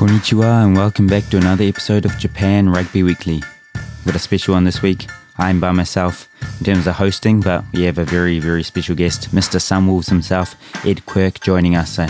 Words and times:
Konnichiwa 0.00 0.64
and 0.64 0.74
welcome 0.74 1.06
back 1.06 1.28
to 1.28 1.36
another 1.36 1.64
episode 1.64 2.06
of 2.06 2.16
Japan 2.16 2.70
Rugby 2.70 3.02
Weekly. 3.02 3.42
We've 3.74 4.06
got 4.06 4.14
a 4.14 4.18
special 4.18 4.54
one 4.54 4.64
this 4.64 4.80
week. 4.80 5.06
I'm 5.36 5.60
by 5.60 5.72
myself 5.72 6.26
in 6.58 6.64
terms 6.64 6.86
of 6.86 6.94
hosting, 6.94 7.40
but 7.42 7.66
we 7.74 7.82
have 7.82 7.98
a 7.98 8.06
very, 8.06 8.38
very 8.38 8.62
special 8.62 8.94
guest, 8.94 9.30
Mr. 9.32 9.60
Sunwolves 9.60 10.08
himself, 10.08 10.56
Ed 10.86 11.04
Quirk, 11.04 11.40
joining 11.40 11.76
us. 11.76 11.96
So 11.96 12.06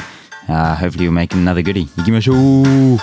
uh, 0.48 0.76
hopefully 0.76 1.06
we'll 1.06 1.14
make 1.14 1.34
another 1.34 1.62
goodie. 1.62 1.86
Ikimashou! 1.86 3.00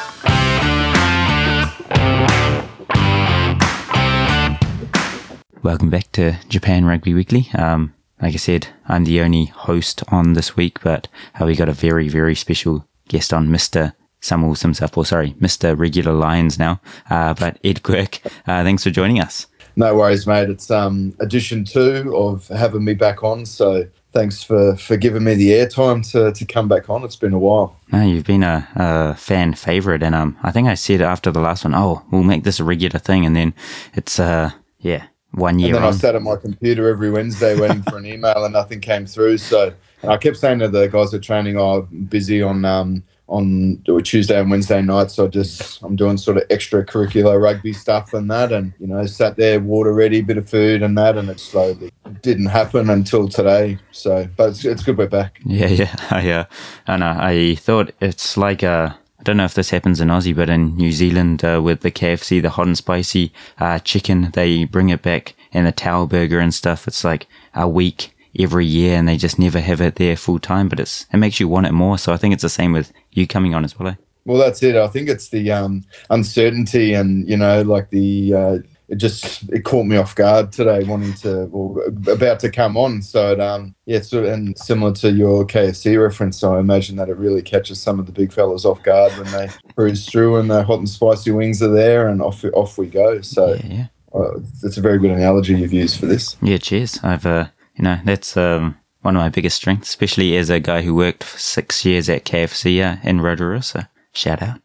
Welcome 5.64 5.90
back 5.90 6.10
to 6.14 6.38
Japan 6.48 6.86
Rugby 6.86 7.14
Weekly. 7.14 7.50
Um, 7.54 7.94
like 8.22 8.36
I 8.36 8.38
said, 8.38 8.70
I'm 8.88 9.04
the 9.04 9.20
only 9.20 9.48
host 9.48 10.02
on 10.08 10.32
this 10.32 10.56
week, 10.56 10.80
but 10.82 11.10
uh, 11.38 11.46
we 11.46 11.58
got 11.58 11.68
a 11.68 11.74
very, 11.74 12.08
very 12.08 12.36
special 12.36 12.88
guest 13.10 13.34
on, 13.34 13.50
Mr. 13.50 13.94
Himself, 14.30 14.98
or 14.98 15.06
sorry, 15.06 15.32
Mr. 15.42 15.76
Regulions 15.76 16.60
now, 16.60 16.80
uh, 17.10 17.34
but 17.34 17.58
Ed 17.64 17.84
Quirk. 17.84 18.20
Uh, 18.26 18.64
thanks 18.64 18.84
for 18.84 18.90
joining 18.90 19.20
us. 19.20 19.48
No 19.78 19.96
worries, 19.96 20.26
mate. 20.26 20.50
It's 20.50 20.72
um, 20.72 21.16
edition 21.20 21.64
two 21.64 22.12
of 22.16 22.48
having 22.48 22.84
me 22.84 22.96
back 22.96 23.24
on. 23.24 23.46
So 23.46 23.88
thanks 24.12 24.42
for, 24.42 24.76
for 24.76 24.98
giving 24.98 25.24
me 25.24 25.36
the 25.36 25.50
airtime 25.50 26.10
to, 26.12 26.32
to 26.32 26.46
come 26.46 26.68
back 26.68 26.90
on. 26.90 27.04
It's 27.04 27.16
been 27.16 27.34
a 27.34 27.38
while. 27.38 27.80
No, 27.92 28.02
you've 28.02 28.26
been 28.26 28.42
a, 28.42 28.68
a 28.76 29.14
fan 29.14 29.54
favorite, 29.54 30.02
and 30.02 30.16
um, 30.16 30.36
I 30.42 30.52
think 30.52 30.68
I 30.68 30.74
said 30.74 31.02
after 31.02 31.32
the 31.32 31.42
last 31.42 31.64
one, 31.64 31.76
oh, 31.76 32.04
we'll 32.12 32.24
make 32.24 32.44
this 32.44 32.60
a 32.60 32.64
regular 32.64 32.98
thing, 32.98 33.24
and 33.24 33.36
then 33.36 33.54
it's 33.94 34.20
uh, 34.20 34.50
yeah, 34.80 35.06
one 35.32 35.60
year. 35.60 35.68
And 35.68 35.76
then 35.76 35.84
on. 35.84 35.94
I 35.94 35.98
sat 35.98 36.16
at 36.16 36.24
my 36.24 36.38
computer 36.38 36.90
every 36.90 37.12
Wednesday 37.12 37.60
waiting 37.60 37.84
for 37.84 37.98
an 37.98 38.08
email, 38.08 38.44
and 38.44 38.54
nothing 38.54 38.82
came 38.82 39.06
through. 39.06 39.38
So 39.38 39.74
I 40.08 40.18
kept 40.18 40.38
saying 40.38 40.58
to 40.60 40.70
the 40.70 40.88
guys 40.88 41.14
at 41.14 41.22
training, 41.22 41.58
"Oh, 41.58 41.88
I'm 41.92 42.06
busy 42.06 42.42
on 42.42 42.66
um, 42.66 43.04
on 43.28 43.84
Tuesday 44.04 44.40
and 44.40 44.50
Wednesday 44.50 44.82
nights. 44.82 45.16
So 45.16 45.26
I 45.26 45.28
just 45.28 45.82
I'm 45.82 45.96
doing 45.96 46.18
sort 46.18 46.38
of 46.38 46.48
extracurricular 46.48 47.42
rugby 47.42 47.74
stuff 47.74 48.14
and 48.14 48.30
that, 48.32 48.52
and 48.52 48.74
you 48.80 48.88
know, 48.88 49.06
sat 49.06 49.38
there, 49.38 49.60
water 49.60 49.94
ready, 49.94 50.22
bit 50.22 50.38
of 50.38 50.50
food 50.50 50.82
and 50.82 50.98
that, 50.98 51.18
and 51.18 51.30
it 51.30 51.40
slowly 51.40 51.92
didn't 52.22 52.48
happen 52.48 52.90
until 52.90 53.28
today. 53.28 53.80
So, 53.92 54.28
but 54.38 54.50
it's, 54.50 54.66
it's 54.66 54.84
good 54.84 54.98
we're 54.98 55.08
back. 55.08 55.40
Yeah, 55.46 55.68
yeah, 55.68 55.96
I, 56.10 56.30
uh, 56.30 56.46
I 56.88 57.56
thought 57.56 57.92
it's 58.00 58.38
like 58.38 58.64
uh, 58.64 58.94
I 59.20 59.24
don't 59.24 59.38
know 59.38 59.46
if 59.46 59.56
this 59.56 59.72
happens 59.72 60.00
in 60.00 60.10
Aussie, 60.10 60.36
but 60.36 60.50
in 60.50 60.76
New 60.76 60.92
Zealand 60.92 61.44
uh, 61.44 61.62
with 61.64 61.82
the 61.82 61.92
KFC, 61.92 62.42
the 62.42 62.52
hot 62.52 62.68
and 62.68 62.78
spicy 62.78 63.34
uh, 63.60 63.80
chicken, 63.80 64.32
they 64.34 64.64
bring 64.66 64.90
it 64.90 65.02
back, 65.02 65.36
and 65.52 65.66
the 65.66 65.72
Tower 65.72 66.08
Burger 66.08 66.40
and 66.40 66.54
stuff. 66.54 66.88
It's 66.88 67.04
like 67.04 67.28
a 67.54 67.68
week 67.68 68.16
every 68.38 68.66
year, 68.66 68.98
and 68.98 69.08
they 69.08 69.18
just 69.18 69.40
never 69.40 69.60
have 69.60 69.82
it 69.82 69.96
there 69.96 70.16
full 70.16 70.40
time. 70.40 70.70
But 70.70 70.80
it's 70.80 71.08
it 71.12 71.18
makes 71.18 71.40
you 71.40 71.48
want 71.48 71.66
it 71.66 71.72
more. 71.72 71.98
So 71.98 72.14
I 72.14 72.18
think 72.18 72.34
it's 72.34 72.44
the 72.44 72.50
same 72.50 72.74
with 72.74 72.94
you 73.18 73.28
coming 73.28 73.54
on 73.56 73.64
as 73.64 73.78
well. 73.78 73.90
Eh? 73.90 73.96
Well, 74.26 74.38
that's 74.38 74.62
it. 74.62 74.76
I 74.76 74.88
think 74.88 75.08
it's 75.10 75.30
the 75.30 75.52
um, 75.52 75.84
uncertainty 76.10 76.94
and 76.94 77.28
you 77.28 77.38
know, 77.38 77.62
like 77.62 77.90
the 77.90 78.34
uh, 78.34 78.58
it 78.90 78.96
just 78.98 79.44
it 79.50 79.64
caught 79.64 79.86
me 79.86 79.98
off 79.98 80.16
guard 80.16 80.52
today, 80.52 80.84
wanting 80.84 81.14
to 81.16 81.44
or 81.52 81.86
about 82.12 82.40
to 82.42 82.50
come 82.52 82.78
on. 82.78 83.02
So 83.02 83.32
it, 83.32 83.40
um, 83.40 83.74
yeah, 83.86 84.02
sort 84.02 84.26
of, 84.26 84.32
and 84.34 84.58
similar 84.58 84.94
to 84.96 85.12
your 85.12 85.46
KFC 85.46 86.02
reference, 86.02 86.40
so 86.40 86.56
I 86.56 86.60
imagine 86.60 86.96
that 86.98 87.10
it 87.10 87.18
really 87.18 87.42
catches 87.42 87.82
some 87.82 88.00
of 88.00 88.06
the 88.06 88.12
big 88.12 88.32
fellas 88.32 88.66
off 88.66 88.82
guard 88.84 89.14
when 89.18 89.32
they 89.32 89.50
cruise 89.76 90.06
through 90.06 90.38
and 90.38 90.50
the 90.50 90.64
hot 90.64 90.80
and 90.80 90.90
spicy 90.90 91.32
wings 91.32 91.62
are 91.62 91.72
there, 91.72 92.08
and 92.08 92.22
off 92.22 92.44
off 92.54 92.78
we 92.78 92.88
go. 92.88 93.22
So 93.22 93.54
Yeah, 93.54 93.66
yeah. 93.66 93.88
uh, 94.14 94.40
that's 94.62 94.78
a 94.78 94.82
very 94.82 95.00
good 95.00 95.12
analogy 95.12 95.56
you've 95.56 95.74
used 95.74 96.00
for 96.00 96.06
this. 96.06 96.36
Yeah, 96.42 96.58
cheers. 96.58 97.00
I've, 97.04 97.26
uh, 97.26 97.48
you 97.76 97.84
know, 97.84 98.00
that's 98.06 98.38
um, 98.38 98.78
one 99.08 99.16
of 99.16 99.22
my 99.22 99.30
biggest 99.30 99.56
strengths, 99.56 99.88
especially 99.88 100.36
as 100.36 100.50
a 100.50 100.60
guy 100.60 100.82
who 100.82 100.94
worked 100.94 101.24
for 101.24 101.40
six 101.40 101.86
years 101.86 102.10
at 102.10 102.26
KFC 102.26 102.84
uh, 102.84 102.98
in 103.08 103.22
Rotorua. 103.22 103.62
So 103.64 103.80
shout 104.12 104.44
out. 104.44 104.60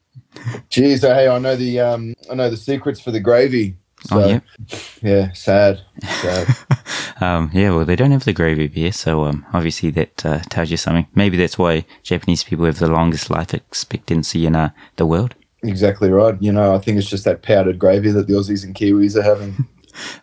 Cheers. 0.68 1.02
Hey, 1.02 1.28
I 1.28 1.38
know 1.38 1.54
the 1.54 1.78
um, 1.78 2.14
I 2.28 2.34
know 2.34 2.50
the 2.50 2.56
secrets 2.56 3.00
for 3.00 3.12
the 3.12 3.20
gravy. 3.20 3.76
So, 4.08 4.20
Oh, 4.20 4.28
yeah. 4.28 4.40
yeah, 5.00 5.32
sad, 5.32 5.80
sad. 6.02 6.48
Um, 7.20 7.50
yeah, 7.54 7.70
well, 7.70 7.84
they 7.84 7.94
don't 7.94 8.10
have 8.10 8.24
the 8.24 8.32
gravy 8.32 8.66
beer, 8.66 8.90
so 8.90 9.26
um, 9.26 9.46
obviously 9.52 9.90
that 9.92 10.26
uh, 10.26 10.40
tells 10.50 10.72
you 10.72 10.76
something. 10.76 11.06
Maybe 11.14 11.36
that's 11.36 11.56
why 11.56 11.84
Japanese 12.02 12.42
people 12.42 12.64
have 12.64 12.80
the 12.80 12.90
longest 12.90 13.30
life 13.30 13.54
expectancy 13.54 14.44
in 14.44 14.56
uh, 14.56 14.70
the 14.96 15.06
world. 15.06 15.36
exactly 15.62 16.10
right. 16.10 16.34
You 16.42 16.50
know, 16.50 16.74
I 16.74 16.78
think 16.80 16.98
it's 16.98 17.08
just 17.08 17.24
that 17.26 17.42
powdered 17.42 17.78
gravy 17.78 18.10
that 18.10 18.26
the 18.26 18.32
Aussies 18.34 18.64
and 18.64 18.74
Kiwis 18.74 19.14
are 19.14 19.22
having. 19.22 19.68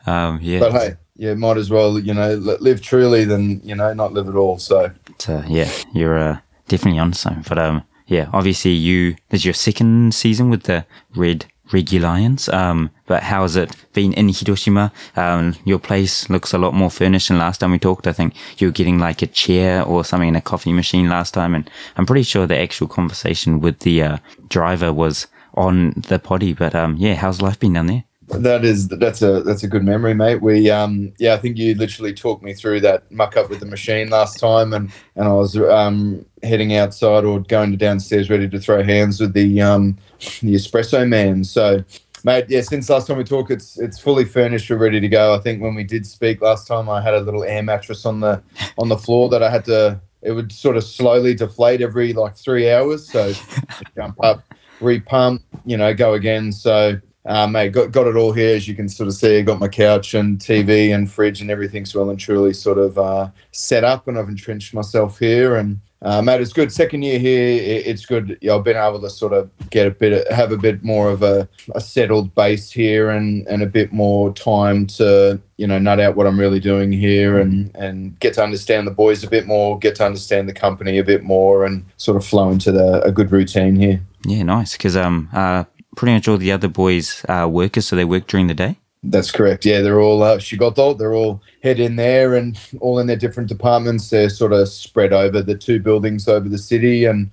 Um, 0.05 0.39
yeah, 0.41 0.59
But 0.59 0.71
hey, 0.71 0.95
yeah, 1.15 1.33
might 1.33 1.57
as 1.57 1.69
well, 1.69 1.99
you 1.99 2.13
know, 2.13 2.35
live 2.35 2.81
truly 2.81 3.25
than, 3.25 3.61
you 3.61 3.75
know, 3.75 3.93
not 3.93 4.13
live 4.13 4.29
at 4.29 4.35
all. 4.35 4.57
So, 4.57 4.91
but, 5.05 5.29
uh, 5.29 5.43
yeah, 5.47 5.71
you're 5.93 6.17
uh, 6.17 6.39
definitely 6.67 6.99
on 6.99 7.13
something. 7.13 7.43
But 7.47 7.59
um, 7.59 7.83
yeah, 8.07 8.29
obviously 8.33 8.71
you 8.71 9.15
this 9.29 9.41
is 9.41 9.45
your 9.45 9.53
second 9.53 10.13
season 10.13 10.49
with 10.49 10.63
the 10.63 10.85
Red 11.15 11.45
Regulions. 11.69 12.51
Um, 12.53 12.89
but 13.05 13.23
how 13.23 13.43
has 13.43 13.55
it 13.55 13.75
been 13.93 14.13
in 14.13 14.29
Hiroshima? 14.29 14.91
Um, 15.15 15.55
your 15.65 15.79
place 15.79 16.29
looks 16.29 16.53
a 16.53 16.57
lot 16.57 16.73
more 16.73 16.89
furnished 16.89 17.27
than 17.27 17.37
last 17.37 17.59
time 17.59 17.71
we 17.71 17.79
talked. 17.79 18.07
I 18.07 18.13
think 18.13 18.33
you 18.57 18.67
were 18.67 18.73
getting 18.73 18.97
like 18.97 19.21
a 19.21 19.27
chair 19.27 19.83
or 19.83 20.03
something 20.03 20.29
in 20.29 20.35
a 20.35 20.41
coffee 20.41 20.73
machine 20.73 21.09
last 21.09 21.33
time, 21.33 21.53
and 21.53 21.69
I'm 21.97 22.05
pretty 22.05 22.23
sure 22.23 22.47
the 22.47 22.57
actual 22.57 22.87
conversation 22.87 23.59
with 23.59 23.79
the 23.79 24.01
uh, 24.01 24.17
driver 24.47 24.91
was 24.91 25.27
on 25.53 25.91
the 26.07 26.17
potty. 26.17 26.53
But 26.53 26.73
um, 26.73 26.95
yeah, 26.97 27.15
how's 27.15 27.41
life 27.41 27.59
been 27.59 27.73
down 27.73 27.87
there? 27.87 28.03
That 28.29 28.63
is 28.63 28.87
that's 28.87 29.21
a 29.21 29.41
that's 29.41 29.63
a 29.63 29.67
good 29.67 29.83
memory, 29.83 30.13
mate. 30.13 30.41
We 30.41 30.69
um 30.69 31.13
yeah, 31.17 31.33
I 31.33 31.37
think 31.37 31.57
you 31.57 31.73
literally 31.75 32.13
talked 32.13 32.43
me 32.43 32.53
through 32.53 32.81
that 32.81 33.09
muck 33.11 33.35
up 33.35 33.49
with 33.49 33.59
the 33.59 33.65
machine 33.65 34.09
last 34.09 34.39
time, 34.39 34.73
and 34.73 34.91
and 35.15 35.27
I 35.27 35.33
was 35.33 35.57
um 35.57 36.25
heading 36.43 36.75
outside 36.75 37.25
or 37.25 37.39
going 37.39 37.71
to 37.71 37.77
downstairs 37.77 38.29
ready 38.29 38.47
to 38.47 38.59
throw 38.59 38.83
hands 38.83 39.19
with 39.19 39.33
the 39.33 39.61
um 39.61 39.97
the 40.41 40.55
espresso 40.55 41.07
man. 41.07 41.43
So. 41.43 41.83
Mate, 42.25 42.47
yeah. 42.49 42.59
Since 42.59 42.89
last 42.89 43.07
time 43.07 43.15
we 43.15 43.23
talked, 43.23 43.49
it's 43.49 43.79
it's 43.79 43.97
fully 43.97 44.25
furnished. 44.25 44.69
We're 44.69 44.75
ready 44.75 44.99
to 44.99 45.07
go. 45.07 45.33
I 45.33 45.39
think 45.39 45.61
when 45.61 45.73
we 45.73 45.85
did 45.85 46.05
speak 46.05 46.41
last 46.41 46.67
time, 46.67 46.89
I 46.89 47.01
had 47.01 47.13
a 47.13 47.21
little 47.21 47.45
air 47.45 47.63
mattress 47.63 48.05
on 48.05 48.19
the 48.19 48.43
on 48.77 48.89
the 48.89 48.97
floor 48.97 49.29
that 49.29 49.41
I 49.41 49.49
had 49.49 49.63
to. 49.65 50.01
It 50.21 50.33
would 50.33 50.51
sort 50.51 50.75
of 50.75 50.83
slowly 50.83 51.33
deflate 51.33 51.81
every 51.81 52.11
like 52.11 52.35
three 52.35 52.69
hours. 52.69 53.09
So 53.09 53.31
jump 53.95 54.21
up, 54.21 54.43
repump, 54.81 55.43
you 55.65 55.77
know, 55.77 55.93
go 55.93 56.13
again. 56.13 56.51
So 56.51 56.99
uh, 57.29 57.47
mate, 57.47 57.71
got, 57.71 57.91
got 57.91 58.07
it 58.07 58.15
all 58.15 58.31
here, 58.33 58.55
as 58.55 58.67
you 58.67 58.75
can 58.75 58.89
sort 58.89 59.07
of 59.07 59.13
see. 59.13 59.37
I 59.37 59.41
got 59.43 59.59
my 59.59 59.67
couch 59.67 60.13
and 60.15 60.39
TV 60.39 60.93
and 60.93 61.09
fridge 61.09 61.41
and 61.41 61.49
everything's 61.51 61.93
well 61.95 62.09
and 62.09 62.19
truly 62.19 62.53
sort 62.53 62.77
of 62.79 62.97
uh, 62.97 63.29
set 63.51 63.83
up, 63.83 64.07
and 64.07 64.17
I've 64.17 64.29
entrenched 64.29 64.73
myself 64.73 65.19
here. 65.19 65.55
And 65.55 65.79
uh, 66.01 66.21
mate, 66.21 66.41
it's 66.41 66.53
good. 66.53 66.71
Second 66.71 67.03
year 67.03 67.19
here, 67.19 67.39
i- 67.61 67.83
it's 67.89 68.05
good. 68.05 68.37
Yeah, 68.41 68.55
I've 68.55 68.63
been 68.63 68.77
able 68.77 68.99
to 69.01 69.09
sort 69.09 69.33
of 69.33 69.49
get 69.69 69.85
a 69.85 69.91
bit, 69.91 70.31
have 70.31 70.51
a 70.51 70.57
bit 70.57 70.83
more 70.83 71.11
of 71.11 71.21
a, 71.21 71.47
a 71.75 71.81
settled 71.81 72.33
base 72.35 72.71
here, 72.71 73.09
and 73.11 73.45
and 73.47 73.61
a 73.61 73.67
bit 73.67 73.91
more 73.93 74.33
time 74.33 74.87
to 74.87 75.39
you 75.57 75.67
know 75.67 75.77
nut 75.77 75.99
out 75.99 76.15
what 76.15 76.25
I'm 76.25 76.39
really 76.39 76.59
doing 76.61 76.91
here, 76.91 77.37
and 77.37 77.69
and 77.75 78.17
get 78.21 78.33
to 78.35 78.43
understand 78.43 78.87
the 78.87 78.91
boys 78.91 79.23
a 79.23 79.29
bit 79.29 79.45
more, 79.45 79.77
get 79.77 79.95
to 79.97 80.05
understand 80.05 80.47
the 80.49 80.53
company 80.53 80.97
a 80.99 81.03
bit 81.03 81.21
more, 81.23 81.65
and 81.65 81.85
sort 81.97 82.17
of 82.17 82.25
flow 82.25 82.49
into 82.49 82.71
the, 82.71 83.01
a 83.03 83.11
good 83.11 83.31
routine 83.31 83.75
here. 83.75 84.01
Yeah, 84.25 84.43
nice. 84.43 84.71
Because 84.77 84.95
um, 84.97 85.29
uh, 85.33 85.65
pretty 85.99 86.13
much 86.13 86.29
all 86.29 86.37
the 86.37 86.49
other 86.49 86.69
boys 86.69 87.25
are 87.27 87.45
workers, 87.49 87.85
so 87.85 87.93
they 87.93 88.05
work 88.05 88.25
during 88.25 88.47
the 88.47 88.53
day. 88.53 88.77
That's 89.03 89.31
correct. 89.31 89.65
Yeah, 89.65 89.81
they're 89.81 89.99
all 89.99 90.23
uh, 90.23 90.37
Shigoto. 90.37 90.97
They're 90.97 91.13
all 91.13 91.41
head 91.61 91.77
in 91.77 91.97
there 91.97 92.35
and 92.35 92.57
all 92.79 92.99
in 92.99 93.07
their 93.07 93.17
different 93.17 93.49
departments. 93.49 94.09
They're 94.09 94.29
sort 94.29 94.53
of 94.53 94.69
spread 94.69 95.11
over 95.11 95.41
the 95.41 95.55
two 95.55 95.81
buildings 95.81 96.29
over 96.29 96.47
the 96.47 96.57
city, 96.57 97.03
and 97.03 97.29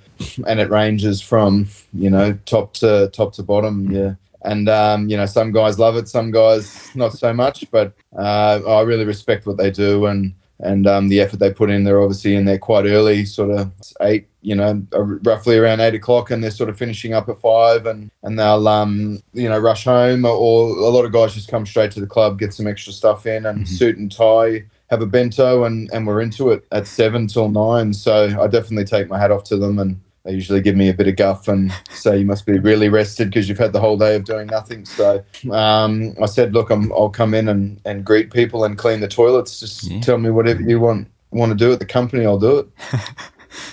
and 0.49 0.59
it 0.59 0.69
ranges 0.69 1.21
from 1.21 1.69
you 1.93 2.11
know 2.11 2.37
top 2.45 2.75
to 2.75 3.09
top 3.13 3.35
to 3.35 3.45
bottom. 3.45 3.89
Yeah, 3.89 4.15
and 4.43 4.69
um, 4.69 5.09
you 5.09 5.17
know 5.17 5.27
some 5.27 5.53
guys 5.53 5.79
love 5.79 5.95
it, 5.97 6.09
some 6.09 6.33
guys 6.33 6.91
not 6.97 7.13
so 7.13 7.33
much. 7.33 7.71
But 7.71 7.93
uh, 8.19 8.61
I 8.67 8.81
really 8.83 9.05
respect 9.05 9.47
what 9.47 9.59
they 9.59 9.71
do 9.71 10.07
and 10.07 10.35
and 10.61 10.87
um, 10.87 11.09
the 11.09 11.21
effort 11.21 11.39
they 11.39 11.53
put 11.53 11.71
in. 11.71 11.85
They're 11.85 12.01
obviously 12.01 12.35
in 12.35 12.45
there 12.45 12.59
quite 12.59 12.87
early, 12.87 13.25
sort 13.25 13.51
of 13.51 13.73
eight, 14.01 14.29
you 14.41 14.55
know, 14.55 14.87
roughly 14.93 15.59
around 15.59 15.81
eight 15.81 15.95
o'clock, 15.95 16.31
and 16.31 16.43
they're 16.43 16.51
sort 16.51 16.71
of 16.71 16.79
finishing 16.79 17.13
up 17.13 17.29
at 17.29 17.41
five, 17.41 17.87
and 17.87 18.11
and 18.23 18.39
they'll 18.39 18.67
um, 18.69 19.21
you 19.33 19.49
know 19.49 19.59
rush 19.59 19.85
home, 19.85 20.25
or 20.25 20.69
a 20.69 20.89
lot 20.89 21.05
of 21.05 21.13
guys 21.13 21.35
just 21.35 21.51
come 21.51 21.67
straight 21.67 21.91
to 21.93 22.01
the 22.01 22.07
club, 22.07 22.39
get 22.39 22.55
some 22.55 22.67
extra 22.67 22.93
stuff 22.93 23.27
in, 23.27 23.47
and 23.47 23.69
suit 23.69 23.97
and 23.97 24.11
tie. 24.11 24.65
Have 24.89 25.03
a 25.03 25.07
bento 25.07 25.65
and, 25.65 25.91
and 25.93 26.07
we're 26.07 26.21
into 26.21 26.53
it 26.53 26.65
at 26.71 26.87
seven 26.87 27.27
till 27.27 27.49
nine. 27.49 27.93
So 27.93 28.41
I 28.41 28.47
definitely 28.47 28.85
take 28.85 29.09
my 29.09 29.19
hat 29.19 29.33
off 29.33 29.43
to 29.47 29.57
them 29.57 29.81
and 29.81 30.01
they 30.27 30.33
usually 30.33 30.61
give 30.61 30.77
me 30.77 30.89
a 30.89 30.95
bit 30.95 31.07
of 31.09 31.17
guff 31.17 31.47
and 31.49 31.73
say 31.91 32.19
you 32.19 32.27
must 32.27 32.45
be 32.47 32.59
really 32.59 32.89
rested 32.89 33.29
because 33.31 33.49
you've 33.49 33.59
had 33.59 33.73
the 33.73 33.81
whole 33.81 33.97
day 33.97 34.17
of 34.17 34.25
doing 34.25 34.49
nothing. 34.49 34.85
So 34.85 35.25
um, 35.53 36.15
I 36.23 36.27
said, 36.27 36.53
look, 36.53 36.71
I'm, 36.71 36.93
I'll 36.93 37.09
come 37.11 37.33
in 37.33 37.49
and, 37.49 37.81
and 37.85 38.05
greet 38.05 38.33
people 38.33 38.65
and 38.65 38.77
clean 38.77 39.01
the 39.01 39.09
toilets. 39.09 39.61
Just 39.61 39.85
Yeah. 39.85 40.01
tell 40.01 40.19
me 40.19 40.31
whatever 40.31 40.63
you 40.63 40.81
want 40.81 41.09
want 41.31 41.51
to 41.51 41.57
do 41.57 41.73
at 41.73 41.79
the 41.79 41.87
company. 41.87 42.25
I'll 42.27 42.39
do 42.39 42.59
it. 42.59 42.69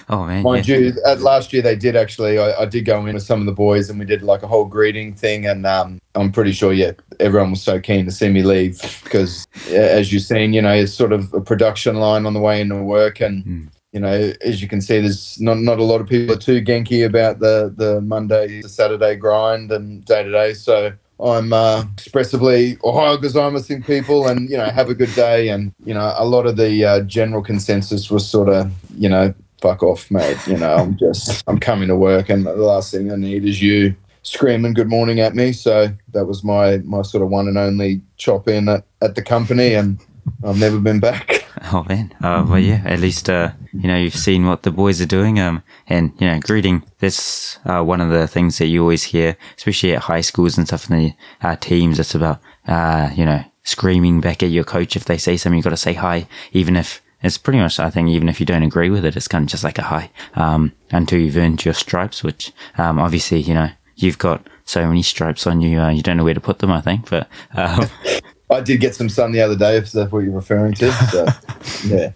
Oh 0.08 0.26
man, 0.26 0.44
Mind 0.44 0.66
yeah. 0.68 0.78
you, 0.78 0.94
at 1.06 1.20
last 1.20 1.52
year 1.52 1.62
they 1.62 1.76
did 1.76 1.96
actually. 1.98 2.38
I, 2.40 2.62
I 2.62 2.66
did 2.66 2.86
go 2.86 3.06
in 3.06 3.14
with 3.16 3.24
some 3.24 3.42
of 3.42 3.46
the 3.46 3.52
boys 3.52 3.90
and 3.90 4.00
we 4.00 4.06
did 4.06 4.22
like 4.22 4.42
a 4.42 4.48
whole 4.48 4.64
greeting 4.64 5.14
thing. 5.14 5.46
And 5.46 5.66
um, 5.66 6.00
I'm 6.16 6.32
pretty 6.32 6.54
sure, 6.54 6.72
yeah, 6.72 6.92
everyone 7.20 7.52
was 7.52 7.62
so 7.62 7.82
keen 7.82 8.06
to 8.06 8.12
see 8.12 8.30
me 8.30 8.44
leave 8.44 8.80
because, 9.04 9.46
as 9.70 10.14
you've 10.14 10.24
seen, 10.24 10.54
you 10.54 10.62
know, 10.62 10.72
it's 10.74 10.94
sort 10.94 11.12
of 11.12 11.34
a 11.34 11.42
production 11.42 11.96
line 11.98 12.26
on 12.26 12.34
the 12.34 12.40
way 12.40 12.62
into 12.62 12.82
work 12.82 13.20
and. 13.20 13.44
Mm. 13.46 13.68
You 13.94 14.00
know, 14.00 14.34
as 14.42 14.62
you 14.62 14.68
can 14.68 14.82
see, 14.82 15.00
there's 15.00 15.40
not 15.40 15.60
not 15.60 15.80
a 15.80 15.84
lot 15.84 16.02
of 16.02 16.08
people 16.08 16.36
are 16.36 16.40
too 16.40 16.62
genki 16.62 17.06
about 17.06 17.40
the 17.40 17.74
the 17.76 18.02
Monday 18.02 18.62
to 18.62 18.68
Saturday 18.68 19.16
grind 19.16 19.72
and 19.72 20.04
day 20.04 20.24
to 20.24 20.32
day. 20.32 20.54
So 20.54 20.94
I'm 21.20 21.54
uh, 21.54 21.86
expressively 21.94 22.76
Ohayo 22.78 23.18
Gozaimasu 23.18 23.86
people 23.86 24.28
and, 24.28 24.50
you 24.50 24.58
know, 24.58 24.66
have 24.66 24.90
a 24.90 24.96
good 24.96 25.14
day. 25.16 25.50
And, 25.50 25.74
you 25.86 25.94
know, 25.94 26.14
a 26.18 26.26
lot 26.26 26.46
of 26.46 26.58
the 26.58 26.84
uh, 26.84 27.00
general 27.02 27.42
consensus 27.42 28.12
was 28.12 28.28
sort 28.28 28.50
of, 28.50 28.72
you 28.98 29.08
know, 29.08 29.34
fuck 29.62 29.84
off, 29.84 30.12
mate. 30.12 30.38
You 30.48 30.58
know, 30.58 30.76
I'm 30.76 30.98
just, 30.98 31.44
I'm 31.48 31.60
coming 31.60 31.88
to 31.88 31.96
work 31.96 32.30
and 32.30 32.46
the 32.46 32.56
last 32.56 32.92
thing 32.92 33.12
I 33.12 33.16
need 33.16 33.46
is 33.46 33.62
you 33.62 33.96
screaming 34.24 34.74
good 34.74 34.90
morning 34.90 35.20
at 35.20 35.36
me. 35.36 35.54
So 35.54 35.94
that 36.14 36.26
was 36.26 36.44
my, 36.44 36.78
my 36.80 37.04
sort 37.04 37.24
of 37.24 37.30
one 37.30 37.48
and 37.48 37.58
only 37.58 38.02
chop 38.18 38.48
in 38.48 38.68
at, 38.68 38.86
at 39.02 39.16
the 39.16 39.22
company 39.22 39.76
and 39.76 40.00
I've 40.44 40.60
never 40.60 40.80
been 40.80 41.00
back. 41.00 41.46
Oh 41.72 41.86
man, 41.88 42.14
uh, 42.22 42.46
well 42.48 42.60
yeah, 42.60 42.82
at 42.84 43.00
least 43.00 43.30
uh, 43.30 43.52
you 43.72 43.88
know 43.88 43.96
you've 43.96 44.16
seen 44.16 44.46
what 44.46 44.64
the 44.64 44.72
boys 44.72 45.00
are 45.00 45.06
doing, 45.06 45.40
um, 45.40 45.64
and 45.88 46.12
you 46.20 46.28
know 46.28 46.40
greeting. 46.40 46.84
That's 47.00 47.58
uh, 47.66 47.82
one 47.84 48.02
of 48.02 48.10
the 48.10 48.28
things 48.28 48.58
that 48.58 48.66
you 48.66 48.82
always 48.82 49.04
hear, 49.04 49.38
especially 49.56 49.96
at 49.96 50.02
high 50.02 50.22
schools 50.22 50.58
and 50.58 50.68
stuff 50.68 50.90
in 50.90 50.98
the 50.98 51.14
uh, 51.42 51.56
teams. 51.56 52.00
It's 52.00 52.16
about 52.16 52.42
uh, 52.68 53.12
you 53.16 53.24
know 53.24 53.44
screaming 53.64 54.20
back 54.20 54.44
at 54.44 54.50
your 54.50 54.66
coach 54.66 54.96
if 54.96 55.06
they 55.06 55.18
say 55.18 55.38
something. 55.38 55.58
You've 55.58 55.64
got 55.64 55.70
to 55.70 55.78
say 55.78 55.94
hi, 55.94 56.28
even 56.52 56.76
if 56.76 57.02
it's 57.22 57.38
pretty 57.38 57.60
much. 57.60 57.80
I 57.80 57.90
think 57.90 58.10
even 58.10 58.30
if 58.30 58.40
you 58.40 58.46
don't 58.46 58.64
agree 58.64 58.90
with 58.90 59.06
it, 59.06 59.16
it's 59.16 59.30
kind 59.30 59.44
of 59.44 59.50
just 59.50 59.64
like 59.64 59.78
a 59.78 59.84
hi 59.84 60.12
um, 60.36 60.74
until 60.92 61.20
you've 61.20 61.38
earned 61.38 61.64
your 61.64 61.76
stripes. 61.76 62.24
Which 62.24 62.52
um, 62.78 63.00
obviously 63.00 63.40
you 63.40 63.54
know 63.54 63.70
you've 63.96 64.18
got 64.18 64.46
so 64.66 64.86
many 64.86 65.04
stripes 65.04 65.48
on 65.48 65.62
you, 65.62 65.80
uh, 65.80 65.90
you 65.90 66.02
don't 66.02 66.18
know 66.18 66.24
where 66.26 66.34
to 66.34 66.42
put 66.42 66.60
them. 66.60 66.72
I 66.72 66.82
think, 66.82 67.10
but. 67.10 67.30
Um, 67.54 67.90
I 68.50 68.62
did 68.62 68.80
get 68.80 68.96
some 68.96 69.10
sun 69.10 69.32
the 69.32 69.42
other 69.42 69.56
day, 69.56 69.78
if 69.78 69.92
that's 69.92 70.12
what 70.12 70.24
you're 70.24 70.34
referring 70.34 70.74
to. 70.76 70.92
So, 70.92 71.28
yeah. 71.88 72.12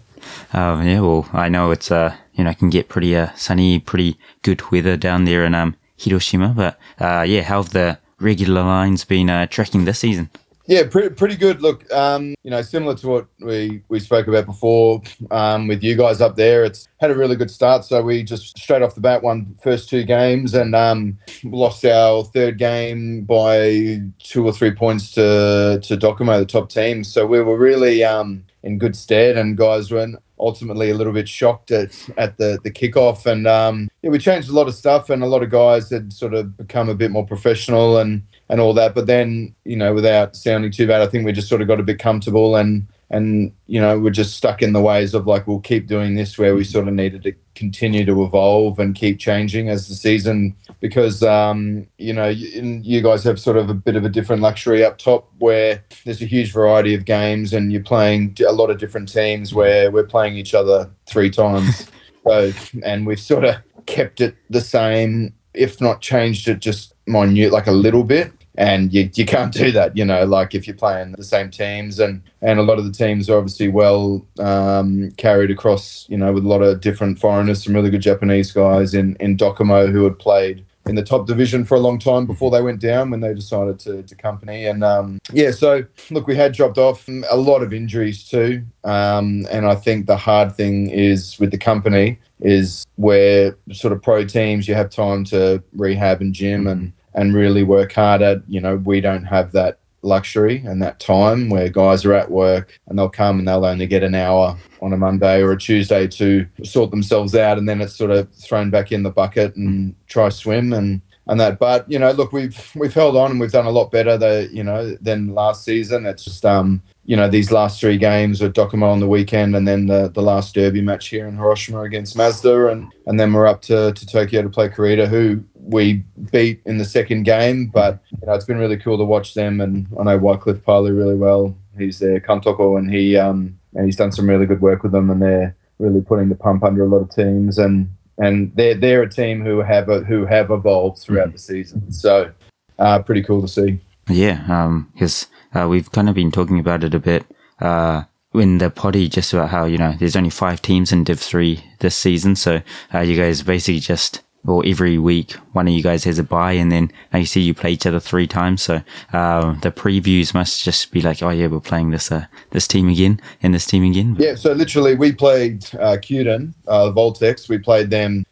Um, 0.52 0.86
yeah, 0.86 1.00
well, 1.00 1.28
I 1.32 1.48
know 1.48 1.70
it's 1.70 1.90
uh, 1.90 2.16
you 2.34 2.44
know, 2.44 2.54
can 2.54 2.70
get 2.70 2.88
pretty 2.88 3.16
uh, 3.16 3.34
sunny, 3.34 3.78
pretty 3.78 4.18
good 4.42 4.70
weather 4.70 4.96
down 4.96 5.24
there 5.24 5.44
in 5.44 5.54
um 5.54 5.76
Hiroshima. 5.96 6.54
But 6.56 6.78
uh, 7.00 7.22
yeah, 7.22 7.42
how 7.42 7.62
have 7.62 7.72
the 7.72 7.98
Regulions 8.20 9.06
been 9.06 9.30
uh, 9.30 9.46
tracking 9.46 9.84
this 9.84 10.00
season? 10.00 10.30
Yeah, 10.68 10.86
pretty 10.86 11.08
pretty 11.14 11.36
good. 11.36 11.62
Look, 11.62 11.90
um, 11.90 12.34
you 12.42 12.50
know, 12.50 12.60
similar 12.60 12.94
to 12.96 13.08
what 13.08 13.26
we 13.40 13.82
we 13.88 13.98
spoke 13.98 14.28
about 14.28 14.44
before 14.44 15.00
um, 15.30 15.66
with 15.66 15.82
you 15.82 15.96
guys 15.96 16.20
up 16.20 16.36
there. 16.36 16.62
It's 16.62 16.86
had 17.00 17.10
a 17.10 17.16
really 17.16 17.36
good 17.36 17.50
start. 17.50 17.86
So 17.86 18.02
we 18.02 18.22
just 18.22 18.58
straight 18.58 18.82
off 18.82 18.94
the 18.94 19.00
bat 19.00 19.22
won 19.22 19.56
first 19.62 19.88
two 19.88 20.04
games 20.04 20.52
and 20.52 20.76
um, 20.76 21.16
lost 21.42 21.86
our 21.86 22.22
third 22.22 22.58
game 22.58 23.22
by 23.22 24.02
two 24.18 24.44
or 24.46 24.52
three 24.52 24.70
points 24.70 25.10
to 25.12 25.80
to 25.82 25.96
Docomo, 25.96 26.38
the 26.38 26.44
top 26.44 26.68
team. 26.68 27.02
So 27.02 27.26
we 27.26 27.40
were 27.40 27.56
really 27.56 28.04
um, 28.04 28.44
in 28.62 28.76
good 28.76 28.94
stead, 28.94 29.38
and 29.38 29.56
guys 29.56 29.90
were 29.90 30.06
ultimately 30.38 30.90
a 30.90 30.94
little 30.94 31.14
bit 31.14 31.28
shocked 31.28 31.70
at, 31.70 31.90
at 32.16 32.36
the, 32.36 32.58
the 32.62 32.70
kickoff. 32.70 33.26
And 33.26 33.46
um, 33.46 33.88
yeah, 34.02 34.10
we 34.10 34.18
changed 34.18 34.50
a 34.50 34.52
lot 34.52 34.68
of 34.68 34.74
stuff, 34.74 35.08
and 35.08 35.22
a 35.22 35.26
lot 35.26 35.42
of 35.42 35.48
guys 35.48 35.88
had 35.88 36.12
sort 36.12 36.34
of 36.34 36.58
become 36.58 36.90
a 36.90 36.94
bit 36.94 37.10
more 37.10 37.26
professional 37.26 37.96
and 37.96 38.22
and 38.48 38.60
all 38.60 38.74
that. 38.74 38.94
But 38.94 39.06
then, 39.06 39.54
you 39.64 39.76
know, 39.76 39.94
without 39.94 40.36
sounding 40.36 40.72
too 40.72 40.86
bad, 40.86 41.02
I 41.02 41.06
think 41.06 41.24
we 41.24 41.32
just 41.32 41.48
sort 41.48 41.62
of 41.62 41.68
got 41.68 41.80
a 41.80 41.84
bit 41.84 41.98
comfortable 41.98 42.56
and 42.56 42.86
and 43.10 43.52
you 43.66 43.80
know 43.80 43.98
we're 43.98 44.10
just 44.10 44.36
stuck 44.36 44.62
in 44.62 44.72
the 44.72 44.80
ways 44.80 45.14
of 45.14 45.26
like 45.26 45.46
we'll 45.46 45.60
keep 45.60 45.86
doing 45.86 46.14
this 46.14 46.36
where 46.36 46.54
we 46.54 46.62
sort 46.62 46.86
of 46.86 46.94
needed 46.94 47.22
to 47.22 47.32
continue 47.54 48.04
to 48.04 48.22
evolve 48.22 48.78
and 48.78 48.94
keep 48.94 49.18
changing 49.18 49.68
as 49.68 49.88
the 49.88 49.94
season 49.94 50.54
because 50.80 51.22
um, 51.22 51.86
you 51.96 52.12
know 52.12 52.28
you, 52.28 52.80
you 52.82 53.00
guys 53.00 53.24
have 53.24 53.40
sort 53.40 53.56
of 53.56 53.70
a 53.70 53.74
bit 53.74 53.96
of 53.96 54.04
a 54.04 54.08
different 54.08 54.42
luxury 54.42 54.84
up 54.84 54.98
top 54.98 55.30
where 55.38 55.82
there's 56.04 56.20
a 56.20 56.26
huge 56.26 56.52
variety 56.52 56.94
of 56.94 57.04
games 57.04 57.52
and 57.52 57.72
you're 57.72 57.82
playing 57.82 58.36
a 58.46 58.52
lot 58.52 58.70
of 58.70 58.78
different 58.78 59.10
teams 59.10 59.54
where 59.54 59.90
we're 59.90 60.04
playing 60.04 60.36
each 60.36 60.54
other 60.54 60.90
three 61.06 61.30
times 61.30 61.86
so 62.26 62.52
and 62.84 63.06
we've 63.06 63.20
sort 63.20 63.44
of 63.44 63.56
kept 63.86 64.20
it 64.20 64.36
the 64.50 64.60
same 64.60 65.32
if 65.54 65.80
not 65.80 66.02
changed 66.02 66.46
it 66.46 66.60
just 66.60 66.94
minute 67.06 67.50
like 67.50 67.66
a 67.66 67.72
little 67.72 68.04
bit 68.04 68.32
and 68.58 68.92
you, 68.92 69.08
you 69.14 69.24
can't 69.24 69.54
do 69.54 69.70
that 69.70 69.96
you 69.96 70.04
know 70.04 70.24
like 70.24 70.54
if 70.54 70.66
you're 70.66 70.76
playing 70.76 71.12
the 71.12 71.24
same 71.24 71.48
teams 71.48 71.98
and 71.98 72.20
and 72.42 72.58
a 72.58 72.62
lot 72.62 72.78
of 72.78 72.84
the 72.84 72.92
teams 72.92 73.30
are 73.30 73.38
obviously 73.38 73.68
well 73.68 74.26
um, 74.40 75.10
carried 75.12 75.50
across 75.50 76.06
you 76.10 76.18
know 76.18 76.32
with 76.32 76.44
a 76.44 76.48
lot 76.48 76.60
of 76.60 76.80
different 76.80 77.18
foreigners 77.18 77.64
some 77.64 77.74
really 77.74 77.88
good 77.88 78.02
japanese 78.02 78.52
guys 78.52 78.92
in 78.92 79.16
in 79.20 79.36
docomo 79.36 79.90
who 79.90 80.04
had 80.04 80.18
played 80.18 80.64
in 80.86 80.94
the 80.94 81.04
top 81.04 81.26
division 81.26 81.64
for 81.64 81.74
a 81.74 81.80
long 81.80 81.98
time 81.98 82.26
before 82.26 82.50
they 82.50 82.62
went 82.62 82.80
down 82.80 83.10
when 83.10 83.20
they 83.20 83.34
decided 83.34 83.78
to, 83.78 84.02
to 84.04 84.14
company. 84.14 84.64
And 84.66 84.82
um, 84.82 85.18
yeah 85.32 85.50
so 85.50 85.84
look 86.10 86.26
we 86.26 86.34
had 86.34 86.52
dropped 86.52 86.78
off 86.78 87.06
a 87.08 87.36
lot 87.36 87.62
of 87.62 87.74
injuries 87.74 88.26
too. 88.26 88.64
Um, 88.84 89.46
and 89.50 89.66
i 89.66 89.74
think 89.74 90.06
the 90.06 90.16
hard 90.16 90.56
thing 90.56 90.88
is 90.88 91.38
with 91.38 91.50
the 91.50 91.58
company 91.58 92.18
is 92.40 92.86
where 92.96 93.56
sort 93.72 93.92
of 93.92 94.02
pro 94.02 94.24
teams 94.24 94.66
you 94.66 94.74
have 94.74 94.88
time 94.88 95.24
to 95.24 95.62
rehab 95.74 96.22
and 96.22 96.32
gym 96.32 96.66
and 96.66 96.92
and 97.14 97.34
really 97.34 97.62
work 97.62 97.92
hard 97.92 98.22
at. 98.22 98.42
You 98.48 98.60
know, 98.60 98.76
we 98.76 99.00
don't 99.00 99.24
have 99.24 99.52
that 99.52 99.78
luxury 100.02 100.62
and 100.64 100.82
that 100.82 101.00
time 101.00 101.50
where 101.50 101.68
guys 101.68 102.04
are 102.04 102.14
at 102.14 102.30
work 102.30 102.78
and 102.86 102.98
they'll 102.98 103.08
come 103.08 103.38
and 103.38 103.48
they'll 103.48 103.64
only 103.64 103.86
get 103.86 104.02
an 104.02 104.14
hour 104.14 104.56
on 104.80 104.92
a 104.92 104.96
Monday 104.96 105.42
or 105.42 105.52
a 105.52 105.58
Tuesday 105.58 106.06
to 106.06 106.46
sort 106.62 106.90
themselves 106.90 107.34
out 107.34 107.58
and 107.58 107.68
then 107.68 107.80
it's 107.80 107.96
sort 107.96 108.10
of 108.10 108.32
thrown 108.34 108.70
back 108.70 108.92
in 108.92 109.02
the 109.02 109.10
bucket 109.10 109.56
and 109.56 109.94
try 110.06 110.28
swim 110.28 110.72
and 110.72 111.02
and 111.26 111.38
that 111.40 111.58
but 111.58 111.90
you 111.90 111.98
know 111.98 112.10
look 112.12 112.32
we've 112.32 112.72
we've 112.74 112.94
held 112.94 113.16
on 113.16 113.32
and 113.32 113.40
we've 113.40 113.52
done 113.52 113.66
a 113.66 113.70
lot 113.70 113.90
better 113.90 114.16
the 114.16 114.48
you 114.52 114.64
know 114.64 114.94
than 115.00 115.34
last 115.34 115.64
season 115.64 116.06
it's 116.06 116.24
just 116.24 116.44
um 116.44 116.82
you 117.08 117.16
know 117.16 117.26
these 117.26 117.50
last 117.50 117.80
three 117.80 117.96
games 117.96 118.42
with 118.42 118.52
Docomo 118.52 118.92
on 118.92 119.00
the 119.00 119.08
weekend, 119.08 119.56
and 119.56 119.66
then 119.66 119.86
the, 119.86 120.10
the 120.10 120.20
last 120.20 120.54
derby 120.54 120.82
match 120.82 121.08
here 121.08 121.26
in 121.26 121.36
Hiroshima 121.36 121.80
against 121.80 122.14
Mazda, 122.14 122.66
and 122.66 122.92
and 123.06 123.18
then 123.18 123.32
we're 123.32 123.46
up 123.46 123.62
to, 123.62 123.92
to 123.94 124.06
Tokyo 124.06 124.42
to 124.42 124.50
play 124.50 124.68
Kurita, 124.68 125.08
who 125.08 125.42
we 125.54 126.04
beat 126.30 126.60
in 126.66 126.76
the 126.76 126.84
second 126.84 127.22
game. 127.22 127.68
But 127.68 127.98
you 128.10 128.26
know 128.26 128.34
it's 128.34 128.44
been 128.44 128.58
really 128.58 128.76
cool 128.76 128.98
to 128.98 129.04
watch 129.04 129.32
them, 129.32 129.62
and 129.62 129.86
I 129.98 130.02
know 130.02 130.18
Wycliffe 130.18 130.62
Palu 130.62 130.94
really 130.94 131.14
well. 131.14 131.56
He's 131.78 131.98
their 131.98 132.20
kantoku, 132.20 132.78
and 132.78 132.92
he 132.92 133.16
um 133.16 133.58
and 133.74 133.86
he's 133.86 133.96
done 133.96 134.12
some 134.12 134.28
really 134.28 134.44
good 134.44 134.60
work 134.60 134.82
with 134.82 134.92
them, 134.92 135.08
and 135.08 135.22
they're 135.22 135.56
really 135.78 136.02
putting 136.02 136.28
the 136.28 136.34
pump 136.34 136.62
under 136.62 136.84
a 136.84 136.88
lot 136.88 137.00
of 137.00 137.08
teams, 137.08 137.56
and 137.56 137.90
and 138.18 138.54
they're 138.54 138.74
they're 138.74 139.02
a 139.02 139.08
team 139.08 139.42
who 139.42 139.60
have 139.60 139.86
who 139.86 140.26
have 140.26 140.50
evolved 140.50 140.98
throughout 140.98 141.32
the 141.32 141.38
season. 141.38 141.90
So 141.90 142.30
uh, 142.78 142.98
pretty 142.98 143.22
cool 143.22 143.40
to 143.40 143.48
see. 143.48 143.80
Yeah, 144.08 144.44
um, 144.48 144.90
because 144.92 145.26
uh, 145.54 145.68
we've 145.68 145.90
kind 145.92 146.08
of 146.08 146.14
been 146.14 146.32
talking 146.32 146.58
about 146.58 146.84
it 146.84 146.94
a 146.94 146.98
bit 146.98 147.24
uh, 147.60 148.04
in 148.34 148.58
the 148.58 148.70
potty, 148.70 149.08
just 149.08 149.32
about 149.32 149.50
how 149.50 149.64
you 149.64 149.78
know 149.78 149.94
there's 149.98 150.16
only 150.16 150.30
five 150.30 150.62
teams 150.62 150.92
in 150.92 151.04
Div 151.04 151.20
Three 151.20 151.64
this 151.80 151.96
season, 151.96 152.36
so 152.36 152.62
uh, 152.94 153.00
you 153.00 153.16
guys 153.16 153.42
basically 153.42 153.80
just 153.80 154.22
or 154.46 154.64
every 154.64 154.98
week 154.98 155.32
one 155.52 155.66
of 155.68 155.74
you 155.74 155.82
guys 155.82 156.04
has 156.04 156.18
a 156.18 156.22
bye, 156.22 156.52
and 156.52 156.70
then 156.72 156.90
you 157.12 157.26
see 157.26 157.40
you 157.40 157.54
play 157.54 157.72
each 157.72 157.86
other 157.86 158.00
three 158.00 158.26
times. 158.26 158.62
So 158.62 158.82
uh, 159.12 159.52
the 159.60 159.70
previews 159.70 160.32
must 160.32 160.62
just 160.62 160.90
be 160.90 161.00
like, 161.00 161.22
oh 161.22 161.30
yeah, 161.30 161.48
we're 161.48 161.60
playing 161.60 161.90
this 161.90 162.10
uh, 162.10 162.26
this 162.50 162.66
team 162.66 162.88
again 162.88 163.20
and 163.42 163.54
this 163.54 163.66
team 163.66 163.84
again. 163.84 164.16
Yeah, 164.18 164.34
so 164.34 164.52
literally 164.52 164.94
we 164.94 165.12
played 165.12 165.64
uh, 165.74 165.98
Kyuden, 165.98 166.54
uh, 166.66 166.92
Voltex. 166.92 167.48
We 167.48 167.58
played 167.58 167.90
them 167.90 168.24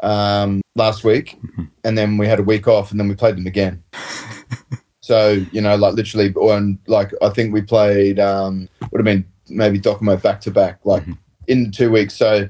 um, 0.00 0.62
last 0.76 1.04
week, 1.04 1.38
mm-hmm. 1.38 1.64
and 1.82 1.98
then 1.98 2.18
we 2.18 2.26
had 2.26 2.38
a 2.38 2.44
week 2.44 2.68
off, 2.68 2.90
and 2.90 3.00
then 3.00 3.08
we 3.08 3.14
played 3.14 3.36
them 3.36 3.46
again. 3.46 3.82
So 5.04 5.44
you 5.52 5.60
know, 5.60 5.76
like 5.76 5.92
literally, 5.92 6.32
and 6.34 6.78
like 6.86 7.12
I 7.20 7.28
think 7.28 7.52
we 7.52 7.60
played 7.60 8.18
um, 8.18 8.70
would 8.90 9.00
have 9.00 9.04
been 9.04 9.26
maybe 9.50 9.78
Docomo 9.78 10.20
back 10.22 10.40
to 10.40 10.50
back, 10.50 10.80
like 10.84 11.02
mm-hmm. 11.02 11.12
in 11.46 11.70
two 11.72 11.90
weeks. 11.90 12.14
So 12.14 12.48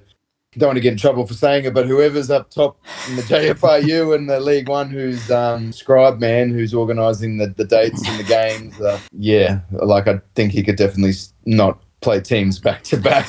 don't 0.57 0.69
want 0.69 0.77
to 0.77 0.81
get 0.81 0.93
in 0.93 0.99
trouble 0.99 1.27
for 1.27 1.35
saying 1.35 1.65
it, 1.65 1.75
but 1.75 1.89
whoever's 1.89 2.31
up 2.31 2.49
top 2.51 2.79
in 3.09 3.17
the 3.17 3.23
JFRU 3.23 4.15
and 4.15 4.31
the 4.31 4.39
League 4.39 4.69
One, 4.69 4.89
who's 4.89 5.29
um, 5.33 5.73
Scribe 5.73 6.21
Man, 6.21 6.51
who's 6.51 6.73
organising 6.73 7.39
the, 7.39 7.49
the 7.49 7.65
dates 7.65 8.07
and 8.07 8.21
the 8.21 8.23
games, 8.23 8.81
uh, 8.81 9.01
yeah, 9.11 9.59
like 9.73 10.07
I 10.07 10.21
think 10.37 10.53
he 10.53 10.63
could 10.63 10.77
definitely 10.77 11.15
not 11.47 11.83
play 12.03 12.21
teams 12.21 12.61
back 12.61 12.85
to 12.85 12.97
back. 12.99 13.29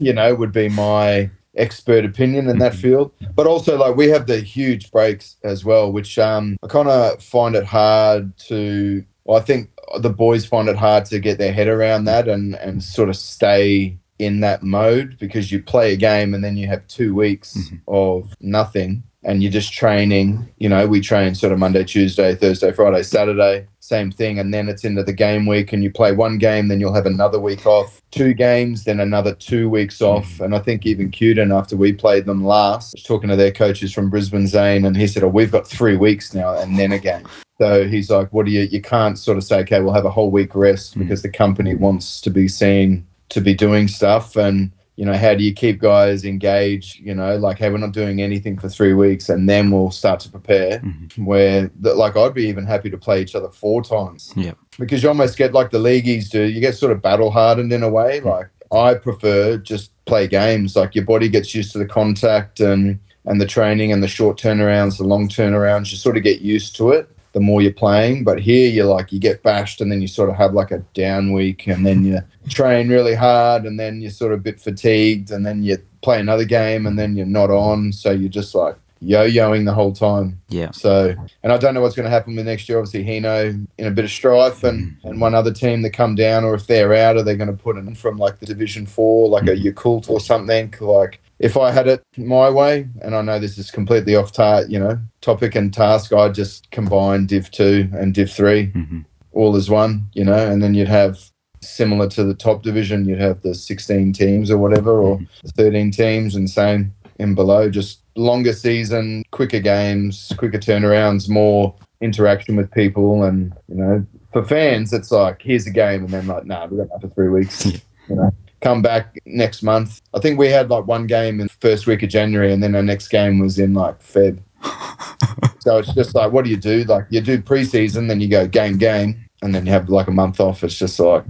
You 0.00 0.12
know, 0.12 0.34
would 0.34 0.52
be 0.52 0.68
my 0.68 1.30
expert 1.58 2.04
opinion 2.04 2.48
in 2.48 2.58
that 2.58 2.72
mm-hmm. 2.72 2.80
field. 2.80 3.12
But 3.34 3.46
also, 3.46 3.76
like 3.76 3.96
we 3.96 4.08
have 4.08 4.26
the 4.26 4.40
huge 4.40 4.90
breaks 4.90 5.36
as 5.44 5.64
well, 5.64 5.92
which 5.92 6.18
um, 6.18 6.56
I 6.62 6.66
kind 6.68 6.88
of 6.88 7.22
find 7.22 7.54
it 7.54 7.64
hard 7.64 8.36
to. 8.48 9.04
Well, 9.24 9.36
I 9.36 9.40
think 9.40 9.70
the 10.00 10.10
boys 10.10 10.46
find 10.46 10.68
it 10.68 10.76
hard 10.76 11.04
to 11.06 11.18
get 11.18 11.38
their 11.38 11.52
head 11.52 11.68
around 11.68 12.04
that 12.04 12.28
and 12.28 12.54
and 12.56 12.82
sort 12.82 13.08
of 13.08 13.16
stay 13.16 13.98
in 14.18 14.40
that 14.40 14.62
mode 14.62 15.16
because 15.18 15.52
you 15.52 15.62
play 15.62 15.92
a 15.92 15.96
game 15.96 16.34
and 16.34 16.42
then 16.42 16.56
you 16.56 16.66
have 16.66 16.86
two 16.88 17.14
weeks 17.14 17.56
mm-hmm. 17.56 17.76
of 17.86 18.34
nothing 18.40 19.02
and 19.24 19.42
you're 19.42 19.52
just 19.52 19.72
training. 19.72 20.48
You 20.58 20.68
know, 20.68 20.86
we 20.86 21.00
train 21.00 21.34
sort 21.34 21.52
of 21.52 21.58
Monday, 21.58 21.84
Tuesday, 21.84 22.34
Thursday, 22.34 22.72
Friday, 22.72 23.02
Saturday, 23.02 23.66
same 23.80 24.12
thing. 24.12 24.38
And 24.38 24.54
then 24.54 24.68
it's 24.68 24.84
into 24.84 25.02
the 25.02 25.12
game 25.12 25.46
week 25.46 25.72
and 25.72 25.82
you 25.82 25.90
play 25.90 26.12
one 26.12 26.38
game, 26.38 26.68
then 26.68 26.78
you'll 26.78 26.94
have 26.94 27.06
another 27.06 27.40
week 27.40 27.66
off, 27.66 28.00
two 28.10 28.32
games, 28.32 28.84
then 28.84 29.00
another 29.00 29.34
two 29.34 29.68
weeks 29.68 30.00
off. 30.00 30.26
Mm. 30.34 30.44
And 30.46 30.54
I 30.54 30.60
think 30.60 30.86
even 30.86 31.10
Kyuden, 31.10 31.56
after 31.56 31.76
we 31.76 31.92
played 31.92 32.26
them 32.26 32.44
last, 32.44 32.94
was 32.94 33.02
talking 33.02 33.28
to 33.30 33.36
their 33.36 33.52
coaches 33.52 33.92
from 33.92 34.10
Brisbane 34.10 34.46
Zane, 34.46 34.84
and 34.84 34.96
he 34.96 35.06
said, 35.06 35.24
Oh, 35.24 35.28
we've 35.28 35.52
got 35.52 35.66
three 35.66 35.96
weeks 35.96 36.32
now 36.32 36.56
and 36.56 36.78
then 36.78 36.92
a 36.92 36.98
game. 36.98 37.26
So 37.58 37.88
he's 37.88 38.10
like, 38.10 38.32
What 38.32 38.46
do 38.46 38.52
you, 38.52 38.62
you 38.62 38.80
can't 38.80 39.18
sort 39.18 39.36
of 39.36 39.44
say, 39.44 39.58
okay, 39.60 39.80
we'll 39.80 39.94
have 39.94 40.04
a 40.04 40.10
whole 40.10 40.30
week 40.30 40.54
rest 40.54 40.94
mm. 40.94 41.00
because 41.00 41.22
the 41.22 41.30
company 41.30 41.74
wants 41.74 42.20
to 42.20 42.30
be 42.30 42.46
seen 42.46 43.06
to 43.30 43.40
be 43.40 43.54
doing 43.54 43.88
stuff. 43.88 44.36
And 44.36 44.70
you 44.98 45.04
know, 45.04 45.16
how 45.16 45.32
do 45.32 45.44
you 45.44 45.52
keep 45.54 45.78
guys 45.80 46.24
engaged? 46.24 46.98
You 46.98 47.14
know, 47.14 47.36
like, 47.36 47.58
hey, 47.58 47.70
we're 47.70 47.78
not 47.78 47.92
doing 47.92 48.20
anything 48.20 48.58
for 48.58 48.68
three 48.68 48.94
weeks 48.94 49.28
and 49.28 49.48
then 49.48 49.70
we'll 49.70 49.92
start 49.92 50.18
to 50.20 50.28
prepare. 50.28 50.80
Mhm. 50.80 51.24
Where, 51.24 51.70
the, 51.80 51.94
like, 51.94 52.16
I'd 52.16 52.34
be 52.34 52.46
even 52.48 52.66
happy 52.66 52.90
to 52.90 52.98
play 52.98 53.22
each 53.22 53.36
other 53.36 53.48
four 53.48 53.80
times 53.80 54.32
Yeah. 54.36 54.54
because 54.76 55.00
you 55.04 55.08
almost 55.08 55.38
get 55.38 55.52
like 55.54 55.70
the 55.70 55.78
leagueies 55.78 56.28
do, 56.28 56.42
you 56.42 56.60
get 56.60 56.74
sort 56.74 56.90
of 56.90 57.00
battle 57.00 57.30
hardened 57.30 57.72
in 57.72 57.84
a 57.84 57.88
way. 57.88 58.18
Like, 58.20 58.48
I 58.72 58.94
prefer 58.94 59.56
just 59.58 59.92
play 60.04 60.26
games. 60.26 60.74
Like, 60.74 60.96
your 60.96 61.04
body 61.04 61.28
gets 61.28 61.54
used 61.54 61.70
to 61.74 61.78
the 61.78 61.86
contact 61.86 62.58
and, 62.58 62.98
and 63.24 63.40
the 63.40 63.46
training 63.46 63.92
and 63.92 64.02
the 64.02 64.08
short 64.08 64.36
turnarounds, 64.36 64.98
the 64.98 65.04
long 65.04 65.28
turnarounds. 65.28 65.92
You 65.92 65.96
sort 65.98 66.16
of 66.16 66.24
get 66.24 66.40
used 66.40 66.74
to 66.76 66.90
it 66.90 67.08
the 67.32 67.40
more 67.40 67.62
you're 67.62 67.72
playing. 67.72 68.24
But 68.24 68.40
here 68.40 68.68
you're 68.68 68.86
like 68.86 69.12
you 69.12 69.20
get 69.20 69.42
bashed 69.42 69.80
and 69.80 69.90
then 69.90 70.00
you 70.00 70.08
sort 70.08 70.30
of 70.30 70.36
have 70.36 70.54
like 70.54 70.70
a 70.70 70.78
down 70.94 71.32
week 71.32 71.66
and 71.66 71.84
then 71.84 72.04
you 72.04 72.20
train 72.48 72.88
really 72.88 73.14
hard 73.14 73.64
and 73.64 73.78
then 73.78 74.00
you're 74.00 74.10
sort 74.10 74.32
of 74.32 74.40
a 74.40 74.42
bit 74.42 74.60
fatigued 74.60 75.30
and 75.30 75.44
then 75.44 75.62
you 75.62 75.78
play 76.02 76.20
another 76.20 76.44
game 76.44 76.86
and 76.86 76.98
then 76.98 77.16
you're 77.16 77.26
not 77.26 77.50
on. 77.50 77.92
So 77.92 78.10
you're 78.10 78.28
just 78.28 78.54
like 78.54 78.76
yo-yoing 79.00 79.64
the 79.64 79.72
whole 79.72 79.92
time. 79.92 80.40
Yeah. 80.48 80.70
So 80.72 81.14
and 81.42 81.52
I 81.52 81.56
don't 81.56 81.74
know 81.74 81.80
what's 81.80 81.94
going 81.94 82.04
to 82.04 82.10
happen 82.10 82.34
with 82.34 82.46
next 82.46 82.68
year. 82.68 82.78
Obviously 82.78 83.04
Hino 83.04 83.66
in 83.78 83.86
a 83.86 83.90
bit 83.90 84.04
of 84.04 84.10
strife 84.10 84.64
and, 84.64 84.92
mm. 84.92 85.10
and 85.10 85.20
one 85.20 85.34
other 85.34 85.52
team 85.52 85.82
that 85.82 85.90
come 85.90 86.14
down 86.14 86.44
or 86.44 86.54
if 86.54 86.66
they're 86.66 86.94
out 86.94 87.16
are 87.16 87.22
they 87.22 87.36
going 87.36 87.50
to 87.50 87.62
put 87.62 87.76
in 87.76 87.94
from 87.94 88.16
like 88.16 88.40
the 88.40 88.46
division 88.46 88.86
four, 88.86 89.28
like 89.28 89.44
a 89.44 89.54
mm. 89.54 89.72
Yakult 89.72 90.10
or 90.10 90.20
something 90.20 90.74
like 90.80 91.20
if 91.38 91.56
I 91.56 91.70
had 91.70 91.86
it 91.86 92.02
my 92.16 92.50
way, 92.50 92.88
and 93.00 93.14
I 93.14 93.22
know 93.22 93.38
this 93.38 93.58
is 93.58 93.70
completely 93.70 94.16
off 94.16 94.32
tar, 94.32 94.64
you 94.64 94.78
know, 94.78 94.98
topic 95.20 95.54
and 95.54 95.72
task, 95.72 96.12
I'd 96.12 96.34
just 96.34 96.70
combine 96.70 97.26
Div 97.26 97.50
two 97.50 97.88
and 97.92 98.14
Div 98.14 98.30
three 98.30 98.66
hmm 98.66 99.00
all 99.32 99.54
as 99.54 99.70
one, 99.70 100.08
you 100.14 100.24
know, 100.24 100.50
and 100.50 100.62
then 100.62 100.74
you'd 100.74 100.88
have 100.88 101.16
similar 101.60 102.08
to 102.08 102.24
the 102.24 102.34
top 102.34 102.62
division, 102.62 103.04
you'd 103.04 103.20
have 103.20 103.40
the 103.42 103.54
sixteen 103.54 104.12
teams 104.12 104.50
or 104.50 104.58
whatever, 104.58 105.00
or 105.00 105.20
the 105.44 105.52
thirteen 105.52 105.92
teams, 105.92 106.34
and 106.34 106.50
same 106.50 106.92
in 107.20 107.34
below, 107.36 107.70
just 107.70 108.00
longer 108.16 108.52
season, 108.52 109.22
quicker 109.30 109.60
games, 109.60 110.32
quicker 110.38 110.58
turnarounds, 110.58 111.28
more 111.28 111.74
interaction 112.00 112.56
with 112.56 112.70
people, 112.72 113.22
and 113.22 113.52
you 113.68 113.76
know, 113.76 114.04
for 114.32 114.42
fans, 114.42 114.92
it's 114.92 115.12
like 115.12 115.40
here's 115.42 115.66
a 115.66 115.70
game, 115.70 116.04
and 116.04 116.10
then 116.10 116.26
like, 116.26 116.44
nah, 116.44 116.66
we 116.66 116.78
got 116.78 116.88
that 116.88 117.00
for 117.00 117.08
three 117.14 117.28
weeks, 117.28 117.66
you 117.66 118.16
know 118.16 118.32
come 118.60 118.82
back 118.82 119.18
next 119.26 119.62
month. 119.62 120.00
I 120.14 120.20
think 120.20 120.38
we 120.38 120.48
had 120.48 120.70
like 120.70 120.86
one 120.86 121.06
game 121.06 121.40
in 121.40 121.46
the 121.46 121.52
first 121.60 121.86
week 121.86 122.02
of 122.02 122.08
January, 122.08 122.52
and 122.52 122.62
then 122.62 122.74
our 122.74 122.82
next 122.82 123.08
game 123.08 123.38
was 123.38 123.58
in 123.58 123.74
like 123.74 124.00
Feb. 124.00 124.40
so 125.60 125.78
it's 125.78 125.94
just 125.94 126.14
like, 126.14 126.32
what 126.32 126.44
do 126.44 126.50
you 126.50 126.56
do? 126.56 126.84
Like 126.84 127.06
you 127.10 127.20
do 127.20 127.40
preseason, 127.40 128.08
then 128.08 128.20
you 128.20 128.28
go 128.28 128.46
game 128.46 128.78
game, 128.78 129.28
and 129.42 129.54
then 129.54 129.66
you 129.66 129.72
have 129.72 129.88
like 129.88 130.08
a 130.08 130.12
month 130.12 130.40
off. 130.40 130.64
It's 130.64 130.78
just 130.78 130.98
like, 130.98 131.24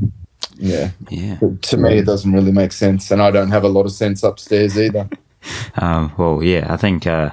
yeah. 0.57 0.91
Yeah. 1.11 1.39
To 1.63 1.77
me, 1.77 1.99
it 1.99 2.07
doesn't 2.07 2.33
really 2.33 2.53
make 2.53 2.73
sense, 2.73 3.11
and 3.11 3.23
I 3.23 3.31
don't 3.31 3.51
have 3.51 3.65
a 3.65 3.69
lot 3.69 3.87
of 3.87 3.93
sense 3.93 4.23
upstairs 4.23 4.79
either. 4.79 5.09
Um, 5.77 6.13
well, 6.19 6.43
yeah, 6.43 6.67
I 6.69 6.77
think, 6.77 7.07
uh, 7.07 7.31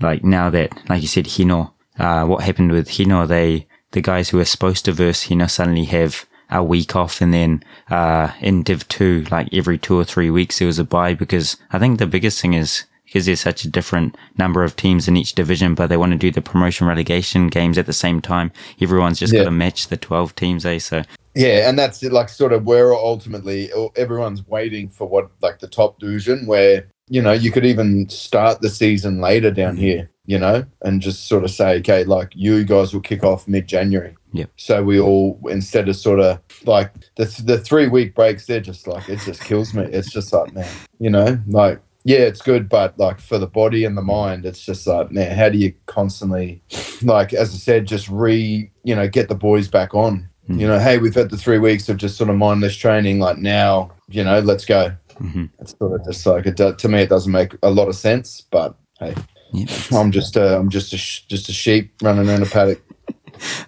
like 0.00 0.24
now 0.24 0.50
that, 0.50 0.72
like 0.90 1.00
you 1.00 1.08
said, 1.08 1.26
Hino, 1.26 1.72
uh, 1.96 2.26
what 2.26 2.42
happened 2.42 2.72
with 2.72 2.88
Hino, 2.88 3.26
they, 3.26 3.68
the 3.92 4.02
guys 4.02 4.28
who 4.28 4.38
were 4.38 4.44
supposed 4.44 4.84
to 4.84 4.92
verse 4.92 5.28
Hino 5.28 5.48
suddenly 5.48 5.84
have 5.84 6.26
a 6.50 6.62
week 6.62 6.94
off 6.96 7.20
and 7.20 7.32
then, 7.34 7.62
uh, 7.90 8.30
in 8.40 8.62
Div 8.62 8.86
2, 8.88 9.26
like 9.30 9.48
every 9.52 9.78
two 9.78 9.98
or 9.98 10.04
three 10.04 10.30
weeks 10.30 10.58
there 10.58 10.66
was 10.66 10.78
a 10.78 10.84
bye 10.84 11.14
because 11.14 11.56
I 11.72 11.78
think 11.78 11.98
the 11.98 12.06
biggest 12.06 12.40
thing 12.40 12.54
is 12.54 12.84
because 13.04 13.26
there's 13.26 13.40
such 13.40 13.64
a 13.64 13.70
different 13.70 14.16
number 14.36 14.64
of 14.64 14.74
teams 14.76 15.06
in 15.08 15.16
each 15.16 15.34
division, 15.34 15.74
but 15.74 15.86
they 15.86 15.96
want 15.96 16.12
to 16.12 16.18
do 16.18 16.30
the 16.30 16.42
promotion 16.42 16.86
relegation 16.88 17.46
games 17.48 17.78
at 17.78 17.86
the 17.86 17.92
same 17.92 18.20
time. 18.20 18.50
Everyone's 18.80 19.18
just 19.18 19.32
Yeah. 19.32 19.40
got 19.40 19.44
to 19.44 19.50
match 19.52 19.88
the 19.88 19.96
12 19.96 20.34
teams, 20.34 20.66
eh? 20.66 20.78
So, 20.78 21.02
Yeah, 21.34 21.68
and 21.68 21.78
that's 21.78 22.02
it, 22.02 22.12
like 22.12 22.28
sort 22.28 22.52
of 22.52 22.64
where 22.64 22.92
ultimately 22.94 23.70
everyone's 23.94 24.46
waiting 24.48 24.88
for 24.88 25.06
what 25.08 25.30
like 25.42 25.58
the 25.60 25.68
top 25.68 26.00
division 26.00 26.46
where 26.46 26.86
you 27.08 27.22
know 27.22 27.32
you 27.32 27.52
could 27.52 27.64
even 27.64 28.08
start 28.08 28.60
the 28.60 28.68
season 28.70 29.20
later 29.20 29.50
down 29.52 29.76
here, 29.76 30.10
you 30.26 30.38
know, 30.38 30.64
and 30.82 31.00
just 31.00 31.28
sort 31.28 31.44
of 31.44 31.50
say, 31.50 31.76
okay, 31.78 32.02
like 32.04 32.32
you 32.34 32.64
guys 32.64 32.92
will 32.92 33.00
kick 33.02 33.22
off 33.22 33.46
mid 33.46 33.66
January. 33.68 34.16
Yep. 34.36 34.50
So 34.56 34.82
we 34.82 35.00
all 35.00 35.40
instead 35.50 35.88
of 35.88 35.96
sort 35.96 36.20
of 36.20 36.38
like 36.64 36.92
the 37.16 37.24
the 37.44 37.58
three 37.58 37.88
week 37.88 38.14
breaks, 38.14 38.46
they're 38.46 38.60
just 38.60 38.86
like 38.86 39.08
it 39.08 39.20
just 39.20 39.42
kills 39.42 39.74
me. 39.74 39.82
It's 39.84 40.10
just 40.10 40.32
like 40.32 40.52
man, 40.54 40.68
you 40.98 41.10
know, 41.10 41.38
like 41.46 41.80
yeah, 42.04 42.18
it's 42.18 42.40
good, 42.40 42.68
but 42.68 42.96
like 42.98 43.18
for 43.20 43.36
the 43.38 43.48
body 43.48 43.84
and 43.84 43.96
the 43.96 44.02
mind, 44.02 44.46
it's 44.46 44.64
just 44.64 44.86
like 44.86 45.10
man, 45.10 45.36
how 45.36 45.48
do 45.48 45.58
you 45.58 45.74
constantly, 45.86 46.62
like 47.02 47.32
as 47.32 47.52
I 47.52 47.56
said, 47.58 47.86
just 47.86 48.08
re 48.08 48.70
you 48.84 48.94
know 48.94 49.08
get 49.08 49.28
the 49.28 49.34
boys 49.34 49.68
back 49.68 49.94
on 49.94 50.28
Mm. 50.48 50.60
you 50.60 50.66
know, 50.68 50.78
hey, 50.78 50.98
we've 50.98 51.12
had 51.16 51.30
the 51.30 51.36
three 51.36 51.58
weeks 51.58 51.88
of 51.88 51.96
just 51.96 52.16
sort 52.16 52.30
of 52.30 52.36
mindless 52.36 52.76
training. 52.76 53.18
Like 53.18 53.36
now, 53.38 53.90
you 54.08 54.22
know, 54.22 54.38
let's 54.38 54.64
go. 54.64 54.92
mhm. 55.14 55.50
It's 55.58 55.76
sort 55.76 56.00
of 56.00 56.06
just 56.06 56.24
like 56.24 56.46
it 56.46 56.56
do, 56.56 56.72
to 56.72 56.88
me, 56.88 57.00
it 57.00 57.08
doesn't 57.08 57.32
make 57.32 57.52
a 57.64 57.70
lot 57.70 57.88
of 57.88 57.96
sense. 57.96 58.42
But 58.52 58.76
hey, 59.00 59.16
yeah. 59.52 59.66
I'm 59.92 60.12
just 60.12 60.36
uh, 60.36 60.56
I'm 60.56 60.70
just 60.70 60.92
a 60.92 60.98
sh- 60.98 61.22
just 61.22 61.48
a 61.48 61.52
sheep 61.52 61.92
running 62.00 62.28
around 62.28 62.44
a 62.44 62.46
paddock. 62.46 62.80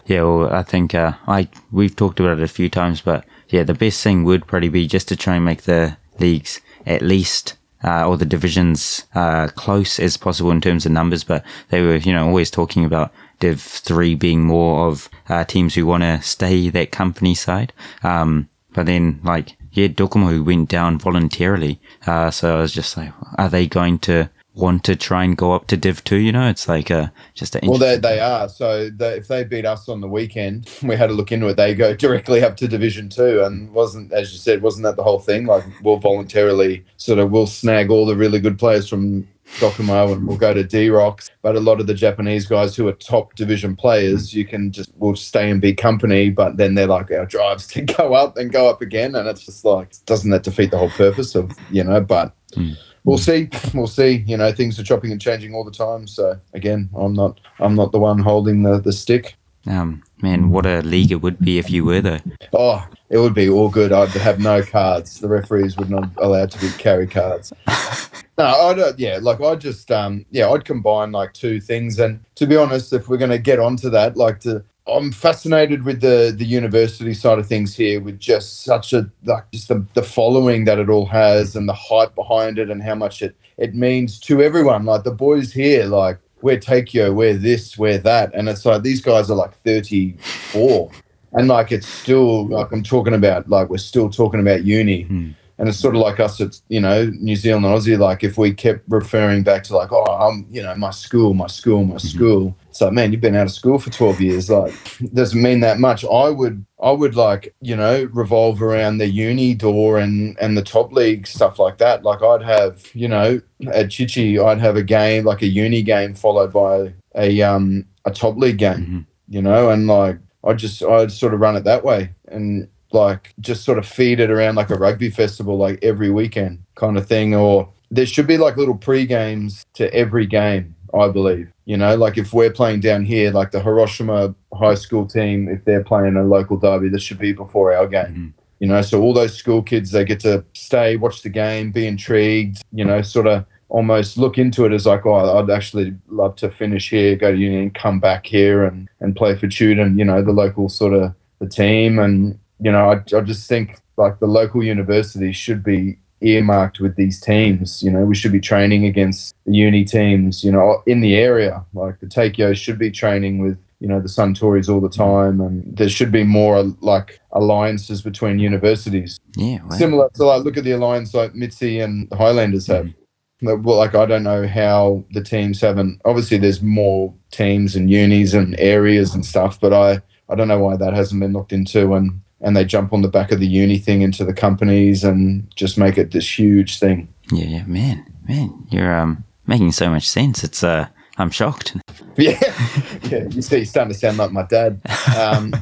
Yeah, 0.07 0.23
well, 0.23 0.53
I 0.53 0.63
think 0.63 0.95
uh, 0.95 1.13
I 1.27 1.49
we've 1.71 1.97
talked 1.97 2.21
about 2.21 2.39
it 2.39 2.45
a 2.45 2.49
few 2.49 2.69
times, 2.69 3.01
but 3.01 3.25
yeah, 3.49 3.65
the 3.65 3.75
best 3.75 4.03
thing 4.03 4.25
would 4.25 4.47
probably 4.47 4.69
be 4.69 4.87
just 4.87 5.09
to 5.09 5.17
try 5.17 5.37
and 5.37 5.45
make 5.45 5.63
the 5.63 5.97
leagues 6.19 6.61
at 6.87 7.03
least 7.03 7.57
uh, 7.85 8.07
or 8.09 8.17
the 8.17 8.27
divisions 8.27 9.05
uh, 9.15 9.49
close 9.49 9.99
as 9.99 10.17
possible 10.17 10.51
in 10.51 10.61
terms 10.61 10.87
of 10.87 10.93
numbers. 10.93 11.25
But 11.25 11.45
they 11.69 11.81
were, 11.83 11.97
you 11.97 12.13
know, 12.13 12.27
always 12.27 12.51
talking 12.51 12.85
about 12.85 13.13
Div 13.41 13.61
three 13.61 14.15
being 14.15 14.45
more 14.45 14.89
of 14.89 15.09
uh, 15.29 15.45
teams 15.45 15.75
who 15.75 15.87
want 15.87 16.03
to 16.03 16.21
stay 16.23 16.71
that 16.71 16.91
company 16.91 17.35
side. 17.35 17.73
Um, 18.03 18.49
but 18.75 18.87
then, 18.87 19.21
like, 19.23 19.57
yeah, 19.73 19.89
Docomo 19.89 20.45
went 20.45 20.69
down 20.69 20.99
voluntarily. 20.99 21.81
Uh, 22.07 22.31
so 22.31 22.59
I 22.59 22.61
was 22.61 22.73
just 22.73 22.97
like, 22.97 23.13
are 23.37 23.49
they 23.49 23.67
going 23.67 23.99
to 24.01 24.29
want 24.59 24.85
to 24.85 24.97
try 24.97 25.25
and 25.25 25.37
go 25.37 25.53
up 25.53 25.67
to 25.69 25.77
Div 25.77 26.03
two? 26.05 26.17
You 26.17 26.33
know, 26.33 26.49
it's 26.49 26.69
like 26.69 26.91
uh, 26.91 27.09
just 27.35 27.55
a 27.55 27.61
Well, 27.63 27.79
they 27.79 27.97
they 27.97 28.21
are. 28.21 28.49
So 28.49 28.91
they, 28.91 29.17
if 29.17 29.29
they 29.29 29.45
beat 29.45 29.65
us 29.65 29.89
on 29.89 30.01
the 30.01 30.09
weekend, 30.09 30.71
we 30.83 30.97
had 30.97 31.09
to 31.09 31.15
look 31.15 31.33
into 31.33 31.49
it. 31.49 31.57
They 31.57 31.75
go 31.75 31.95
directly 32.07 32.43
up 32.43 32.57
to 32.59 32.69
Division 32.69 33.09
Two, 33.09 33.43
and 33.43 33.73
wasn't 33.73 34.13
as 34.13 34.33
you 34.33 34.39
said, 34.39 34.63
wasn't 34.63 34.85
that 34.85 34.97
the 34.97 35.03
whole 35.03 35.21
thing? 35.21 35.47
Like 35.47 35.65
we'll 35.83 35.99
voluntarily 35.99 36.85
sort 36.97 37.19
of 37.19 37.31
we'll 37.31 37.47
snag 37.47 37.91
all 37.91 38.07
the 38.07 38.17
really 38.17 38.41
good 38.41 38.59
players 38.59 38.89
from 38.89 39.27
Docomo 39.57 40.13
and 40.13 40.29
we'll 40.29 40.37
go 40.37 40.53
to 40.53 40.63
D 40.63 40.91
Rocks. 40.91 41.31
But 41.43 41.57
a 41.57 41.61
lot 41.61 41.81
of 41.81 41.87
the 41.87 41.95
Japanese 41.95 42.47
guys 42.47 42.77
who 42.77 42.87
are 42.89 42.93
top 42.93 43.35
division 43.35 43.77
players, 43.77 44.35
you 44.35 44.45
can 44.45 44.71
just 44.73 44.91
we'll 44.97 45.17
stay 45.17 45.51
and 45.51 45.61
be 45.61 45.75
company. 45.75 46.31
But 46.31 46.59
then 46.59 46.75
they're 46.75 46.87
like 46.87 47.11
our 47.11 47.27
drives 47.27 47.67
to 47.69 47.83
go 47.83 48.15
up 48.15 48.37
and 48.37 48.53
go 48.53 48.69
up 48.69 48.83
again, 48.83 49.15
and 49.15 49.29
it's 49.29 49.47
just 49.47 49.65
like 49.65 49.93
doesn't 50.07 50.31
that 50.31 50.43
defeat 50.43 50.71
the 50.71 50.79
whole 50.79 50.91
purpose 50.91 51.35
of 51.35 51.53
you 51.71 51.85
know? 51.85 52.01
But 52.01 52.35
Mm. 52.55 52.77
We'll 53.05 53.19
see. 53.19 53.49
We'll 53.75 53.87
see. 53.87 54.25
You 54.27 54.37
know, 54.37 54.53
things 54.53 54.79
are 54.79 54.85
chopping 54.85 55.13
and 55.13 55.21
changing 55.21 55.55
all 55.55 55.65
the 55.65 55.71
time. 55.71 56.07
So 56.07 56.39
again, 56.55 56.89
I'm 56.97 57.15
not 57.15 57.41
I'm 57.59 57.75
not 57.75 57.93
the 57.93 57.99
one 57.99 58.19
holding 58.19 58.63
the 58.63 58.79
the 58.79 58.93
stick. 58.93 59.37
Um, 59.67 60.03
man, 60.23 60.51
what 60.51 60.67
a 60.67 60.81
league 60.81 61.13
it 61.13 61.21
would 61.23 61.39
be 61.39 61.59
if 61.59 61.71
you 61.71 61.85
were 61.85 62.01
though. 62.01 62.21
Oh, 62.53 62.87
it 63.11 63.19
would 63.19 63.35
be 63.35 63.49
all 63.49 63.69
good. 63.69 63.93
I'd 63.93 64.09
have 64.11 64.39
no 64.39 64.63
cards. 64.63 65.21
The 65.21 65.29
referees 65.29 65.77
would 65.77 65.91
not 65.91 66.11
allowed 66.19 66.51
to 66.53 66.61
be 66.61 66.71
carry 66.79 67.07
cards. 67.07 67.53
No, 68.39 68.45
I 68.45 68.73
don't. 68.73 68.97
Yeah, 69.01 69.19
like 69.21 69.41
I 69.41 69.57
just 69.57 69.91
um 69.91 70.25
yeah, 70.31 70.49
I'd 70.49 70.65
combine 70.65 71.11
like 71.11 71.33
two 71.33 71.61
things. 71.61 71.99
And 71.99 72.21
to 72.37 72.47
be 72.47 72.57
honest, 72.57 72.93
if 72.93 73.09
we're 73.09 73.17
gonna 73.17 73.37
get 73.37 73.59
onto 73.59 73.91
that, 73.91 74.17
like 74.17 74.39
to 74.41 74.63
I'm 74.89 75.13
fascinated 75.13 75.85
with 75.85 76.01
the 76.01 76.35
the 76.37 76.45
university 76.45 77.15
side 77.15 77.39
of 77.39 77.47
things 77.47 77.77
here, 77.77 78.01
with 78.01 78.19
just 78.19 78.63
such 78.65 78.93
a 78.93 79.11
like 79.25 79.51
just 79.53 79.69
the, 79.69 79.85
the 79.95 80.03
following 80.03 80.65
that 80.65 80.79
it 80.79 80.89
all 80.89 81.07
has 81.07 81.57
and 81.57 81.69
the 81.69 81.75
hype 81.75 82.15
behind 82.15 82.59
it 82.59 82.71
and 82.71 82.83
how 82.83 82.95
much 82.95 83.23
it 83.23 83.37
it 83.57 83.75
means 83.75 84.19
to 84.21 84.43
everyone. 84.43 84.85
Like 84.85 85.05
the 85.05 85.11
boys 85.11 85.53
here, 85.53 85.85
like 85.85 86.19
we're 86.43 86.59
Teikyo, 86.59 87.15
we're 87.15 87.35
this, 87.35 87.77
we're 87.77 87.99
that, 87.99 88.33
and 88.35 88.49
it's 88.49 88.65
like 88.65 88.83
these 88.83 89.01
guys 89.01 89.31
are 89.31 89.37
like 89.37 89.55
34, 89.63 90.91
and 91.33 91.49
like 91.49 91.73
it's 91.73 91.89
still 91.89 92.47
like 92.49 92.73
I'm 92.73 92.83
talking 92.83 93.15
about 93.15 93.49
like 93.49 93.69
we're 93.69 93.79
still 93.79 94.09
talking 94.09 94.41
about 94.41 94.65
uni. 94.65 95.03
Hmm. 95.03 95.31
And 95.61 95.69
it's 95.69 95.79
sort 95.81 95.97
of 95.97 96.01
like 96.03 96.21
us, 96.21 96.41
it's, 96.41 96.63
you 96.69 96.81
know, 96.81 97.11
New 97.19 97.35
Zealand 97.35 97.67
and 97.67 97.75
Aussie. 97.75 97.99
Like, 97.99 98.23
if 98.23 98.39
we 98.39 98.53
kept 98.55 98.85
referring 98.87 99.43
back 99.43 99.65
to, 99.65 99.77
like, 99.77 99.91
oh, 99.91 100.05
I'm, 100.05 100.47
you 100.53 100.63
know, 100.63 100.73
my 100.77 100.91
school, 100.91 101.35
my 101.35 101.49
school, 101.49 101.83
my 101.85 101.97
school. 101.97 102.57
It's 102.69 102.81
like, 102.81 102.93
man, 102.93 103.11
you've 103.11 103.21
been 103.21 103.35
out 103.35 103.47
of 103.47 103.53
school 103.53 103.81
for 103.81 103.91
12 103.91 104.21
years. 104.21 104.49
Like, 104.51 104.73
doesn't 105.15 105.43
mean 105.43 105.59
that 105.61 105.81
much. 105.81 106.05
I 106.05 106.29
would, 106.29 106.65
I 106.81 106.93
would 106.93 107.17
like, 107.17 107.53
you 107.61 107.75
know, 107.75 108.05
revolve 108.13 108.63
around 108.63 108.99
the 108.99 109.09
uni 109.09 109.55
door 109.57 109.99
and, 109.99 110.39
and 110.41 110.57
the 110.57 110.63
top 110.63 110.93
league 110.93 111.27
stuff 111.27 111.59
like 111.59 111.79
that. 111.79 112.05
Like, 112.05 112.23
I'd 112.23 112.43
have, 112.43 112.87
you 112.95 113.09
know, 113.09 113.41
at 113.73 113.91
Chichi, 113.91 114.39
I'd 114.39 114.61
have 114.61 114.77
a 114.77 114.83
game, 114.85 115.25
like 115.25 115.43
a 115.43 115.49
uni 115.49 115.83
game 115.83 116.15
followed 116.15 116.53
by 116.53 116.95
a, 117.17 117.43
um, 117.43 117.85
a 118.05 118.13
top 118.13 118.37
league 118.37 118.59
game, 118.59 118.79
Mhm. 118.87 119.07
you 119.29 119.43
know, 119.43 119.71
and 119.71 119.89
like, 119.89 120.19
I 120.45 120.53
just, 120.53 120.85
I'd 120.85 121.11
sort 121.11 121.35
of 121.35 121.41
run 121.41 121.57
it 121.57 121.65
that 121.65 121.83
way. 121.85 122.11
And, 122.29 122.69
like 122.93 123.35
just 123.41 123.65
sort 123.65 123.79
of 123.79 123.87
feed 123.87 124.21
it 124.21 124.31
around 124.31 124.55
like 124.55 124.71
a 124.71 124.75
rugby 124.75 125.11
festival 125.11 125.57
like 125.57 125.79
every 125.83 126.11
weekend 126.11 126.63
kind 126.75 126.97
of 126.97 127.07
thing 127.07 127.35
or 127.35 127.69
there 127.91 128.07
should 128.07 128.27
be 128.27 128.39
like 128.39 128.57
little 128.57 128.77
pre-games 128.77 129.65
to 129.75 129.93
every 129.95 130.27
game 130.27 130.75
i 130.95 131.09
believe 131.09 131.51
you 131.67 131.77
know 131.77 131.95
like 131.97 132.17
if 132.17 132.33
we're 132.33 132.51
playing 132.51 132.81
down 132.81 133.05
here 133.05 133.31
like 133.31 133.51
the 133.51 133.61
hiroshima 133.61 134.35
high 134.55 134.75
school 134.75 135.07
team 135.07 135.49
if 135.49 135.65
they're 135.65 135.85
playing 135.85 136.17
a 136.17 136.25
local 136.25 136.57
derby 136.57 136.89
this 136.89 137.03
should 137.03 137.19
be 137.19 137.33
before 137.33 137.75
our 137.75 137.87
game 137.87 138.07
mm-hmm. 138.07 138.29
You 138.61 138.67
know, 138.67 138.83
so 138.83 139.01
all 139.01 139.15
those 139.15 139.35
school 139.35 139.63
kids 139.63 139.93
they 139.93 140.05
get 140.05 140.21
to 140.21 140.45
stay, 140.53 140.97
watch 140.97 141.23
the 141.23 141.29
game, 141.29 141.71
be 141.71 141.87
intrigued. 141.87 142.63
You 142.73 142.85
know, 142.85 143.03
sort 143.03 143.27
of 143.27 143.45
almost 143.69 144.19
look 144.19 144.39
into 144.39 144.65
it 144.65 144.73
as 144.73 144.87
like, 144.87 145.07
oh, 145.07 145.39
I'd 145.39 145.51
actually 145.51 145.95
love 146.09 146.37
to 146.37 146.51
finish 146.51 146.91
here, 146.91 147.17
go 147.17 147.31
to 147.31 147.39
Union, 147.39 147.71
come 147.71 148.01
back 148.01 148.27
here 148.27 148.65
and, 148.65 148.89
and 149.01 149.15
play 149.15 149.37
for 149.37 149.47
Tuden, 149.47 149.99
you 149.99 150.05
know, 150.05 150.23
the 150.23 150.33
local 150.33 150.69
sort 150.69 150.95
of 150.95 151.15
the 151.39 151.49
team. 151.49 151.99
And, 151.99 152.39
you 152.61 152.73
know, 152.73 152.91
I, 152.91 153.17
I 153.17 153.21
just 153.21 153.49
think 153.49 153.81
like 153.97 154.19
the 154.19 154.27
local 154.27 154.63
universities 154.63 155.37
should 155.37 155.63
be 155.63 155.99
earmarked 156.21 156.81
with 156.81 156.97
these 156.97 157.21
teams. 157.21 157.83
You 157.83 157.91
know, 157.91 158.05
we 158.05 158.15
should 158.15 158.33
be 158.33 158.41
training 158.41 158.87
against 158.87 159.35
the 159.47 159.53
uni 159.53 159.85
teams, 159.85 160.43
you 160.43 160.51
know, 160.51 160.83
in 160.87 161.01
the 161.01 161.17
area. 161.17 161.65
Like 161.75 162.01
the 162.01 162.07
Teikyo 162.07 162.57
should 162.57 162.79
be 162.79 162.91
training 162.91 163.39
with, 163.39 163.59
you 163.81 163.89
know, 163.89 164.01
the 164.01 164.09
Suntories 164.09 164.69
all 164.69 164.81
the 164.81 164.89
time. 164.89 165.41
And 165.41 165.77
there 165.77 165.89
should 165.89 166.11
be 166.11 166.25
more 166.25 166.63
like 166.81 167.21
alliances 167.33 168.03
between 168.03 168.39
universities. 168.39 169.19
Yeah. 169.37 169.63
Wow. 169.65 169.77
Similar 169.77 170.11
to 170.15 170.25
like, 170.25 170.45
look 170.45 170.57
at 170.57 170.65
the 170.65 170.73
alliance 170.73 171.15
like 171.15 171.35
Mitzi 171.35 171.81
and 171.81 172.13
Highlanders 172.13 172.67
have. 172.67 172.87
Mm-hmm 172.87 172.99
well, 173.41 173.77
like 173.77 173.95
I 173.95 174.07
don't 174.07 174.25
know 174.25 174.47
how 174.47 175.05
the 175.13 175.23
teams 175.23 175.61
haven't. 175.61 176.01
Obviously, 176.05 176.39
there's 176.39 176.63
more 176.63 177.15
teams 177.31 177.77
and 177.77 177.91
unis 177.91 178.35
and 178.35 178.59
areas 178.59 179.15
and 179.15 179.25
stuff, 179.25 179.61
but 179.61 179.73
I 179.73 180.03
I 180.29 180.35
don't 180.35 180.49
know 180.49 180.59
why 180.59 180.77
that 180.77 180.93
hasn't 180.93 181.21
been 181.21 181.33
looked 181.33 181.53
into 181.53 181.95
and 181.95 182.21
and 182.41 182.57
they 182.57 182.65
jump 182.65 182.93
on 182.93 183.03
the 183.03 183.09
back 183.09 183.33
of 183.33 183.41
the 183.41 183.47
uni 183.47 183.79
thing 183.79 184.03
into 184.03 184.25
the 184.25 184.33
companies 184.33 185.05
and 185.05 185.47
just 185.57 185.79
make 185.79 185.99
it 185.99 186.13
this 186.13 186.39
huge 186.39 186.79
thing. 186.79 187.09
Yeah, 187.33 187.45
yeah, 187.45 187.65
man, 187.67 188.07
man, 188.29 188.67
you're 188.71 188.95
um 188.95 189.25
making 189.47 189.73
so 189.73 189.91
much 189.91 190.09
sense. 190.09 190.45
It's 190.45 190.63
uh, 190.63 190.87
I'm 191.17 191.31
shocked. 191.31 191.77
Yeah, 192.17 192.37
yeah. 193.05 193.29
You 193.31 193.43
see, 193.43 193.59
you're 193.59 193.65
starting 193.65 193.93
to 193.93 193.99
sound 193.99 194.19
like 194.19 194.33
my 194.33 194.43
dad. 194.43 194.81
Um, 195.17 195.55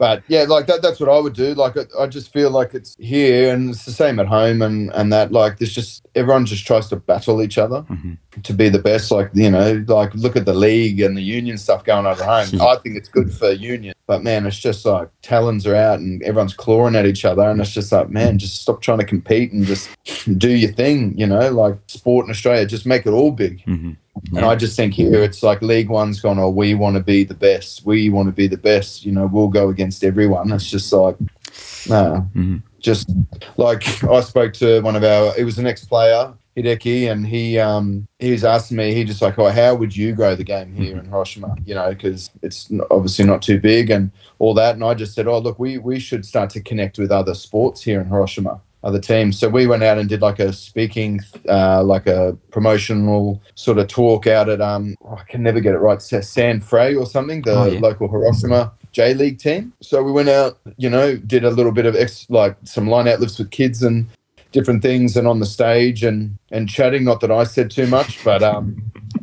but 0.00 0.22
yeah, 0.28 0.44
like 0.44 0.66
that, 0.66 0.80
that's 0.80 0.98
what 0.98 1.10
I 1.10 1.18
would 1.18 1.34
do. 1.34 1.52
Like, 1.52 1.76
I, 1.76 1.82
I, 1.98 2.06
just 2.06 2.32
feel 2.32 2.50
like 2.50 2.72
it's 2.72 2.96
here 2.98 3.52
and 3.52 3.68
it's 3.68 3.84
the 3.84 3.92
same 3.92 4.18
at 4.18 4.26
home 4.26 4.62
and, 4.62 4.90
and 4.94 5.12
that, 5.12 5.30
like, 5.30 5.58
there's 5.58 5.74
just, 5.74 6.06
everyone 6.14 6.46
just 6.46 6.66
tries 6.66 6.88
to 6.88 6.96
battle 6.96 7.42
each 7.42 7.58
other 7.58 7.82
mm-hmm. 7.82 8.40
to 8.40 8.52
be 8.54 8.70
the 8.70 8.78
best. 8.78 9.10
Like, 9.10 9.28
you 9.34 9.50
know, 9.50 9.84
like, 9.88 10.14
look 10.14 10.36
at 10.36 10.46
the 10.46 10.54
league 10.54 11.02
and 11.02 11.18
the 11.18 11.22
union 11.22 11.58
stuff 11.58 11.84
going 11.84 12.06
on 12.06 12.12
at 12.12 12.18
home. 12.18 12.62
I 12.66 12.76
think 12.76 12.96
it's 12.96 13.10
good 13.10 13.30
for 13.30 13.52
union. 13.52 13.92
But 14.06 14.22
man, 14.22 14.46
it's 14.46 14.58
just 14.58 14.86
like 14.86 15.10
talons 15.20 15.66
are 15.66 15.76
out 15.76 16.00
and 16.00 16.22
everyone's 16.22 16.54
clawing 16.54 16.96
at 16.96 17.04
each 17.04 17.26
other. 17.26 17.42
And 17.42 17.60
it's 17.60 17.72
just 17.72 17.92
like, 17.92 18.08
man, 18.08 18.38
just 18.38 18.62
stop 18.62 18.80
trying 18.80 19.00
to 19.00 19.04
compete 19.04 19.52
and 19.52 19.66
just 19.66 19.90
do 20.38 20.50
your 20.50 20.72
thing, 20.72 21.16
you 21.18 21.26
know, 21.26 21.50
like 21.50 21.76
sport 21.88 22.24
in 22.24 22.30
Australia, 22.30 22.64
just 22.64 22.86
make 22.86 23.04
it 23.04 23.10
all 23.10 23.32
big. 23.32 23.62
Mm-hmm. 23.66 23.92
Yeah. 24.32 24.38
And 24.38 24.46
I 24.46 24.56
just 24.56 24.76
think 24.76 24.94
here 24.94 25.22
it's 25.22 25.42
like 25.42 25.62
League 25.62 25.88
One's 25.88 26.20
gone, 26.20 26.38
oh, 26.38 26.50
we 26.50 26.74
want 26.74 26.96
to 26.96 27.02
be 27.02 27.24
the 27.24 27.34
best. 27.34 27.84
We 27.84 28.10
want 28.10 28.28
to 28.28 28.32
be 28.32 28.46
the 28.46 28.56
best. 28.56 29.04
You 29.04 29.12
know, 29.12 29.26
we'll 29.26 29.48
go 29.48 29.68
against 29.68 30.04
everyone. 30.04 30.52
It's 30.52 30.68
just 30.68 30.92
like, 30.92 31.16
no. 31.88 32.26
Mm-hmm. 32.34 32.58
Just 32.80 33.10
like 33.56 34.04
I 34.04 34.20
spoke 34.20 34.52
to 34.54 34.80
one 34.80 34.96
of 34.96 35.04
our, 35.04 35.36
it 35.36 35.44
was 35.44 35.58
an 35.58 35.66
ex 35.66 35.84
player, 35.84 36.32
Hideki, 36.56 37.10
and 37.10 37.26
he 37.26 37.58
um 37.58 38.06
he 38.18 38.32
was 38.32 38.44
asking 38.44 38.78
me, 38.78 38.94
he 38.94 39.04
just 39.04 39.22
like, 39.22 39.38
oh, 39.38 39.50
how 39.50 39.74
would 39.74 39.94
you 39.94 40.14
grow 40.14 40.34
the 40.34 40.44
game 40.44 40.74
here 40.74 40.96
in 40.96 41.04
Hiroshima? 41.04 41.54
You 41.64 41.74
know, 41.74 41.90
because 41.90 42.30
it's 42.42 42.70
obviously 42.90 43.26
not 43.26 43.42
too 43.42 43.60
big 43.60 43.90
and 43.90 44.10
all 44.38 44.54
that. 44.54 44.74
And 44.74 44.84
I 44.84 44.94
just 44.94 45.14
said, 45.14 45.26
oh, 45.26 45.38
look, 45.38 45.58
we 45.58 45.78
we 45.78 45.98
should 46.00 46.24
start 46.24 46.50
to 46.50 46.60
connect 46.60 46.98
with 46.98 47.10
other 47.10 47.34
sports 47.34 47.82
here 47.82 48.00
in 48.00 48.08
Hiroshima 48.08 48.60
other 48.82 48.98
teams. 48.98 49.38
So 49.38 49.48
we 49.48 49.66
went 49.66 49.82
out 49.82 49.98
and 49.98 50.08
did 50.08 50.22
like 50.22 50.38
a 50.38 50.52
speaking, 50.52 51.20
uh, 51.48 51.82
like 51.82 52.06
a 52.06 52.36
promotional 52.50 53.40
sort 53.54 53.78
of 53.78 53.88
talk 53.88 54.26
out 54.26 54.48
at 54.48 54.60
um, 54.60 54.96
oh, 55.04 55.16
I 55.16 55.24
can 55.24 55.42
never 55.42 55.60
get 55.60 55.74
it 55.74 55.78
right, 55.78 56.00
San 56.00 56.60
Frei 56.60 56.94
or 56.94 57.06
something, 57.06 57.42
the 57.42 57.54
oh, 57.54 57.64
yeah. 57.66 57.80
local 57.80 58.08
Hiroshima 58.08 58.72
J 58.92 59.14
League 59.14 59.38
team. 59.38 59.72
So 59.80 60.02
we 60.02 60.12
went 60.12 60.28
out, 60.28 60.58
you 60.76 60.90
know, 60.90 61.16
did 61.16 61.44
a 61.44 61.50
little 61.50 61.72
bit 61.72 61.86
of 61.86 61.94
ex- 61.94 62.28
like 62.30 62.56
some 62.64 62.88
line 62.88 63.08
out 63.08 63.20
lifts 63.20 63.38
with 63.38 63.50
kids 63.50 63.82
and 63.82 64.06
different 64.52 64.82
things, 64.82 65.16
and 65.16 65.28
on 65.28 65.40
the 65.40 65.46
stage 65.46 66.02
and 66.02 66.38
and 66.50 66.68
chatting. 66.68 67.04
Not 67.04 67.20
that 67.20 67.30
I 67.30 67.44
said 67.44 67.70
too 67.70 67.86
much, 67.86 68.22
but 68.24 68.42
um. 68.42 68.82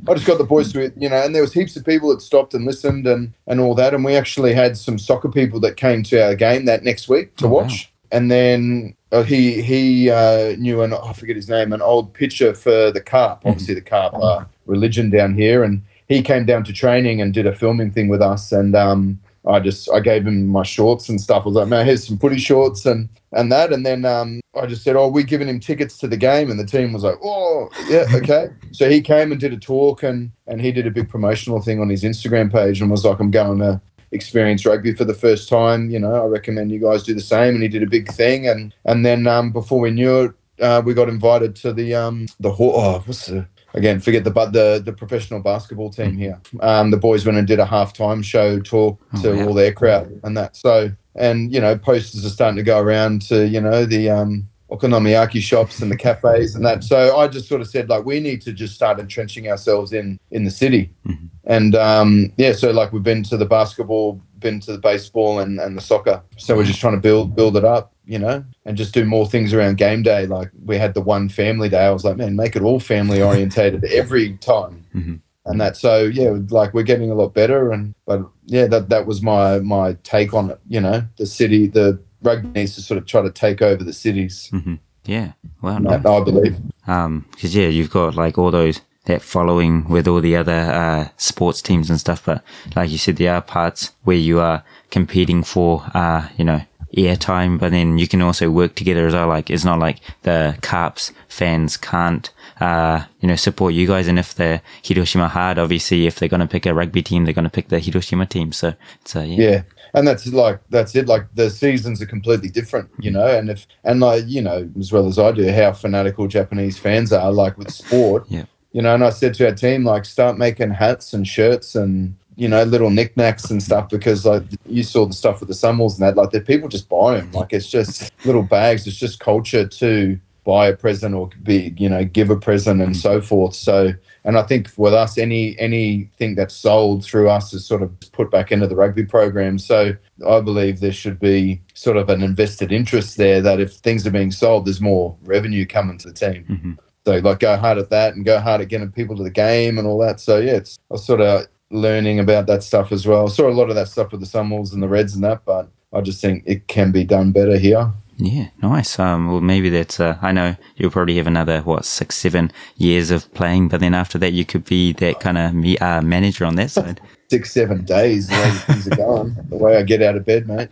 I 0.10 0.13
just 0.13 0.26
got 0.26 0.38
the 0.38 0.46
boys 0.46 0.72
to 0.72 0.82
it, 0.82 0.93
you 0.98 1.10
know, 1.10 1.22
and 1.22 1.36
there 1.36 1.41
was 1.41 1.52
heaps 1.52 1.76
of 1.76 1.86
people 1.86 2.10
that 2.10 2.22
stopped 2.22 2.54
and 2.54 2.65
listened 2.65 3.06
and, 3.08 3.34
and 3.46 3.60
all 3.60 3.76
that. 3.76 3.93
And 3.93 4.06
we 4.06 4.15
actually 4.15 4.54
had 4.54 4.78
some 4.78 4.98
soccer 4.98 5.28
people 5.30 5.60
that 5.62 5.76
came 5.76 6.02
to 6.04 6.28
our 6.28 6.36
game 6.36 6.63
that 6.65 6.84
next 6.84 7.10
week 7.10 7.36
to 7.38 7.46
oh, 7.46 7.50
watch. 7.50 7.91
Wow. 7.91 7.97
And 8.12 8.32
then 8.32 8.96
uh, 9.12 9.24
he 9.24 9.62
he 9.62 10.10
uh, 10.10 10.56
knew 10.58 10.82
an 10.82 10.93
I 10.93 11.13
forget 11.13 11.36
his 11.36 11.50
name, 11.50 11.74
an 11.74 11.82
old 11.82 12.13
pitcher 12.13 12.54
for 12.54 12.91
the 12.91 13.02
Carp. 13.02 13.39
Mm-hmm. 13.39 13.50
Obviously, 13.50 13.74
the 13.76 13.82
Carp 13.82 14.13
uh, 14.15 14.46
religion 14.65 15.10
down 15.10 15.34
here, 15.34 15.63
and 15.63 15.84
he 16.08 16.22
came 16.22 16.46
down 16.46 16.63
to 16.65 16.74
training 16.74 17.22
and 17.22 17.34
did 17.34 17.46
a 17.46 17.54
filming 17.54 17.91
thing 17.91 18.08
with 18.08 18.22
us. 18.22 18.52
And 18.52 18.76
um, 18.76 19.20
I 19.48 19.60
just 19.60 19.89
I 19.91 20.00
gave 20.00 20.28
him 20.28 20.48
my 20.48 20.63
shorts 20.63 21.10
and 21.10 21.20
stuff. 21.20 21.43
I 21.43 21.48
was 21.48 21.56
like, 21.56 21.67
man, 21.67 21.86
here's 21.86 22.08
some 22.08 22.17
footy 22.17 22.38
shorts 22.38 22.86
and 22.86 23.10
and 23.32 23.52
that. 23.52 23.72
And 23.72 23.86
then 23.86 24.06
um, 24.06 24.41
I 24.60 24.65
just 24.65 24.84
said, 24.84 24.96
oh, 24.96 25.08
we're 25.08 25.24
giving 25.24 25.48
him 25.48 25.60
tickets 25.60 25.98
to 26.00 26.08
the 26.08 26.17
game, 26.17 26.52
and 26.52 26.60
the 26.60 26.65
team 26.65 26.93
was 26.93 27.04
like, 27.04 27.17
oh, 27.24 27.70
yeah, 27.88 28.06
okay. 28.13 28.48
so 28.72 28.89
he 28.89 29.02
came 29.02 29.32
and 29.32 29.39
did 29.39 29.54
a 29.54 29.58
talk, 29.58 30.04
and 30.04 30.32
and 30.48 30.62
he 30.62 30.72
did 30.72 30.88
a 30.88 30.91
big 30.91 31.10
promotional 31.10 31.62
thing 31.62 31.80
on 31.80 31.89
his 31.89 32.04
Instagram 32.04 32.52
page, 32.52 32.82
and 32.82 32.91
was 32.91 33.06
like, 33.06 33.20
I'm 33.20 33.32
going 33.32 33.60
to 33.60 33.82
experience 34.12 34.65
rugby 34.65 34.93
for 34.93 35.06
the 35.06 35.13
first 35.13 35.50
time. 35.50 35.89
You 35.89 36.00
know, 36.00 36.13
I 36.13 36.26
recommend 36.26 36.72
you 36.72 36.80
guys 36.80 37.04
do 37.04 37.13
the 37.13 37.22
same. 37.22 37.56
And 37.56 37.63
he 37.63 37.70
did 37.70 37.84
a 37.84 37.88
big 37.88 38.12
thing, 38.12 38.48
and 38.48 38.74
and 38.86 39.06
then 39.06 39.28
um, 39.28 39.52
before 39.52 39.80
we 39.80 39.91
knew 39.91 40.26
it, 40.26 40.32
uh, 40.62 40.82
we 40.84 40.93
got 40.93 41.10
invited 41.10 41.56
to 41.58 41.74
the 41.74 41.96
um 41.96 42.28
the 42.39 42.50
oh 42.50 43.04
what's 43.06 43.28
the 43.28 43.48
again 43.74 44.00
forget 44.00 44.24
the 44.24 44.32
but 44.32 44.54
the 44.54 44.82
the 44.84 44.93
professional 44.93 45.39
basketball 45.39 45.89
team 45.89 46.13
mm. 46.13 46.20
here. 46.20 46.41
Um, 46.62 46.91
the 46.91 46.98
boys 46.98 47.26
went 47.26 47.38
and 47.38 47.48
did 47.48 47.60
a 47.60 47.65
halftime 47.65 48.24
show 48.24 48.60
talk 48.60 49.00
oh, 49.13 49.22
to 49.22 49.46
all 49.46 49.54
their 49.54 49.74
crowd 49.74 50.20
and 50.24 50.36
that. 50.38 50.56
So 50.56 50.91
and 51.15 51.54
you 51.54 51.60
know 51.60 51.78
posters 51.78 52.26
are 52.26 52.30
starting 52.30 52.58
to 52.58 52.63
go 52.63 52.80
around 52.80 53.22
to 53.24 53.48
you 53.48 53.62
know 53.62 53.86
the 53.86 54.10
um 54.10 54.48
okonomiyaki 54.70 55.42
shops 55.42 55.82
and 55.82 55.90
the 55.92 55.96
cafes 55.96 56.56
and 56.56 56.66
that. 56.66 56.84
So 56.84 57.18
I 57.18 57.28
just 57.28 57.48
sort 57.48 57.62
of 57.62 57.68
said 57.68 57.90
like 57.90 58.06
we 58.06 58.20
need 58.20 58.42
to 58.42 58.54
just 58.54 58.76
start 58.76 59.00
entrenching 59.00 59.50
ourselves 59.50 59.94
in 59.94 60.20
in 60.32 60.44
the 60.44 60.52
city. 60.52 60.92
Mm-hmm. 61.08 61.26
And 61.46 61.76
um, 61.76 62.34
yeah, 62.38 62.52
so 62.52 62.72
like 62.72 62.92
we've 62.92 63.04
been 63.04 63.24
to 63.24 63.38
the 63.38 63.46
basketball, 63.46 64.22
been 64.40 64.60
to 64.62 64.74
the 64.74 64.78
baseball 64.78 65.40
and, 65.40 65.60
and 65.60 65.78
the 65.78 65.82
soccer. 65.82 66.22
So 66.38 66.56
we're 66.56 66.66
just 66.66 66.80
trying 66.80 66.96
to 66.96 67.02
build 67.02 67.36
build 67.36 67.56
it 67.56 67.64
up, 67.64 67.94
you 68.06 68.20
know, 68.20 68.44
and 68.66 68.78
just 68.78 68.94
do 68.94 69.06
more 69.06 69.28
things 69.28 69.54
around 69.54 69.78
game 69.78 70.04
day. 70.04 70.26
Like 70.26 70.52
we 70.66 70.78
had 70.78 70.94
the 70.94 71.02
one 71.02 71.30
family 71.30 71.70
day. 71.70 71.86
I 71.86 71.92
was 71.92 72.04
like, 72.04 72.18
man, 72.18 72.36
make 72.36 72.56
it 72.56 72.62
all 72.62 72.80
family 72.80 73.22
orientated 73.22 73.86
every 73.92 74.38
time. 74.38 74.86
Mm-hmm. 74.94 75.16
And 75.46 75.62
that 75.62 75.78
so 75.78 76.04
yeah, 76.04 76.38
like 76.50 76.74
we're 76.74 76.84
getting 76.84 77.10
a 77.10 77.16
lot 77.16 77.34
better. 77.34 77.72
And 77.72 77.96
but 78.06 78.30
yeah, 78.46 78.68
that 78.68 78.90
that 78.90 79.06
was 79.06 79.22
my 79.22 79.60
my 79.60 79.94
take 80.04 80.34
on 80.34 80.52
it. 80.52 80.60
You 80.68 80.82
know, 80.82 81.08
the 81.18 81.26
city, 81.26 81.68
the 81.68 81.98
rugby 82.22 82.50
needs 82.50 82.76
to 82.76 82.82
sort 82.82 82.98
of 82.98 83.06
try 83.06 83.22
to 83.22 83.32
take 83.32 83.62
over 83.62 83.84
the 83.84 83.94
cities. 83.94 84.50
Mm-hmm. 84.54 84.76
Yeah, 85.06 85.34
well, 85.62 85.80
nice. 85.80 86.06
I, 86.06 86.14
I 86.14 86.24
believe. 86.24 86.58
Um, 86.86 87.26
because 87.32 87.56
yeah, 87.56 87.68
you've 87.68 87.90
got 87.90 88.16
like 88.16 88.38
all 88.38 88.52
those 88.52 88.82
that 89.06 89.22
following 89.22 89.88
with 89.88 90.08
all 90.08 90.22
the 90.22 90.36
other 90.36 90.52
uh, 90.52 91.10
sports 91.18 91.62
teams 91.62 91.90
and 91.90 92.00
stuff. 92.00 92.26
But 92.26 92.44
like 92.76 92.90
you 92.90 92.98
said, 92.98 93.18
there 93.18 93.34
are 93.34 93.42
parts 93.42 93.94
where 94.04 94.18
you 94.18 94.40
are 94.40 94.64
competing 94.92 95.44
for, 95.44 95.84
uh, 95.94 96.28
you 96.38 96.44
know, 96.44 96.62
airtime, 96.96 97.60
but 97.60 97.72
then 97.72 97.98
you 97.98 98.08
can 98.08 98.22
also 98.22 98.50
work 98.50 98.76
together 98.76 99.08
as 99.08 99.14
well. 99.14 99.28
Like 99.28 99.50
it's 99.50 99.66
not 99.66 99.80
like 99.80 100.00
the 100.24 100.58
Carps 100.62 101.12
fans 101.28 101.78
can't, 101.78 102.30
uh, 102.60 103.06
you 103.22 103.28
know, 103.28 103.36
support 103.36 103.74
you 103.74 103.88
guys. 103.88 104.08
And 104.08 104.20
if 104.20 104.36
the 104.36 104.62
Hiroshima 104.84 105.28
hard, 105.28 105.58
obviously, 105.58 106.06
if 106.06 106.20
they're 106.20 106.30
going 106.30 106.42
to 106.42 106.48
pick 106.48 106.66
a 106.66 106.74
rugby 106.74 107.02
team, 107.02 107.26
they're 107.26 107.34
going 107.34 107.44
to 107.44 107.50
pick 107.50 107.70
the 107.70 107.80
Hiroshima 107.80 108.26
team. 108.26 108.52
So, 108.52 108.74
so 109.06 109.22
yeah. 109.22 109.50
yeah 109.50 109.62
and 109.98 110.08
that's 110.08 110.28
like 110.28 110.60
that's 110.70 110.96
it. 110.96 111.08
Like 111.08 111.26
the 111.34 111.50
seasons 111.50 112.02
are 112.02 112.06
completely 112.06 112.50
different 112.50 112.90
you 113.00 113.12
know? 113.12 113.28
And 113.28 113.50
if 113.50 113.68
and 113.84 114.00
like 114.00 114.24
you 114.28 114.42
know 114.42 114.70
as 114.80 114.92
well 114.92 115.08
as 115.08 115.20
i 115.20 115.32
do 115.32 115.50
how 115.52 115.72
fanatical 115.74 116.28
japanese 116.28 116.78
fans 116.78 117.12
are 117.14 117.32
like 117.32 117.58
with 117.58 117.72
sport. 117.72 118.26
Yeah. 118.28 118.46
You 118.72 118.82
know 118.82 118.94
and 118.94 119.04
i 119.04 119.10
said 119.10 119.34
to 119.36 119.48
our 119.48 119.56
team 119.56 119.84
like 119.84 120.06
start 120.06 120.38
making 120.38 120.72
hats 120.72 121.14
and 121.14 121.28
shirts 121.28 121.76
and 121.76 122.16
you 122.36 122.48
know 122.48 122.64
little 122.64 122.92
knickknacks 122.92 123.50
and 123.50 123.62
stuff 123.62 123.90
because 123.90 124.26
like 124.26 124.44
you 124.66 124.84
saw 124.84 125.06
the 125.06 125.14
stuff 125.14 125.40
with 125.40 125.50
the 125.50 125.56
Sunwolves 125.56 125.94
and 125.94 126.04
that 126.04 126.16
like 126.16 126.30
the 126.30 126.42
people 126.42 126.70
just 126.70 126.88
buy 126.88 127.18
them 127.18 127.32
like 127.32 127.54
it's 127.54 127.68
just 127.68 128.12
little 128.26 128.44
bags. 128.44 128.86
It's 128.86 128.96
just 128.98 129.20
culture 129.20 129.68
to 129.68 130.20
buy 130.44 130.68
a 130.68 130.76
present 130.76 131.14
or 131.14 131.30
be 131.44 131.74
you 131.78 131.90
know 131.90 132.06
give 132.06 132.30
a 132.30 132.38
present 132.38 132.82
and 132.82 132.94
mm. 132.96 133.02
so 133.02 133.20
forth. 133.22 133.56
So 133.56 133.94
and 134.28 134.38
I 134.38 134.44
think 134.44 134.70
with 134.76 134.94
us, 134.94 135.18
any 135.18 135.58
anything 135.58 136.36
that's 136.36 136.54
sold 136.54 137.06
through 137.06 137.30
us 137.30 137.54
is 137.54 137.66
sort 137.66 137.82
of 137.82 137.98
put 138.12 138.30
back 138.30 138.52
into 138.52 138.68
the 138.68 138.76
rugby 138.76 139.06
program. 139.06 139.58
So 139.58 139.96
I 140.28 140.42
believe 140.42 140.82
there 140.82 140.92
should 140.92 141.18
be 141.18 141.62
sort 141.74 141.96
of 141.96 142.10
an 142.10 142.22
invested 142.22 142.74
interest 142.74 143.16
there 143.16 143.40
that 143.40 143.62
if 143.62 143.72
things 143.76 144.06
are 144.06 144.12
being 144.12 144.32
sold, 144.32 144.66
there's 144.66 144.82
more 144.82 145.16
revenue 145.24 145.66
coming 145.66 145.98
to 146.00 146.10
the 146.10 146.13
team. 146.13 146.46
Mm-hmm. 146.50 146.72
So 147.06 147.20
like 147.20 147.40
go 147.40 147.56
hard 147.56 147.78
at 147.78 147.90
that 147.92 148.16
and 148.16 148.26
go 148.26 148.38
hard 148.42 148.60
at 148.60 148.68
getting 148.68 148.92
people 148.92 149.16
to 149.16 149.24
the 149.24 149.32
game 149.32 149.78
and 149.78 149.88
all 149.88 149.98
that. 150.00 150.20
So 150.20 150.40
yeah, 150.40 150.58
it's 150.58 150.78
I 150.92 150.96
was 150.96 151.06
sort 151.06 151.22
of 151.22 151.46
learning 151.72 152.20
about 152.20 152.48
that 152.48 152.63
stuff 152.63 152.92
as 152.92 153.08
well. 153.08 153.28
I 153.28 153.30
saw 153.30 153.48
a 153.48 153.52
lot 153.52 153.70
of 153.70 153.76
that 153.76 153.88
stuff 153.88 154.12
with 154.12 154.20
the 154.20 154.28
Sunwolves 154.28 154.74
and 154.74 154.84
the 154.84 154.90
Reds 154.90 155.16
and 155.16 155.24
that, 155.24 155.46
but 155.46 155.70
I 155.94 156.02
just 156.02 156.20
think 156.20 156.44
it 156.46 156.68
can 156.68 156.92
be 156.92 157.06
done 157.06 157.32
better 157.32 157.58
here. 157.58 157.94
Yeah, 158.18 158.50
nice. 158.64 158.98
Um, 158.98 159.28
well, 159.32 159.42
maybe 159.42 159.70
that's. 159.70 160.00
Uh, 160.00 160.18
I 160.22 160.32
know 160.32 160.56
you'll 160.76 160.92
probably 160.92 161.18
have 161.18 161.28
another 161.28 161.62
what 161.62 161.86
six, 161.86 162.16
seven 162.16 162.52
years 162.76 163.12
of 163.12 163.32
playing, 163.36 163.70
but 163.70 163.80
then 163.80 163.94
after 163.94 164.18
that, 164.18 164.34
you 164.34 164.44
could 164.44 164.66
be 164.66 164.94
that 164.94 165.20
kind 165.20 165.38
of 165.38 165.82
uh, 165.82 166.02
manager 166.02 166.46
on 166.46 166.56
that 166.56 166.72
side. 166.72 167.00
six, 167.30 167.52
seven 167.52 167.84
days. 167.86 168.28
The 168.28 168.36
way 168.36 168.52
things 168.52 168.88
are 168.88 168.96
going, 168.96 169.36
the 169.50 169.58
way 169.58 169.78
I 169.78 169.84
get 169.84 170.02
out 170.02 170.16
of 170.16 170.26
bed, 170.26 170.48
mate. 170.48 170.70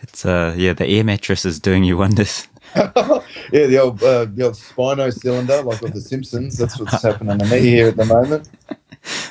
It's 0.00 0.24
uh 0.26 0.54
yeah, 0.56 0.74
the 0.74 0.86
air 0.86 1.02
mattress 1.02 1.44
is 1.44 1.58
doing 1.58 1.82
you 1.82 1.96
wonders. 1.96 2.46
yeah, 2.76 3.22
the 3.52 3.78
old 3.82 4.02
uh, 4.02 4.26
the 4.26 4.44
old 4.44 4.54
spino 4.54 5.12
cylinder, 5.12 5.62
like 5.62 5.80
with 5.80 5.94
the 5.94 6.00
Simpsons. 6.00 6.58
That's 6.58 6.78
what's 6.78 7.02
happening 7.02 7.38
to 7.38 7.46
me 7.46 7.60
here 7.60 7.88
at 7.88 7.96
the 7.96 8.04
moment. 8.04 8.48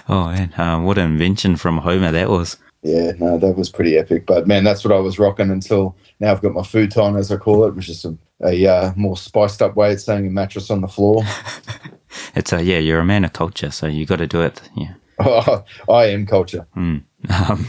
Oh 0.10 0.26
man, 0.26 0.54
uh, 0.54 0.82
what 0.82 0.98
an 0.98 1.12
invention 1.12 1.56
from 1.56 1.80
Homer 1.80 2.12
that 2.12 2.30
was. 2.30 2.58
Yeah, 2.84 3.14
no, 3.18 3.38
that 3.38 3.56
was 3.56 3.70
pretty 3.70 3.98
epic. 3.98 4.26
But 4.26 4.48
man, 4.48 4.64
that's 4.64 4.84
what 4.84 4.94
I 4.94 5.00
was 5.00 5.18
rocking 5.18 5.52
until 5.52 5.96
now. 6.20 6.32
I've 6.32 6.42
got 6.42 6.54
my 6.54 6.64
futon, 6.64 7.16
as 7.16 7.32
I 7.32 7.38
call 7.38 7.66
it, 7.66 7.76
which 7.76 7.90
is 7.90 8.06
a, 8.06 8.18
a 8.44 8.68
uh, 8.68 8.94
more 8.96 9.16
spiced 9.16 9.62
up 9.62 9.76
way 9.76 9.94
of 9.94 10.02
saying 10.02 10.28
a 10.28 10.30
mattress 10.30 10.70
on 10.70 10.82
the 10.82 10.88
floor. 10.88 11.24
It's 12.36 12.54
a 12.54 12.64
yeah, 12.64 12.80
you're 12.80 13.00
a 13.00 13.06
man 13.06 13.26
of 13.26 13.34
culture, 13.34 13.72
so 13.72 13.88
you 13.88 14.06
got 14.06 14.18
to 14.18 14.28
do 14.28 14.42
it. 14.42 14.62
Yeah. 14.76 14.94
Oh, 15.20 15.64
I 15.90 16.06
am 16.06 16.26
culture. 16.26 16.68
Mm. 16.76 17.04
Um, 17.30 17.66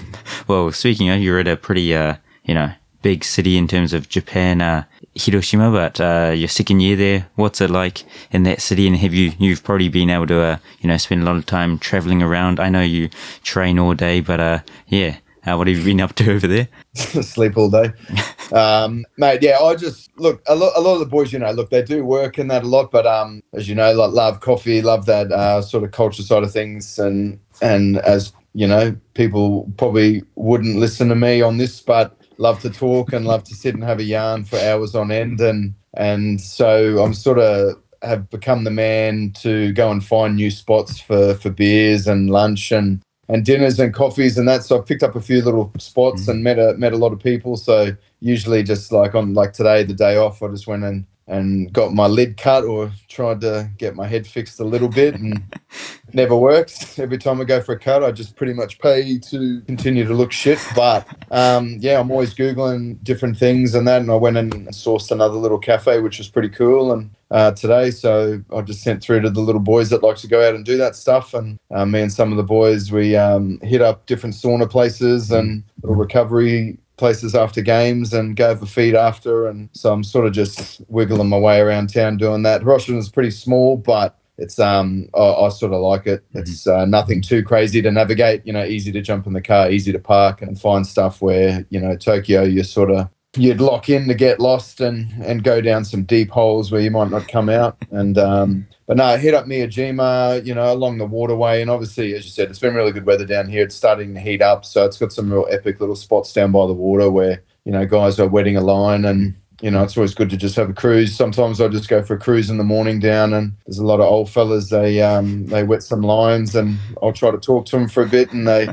well, 0.49 0.73
speaking 0.73 1.09
of, 1.11 1.21
you're 1.21 1.39
at 1.39 1.47
a 1.47 1.57
pretty 1.57 1.95
uh, 1.95 2.17
you 2.45 2.55
know 2.55 2.73
big 3.03 3.23
city 3.23 3.57
in 3.57 3.69
terms 3.69 3.93
of 3.93 4.09
Japan, 4.09 4.61
uh, 4.61 4.83
Hiroshima, 5.15 5.71
but 5.71 6.01
uh, 6.01 6.33
your 6.35 6.49
second 6.49 6.81
year 6.81 6.97
there, 6.97 7.29
what's 7.37 7.61
it 7.61 7.71
like 7.71 8.05
in 8.33 8.43
that 8.45 8.61
city? 8.61 8.87
And 8.87 8.97
have 8.97 9.15
you 9.15 9.33
you've 9.39 9.63
probably 9.63 9.89
been 9.89 10.11
able 10.11 10.27
to 10.27 10.41
uh, 10.41 10.59
you 10.81 10.89
know 10.89 10.97
spend 10.97 11.23
a 11.23 11.25
lot 11.25 11.37
of 11.37 11.47
time 11.47 11.79
traveling 11.79 12.23
around? 12.23 12.59
I 12.59 12.69
know 12.69 12.83
you 12.83 13.11
train 13.43 13.79
all 13.79 13.95
day, 13.95 14.21
but 14.21 14.41
uh, 14.41 14.59
yeah, 14.89 15.17
uh, 15.47 15.57
what 15.57 15.69
have 15.69 15.77
you 15.77 15.85
been 15.85 16.01
up 16.01 16.15
to 16.15 16.33
over 16.33 16.47
there? 16.47 16.69
Sleep 16.95 17.57
all 17.57 17.71
day, 17.71 17.93
um, 18.53 19.05
mate. 19.17 19.43
Yeah, 19.43 19.59
I 19.59 19.77
just 19.77 20.11
look 20.17 20.43
a 20.47 20.55
lot. 20.55 20.73
A 20.75 20.81
lot 20.81 20.95
of 20.95 21.01
the 21.01 21.07
boys, 21.07 21.33
you 21.33 21.39
know, 21.39 21.53
look, 21.53 21.71
they 21.71 21.83
do 21.83 22.05
work 22.05 22.39
in 22.39 22.49
that 22.49 22.65
a 22.65 22.69
lot, 22.69 22.91
but 22.91 23.07
um, 23.07 23.43
as 23.53 23.69
you 23.69 23.75
know, 23.75 23.93
like 23.93 24.13
love 24.13 24.41
coffee, 24.41 24.83
love 24.83 25.07
that 25.07 25.31
uh, 25.31 25.63
sort 25.63 25.85
of 25.85 25.93
culture 25.93 26.23
side 26.23 26.43
of 26.43 26.53
things, 26.53 26.99
and 26.99 27.39
and 27.63 27.99
as 27.99 28.33
you 28.55 28.67
know, 28.67 28.97
people 29.15 29.71
probably 29.77 30.23
wouldn't 30.37 30.77
listen 30.77 31.09
to 31.09 31.15
me 31.15 31.43
on 31.43 31.59
this, 31.59 31.81
but 31.81 32.17
love 32.39 32.61
to 32.61 32.71
talk 32.71 33.13
and 33.13 33.27
love 33.27 33.45
to 33.45 33.55
sit 33.55 33.75
and 33.75 33.85
have 33.85 33.99
a 33.99 34.05
yarn 34.05 34.45
for 34.45 34.59
hours 34.59 34.95
on 34.95 35.11
end, 35.11 35.41
and 35.41 35.75
and 35.95 36.41
so 36.41 37.03
I'm 37.03 37.15
sort 37.15 37.39
of 37.39 37.81
have 38.03 38.29
become 38.31 38.65
the 38.65 38.71
man 38.71 39.33
to 39.41 39.73
go 39.73 39.91
and 39.91 40.05
find 40.05 40.37
new 40.37 40.51
spots 40.51 41.01
for 41.01 41.35
for 41.35 41.51
beers 41.51 42.07
and 42.07 42.31
lunch 42.31 42.73
and 42.73 43.01
and 43.29 43.45
dinners 43.45 43.81
and 43.81 43.95
coffees 43.95 44.37
and 44.37 44.47
that. 44.49 44.65
So 44.65 44.79
I've 44.79 44.87
picked 44.87 45.03
up 45.03 45.17
a 45.17 45.21
few 45.21 45.43
little 45.43 45.73
spots 45.79 46.23
mm-hmm. 46.23 46.31
and 46.31 46.45
met 46.45 46.59
a 46.59 46.75
met 46.75 46.93
a 46.93 46.99
lot 46.99 47.13
of 47.13 47.21
people. 47.21 47.57
So 47.57 47.97
usually 48.21 48.63
just 48.63 48.93
like 48.93 49.15
on 49.15 49.35
like 49.35 49.53
today, 49.53 49.83
the 49.83 49.95
day 49.95 50.17
off, 50.17 50.43
I 50.43 50.49
just 50.49 50.67
went 50.67 50.85
and 50.85 51.07
and 51.27 51.73
got 51.73 51.95
my 51.95 52.07
lid 52.07 52.37
cut 52.37 52.65
or 52.65 52.93
tried 53.09 53.41
to 53.41 53.71
get 53.79 53.97
my 53.97 54.07
head 54.07 54.27
fixed 54.27 54.61
a 54.61 54.65
little 54.65 54.89
bit 54.89 55.15
and 55.15 55.43
never 56.15 56.37
works. 56.37 56.99
Every 56.99 57.19
time 57.19 57.41
I 57.41 57.45
go 57.45 57.61
for 57.61 57.73
a 57.73 57.79
cut, 57.79 58.05
I 58.05 58.13
just 58.13 58.37
pretty 58.37 58.53
much 58.53 58.79
pay 58.79 59.19
to 59.19 59.61
continue 59.63 60.05
to 60.07 60.15
look 60.15 60.33
shit. 60.33 60.59
But 60.75 61.07
um, 61.31 61.77
yeah, 61.81 62.01
I'm 62.01 62.11
always 62.11 62.35
Googling 62.35 63.03
different 63.03 63.37
things 63.37 63.75
and 63.75 63.87
that. 63.89 64.01
And 64.01 64.11
I 64.11 64.17
went 64.17 64.37
and 64.37 64.53
sourced 64.69 65.11
another 65.11 65.37
little 65.37 65.59
cafe, 65.59 66.01
which 66.01 66.19
was 66.19 66.29
pretty 66.29 66.49
cool. 66.49 66.93
And 66.93 67.11
uh, 67.31 67.53
today, 67.53 67.91
so 67.91 68.43
I 68.55 68.61
just 68.63 68.83
sent 68.83 69.03
through 69.03 69.21
to 69.21 69.31
the 69.31 69.41
little 69.41 69.61
boys 69.61 69.91
that 69.91 70.03
like 70.03 70.17
to 70.19 70.29
go 70.29 70.47
out 70.47 70.55
and 70.55 70.65
do 70.65 70.77
that 70.77 70.97
stuff. 70.97 71.35
And 71.35 71.59
uh, 71.75 71.85
me 71.85 72.03
and 72.03 72.13
some 72.13 72.31
of 72.31 72.37
the 72.37 72.45
boys, 72.45 72.93
we 72.93 73.17
um, 73.17 73.59
hit 73.63 73.83
up 73.83 74.07
different 74.07 74.35
sauna 74.35 74.71
places 74.71 75.31
and 75.31 75.65
little 75.83 75.97
recovery 75.97 76.79
places 76.97 77.35
after 77.35 77.61
games 77.61 78.13
and 78.13 78.37
go 78.37 78.55
for 78.55 78.67
feed 78.67 78.95
after. 78.95 79.49
And 79.49 79.69
so 79.73 79.93
I'm 79.93 80.05
sort 80.05 80.27
of 80.27 80.33
just 80.33 80.81
wiggling 80.89 81.29
my 81.29 81.39
way 81.39 81.61
around 81.61 81.93
town 81.93 82.19
doing 82.19 82.43
that. 82.45 82.63
Hiroshima 82.63 82.99
is 82.99 83.09
pretty 83.09 83.33
small, 83.33 83.77
but 83.77 84.17
it's 84.39 84.59
um 84.59 85.09
I, 85.15 85.21
I 85.23 85.49
sort 85.49 85.73
of 85.73 85.81
like 85.81 86.07
it. 86.07 86.25
Mm-hmm. 86.29 86.39
It's 86.41 86.67
uh, 86.67 86.85
nothing 86.85 87.23
too 87.23 87.43
crazy 87.43 87.81
to 87.83 87.91
navigate. 87.91 88.47
You 88.47 88.53
know, 88.53 88.65
easy 88.65 88.93
to 88.93 89.03
jump 89.03 89.27
in 89.27 89.33
the 89.33 89.41
car, 89.43 89.71
easy 89.71 89.93
to 89.93 89.99
park 89.99 90.43
and 90.43 90.61
find 90.61 90.87
stuff. 90.87 91.23
Where 91.23 91.67
you 91.71 91.81
know 91.81 91.97
Tokyo, 91.97 92.43
you're 92.43 92.65
sort 92.65 92.91
of 92.91 93.09
you'd 93.37 93.61
lock 93.61 93.89
in 93.89 94.07
to 94.09 94.15
get 94.15 94.41
lost 94.41 94.81
and 94.81 95.11
and 95.23 95.43
go 95.45 95.61
down 95.61 95.85
some 95.85 96.05
deep 96.05 96.31
holes 96.31 96.71
where 96.71 96.81
you 96.81 96.91
might 96.91 97.11
not 97.11 97.29
come 97.29 97.49
out. 97.49 97.77
And 97.91 98.19
um, 98.19 98.67
but 98.87 98.97
no, 98.97 99.17
hit 99.17 99.35
up 99.35 99.47
Miyajima, 99.47 100.45
you 100.45 100.55
know, 100.55 100.73
along 100.73 100.99
the 100.99 101.07
waterway, 101.07 101.63
and 101.63 101.71
obviously, 101.71 102.15
as 102.15 102.25
you 102.25 102.31
said, 102.31 102.51
it's 102.51 102.59
been 102.59 102.75
really 102.75 102.93
good 102.93 103.07
weather 103.07 103.27
down 103.27 103.49
here. 103.49 103.65
It's 103.65 103.75
starting 103.75 104.15
to 104.15 104.21
heat 104.21 104.43
up, 104.43 104.65
so 104.65 104.85
it's 104.85 104.99
got 104.99 105.13
some 105.13 105.33
real 105.33 105.47
epic 105.51 105.81
little 105.81 105.97
spots 105.97 106.33
down 106.33 106.53
by 106.53 106.67
the 106.67 106.75
water 106.75 107.11
where 107.11 107.43
you 107.65 107.73
know 107.73 107.87
guys 107.87 108.19
are 108.19 108.29
wetting 108.29 108.57
a 108.57 108.61
line 108.61 109.05
and. 109.05 109.37
You 109.61 109.71
know, 109.71 109.83
it's 109.83 109.97
always 109.97 110.15
good 110.15 110.31
to 110.31 110.37
just 110.37 110.57
have 110.57 110.69
a 110.69 110.75
cruise. 110.75 111.15
Sometimes 111.15 111.61
I 111.61 111.69
just 111.69 111.89
go 111.89 112.03
for 112.03 112.15
a 112.15 112.19
cruise 112.19 112.51
in 112.51 112.59
the 112.59 112.65
morning 112.65 113.01
down, 113.01 113.33
and 113.33 113.53
there's 113.67 113.79
a 113.79 113.85
lot 113.85 114.01
of 114.01 114.07
old 114.07 114.29
fellas. 114.29 114.71
They 114.71 115.01
um, 115.01 115.47
they 115.47 115.63
wet 115.63 115.83
some 115.83 116.03
lines, 116.03 116.55
and 116.55 116.77
I'll 117.03 117.13
try 117.13 117.31
to 117.31 117.39
talk 117.39 117.67
to 117.67 117.77
them 117.77 117.89
for 117.89 118.03
a 118.03 118.09
bit, 118.09 118.33
and 118.33 118.47
they 118.47 118.69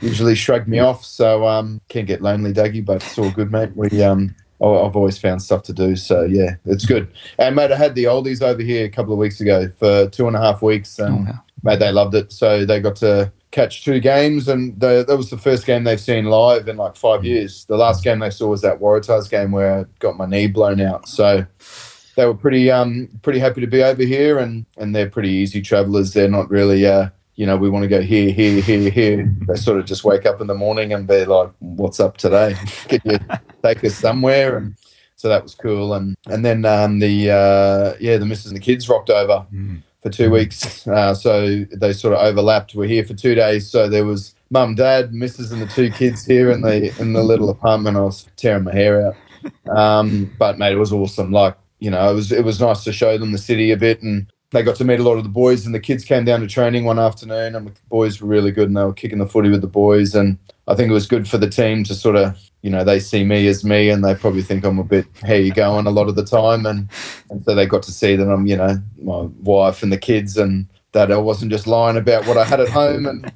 usually 0.00 0.34
shrug 0.34 0.66
me 0.66 0.78
off. 0.78 1.04
So 1.04 1.46
um, 1.46 1.80
can 1.88 2.06
get 2.06 2.22
lonely, 2.22 2.52
Dougie, 2.52 2.84
but 2.84 3.04
it's 3.04 3.18
all 3.18 3.30
good, 3.30 3.52
mate. 3.52 3.76
We 3.76 4.02
um, 4.02 4.34
I've 4.60 4.96
always 4.96 5.18
found 5.18 5.42
stuff 5.42 5.62
to 5.64 5.72
do. 5.72 5.96
So 5.96 6.24
yeah, 6.24 6.56
it's 6.64 6.86
good. 6.86 7.12
And 7.38 7.56
mate, 7.56 7.72
I 7.72 7.76
had 7.76 7.94
the 7.94 8.04
oldies 8.04 8.42
over 8.42 8.62
here 8.62 8.86
a 8.86 8.90
couple 8.90 9.12
of 9.12 9.18
weeks 9.18 9.40
ago 9.40 9.70
for 9.78 10.08
two 10.08 10.26
and 10.26 10.36
a 10.36 10.40
half 10.40 10.62
weeks, 10.62 10.98
and 10.98 11.28
oh, 11.28 11.32
wow. 11.32 11.40
mate, 11.62 11.78
they 11.78 11.92
loved 11.92 12.14
it. 12.14 12.32
So 12.32 12.64
they 12.64 12.80
got 12.80 12.96
to 12.96 13.32
catch 13.52 13.84
two 13.84 14.00
games, 14.00 14.48
and 14.48 14.78
they, 14.80 15.04
that 15.04 15.16
was 15.16 15.30
the 15.30 15.38
first 15.38 15.64
game 15.64 15.84
they've 15.84 16.00
seen 16.00 16.24
live 16.24 16.66
in 16.66 16.76
like 16.76 16.96
five 16.96 17.24
years. 17.24 17.64
The 17.66 17.76
last 17.76 18.02
game 18.02 18.18
they 18.18 18.30
saw 18.30 18.48
was 18.48 18.62
that 18.62 18.80
Waratahs 18.80 19.30
game 19.30 19.52
where 19.52 19.80
I 19.80 19.84
got 20.00 20.16
my 20.16 20.26
knee 20.26 20.48
blown 20.48 20.80
out. 20.80 21.08
So 21.08 21.46
they 22.16 22.26
were 22.26 22.34
pretty 22.34 22.70
um 22.70 23.08
pretty 23.22 23.38
happy 23.38 23.60
to 23.60 23.66
be 23.68 23.82
over 23.84 24.02
here, 24.02 24.38
and 24.38 24.66
and 24.76 24.94
they're 24.94 25.08
pretty 25.08 25.30
easy 25.30 25.62
travellers. 25.62 26.12
They're 26.12 26.28
not 26.28 26.50
really 26.50 26.84
uh 26.86 27.10
you 27.34 27.46
know, 27.46 27.56
we 27.56 27.70
want 27.70 27.82
to 27.82 27.88
go 27.88 28.02
here, 28.02 28.30
here, 28.30 28.60
here, 28.60 28.90
here. 28.90 29.34
They 29.48 29.56
sort 29.56 29.78
of 29.78 29.86
just 29.86 30.04
wake 30.04 30.26
up 30.26 30.40
in 30.40 30.46
the 30.46 30.54
morning 30.54 30.92
and 30.92 31.06
be 31.06 31.24
like, 31.24 31.50
"What's 31.60 31.98
up 31.98 32.16
today? 32.16 32.54
Can 32.88 33.00
you 33.04 33.18
take 33.62 33.82
us 33.84 33.94
somewhere?" 33.94 34.58
And 34.58 34.76
so 35.16 35.28
that 35.28 35.42
was 35.42 35.54
cool. 35.54 35.94
And 35.94 36.16
and 36.26 36.44
then 36.44 36.64
um, 36.64 36.98
the 36.98 37.30
uh, 37.30 37.96
yeah, 38.00 38.18
the 38.18 38.26
missus 38.26 38.46
and 38.46 38.56
the 38.56 38.60
kids 38.60 38.88
rocked 38.88 39.10
over 39.10 39.46
mm. 39.52 39.82
For 40.02 40.10
two 40.10 40.30
weeks. 40.30 40.86
Uh, 40.86 41.14
so 41.14 41.64
they 41.72 41.92
sort 41.92 42.14
of 42.14 42.20
overlapped. 42.20 42.74
We're 42.74 42.88
here 42.88 43.04
for 43.04 43.14
two 43.14 43.34
days. 43.34 43.70
So 43.70 43.88
there 43.88 44.04
was 44.04 44.34
mum, 44.50 44.74
dad, 44.74 45.14
missus, 45.14 45.52
and 45.52 45.62
the 45.62 45.66
two 45.66 45.90
kids 45.90 46.26
here 46.26 46.50
in 46.50 46.60
the 46.60 46.94
in 47.00 47.12
the 47.12 47.22
little 47.22 47.48
apartment. 47.48 47.96
I 47.96 48.00
was 48.00 48.26
tearing 48.36 48.64
my 48.64 48.74
hair 48.74 49.06
out. 49.06 49.16
Um, 49.76 50.32
but 50.38 50.58
mate, 50.58 50.72
it 50.72 50.78
was 50.78 50.92
awesome. 50.92 51.32
Like 51.32 51.56
you 51.78 51.90
know, 51.90 52.10
it 52.10 52.14
was 52.14 52.30
it 52.32 52.44
was 52.44 52.60
nice 52.60 52.84
to 52.84 52.92
show 52.92 53.16
them 53.16 53.32
the 53.32 53.38
city 53.38 53.70
a 53.70 53.76
bit 53.76 54.02
and 54.02 54.30
they 54.52 54.62
got 54.62 54.76
to 54.76 54.84
meet 54.84 55.00
a 55.00 55.02
lot 55.02 55.16
of 55.16 55.24
the 55.24 55.30
boys, 55.30 55.64
and 55.64 55.74
the 55.74 55.80
kids 55.80 56.04
came 56.04 56.24
down 56.24 56.40
to 56.40 56.46
training 56.46 56.84
one 56.84 56.98
afternoon, 56.98 57.54
and 57.54 57.66
the 57.66 57.72
boys 57.88 58.20
were 58.20 58.28
really 58.28 58.52
good, 58.52 58.68
and 58.68 58.76
they 58.76 58.84
were 58.84 58.92
kicking 58.92 59.18
the 59.18 59.26
footy 59.26 59.48
with 59.48 59.62
the 59.62 59.66
boys, 59.66 60.14
and 60.14 60.38
I 60.68 60.74
think 60.74 60.90
it 60.90 60.94
was 60.94 61.06
good 61.06 61.26
for 61.26 61.38
the 61.38 61.48
team 61.48 61.84
to 61.84 61.94
sort 61.94 62.16
of, 62.16 62.38
you 62.60 62.70
know, 62.70 62.84
they 62.84 63.00
see 63.00 63.24
me 63.24 63.48
as 63.48 63.64
me, 63.64 63.88
and 63.88 64.04
they 64.04 64.14
probably 64.14 64.42
think 64.42 64.64
I'm 64.64 64.78
a 64.78 64.84
bit 64.84 65.06
how 65.26 65.34
you 65.34 65.52
going 65.52 65.86
a 65.86 65.90
lot 65.90 66.08
of 66.08 66.16
the 66.16 66.24
time, 66.24 66.66
and 66.66 66.88
and 67.30 67.44
so 67.44 67.54
they 67.54 67.66
got 67.66 67.82
to 67.84 67.92
see 67.92 68.14
that 68.14 68.30
I'm, 68.30 68.46
you 68.46 68.56
know, 68.56 68.80
my 69.00 69.22
wife 69.42 69.82
and 69.82 69.90
the 69.90 69.98
kids, 69.98 70.36
and 70.36 70.68
that 70.92 71.10
I 71.10 71.16
wasn't 71.16 71.50
just 71.50 71.66
lying 71.66 71.96
about 71.96 72.26
what 72.26 72.36
I 72.36 72.44
had 72.44 72.60
at 72.60 72.68
home, 72.68 73.06
and 73.06 73.32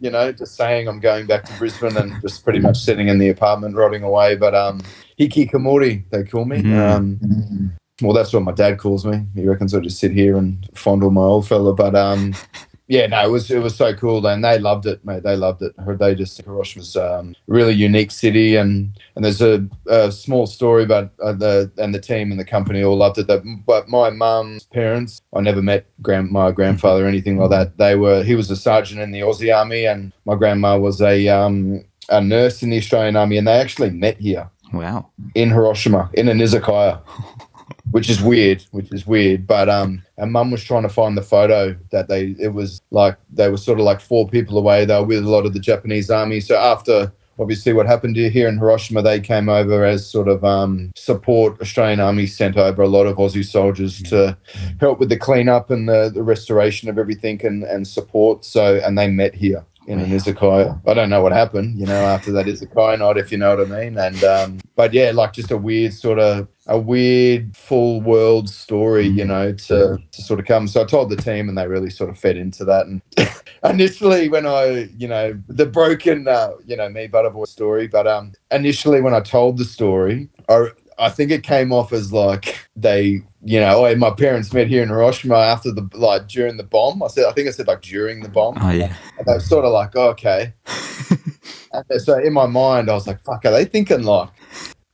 you 0.00 0.10
know, 0.10 0.30
just 0.30 0.54
saying 0.54 0.86
I'm 0.86 1.00
going 1.00 1.26
back 1.26 1.44
to 1.44 1.58
Brisbane 1.58 1.96
and 1.96 2.22
just 2.22 2.44
pretty 2.44 2.60
much 2.60 2.78
sitting 2.78 3.08
in 3.08 3.18
the 3.18 3.28
apartment 3.28 3.76
rotting 3.76 4.04
away, 4.04 4.36
but 4.36 4.54
um. 4.54 4.80
Hikikomori, 5.20 6.04
they 6.10 6.24
call 6.24 6.46
me. 6.46 6.62
Mm-hmm. 6.62 6.80
Um, 6.80 7.78
well, 8.00 8.12
that's 8.12 8.32
what 8.32 8.42
my 8.42 8.52
dad 8.52 8.78
calls 8.78 9.04
me. 9.04 9.26
He 9.34 9.46
reckons 9.46 9.74
I 9.74 9.80
just 9.80 9.98
sit 9.98 10.12
here 10.12 10.36
and 10.36 10.68
fondle 10.74 11.10
my 11.10 11.20
old 11.20 11.46
fella. 11.46 11.74
But 11.74 11.94
um, 11.94 12.34
yeah, 12.88 13.06
no, 13.06 13.24
it 13.24 13.30
was 13.30 13.50
it 13.50 13.58
was 13.58 13.76
so 13.76 13.94
cool, 13.94 14.26
and 14.26 14.44
they 14.44 14.58
loved 14.58 14.86
it, 14.86 15.04
mate. 15.04 15.22
They 15.22 15.36
loved 15.36 15.62
it. 15.62 15.72
They 15.98 16.14
just 16.14 16.42
Hiroshima 16.42 16.80
was 16.80 16.96
um, 16.96 17.34
a 17.48 17.52
really 17.52 17.74
unique 17.74 18.10
city, 18.10 18.56
and 18.56 18.98
and 19.14 19.24
there's 19.24 19.42
a, 19.42 19.68
a 19.86 20.10
small 20.10 20.46
story 20.46 20.82
about 20.84 21.12
uh, 21.22 21.32
the 21.32 21.70
and 21.78 21.94
the 21.94 22.00
team 22.00 22.30
and 22.30 22.40
the 22.40 22.44
company 22.44 22.82
all 22.82 22.96
loved 22.96 23.18
it. 23.18 23.26
That, 23.28 23.42
but 23.66 23.88
my 23.88 24.10
mum's 24.10 24.64
parents, 24.64 25.20
I 25.34 25.40
never 25.40 25.62
met 25.62 25.86
grand 26.00 26.30
my 26.30 26.50
grandfather 26.50 27.04
or 27.04 27.08
anything 27.08 27.38
like 27.38 27.50
that. 27.50 27.78
They 27.78 27.94
were 27.94 28.22
he 28.24 28.34
was 28.34 28.50
a 28.50 28.56
sergeant 28.56 29.00
in 29.00 29.10
the 29.10 29.20
Aussie 29.20 29.54
Army, 29.54 29.86
and 29.86 30.12
my 30.24 30.34
grandma 30.34 30.78
was 30.78 31.00
a 31.00 31.28
um, 31.28 31.84
a 32.08 32.20
nurse 32.20 32.62
in 32.62 32.70
the 32.70 32.78
Australian 32.78 33.16
Army, 33.16 33.36
and 33.36 33.46
they 33.46 33.58
actually 33.58 33.90
met 33.90 34.18
here. 34.18 34.48
Wow. 34.72 35.10
In 35.34 35.50
Hiroshima, 35.50 36.10
in 36.14 36.28
an 36.28 36.38
izakaya. 36.38 37.00
which 37.92 38.10
is 38.10 38.20
weird, 38.20 38.64
which 38.72 38.92
is 38.92 39.06
weird. 39.06 39.46
But 39.46 39.68
um, 39.68 40.02
and 40.18 40.32
mum 40.32 40.50
was 40.50 40.64
trying 40.64 40.82
to 40.82 40.88
find 40.88 41.16
the 41.16 41.22
photo 41.22 41.76
that 41.90 42.08
they. 42.08 42.34
It 42.38 42.52
was 42.52 42.82
like 42.90 43.16
they 43.32 43.48
were 43.48 43.56
sort 43.56 43.78
of 43.78 43.84
like 43.84 44.00
four 44.00 44.28
people 44.28 44.58
away. 44.58 44.84
They 44.84 44.98
were 44.98 45.04
with 45.04 45.24
a 45.24 45.30
lot 45.30 45.46
of 45.46 45.52
the 45.52 45.60
Japanese 45.60 46.10
army. 46.10 46.40
So 46.40 46.56
after 46.56 47.12
obviously 47.38 47.72
what 47.72 47.86
happened 47.86 48.16
here 48.16 48.48
in 48.48 48.58
Hiroshima, 48.58 49.02
they 49.02 49.20
came 49.20 49.48
over 49.48 49.84
as 49.84 50.08
sort 50.08 50.28
of 50.28 50.44
um, 50.44 50.92
support. 50.96 51.60
Australian 51.60 52.00
Army 52.00 52.26
sent 52.26 52.56
over 52.56 52.82
a 52.82 52.88
lot 52.88 53.06
of 53.06 53.16
Aussie 53.16 53.44
soldiers 53.44 54.02
to 54.04 54.36
help 54.80 54.98
with 54.98 55.08
the 55.08 55.16
cleanup 55.16 55.70
and 55.70 55.88
the, 55.88 56.10
the 56.12 56.22
restoration 56.22 56.88
of 56.88 56.98
everything 56.98 57.44
and, 57.44 57.64
and 57.64 57.86
support. 57.86 58.44
So 58.44 58.80
and 58.84 58.98
they 58.98 59.08
met 59.08 59.34
here. 59.34 59.64
In 59.86 59.98
an 59.98 60.10
izakaya. 60.10 60.80
I 60.86 60.94
don't 60.94 61.10
know 61.10 61.22
what 61.22 61.32
happened, 61.32 61.78
you 61.78 61.86
know, 61.86 62.04
after 62.04 62.32
that 62.32 62.46
izakaya 62.46 62.98
night, 62.98 63.16
if 63.16 63.32
you 63.32 63.38
know 63.38 63.56
what 63.56 63.66
I 63.66 63.84
mean. 63.84 63.98
And 63.98 64.22
um, 64.24 64.60
but 64.76 64.92
yeah, 64.92 65.10
like 65.12 65.32
just 65.32 65.50
a 65.50 65.56
weird 65.56 65.92
sort 65.92 66.18
of 66.18 66.48
a 66.66 66.78
weird 66.78 67.56
full 67.56 68.00
world 68.00 68.48
story, 68.48 69.06
you 69.06 69.24
know, 69.24 69.52
to 69.52 69.98
to 70.10 70.22
sort 70.22 70.40
of 70.40 70.46
come. 70.46 70.68
So 70.68 70.82
I 70.82 70.84
told 70.84 71.10
the 71.10 71.16
team, 71.16 71.48
and 71.48 71.58
they 71.58 71.66
really 71.66 71.90
sort 71.90 72.10
of 72.10 72.18
fed 72.18 72.36
into 72.36 72.64
that. 72.64 72.86
And 72.86 73.02
initially, 73.64 74.28
when 74.28 74.46
I, 74.46 74.88
you 74.96 75.08
know, 75.08 75.40
the 75.48 75.66
broken, 75.66 76.28
uh, 76.28 76.52
you 76.64 76.76
know, 76.76 76.88
me 76.88 77.08
butterboy 77.08 77.48
story, 77.48 77.88
but 77.88 78.06
um, 78.06 78.32
initially 78.50 79.00
when 79.00 79.14
I 79.14 79.20
told 79.20 79.58
the 79.58 79.64
story, 79.64 80.28
I 80.48 80.68
I 81.02 81.08
think 81.08 81.32
it 81.32 81.42
came 81.42 81.72
off 81.72 81.92
as 81.92 82.12
like 82.12 82.68
they, 82.76 83.22
you 83.42 83.58
know, 83.58 83.84
oh, 83.84 83.96
my 83.96 84.10
parents 84.10 84.52
met 84.52 84.68
here 84.68 84.84
in 84.84 84.88
Hiroshima 84.88 85.34
after 85.34 85.72
the 85.72 85.88
like 85.94 86.28
during 86.28 86.56
the 86.56 86.62
bomb. 86.62 87.02
I 87.02 87.08
said, 87.08 87.24
I 87.26 87.32
think 87.32 87.48
I 87.48 87.50
said 87.50 87.66
like 87.66 87.82
during 87.82 88.22
the 88.22 88.28
bomb. 88.28 88.56
Oh 88.60 88.70
yeah. 88.70 88.94
And 89.18 89.26
they 89.26 89.32
were 89.32 89.40
sort 89.40 89.64
of 89.64 89.72
like, 89.72 89.96
oh, 89.96 90.10
okay. 90.10 90.54
and 91.72 92.00
so 92.00 92.18
in 92.18 92.32
my 92.32 92.46
mind, 92.46 92.88
I 92.88 92.94
was 92.94 93.08
like, 93.08 93.22
fuck, 93.24 93.44
are 93.44 93.50
they 93.50 93.64
thinking 93.64 94.04
like, 94.04 94.30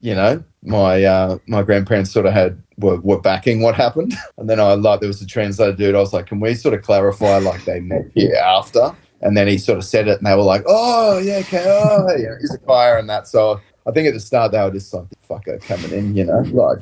you 0.00 0.14
know, 0.14 0.42
my 0.62 1.04
uh, 1.04 1.38
my 1.46 1.62
grandparents 1.62 2.10
sort 2.10 2.24
of 2.24 2.32
had 2.32 2.62
were, 2.78 3.00
were 3.00 3.20
backing 3.20 3.60
what 3.60 3.74
happened, 3.74 4.14
and 4.38 4.48
then 4.48 4.60
I 4.60 4.74
like 4.74 5.00
there 5.00 5.08
was 5.08 5.20
a 5.20 5.26
translator 5.26 5.76
dude. 5.76 5.94
I 5.94 6.00
was 6.00 6.12
like, 6.12 6.26
can 6.26 6.40
we 6.40 6.54
sort 6.54 6.74
of 6.74 6.82
clarify 6.82 7.38
like 7.38 7.64
they 7.64 7.80
met 7.80 8.10
here 8.14 8.34
after? 8.34 8.94
And 9.20 9.36
then 9.36 9.48
he 9.48 9.58
sort 9.58 9.78
of 9.78 9.84
said 9.84 10.06
it, 10.06 10.18
and 10.18 10.26
they 10.26 10.34
were 10.36 10.42
like, 10.42 10.62
"Oh 10.66 11.18
yeah, 11.18 11.38
okay, 11.38 11.64
oh 11.66 12.06
yeah, 12.16 12.36
he's 12.40 12.54
a 12.54 12.58
choir 12.58 12.96
and 12.98 13.10
that." 13.10 13.26
So 13.26 13.60
I 13.88 13.92
think 13.92 14.06
at 14.06 14.14
the 14.14 14.20
start 14.20 14.52
they 14.52 14.60
were 14.60 14.70
just 14.70 14.92
like, 14.92 15.06
"Fucker 15.28 15.60
coming 15.62 15.92
in," 15.92 16.14
you 16.14 16.24
know, 16.24 16.40
like 16.52 16.80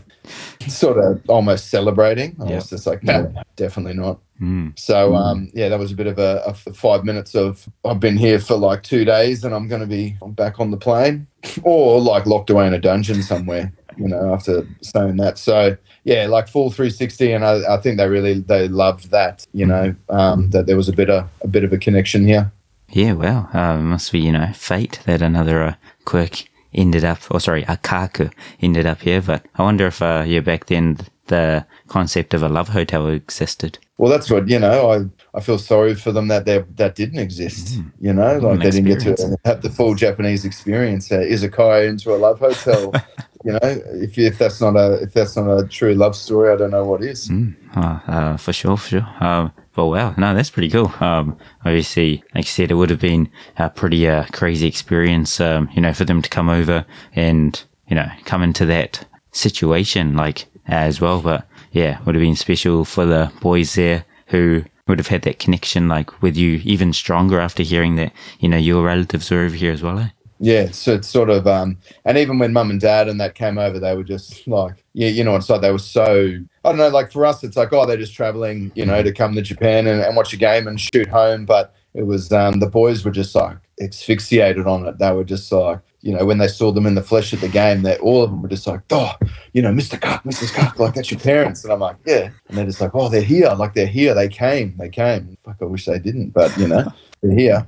sort 0.67 0.99
of 0.99 1.23
almost 1.29 1.71
celebrating. 1.71 2.37
I 2.41 2.45
was 2.45 2.71
just 2.71 2.87
like, 2.87 3.05
"No, 3.05 3.33
definitely 3.55 3.95
not." 3.95 4.19
Mm. 4.41 4.79
So 4.79 5.15
um, 5.15 5.51
yeah, 5.55 5.69
that 5.69 5.79
was 5.79 5.93
a 5.93 5.95
bit 5.95 6.09
of 6.09 6.19
a 6.19 6.53
five 6.75 7.05
minutes 7.05 7.35
of 7.35 7.69
I've 7.85 8.01
been 8.01 8.17
here 8.17 8.39
for 8.39 8.57
like 8.57 8.83
two 8.83 9.05
days 9.05 9.45
and 9.45 9.55
I'm 9.55 9.69
going 9.69 9.81
to 9.81 9.87
be 9.87 10.17
I'm 10.21 10.33
back 10.33 10.61
on 10.61 10.71
the 10.71 10.77
plane 10.77 11.27
or 11.63 12.01
like 12.01 12.27
locked 12.27 12.51
away 12.51 12.67
in 12.67 12.75
a 12.75 12.81
dungeon 12.81 13.23
somewhere. 13.23 13.73
You 13.99 14.09
know, 14.09 14.35
after 14.35 14.69
saying 14.83 15.17
that. 15.17 15.39
So 15.39 15.75
yeah, 16.05 16.27
like 16.27 16.49
full 16.49 16.71
360, 16.71 17.33
and 17.33 17.47
I, 17.47 17.77
I 17.77 17.79
think 17.79 17.97
they 17.97 18.07
really 18.07 18.41
they 18.41 18.69
loved 18.69 19.11
that. 19.11 19.47
You 19.55 19.65
know, 19.65 19.95
um, 20.11 20.51
that 20.51 20.67
there 20.67 20.77
was 20.77 20.91
a 20.91 20.93
bit 20.93 21.09
of 21.09 21.27
a 21.41 21.49
bit 21.49 21.65
of 21.65 21.73
a 21.73 21.79
connection 21.79 22.27
here. 22.27 22.53
Yeah, 22.91 23.15
well, 23.15 23.49
uh, 23.53 23.79
must 23.79 24.13
be, 24.13 24.21
you 24.21 24.33
know, 24.33 24.53
fate 24.53 25.01
that 25.07 25.23
another 25.23 25.63
uh, 25.63 25.75
quirk 26.05 26.45
ended 26.77 27.05
up, 27.05 27.19
or 27.31 27.41
sorry, 27.41 27.65
Akaku 27.65 28.33
ended 28.61 28.87
up 28.87 29.03
here. 29.03 29.21
But 29.21 29.45
I 29.57 29.63
wonder 29.63 29.87
if, 29.87 30.03
uh, 30.03 30.25
yeah, 30.27 30.41
back 30.41 30.67
then 30.67 30.99
the 31.27 31.67
concept 31.89 32.35
of 32.35 32.43
a 32.43 32.49
love 32.49 32.69
hotel 32.69 33.09
existed. 33.09 33.79
Well, 33.99 34.11
that's 34.11 34.31
what 34.31 34.49
you 34.49 34.59
know. 34.59 35.11
I 35.37 35.41
feel 35.41 35.59
sorry 35.59 35.95
for 35.95 36.13
them 36.13 36.29
that 36.29 36.47
they 36.47 36.65
that 36.77 36.95
didn't 36.95 37.19
exist. 37.19 37.79
You 38.01 38.15
know, 38.15 38.39
like 38.39 38.61
they 38.61 38.71
didn't 38.71 38.87
get 38.87 39.17
to 39.17 39.37
have 39.45 39.61
the 39.61 39.69
full 39.71 39.95
Japanese 39.95 40.47
experience. 40.47 41.13
Uh, 41.13 41.19
izakaya 41.19 41.89
into 41.89 42.15
a 42.15 42.17
love 42.17 42.39
hotel. 42.39 42.93
you 43.45 43.53
know, 43.53 43.59
if 43.63 44.17
if 44.19 44.39
that's 44.39 44.61
not 44.63 44.77
a 44.77 44.95
if 45.03 45.13
that's 45.13 45.37
not 45.37 45.59
a 45.59 45.69
true 45.69 45.95
love 45.95 46.17
story, 46.17 46.51
I 46.53 46.57
don't 46.57 46.71
know 46.71 46.85
what 46.85 47.05
is. 47.05 47.29
Mm, 47.29 47.55
uh, 47.77 48.01
uh, 48.11 48.37
for 48.39 48.55
sure, 48.55 48.79
for 48.79 48.89
sure. 48.89 49.09
Um, 49.21 49.53
but 49.75 49.87
wow, 49.89 50.15
no, 50.17 50.35
that's 50.35 50.49
pretty 50.49 50.71
cool. 50.71 50.91
Um, 51.01 51.37
obviously, 51.67 52.25
like 52.35 52.47
you 52.47 52.51
said, 52.51 52.71
it 52.71 52.75
would 52.75 52.89
have 52.89 53.01
been 53.01 53.31
a 53.59 53.69
pretty 53.69 54.09
uh, 54.09 54.25
crazy 54.33 54.67
experience, 54.67 55.39
um, 55.39 55.69
you 55.75 55.83
know, 55.83 55.93
for 55.93 56.07
them 56.07 56.23
to 56.23 56.31
come 56.31 56.49
over 56.49 56.87
and, 57.15 57.63
you 57.89 57.95
know, 57.95 58.09
come 58.25 58.43
into 58.43 58.65
that 58.65 59.07
situation, 59.33 60.17
like, 60.17 60.47
as 60.67 60.99
well. 60.99 61.21
But 61.21 61.47
yeah, 61.73 62.03
would 62.05 62.15
have 62.15 62.23
been 62.23 62.37
special 62.37 62.87
for 62.87 63.05
the 63.05 63.31
boys 63.43 63.75
there 63.75 64.07
who 64.29 64.65
would 64.87 64.99
have 64.99 65.09
had 65.09 65.23
that 65.23 65.39
connection, 65.39 65.89
like, 65.89 66.23
with 66.23 66.37
you 66.37 66.61
even 66.65 66.93
stronger 66.93 67.41
after 67.41 67.63
hearing 67.63 67.97
that, 67.97 68.13
you 68.39 68.49
know, 68.49 68.57
your 68.57 68.85
relatives 68.85 69.31
were 69.31 69.41
over 69.41 69.55
here 69.55 69.73
as 69.73 69.83
well, 69.83 69.99
eh? 69.99 70.09
Yeah, 70.39 70.71
so 70.71 70.95
it's 70.95 71.09
sort 71.09 71.31
of 71.31 71.47
um, 71.47 71.79
and 72.05 72.19
even 72.19 72.39
when 72.39 72.53
mum 72.53 72.71
and 72.71 72.81
dad 72.81 73.09
and 73.09 73.19
that 73.21 73.35
came 73.35 73.57
over, 73.57 73.79
they 73.79 73.97
were 73.97 74.05
just 74.05 74.47
like, 74.47 74.85
yeah, 74.93 75.09
you 75.09 75.25
know, 75.25 75.35
it's 75.35 75.49
like 75.49 75.63
they 75.63 75.73
were 75.73 75.79
so 75.79 76.37
I 76.63 76.69
don't 76.69 76.77
know, 76.77 76.89
like 76.89 77.11
for 77.11 77.25
us, 77.25 77.43
it's 77.43 77.57
like 77.57 77.73
oh, 77.73 77.87
they're 77.87 77.97
just 77.97 78.15
traveling, 78.15 78.71
you 78.75 78.85
know, 78.85 79.03
to 79.03 79.13
come 79.13 79.35
to 79.35 79.41
Japan 79.41 79.87
and, 79.87 80.03
and 80.03 80.15
watch 80.15 80.35
a 80.35 80.37
game 80.37 80.69
and 80.69 80.79
shoot 80.79 81.09
home, 81.09 81.47
but 81.47 81.75
it 81.95 82.03
was 82.03 82.31
um, 82.33 82.61
the 82.61 82.67
boys 82.67 83.03
were 83.03 83.11
just 83.11 83.35
like 83.35 83.57
asphyxiated 83.81 84.67
on 84.67 84.87
it. 84.87 84.99
They 84.99 85.11
were 85.13 85.25
just 85.25 85.51
like, 85.51 85.81
you 86.07 86.17
know, 86.17 86.25
when 86.25 86.39
they 86.39 86.47
saw 86.47 86.71
them 86.71 86.87
in 86.87 86.95
the 86.95 87.03
flesh 87.03 87.35
at 87.35 87.41
the 87.41 87.49
game, 87.49 87.83
that 87.83 87.99
all 87.99 88.23
of 88.23 88.31
them 88.31 88.41
were 88.41 88.49
just 88.49 88.65
like, 88.69 88.81
oh, 88.91 89.13
you 89.53 89.61
know, 89.61 89.73
Mr. 89.73 90.01
Cook, 90.01 90.23
Mrs. 90.23 90.55
Cook, 90.55 90.79
like 90.79 90.95
that's 90.95 91.11
your 91.11 91.19
parents, 91.19 91.65
and 91.65 91.73
I'm 91.73 91.81
like, 91.81 91.97
yeah, 92.07 92.31
and 92.49 92.57
they're 92.57 92.65
just 92.65 92.81
like, 92.81 92.95
oh, 92.95 93.09
they're 93.09 93.23
here, 93.23 93.53
like 93.55 93.75
they're 93.75 93.89
here, 93.89 94.15
they 94.15 94.29
came, 94.29 94.77
they 94.79 94.89
came. 94.89 95.37
Fuck, 95.45 95.57
I 95.61 95.65
wish 95.65 95.85
they 95.85 95.99
didn't, 95.99 96.31
but 96.31 96.57
you 96.59 96.69
know, 96.69 96.85
they're 97.23 97.37
here. 97.37 97.67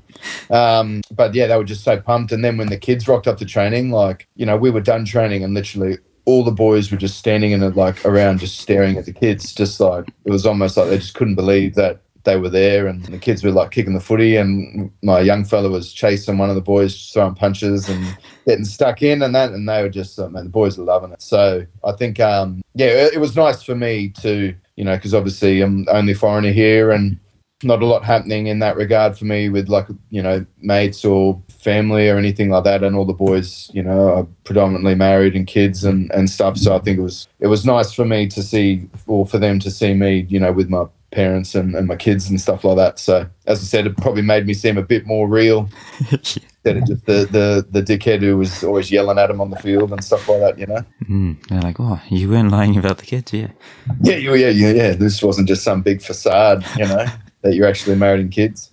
Um, 0.50 1.00
but 1.10 1.34
yeah, 1.34 1.48
they 1.48 1.56
were 1.56 1.64
just 1.64 1.82
so 1.82 2.00
pumped. 2.00 2.30
And 2.30 2.44
then 2.44 2.56
when 2.56 2.68
the 2.68 2.76
kids 2.76 3.08
rocked 3.08 3.26
up 3.26 3.38
to 3.38 3.44
training, 3.44 3.90
like, 3.90 4.28
you 4.36 4.46
know, 4.46 4.56
we 4.56 4.70
were 4.70 4.80
done 4.80 5.04
training 5.04 5.42
and 5.42 5.52
literally 5.52 5.98
all 6.24 6.44
the 6.44 6.52
boys 6.52 6.92
were 6.92 6.96
just 6.96 7.18
standing 7.18 7.50
in 7.50 7.62
it, 7.64 7.74
like 7.74 8.04
around 8.06 8.38
just 8.38 8.60
staring 8.60 8.98
at 8.98 9.06
the 9.06 9.12
kids, 9.12 9.52
just 9.52 9.80
like 9.80 10.06
it 10.24 10.30
was 10.30 10.46
almost 10.46 10.76
like 10.76 10.90
they 10.90 10.98
just 10.98 11.14
couldn't 11.14 11.34
believe 11.34 11.74
that 11.74 12.02
they 12.28 12.36
were 12.36 12.48
there. 12.50 12.86
And 12.86 13.04
the 13.06 13.18
kids 13.18 13.42
were 13.42 13.50
like 13.50 13.70
kicking 13.70 13.94
the 13.94 14.00
footy, 14.00 14.36
and 14.36 14.90
my 15.02 15.20
young 15.20 15.44
fella 15.44 15.70
was 15.70 15.92
chasing 15.92 16.38
one 16.38 16.50
of 16.50 16.54
the 16.54 16.60
boys, 16.60 17.10
throwing 17.10 17.34
punches 17.34 17.88
and 17.88 18.16
getting 18.46 18.64
stuck 18.64 19.02
in 19.02 19.22
and 19.22 19.34
that. 19.34 19.52
And 19.52 19.68
they 19.68 19.82
were 19.82 19.88
just, 19.88 20.18
man, 20.18 20.32
the 20.44 20.50
boys 20.50 20.78
were 20.78 20.84
loving 20.84 21.12
it. 21.12 21.22
So 21.22 21.66
I 21.84 21.92
think, 21.92 22.20
um, 22.20 22.62
yeah, 22.74 22.88
it, 22.88 23.14
it 23.14 23.18
was 23.18 23.36
nice 23.36 23.62
for 23.62 23.74
me 23.74 24.10
to, 24.20 24.54
you 24.76 24.84
know, 24.84 24.96
because 24.96 25.14
obviously 25.14 25.62
I'm 25.62 25.86
only 25.90 26.14
foreigner 26.14 26.52
here 26.52 26.90
and 26.90 27.18
not 27.64 27.82
a 27.82 27.86
lot 27.86 28.04
happening 28.04 28.46
in 28.46 28.60
that 28.60 28.76
regard 28.76 29.18
for 29.18 29.24
me 29.24 29.48
with 29.48 29.68
like 29.68 29.86
you 30.10 30.22
know 30.22 30.44
mates 30.58 31.04
or 31.04 31.42
family 31.48 32.08
or 32.08 32.16
anything 32.16 32.50
like 32.50 32.62
that 32.62 32.84
and 32.84 32.94
all 32.94 33.04
the 33.04 33.12
boys 33.12 33.68
you 33.72 33.82
know 33.82 34.14
are 34.14 34.26
predominantly 34.44 34.94
married 34.94 35.34
and 35.34 35.48
kids 35.48 35.82
and 35.84 36.10
and 36.12 36.30
stuff 36.30 36.56
so 36.56 36.76
i 36.76 36.78
think 36.78 36.98
it 36.98 37.02
was 37.02 37.26
it 37.40 37.48
was 37.48 37.66
nice 37.66 37.92
for 37.92 38.04
me 38.04 38.28
to 38.28 38.44
see 38.44 38.88
or 39.08 39.26
for 39.26 39.38
them 39.38 39.58
to 39.58 39.72
see 39.72 39.92
me 39.92 40.24
you 40.28 40.38
know 40.38 40.52
with 40.52 40.70
my 40.70 40.84
parents 41.10 41.54
and, 41.54 41.74
and 41.74 41.86
my 41.86 41.96
kids 41.96 42.28
and 42.28 42.40
stuff 42.40 42.64
like 42.64 42.76
that 42.76 42.98
so 42.98 43.26
as 43.46 43.60
i 43.60 43.64
said 43.64 43.86
it 43.86 43.96
probably 43.96 44.22
made 44.22 44.46
me 44.46 44.52
seem 44.54 44.76
a 44.76 44.82
bit 44.82 45.06
more 45.06 45.26
real 45.28 45.68
instead 46.10 46.76
of 46.76 46.86
just 46.86 47.06
the 47.06 47.26
the 47.30 47.66
the 47.70 47.82
dickhead 47.82 48.20
who 48.20 48.36
was 48.36 48.62
always 48.62 48.90
yelling 48.90 49.18
at 49.18 49.30
him 49.30 49.40
on 49.40 49.50
the 49.50 49.56
field 49.56 49.90
and 49.92 50.04
stuff 50.04 50.28
like 50.28 50.40
that 50.40 50.58
you 50.58 50.66
know 50.66 50.82
Mm, 51.08 51.36
they're 51.48 51.62
like, 51.62 51.80
oh, 51.80 51.98
you 52.10 52.28
weren't 52.28 52.50
lying 52.50 52.76
about 52.76 52.98
the 52.98 53.06
kids, 53.06 53.32
yeah. 53.32 53.48
yeah 54.02 54.16
yeah 54.16 54.34
yeah 54.34 54.50
yeah, 54.50 54.72
yeah. 54.72 54.92
this 54.92 55.22
wasn't 55.22 55.48
just 55.48 55.62
some 55.64 55.80
big 55.80 56.02
facade 56.02 56.62
you 56.76 56.84
know 56.84 57.06
that 57.42 57.54
you're 57.54 57.66
actually 57.68 57.96
married 57.96 58.20
and 58.20 58.30
kids 58.32 58.70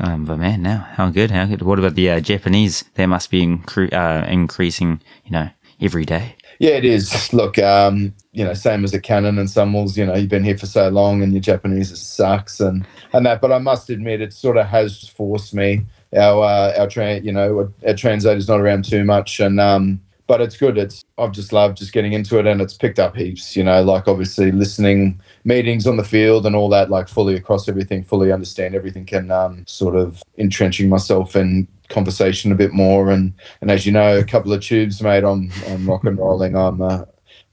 Um, 0.00 0.24
but 0.24 0.38
man, 0.38 0.62
now 0.62 0.86
how 0.96 1.10
good, 1.10 1.30
how 1.30 1.44
good. 1.46 1.60
What 1.62 1.78
about 1.78 1.94
the 1.96 2.08
uh, 2.10 2.20
Japanese? 2.20 2.84
They 2.94 3.06
must 3.06 3.30
be 3.30 3.42
incre- 3.46 3.92
uh, 3.92 4.24
increasing, 4.26 5.02
you 5.24 5.30
know, 5.32 5.50
every 5.82 6.04
day. 6.06 6.36
Yeah, 6.62 6.76
it 6.76 6.84
is. 6.84 7.32
Look, 7.32 7.58
um, 7.58 8.14
you 8.30 8.44
know, 8.44 8.54
same 8.54 8.84
as 8.84 8.94
a 8.94 9.00
canon 9.00 9.36
and 9.36 9.48
Summels, 9.48 9.96
you 9.96 10.06
know, 10.06 10.14
you've 10.14 10.28
been 10.28 10.44
here 10.44 10.56
for 10.56 10.66
so 10.66 10.90
long 10.90 11.20
and 11.20 11.32
your 11.32 11.40
Japanese 11.40 12.00
sucks 12.00 12.60
and, 12.60 12.86
and 13.12 13.26
that. 13.26 13.40
But 13.40 13.50
I 13.50 13.58
must 13.58 13.90
admit, 13.90 14.20
it 14.20 14.32
sort 14.32 14.56
of 14.56 14.66
has 14.66 15.08
forced 15.08 15.54
me. 15.54 15.84
Our 16.16 16.44
uh, 16.44 16.78
our 16.78 16.88
tra- 16.88 17.18
you 17.18 17.32
know, 17.32 17.72
our 17.84 17.94
translator's 17.94 18.46
not 18.46 18.60
around 18.60 18.84
too 18.84 19.02
much, 19.02 19.40
and 19.40 19.58
um, 19.58 20.00
but 20.32 20.40
it's 20.40 20.56
good. 20.56 20.78
It's 20.78 21.04
I've 21.18 21.32
just 21.32 21.52
loved 21.52 21.76
just 21.76 21.92
getting 21.92 22.14
into 22.14 22.38
it, 22.38 22.46
and 22.46 22.62
it's 22.62 22.72
picked 22.72 22.98
up 22.98 23.14
heaps. 23.14 23.54
You 23.54 23.64
know, 23.64 23.82
like 23.82 24.08
obviously 24.08 24.50
listening 24.50 25.20
meetings 25.44 25.86
on 25.86 25.98
the 25.98 26.04
field 26.04 26.46
and 26.46 26.56
all 26.56 26.70
that, 26.70 26.88
like 26.88 27.06
fully 27.06 27.34
across 27.34 27.68
everything, 27.68 28.02
fully 28.02 28.32
understand 28.32 28.74
everything, 28.74 29.06
and 29.12 29.30
um, 29.30 29.62
sort 29.66 29.94
of 29.94 30.22
entrenching 30.38 30.88
myself 30.88 31.36
in 31.36 31.68
conversation 31.90 32.50
a 32.50 32.54
bit 32.54 32.72
more. 32.72 33.10
And 33.10 33.34
and 33.60 33.70
as 33.70 33.84
you 33.84 33.92
know, 33.92 34.16
a 34.16 34.24
couple 34.24 34.54
of 34.54 34.62
tubes, 34.62 35.02
mate, 35.02 35.22
I'm 35.22 35.52
I'm 35.68 35.86
rock 35.86 36.04
and 36.04 36.16
rolling. 36.16 36.56
I'm 36.56 36.80
uh, 36.80 37.04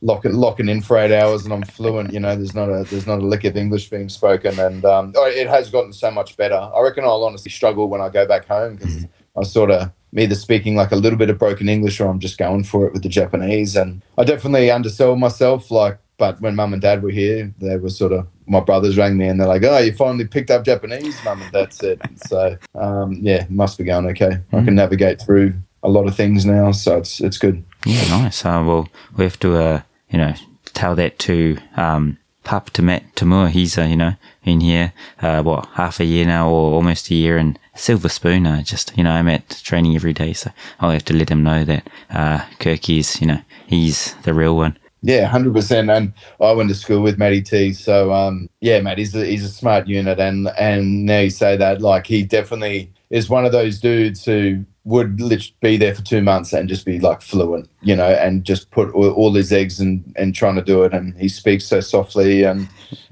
locking 0.02 0.36
locking 0.36 0.70
in 0.70 0.80
for 0.80 0.98
eight 0.98 1.12
hours, 1.12 1.44
and 1.44 1.54
I'm 1.54 1.64
fluent. 1.64 2.14
You 2.14 2.22
know, 2.22 2.34
there's 2.38 2.56
not 2.56 2.70
a 2.70 2.86
there's 2.90 3.08
not 3.08 3.20
a 3.20 3.26
lick 3.26 3.44
of 3.44 3.58
English 3.58 3.90
being 3.90 4.08
spoken, 4.08 4.58
and 4.58 4.86
um, 4.86 5.12
oh, 5.18 5.26
it 5.26 5.50
has 5.50 5.70
gotten 5.70 5.92
so 5.92 6.12
much 6.12 6.38
better. 6.38 6.56
I 6.56 6.80
reckon 6.80 7.04
I'll 7.04 7.26
honestly 7.26 7.52
struggle 7.52 7.90
when 7.90 8.00
I 8.00 8.08
go 8.08 8.26
back 8.26 8.48
home 8.48 8.78
because 8.78 9.06
I 9.36 9.44
sort 9.44 9.70
of 9.70 9.92
I'm 10.12 10.20
either 10.20 10.36
speaking 10.36 10.76
like 10.76 10.92
a 10.92 10.96
little 10.96 11.20
bit 11.20 11.30
of 11.30 11.38
broken 11.38 11.70
English 11.70 12.00
or 12.00 12.08
I'm 12.08 12.20
just 12.20 12.38
going 12.38 12.64
for 12.64 12.88
it 12.88 12.94
with 12.94 13.04
the 13.04 13.10
Japanese. 13.10 13.76
And 13.76 14.02
I 14.18 14.24
definitely 14.24 14.72
undersell 14.72 15.16
myself. 15.16 15.70
Like, 15.72 16.00
but 16.18 16.42
when 16.42 16.56
mum 16.56 16.74
and 16.74 16.82
dad 16.82 17.02
were 17.02 17.12
here, 17.12 17.54
they 17.60 17.78
were 17.78 17.90
sort 17.90 18.12
of 18.12 18.28
my 18.48 18.60
brothers 18.60 18.98
rang 18.98 19.18
me 19.18 19.28
and 19.28 19.40
they're 19.40 19.48
like, 19.48 19.64
"Oh, 19.64 19.78
you 19.78 19.94
finally 19.94 20.26
picked 20.26 20.50
up 20.50 20.66
Japanese, 20.66 21.16
mum 21.24 21.42
and 21.42 21.52
dad 21.52 21.74
said." 21.74 22.02
So 22.28 22.58
um, 22.76 23.18
yeah, 23.22 23.46
must 23.50 23.78
be 23.78 23.86
going 23.86 24.08
okay. 24.08 24.40
I 24.52 24.64
can 24.64 24.76
navigate 24.76 25.22
through 25.22 25.54
a 25.84 25.90
lot 25.90 26.08
of 26.08 26.16
things 26.16 26.46
now, 26.46 26.72
so 26.72 26.98
it's 26.98 27.22
it's 27.22 27.38
good. 27.38 27.64
Yeah, 27.86 28.10
nice. 28.10 28.46
Uh, 28.46 28.64
well, 28.66 28.90
we 29.16 29.24
have 29.24 29.40
to, 29.40 29.56
uh, 29.56 29.82
you 30.10 30.20
know, 30.20 30.34
tell 30.74 30.96
that 30.96 31.18
to 31.20 31.58
um, 31.78 32.18
Pap 32.44 32.72
to 32.72 32.82
Matt 32.82 33.16
To'omua. 33.16 33.50
He's, 33.50 33.78
uh, 33.78 33.84
you 33.84 33.96
know, 33.96 34.16
in 34.44 34.62
here, 34.62 34.94
uh, 35.22 35.42
what, 35.44 35.68
half 35.74 36.00
a 36.00 36.06
year 36.06 36.26
now 36.26 36.50
or 36.50 36.74
almost 36.74 37.10
a 37.10 37.16
year. 37.16 37.38
And 37.38 37.58
Silver 37.80 38.10
Spoon, 38.10 38.46
uh, 38.46 38.62
just, 38.62 38.96
you 38.98 39.04
know, 39.04 39.12
I'm 39.12 39.30
at 39.30 39.50
training 39.50 39.96
every 39.96 40.14
day. 40.14 40.34
So 40.34 40.52
I'll 40.80 40.92
have 40.92 41.06
to 41.06 41.14
let 41.14 41.30
him 41.30 41.44
know 41.44 41.64
that 41.64 41.90
uh, 42.10 42.40
Quirky's, 42.60 43.22
you 43.22 43.28
know, 43.28 43.42
he's 43.68 44.16
the 44.24 44.34
real 44.34 44.56
one. 44.56 44.78
Yeah, 45.02 45.28
hundred 45.28 45.54
percent. 45.54 45.90
And 45.90 46.14
I 46.42 46.52
went 46.52 46.68
to 46.70 46.76
school 46.76 47.02
with 47.02 47.18
Matty 47.18 47.42
T, 47.42 47.72
so 47.72 48.12
um, 48.12 48.50
yeah, 48.60 48.82
Matt, 48.82 48.98
he's 48.98 49.16
a, 49.16 49.26
he's 49.26 49.46
a 49.46 49.50
smart 49.50 49.88
unit, 49.88 50.20
and 50.20 50.50
and 50.60 51.06
now 51.06 51.22
you 51.22 51.30
say 51.30 51.56
that, 51.56 51.82
like 51.82 52.06
he 52.06 52.24
definitely 52.24 52.92
is 53.10 53.30
one 53.30 53.46
of 53.46 53.54
those 53.54 53.80
dudes 53.80 54.26
who 54.26 54.66
would 54.90 55.18
be 55.62 55.78
there 55.78 55.94
for 55.94 56.02
two 56.02 56.22
months 56.22 56.52
and 56.52 56.68
just 56.68 56.86
be 56.86 57.00
like 57.00 57.22
fluent, 57.22 57.70
you 57.82 57.96
know, 57.96 58.10
and 58.10 58.44
just 58.44 58.72
put 58.72 58.92
all, 58.92 59.34
his 59.34 59.54
eggs 59.54 59.80
and 59.80 60.04
and 60.16 60.34
trying 60.34 60.56
to 60.56 60.64
do 60.64 60.84
it. 60.84 60.94
And 60.94 61.16
he 61.16 61.30
speaks 61.30 61.66
so 61.66 61.80
softly 61.80 62.44
and 62.44 62.68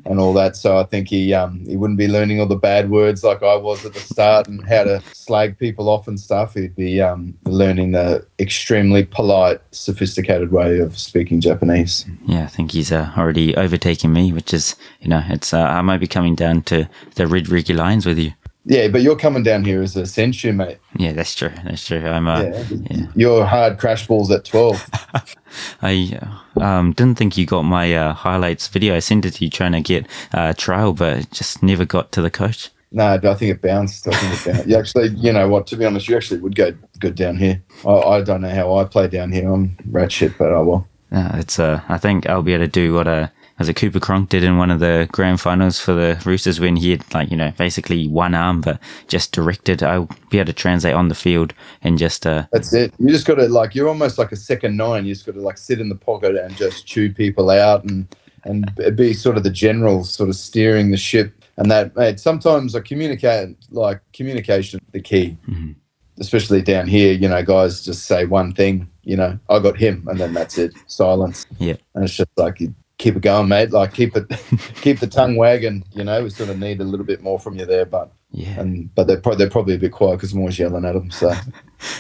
and 0.06 0.20
all 0.20 0.34
that. 0.34 0.56
So 0.56 0.78
I 0.78 0.84
think 0.84 1.08
he 1.08 1.34
um 1.34 1.64
he 1.66 1.78
wouldn't 1.78 2.00
be 2.00 2.08
learning 2.08 2.40
all 2.40 2.48
the 2.48 2.56
bad 2.56 2.90
words 2.90 3.24
like 3.24 3.44
I 3.44 3.56
was 3.56 3.86
at 3.86 3.94
the 3.94 4.00
start 4.00 4.48
and 4.48 4.68
how 4.68 4.86
to 4.86 5.02
slag 5.14 5.60
people 5.60 5.88
off 5.88 6.08
and 6.08 6.20
stuff. 6.20 6.56
He'd 6.56 6.76
be 6.76 7.00
um 7.00 7.38
learning 7.46 7.92
the 7.92 8.26
extremely 8.40 9.04
polite, 9.04 9.62
sophisticated 9.72 10.52
way 10.52 10.80
of 10.80 10.98
speaking 10.98 11.40
Japanese. 11.42 12.06
Yeah, 12.26 12.44
I 12.44 12.48
think 12.48 12.72
he's 12.72 12.92
uh, 12.92 13.12
already 13.16 13.56
overtaken 13.56 14.12
me, 14.12 14.34
which 14.34 14.54
is, 14.54 14.76
you 15.00 15.10
know, 15.10 15.24
it's 15.30 15.54
uh, 15.54 15.62
I 15.62 15.82
might 15.82 16.00
be 16.00 16.08
coming 16.08 16.34
down 16.34 16.64
to 16.64 16.90
the 17.16 17.28
Red 17.28 17.46
Regulions 17.46 18.06
with 18.06 18.18
you. 18.18 18.34
Yeah, 18.70 18.90
but 18.90 19.02
you're 19.02 19.16
coming 19.16 19.44
down 19.44 19.64
here 19.64 19.82
as 19.82 19.96
a 19.96 20.02
senshu, 20.02 20.54
mate. 20.54 20.78
Yeah, 20.98 21.14
that's 21.14 21.34
true. 21.34 21.52
That's 21.64 21.88
true. 21.88 22.06
I'm. 22.06 22.28
Uh, 22.28 22.44
Yeah. 22.44 22.64
yeah. 22.92 23.08
You're 23.16 23.46
hard 23.46 23.78
crash 23.80 24.06
balls 24.08 24.30
at 24.30 24.44
12. 24.44 24.90
I 25.82 26.20
um, 26.60 26.92
didn't 26.92 27.18
think 27.18 27.38
you 27.38 27.46
got 27.46 27.62
my 27.62 27.96
uh, 27.96 28.14
highlights 28.14 28.68
video. 28.68 28.94
I 28.94 29.00
sent 29.00 29.26
it 29.26 29.36
to 29.36 29.46
you 29.46 29.50
trying 29.50 29.72
to 29.72 29.82
get 29.82 30.06
uh, 30.34 30.52
trial, 30.54 30.92
but 30.92 31.20
it 31.20 31.32
just 31.32 31.64
never 31.64 31.86
got 31.86 32.12
to 32.12 32.22
the 32.22 32.30
coach. 32.30 32.70
no, 32.92 33.14
I 33.14 33.34
think 33.36 33.52
it 33.52 33.62
bounced. 33.62 34.06
I 34.06 34.12
think 34.12 34.34
it 34.34 34.52
bounced. 34.54 34.68
You 34.68 34.78
actually, 34.78 35.10
you 35.18 35.32
know 35.32 35.48
what, 35.48 35.66
to 35.68 35.78
be 35.78 35.86
honest, 35.86 36.10
you 36.10 36.18
actually 36.18 36.42
would 36.42 36.56
go 36.56 36.74
good 37.00 37.16
down 37.16 37.38
here. 37.38 37.64
I, 37.86 37.94
I 37.94 38.22
don't 38.22 38.42
know 38.42 38.50
how 38.50 38.76
I 38.76 38.84
play 38.84 39.08
down 39.08 39.32
here. 39.32 39.50
I'm 39.50 39.78
rat 39.90 40.12
shit, 40.12 40.38
but 40.38 40.52
I 40.52 40.60
will. 40.60 40.86
Uh, 41.10 41.32
it's 41.36 41.58
uh, 41.58 41.82
I 41.88 41.98
think 41.98 42.28
I'll 42.28 42.42
be 42.42 42.54
able 42.54 42.66
to 42.66 42.72
do 42.72 42.94
what 42.94 43.08
uh, 43.08 43.30
was 43.60 43.70
it 43.70 43.76
Cooper 43.76 44.00
Cronk 44.00 44.30
did 44.30 44.44
in 44.44 44.58
one 44.58 44.72
of 44.72 44.80
the 44.80 45.08
grand 45.12 45.42
finals 45.42 45.80
for 45.80 45.94
the 45.94 46.22
Roosters 46.26 46.60
when 46.60 46.76
he 46.76 46.92
had 46.92 47.14
like 47.14 47.32
you 47.32 47.38
know 47.38 47.52
basically 47.58 48.08
one 48.08 48.36
arm 48.36 48.62
but 48.62 48.80
just 49.08 49.32
directed. 49.32 49.84
I'll 49.84 50.10
be 50.30 50.40
able 50.40 50.48
to 50.48 50.54
translate 50.54 50.94
on 50.94 51.08
the 51.08 51.16
field 51.16 51.54
and 51.82 51.98
just 51.98 52.26
uh, 52.26 52.46
That's 52.52 52.74
it. 52.74 52.94
You 53.00 53.10
just 53.10 53.26
got 53.26 53.36
to, 53.36 53.48
like, 53.48 53.76
you're 53.76 53.88
almost 53.88 54.18
like 54.18 54.32
a 54.32 54.36
second 54.36 54.78
nine. 54.78 55.06
You 55.06 55.14
just 55.14 55.26
got 55.26 55.36
to, 55.36 55.42
like, 55.42 55.58
sit 55.58 55.80
in 55.80 55.90
the 55.90 55.96
pocket 55.96 56.36
and 56.36 56.56
just 56.56 56.86
chew 56.86 57.14
people 57.14 57.50
out 57.50 57.84
and, 57.84 58.08
and 58.44 58.72
be 58.96 59.14
sort 59.14 59.38
of 59.38 59.44
the 59.44 59.50
general, 59.50 60.04
sort 60.04 60.30
of 60.30 60.36
steering 60.36 60.92
the 60.92 60.98
ship. 60.98 61.34
And 61.58 61.72
that, 61.72 61.96
mate, 61.96 62.20
sometimes 62.20 62.76
I 62.76 62.82
communicate, 62.82 63.56
like, 63.72 64.02
communication, 64.14 64.80
the 64.92 65.02
key. 65.02 65.38
Mhm. 65.48 65.76
Especially 66.20 66.62
down 66.62 66.88
here, 66.88 67.14
you 67.14 67.30
know, 67.30 67.44
guys 67.44 67.86
just 67.86 68.06
say 68.06 68.26
one 68.26 68.52
thing, 68.52 68.90
you 69.04 69.16
know, 69.16 69.38
I 69.50 69.60
got 69.60 69.78
him, 69.78 70.08
and 70.08 70.20
then 70.20 70.34
that's 70.34 70.58
it, 70.58 70.74
silence. 70.88 71.46
Yeah. 71.60 71.76
And 71.94 72.04
it's 72.04 72.16
just 72.16 72.32
like, 72.38 72.60
you 72.60 72.74
keep 72.98 73.16
it 73.16 73.22
going, 73.22 73.48
mate. 73.48 73.72
Like, 73.72 73.94
keep 73.94 74.16
it, 74.16 74.28
keep 74.82 75.00
the 75.00 75.08
tongue 75.08 75.36
wagging, 75.36 75.84
you 75.94 76.04
know, 76.04 76.24
we 76.24 76.30
sort 76.30 76.50
of 76.50 76.60
need 76.60 76.82
a 76.82 76.84
little 76.84 77.06
bit 77.06 77.22
more 77.22 77.40
from 77.40 77.56
you 77.56 77.66
there, 77.66 77.86
but, 77.86 78.12
yeah. 78.32 78.60
and, 78.60 78.94
but 78.96 79.08
they're, 79.08 79.22
pro- 79.22 79.36
they're 79.36 79.50
probably 79.50 79.76
a 79.76 79.80
bit 79.80 79.92
quiet 79.92 80.18
because 80.18 80.34
I'm 80.34 80.40
always 80.40 80.60
yelling 80.60 80.86
at 80.86 80.94
them, 80.94 81.12
so. 81.12 81.34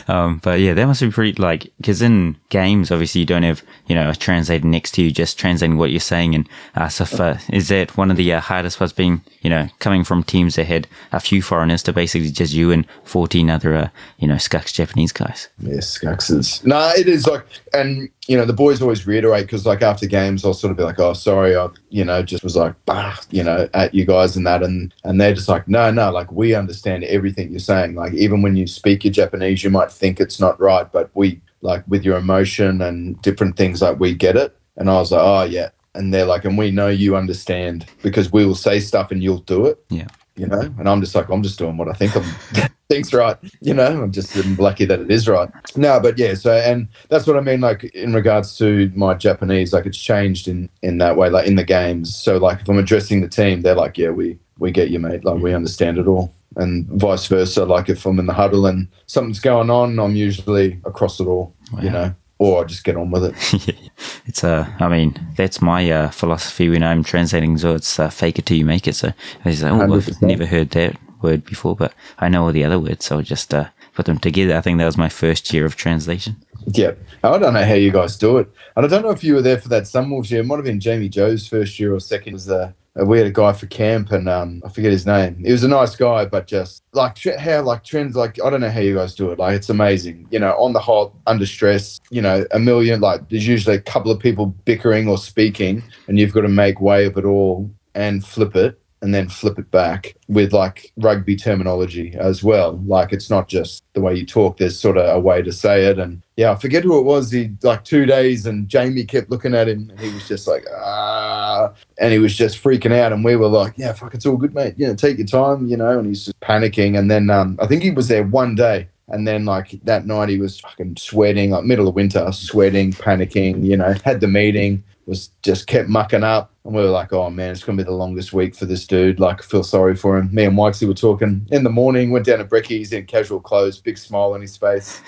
Um, 0.08 0.40
but 0.44 0.60
yeah, 0.60 0.74
that 0.74 0.86
must 0.86 1.02
be 1.02 1.12
pretty 1.12 1.42
like 1.42 1.72
because 1.78 2.02
in 2.02 2.38
games, 2.50 2.92
obviously, 2.92 3.20
you 3.20 3.28
don't 3.28 3.44
have 3.44 3.64
you 3.88 3.96
know 3.96 4.10
a 4.10 4.16
translator 4.16 4.68
next 4.68 4.92
to 4.92 5.04
you, 5.04 5.12
just 5.12 5.38
translating 5.38 5.78
what 5.78 5.92
you're 5.92 6.00
saying. 6.00 6.36
And 6.36 6.50
uh, 6.76 6.90
so, 6.90 7.06
for, 7.06 7.40
is 7.52 7.70
that 7.70 7.98
one 7.98 8.12
of 8.12 8.18
the 8.18 8.34
uh, 8.34 8.40
hardest 8.40 8.80
parts? 8.80 8.94
Being 8.94 9.22
you 9.42 9.50
know 9.50 9.68
coming 9.80 10.04
from 10.04 10.24
teams 10.24 10.56
that 10.56 10.66
had 10.66 10.88
a 11.12 11.20
few 11.20 11.42
foreigners 11.42 11.84
to 11.84 11.94
basically 11.94 12.32
just 12.32 12.54
you 12.54 12.72
and 12.72 12.86
14 13.04 13.50
other 13.50 13.76
uh, 13.76 13.90
you 14.18 14.28
know 14.28 14.36
Skux 14.36 14.74
Japanese 14.74 15.12
guys. 15.12 15.50
Yes, 15.60 15.98
Scuxes. 15.98 16.66
No, 16.66 16.92
it 16.96 17.08
is 17.08 17.28
like, 17.28 17.46
and 17.74 18.10
you 18.28 18.36
know, 18.36 18.46
the 18.46 18.54
boys 18.54 18.82
always 18.82 19.08
reiterate 19.08 19.46
because, 19.46 19.66
like, 19.66 19.82
after 19.82 20.06
games, 20.06 20.44
I'll 20.44 20.54
sort 20.54 20.72
of 20.72 20.78
be 20.78 20.84
like, 20.84 21.00
"Oh, 21.00 21.14
sorry, 21.14 21.56
I, 21.56 21.70
you 21.90 22.04
know, 22.04 22.22
just 22.22 22.44
was 22.44 22.58
like, 22.58 22.76
bah, 22.86 23.16
you 23.32 23.42
know, 23.42 23.70
at 23.74 23.94
you 23.94 24.06
guys 24.06 24.36
and 24.36 24.46
that," 24.46 24.64
and 24.64 24.94
and 25.06 25.20
they're 25.20 25.34
just 25.34 25.48
like, 25.48 25.68
"No, 25.68 25.90
no, 25.92 26.12
like, 26.12 26.32
we 26.32 26.54
understand 26.54 27.06
everything 27.06 27.50
you're 27.50 27.60
saying. 27.60 27.96
Like, 27.96 28.14
even 28.14 28.42
when 28.42 28.58
you 28.58 28.68
speak 28.68 29.06
your 29.06 29.14
Japanese, 29.14 29.64
you 29.68 29.72
might 29.72 29.92
think 29.92 30.20
it's 30.20 30.40
not 30.40 30.60
right, 30.60 30.92
but 30.92 31.10
we, 31.14 31.42
like, 31.62 31.84
with 31.88 32.04
your 32.04 32.18
emotion 32.18 32.82
and 32.82 33.22
different 33.22 33.58
things, 33.58 33.82
like, 33.82 34.00
we 34.00 34.14
get 34.14 34.36
it." 34.36 34.58
And 34.78 34.90
I 34.90 34.94
was 34.94 35.12
like, 35.12 35.22
"Oh, 35.22 35.44
yeah." 35.44 35.70
And 35.94 36.14
they're 36.14 36.26
like, 36.26 36.46
"And 36.46 36.58
we 36.58 36.72
know 36.72 36.88
you 36.88 37.16
understand 37.16 37.86
because 38.02 38.32
we 38.32 38.46
will 38.46 38.56
say 38.56 38.80
stuff 38.80 39.12
and 39.12 39.22
you'll 39.22 39.40
do 39.40 39.66
it." 39.66 39.84
Yeah. 39.90 40.08
You 40.36 40.46
know, 40.46 40.62
and 40.62 40.88
I'm 40.88 41.02
just 41.02 41.16
like, 41.16 41.30
I'm 41.30 41.42
just 41.42 41.58
doing 41.58 41.78
what 41.78 41.90
I 41.90 41.94
think 41.94 42.16
I'm 42.16 42.24
think's 42.90 43.14
right. 43.14 43.38
You 43.62 43.74
know, 43.74 44.04
I'm 44.04 44.12
just 44.12 44.36
I'm 44.36 44.56
lucky 44.56 44.86
that 44.86 45.00
it 45.00 45.12
is 45.12 45.28
right. 45.28 45.50
No, 45.76 46.00
but 46.00 46.18
yeah, 46.18 46.36
so 46.36 46.54
and 46.54 46.88
that's 47.10 47.28
what 47.28 47.38
I 47.38 47.42
mean, 47.42 47.62
like 47.62 47.86
in 47.86 48.14
regards 48.14 48.58
to 48.60 48.92
my 48.96 49.14
Japanese, 49.14 49.74
like 49.74 49.86
it's 49.86 49.98
changed 49.98 50.48
in 50.48 50.70
in 50.82 51.00
that 51.00 51.18
way, 51.18 51.30
like 51.30 51.48
in 51.48 51.56
the 51.56 51.64
games. 51.64 52.16
So 52.16 52.38
like 52.38 52.62
if 52.62 52.70
I'm 52.70 52.78
addressing 52.78 53.22
the 53.22 53.28
team, 53.28 53.62
they're 53.62 53.76
like, 53.76 53.98
Yeah, 53.98 54.10
we 54.10 54.38
we 54.60 54.72
get 54.72 54.90
you, 54.90 55.00
mate, 55.00 55.26
like 55.26 55.42
we 55.42 55.52
mm. 55.52 55.56
understand 55.56 55.98
it 55.98 56.08
all. 56.08 56.34
And 56.58 56.88
vice 56.88 57.28
versa, 57.28 57.66
like 57.66 57.88
if 57.88 58.06
I'm 58.06 58.20
in 58.20 58.26
the 58.26 58.34
huddle 58.34 58.66
and 58.66 58.88
something's 59.06 59.40
going 59.40 59.70
on, 59.70 60.00
I'm 60.00 60.16
usually 60.16 60.80
across 60.86 61.20
it 61.20 61.28
all, 61.28 61.56
you 61.82 61.90
know. 61.90 62.14
Or 62.40 62.62
I 62.62 62.66
just 62.66 62.84
get 62.84 62.96
on 62.96 63.10
with 63.10 63.26
it. 63.26 63.90
it's 64.28 64.44
uh, 64.44 64.68
I 64.80 64.88
mean, 64.88 65.20
that's 65.38 65.60
my 65.62 65.90
uh, 65.90 66.10
philosophy 66.10 66.70
when 66.70 66.84
I'm 66.84 67.04
translating. 67.04 67.58
So 67.58 67.74
it's 67.74 68.00
uh, 68.00 68.10
fake 68.10 68.38
it 68.38 68.46
till 68.46 68.58
you 68.58 68.66
make 68.66 68.88
it. 68.88 68.96
So 68.96 69.08
I 69.46 69.50
was 69.50 69.64
like, 69.64 69.72
oh, 69.72 69.96
I've 69.96 70.22
never 70.22 70.46
heard 70.46 70.70
that 70.72 70.98
word 71.22 71.46
before, 71.46 71.76
but 71.76 71.94
I 72.20 72.30
know 72.30 72.46
all 72.46 72.52
the 72.52 72.64
other 72.64 72.80
words, 72.80 73.06
so 73.06 73.18
I'll 73.18 73.24
just 73.24 73.54
uh, 73.54 73.70
put 73.96 74.06
them 74.06 74.20
together. 74.20 74.56
I 74.56 74.62
think 74.62 74.78
that 74.78 74.86
was 74.86 74.98
my 74.98 75.10
first 75.10 75.52
year 75.52 75.66
of 75.66 75.76
translation. 75.76 76.36
Yeah. 76.68 76.92
I 77.24 77.38
don't 77.38 77.54
know 77.54 77.64
how 77.64 77.74
you 77.74 77.92
guys 77.92 78.18
do 78.18 78.38
it. 78.38 78.50
And 78.76 78.86
I 78.86 78.90
don't 78.90 79.02
know 79.02 79.12
if 79.12 79.24
you 79.24 79.36
were 79.36 79.42
there 79.42 79.60
for 79.60 79.70
that 79.70 79.84
Sunwolves 79.84 80.30
year. 80.30 80.42
It 80.42 80.46
might 80.46 80.58
have 80.58 80.66
been 80.66 80.80
Jamie 80.80 81.10
Joe's 81.10 81.48
first 81.48 81.80
year 81.80 81.94
or 81.94 82.00
second. 82.00 82.30
It 82.30 82.34
was 82.34 82.50
uh, 82.50 82.72
we 83.06 83.18
had 83.18 83.28
a 83.28 83.32
guy 83.32 83.54
for 83.54 83.68
camp 83.68 84.12
and 84.12 84.28
um, 84.28 84.62
I 84.66 84.70
forget 84.70 84.92
his 84.92 85.06
name. 85.06 85.44
He 85.44 85.52
was 85.52 85.64
a 85.64 85.68
nice 85.68 85.96
guy, 85.96 86.26
but 86.26 86.48
just 86.48 86.84
like 86.94 87.18
how 87.40 87.62
like 87.62 87.84
trends, 87.84 88.16
like 88.16 88.44
I 88.44 88.50
don't 88.50 88.62
know 88.62 88.70
how 88.70 88.80
you 88.80 88.96
guys 88.96 89.16
do 89.16 89.32
it. 89.32 89.40
Like 89.40 89.56
it's 89.56 89.70
amazing. 89.70 90.28
You 90.32 90.40
know, 90.40 90.54
on 90.58 90.74
the 90.74 90.80
hot, 90.80 91.14
under 91.28 91.46
stress, 91.46 92.00
you 92.10 92.22
know, 92.22 92.46
a 92.52 92.60
million, 92.60 93.02
like 93.02 93.30
there's 93.30 93.48
usually 93.48 93.76
a 93.76 93.82
couple 93.82 94.12
of 94.12 94.20
people 94.20 94.48
bickering 94.66 95.08
or 95.08 95.18
speaking 95.18 95.84
and 96.08 96.20
you've 96.20 96.34
got 96.34 96.42
to 96.42 96.50
make 96.50 96.82
way 96.82 97.06
of 97.06 97.18
it 97.18 97.26
all 97.26 97.70
and 97.96 98.26
flip 98.26 98.56
it 98.56 98.80
and 99.02 99.14
then 99.14 99.30
flip 99.30 99.60
it 99.60 99.70
back 99.70 100.16
with 100.28 100.54
like 100.54 100.92
rugby 100.98 101.36
terminology 101.36 102.16
as 102.18 102.44
well. 102.44 102.82
Like 102.86 103.14
it's 103.14 103.30
not 103.30 103.48
just 103.48 103.84
the 103.94 104.02
way 104.02 104.16
you 104.16 104.26
talk, 104.26 104.58
there's 104.58 104.80
sort 104.80 104.98
of 104.98 105.16
a 105.16 105.20
way 105.20 105.42
to 105.42 105.52
say 105.52 105.86
it. 105.86 106.00
And 106.00 106.24
yeah, 106.36 106.52
I 106.52 106.56
forget 106.56 106.84
who 106.84 106.98
it 107.00 107.04
was. 107.04 107.32
He 107.32 107.52
like 107.62 107.84
two 107.84 108.06
days 108.06 108.46
and 108.46 108.68
Jamie 108.68 109.06
kept 109.06 109.30
looking 109.30 109.54
at 109.54 109.70
him 109.70 109.90
and 109.90 110.00
he 110.00 110.14
was 110.14 110.28
just 110.28 110.48
like, 110.48 110.66
ah, 110.76 111.74
and 112.00 112.12
he 112.12 112.20
was 112.20 112.36
just 112.36 112.62
freaking 112.62 112.92
out. 112.92 113.14
And 113.14 113.24
we 113.24 113.36
were 113.36 113.48
like, 113.48 113.74
yeah, 113.78 113.94
fuck, 113.94 114.16
it's 114.16 114.26
all 114.26 114.38
good, 114.38 114.56
mate. 114.56 114.76
You 114.78 114.88
know, 114.88 114.96
take 114.96 115.18
your 115.18 115.28
time, 115.28 115.68
you 115.68 115.78
know, 115.78 116.00
and 116.00 116.08
he's 116.08 116.26
just 116.26 116.40
panicking. 116.40 116.98
And 116.98 117.12
then 117.12 117.30
um, 117.30 117.58
I 117.62 117.68
think 117.68 117.84
he 117.84 117.92
was 117.92 118.08
there 118.08 118.24
one 118.24 118.56
day. 118.56 118.88
And 119.10 119.26
then, 119.26 119.46
like 119.46 119.80
that 119.86 120.06
night, 120.06 120.28
he 120.28 120.38
was 120.38 120.60
fucking 120.60 120.98
sweating, 120.98 121.52
like 121.52 121.64
middle 121.64 121.88
of 121.88 121.96
winter, 121.96 122.30
sweating, 122.34 122.92
panicking. 122.92 123.64
You 123.64 123.78
know, 123.78 123.96
had 124.04 124.20
the 124.20 124.28
meeting, 124.28 124.84
was 125.08 125.32
just 125.42 125.68
kept 125.68 125.88
mucking 125.88 126.24
up, 126.24 126.52
and 126.66 126.76
we 126.76 126.82
were 126.82 126.90
like, 126.90 127.14
"Oh 127.14 127.30
man, 127.30 127.52
it's 127.52 127.64
gonna 127.64 127.78
be 127.78 127.84
the 127.84 127.92
longest 127.92 128.34
week 128.34 128.54
for 128.54 128.66
this 128.66 128.86
dude." 128.86 129.20
Like, 129.20 129.40
I 129.40 129.44
feel 129.44 129.64
sorry 129.64 129.96
for 129.96 130.18
him. 130.18 130.30
Me 130.34 130.44
and 130.44 130.58
Mikesy 130.58 130.88
were 130.88 130.94
talking 130.94 131.48
in 131.50 131.64
the 131.64 131.70
morning. 131.70 132.12
Went 132.12 132.26
down 132.26 132.40
to 132.40 132.46
Brecky's 132.46 132.92
in 132.92 133.06
casual 133.06 133.40
clothes, 133.40 133.80
big 133.80 133.98
smile 133.98 134.34
on 134.34 134.42
his 134.42 134.58
face. 134.58 135.00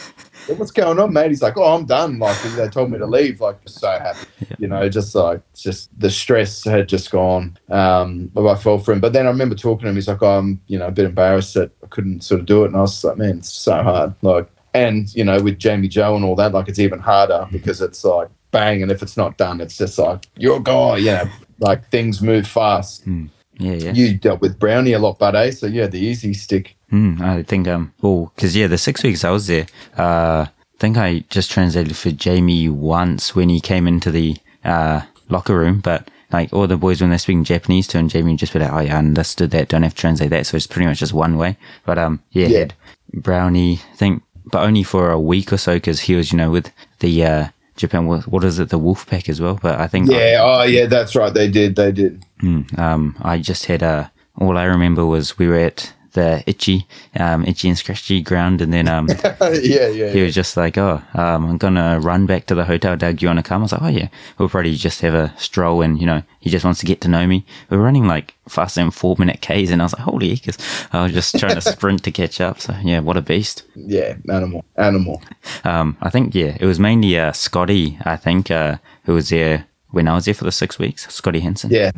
What's 0.47 0.71
going 0.71 0.99
on, 0.99 1.11
mate? 1.11 1.29
He's 1.29 1.41
like, 1.41 1.57
"Oh, 1.57 1.75
I'm 1.75 1.85
done." 1.85 2.17
Like 2.17 2.41
they 2.55 2.69
told 2.69 2.91
me 2.91 2.97
to 2.97 3.05
leave. 3.05 3.41
Like, 3.41 3.61
just 3.63 3.79
so 3.79 3.89
happy, 3.89 4.27
you 4.57 4.67
know, 4.67 4.87
just 4.87 5.13
like 5.13 5.41
just 5.53 5.89
the 5.99 6.09
stress 6.09 6.63
had 6.63 6.87
just 6.87 7.11
gone. 7.11 7.57
Um, 7.69 8.31
but 8.33 8.47
I 8.47 8.55
felt 8.55 8.85
for 8.85 8.93
him. 8.93 9.01
But 9.01 9.13
then 9.13 9.27
I 9.27 9.29
remember 9.29 9.55
talking 9.55 9.83
to 9.83 9.89
him. 9.89 9.95
He's 9.95 10.07
like, 10.07 10.23
oh, 10.23 10.37
"I'm, 10.37 10.61
you 10.67 10.79
know, 10.79 10.87
a 10.87 10.91
bit 10.91 11.05
embarrassed 11.05 11.55
that 11.55 11.71
I 11.83 11.87
couldn't 11.87 12.23
sort 12.23 12.39
of 12.39 12.45
do 12.45 12.63
it," 12.63 12.67
and 12.67 12.77
I 12.77 12.81
was 12.81 13.03
like, 13.03 13.17
"Man, 13.17 13.39
it's 13.39 13.51
so 13.51 13.83
hard." 13.83 14.13
Like, 14.21 14.47
and 14.73 15.13
you 15.13 15.25
know, 15.25 15.41
with 15.41 15.59
Jamie 15.59 15.87
Joe 15.87 16.15
and 16.15 16.23
all 16.23 16.35
that, 16.35 16.53
like 16.53 16.69
it's 16.69 16.79
even 16.79 16.99
harder 16.99 17.47
because 17.51 17.81
it's 17.81 18.03
like 18.05 18.29
bang, 18.51 18.81
and 18.81 18.91
if 18.91 19.01
it's 19.01 19.17
not 19.17 19.37
done, 19.37 19.61
it's 19.61 19.77
just 19.77 19.97
like 19.99 20.25
you're 20.35 20.57
a 20.57 20.61
guy, 20.61 20.97
you 20.97 21.05
know, 21.05 21.29
like 21.59 21.89
things 21.89 22.21
move 22.21 22.47
fast. 22.47 23.05
Yeah, 23.05 23.73
yeah. 23.73 23.91
You 23.93 24.17
dealt 24.17 24.39
with 24.41 24.57
Brownie 24.57 24.93
a 24.93 24.99
lot, 24.99 25.19
but 25.19 25.35
eh? 25.35 25.51
So 25.51 25.67
yeah, 25.67 25.87
the 25.87 25.99
easy 25.99 26.33
stick. 26.33 26.75
Hmm, 26.89 27.21
I 27.21 27.43
think 27.43 27.67
um 27.67 27.93
oh 28.01 28.31
because 28.35 28.55
yeah 28.55 28.65
the 28.67 28.77
six 28.77 29.03
weeks 29.03 29.23
I 29.23 29.29
was 29.29 29.45
there 29.45 29.67
uh 29.95 30.47
I 30.49 30.77
think 30.79 30.97
I 30.97 31.19
just 31.29 31.51
translated 31.51 31.95
for 31.95 32.09
Jamie 32.09 32.67
once 32.67 33.35
when 33.35 33.49
he 33.49 33.59
came 33.61 33.85
into 33.87 34.09
the 34.09 34.37
uh 34.65 35.01
locker 35.29 35.55
room 35.55 35.81
but 35.81 36.09
like 36.31 36.51
all 36.51 36.65
the 36.65 36.77
boys 36.77 36.99
when 36.99 37.11
they're 37.11 37.19
speaking 37.19 37.43
Japanese 37.43 37.85
to 37.89 37.99
him 37.99 38.07
Jamie 38.09 38.35
just 38.37 38.53
be 38.53 38.59
like 38.59 38.73
oh 38.73 38.79
yeah 38.79 38.95
I 38.95 38.97
understood 38.97 39.51
that 39.51 39.67
don't 39.67 39.83
have 39.83 39.93
to 39.93 40.01
translate 40.01 40.31
that 40.31 40.47
so 40.47 40.57
it's 40.57 40.65
pretty 40.65 40.87
much 40.87 40.97
just 40.97 41.13
one 41.13 41.37
way 41.37 41.57
but 41.85 41.99
um 41.99 42.23
yeah, 42.31 42.47
Yeah. 42.47 42.67
Brownie 43.13 43.81
I 43.93 43.95
think 43.95 44.23
but 44.45 44.63
only 44.63 44.81
for 44.81 45.11
a 45.11 45.19
week 45.19 45.53
or 45.53 45.57
so 45.57 45.75
because 45.75 45.99
he 46.01 46.15
was 46.15 46.31
you 46.31 46.37
know 46.39 46.49
with 46.49 46.71
the 47.01 47.23
uh 47.23 47.47
Japan 47.79 48.05
what 48.05 48.27
what 48.27 48.43
is 48.43 48.59
it 48.59 48.69
the 48.69 48.77
Wolf 48.77 49.07
Pack 49.07 49.29
as 49.29 49.39
well 49.41 49.57
but 49.61 49.79
I 49.79 49.87
think 49.87 50.11
Yeah, 50.11 50.41
oh 50.43 50.63
yeah, 50.63 50.85
that's 50.85 51.15
right. 51.15 51.33
They 51.33 51.49
did, 51.49 51.75
they 51.75 51.91
did. 51.91 52.23
Hmm, 52.41 52.61
um, 52.77 53.15
I 53.21 53.39
just 53.39 53.65
had 53.65 53.81
uh, 53.81 54.09
all 54.37 54.57
I 54.57 54.65
remember 54.65 55.05
was 55.05 55.37
we 55.39 55.47
were 55.47 55.55
at 55.57 55.93
the 56.13 56.43
itchy, 56.47 56.87
um, 57.19 57.45
itchy 57.45 57.67
and 57.69 57.77
scratchy 57.77 58.21
ground, 58.21 58.61
and 58.61 58.73
then 58.73 58.87
um, 58.87 59.07
yeah, 59.41 59.87
yeah. 59.87 60.09
he 60.09 60.21
was 60.21 60.33
just 60.33 60.57
like, 60.57 60.77
"Oh, 60.77 61.01
um, 61.13 61.45
I'm 61.45 61.57
gonna 61.57 61.99
run 61.99 62.25
back 62.25 62.45
to 62.47 62.55
the 62.55 62.65
hotel. 62.65 62.95
Doug, 62.95 63.21
you 63.21 63.27
wanna 63.27 63.43
come?" 63.43 63.61
I 63.61 63.63
was 63.63 63.71
like, 63.71 63.81
"Oh 63.81 63.87
yeah, 63.87 64.07
we'll 64.37 64.49
probably 64.49 64.75
just 64.75 65.01
have 65.01 65.13
a 65.13 65.33
stroll." 65.37 65.81
And 65.81 65.99
you 65.99 66.05
know, 66.05 66.23
he 66.39 66.49
just 66.49 66.65
wants 66.65 66.79
to 66.81 66.85
get 66.85 67.01
to 67.01 67.07
know 67.07 67.27
me. 67.27 67.45
We 67.69 67.77
were 67.77 67.83
running 67.83 68.07
like 68.07 68.35
faster 68.47 68.81
than 68.81 68.91
four 68.91 69.15
minute 69.19 69.41
Ks, 69.41 69.69
and 69.69 69.81
I 69.81 69.85
was 69.85 69.93
like, 69.93 70.03
"Holy!" 70.03 70.35
Because 70.35 70.57
I 70.91 71.03
was 71.03 71.13
just 71.13 71.37
trying 71.37 71.55
to 71.55 71.61
sprint 71.61 72.03
to 72.03 72.11
catch 72.11 72.41
up. 72.41 72.59
So 72.59 72.75
yeah, 72.83 72.99
what 72.99 73.17
a 73.17 73.21
beast. 73.21 73.63
Yeah, 73.75 74.15
animal, 74.31 74.65
animal. 74.75 75.21
Um, 75.63 75.97
I 76.01 76.09
think 76.09 76.35
yeah, 76.35 76.57
it 76.59 76.65
was 76.65 76.79
mainly 76.79 77.17
uh, 77.17 77.31
Scotty. 77.33 77.97
I 78.03 78.15
think 78.15 78.51
uh, 78.51 78.77
who 79.03 79.13
was 79.13 79.29
there 79.29 79.67
when 79.91 80.07
I 80.07 80.15
was 80.15 80.25
there 80.25 80.33
for 80.33 80.45
the 80.45 80.51
six 80.51 80.79
weeks. 80.79 81.07
Scotty 81.13 81.39
Hansen. 81.39 81.71
Yeah, 81.71 81.91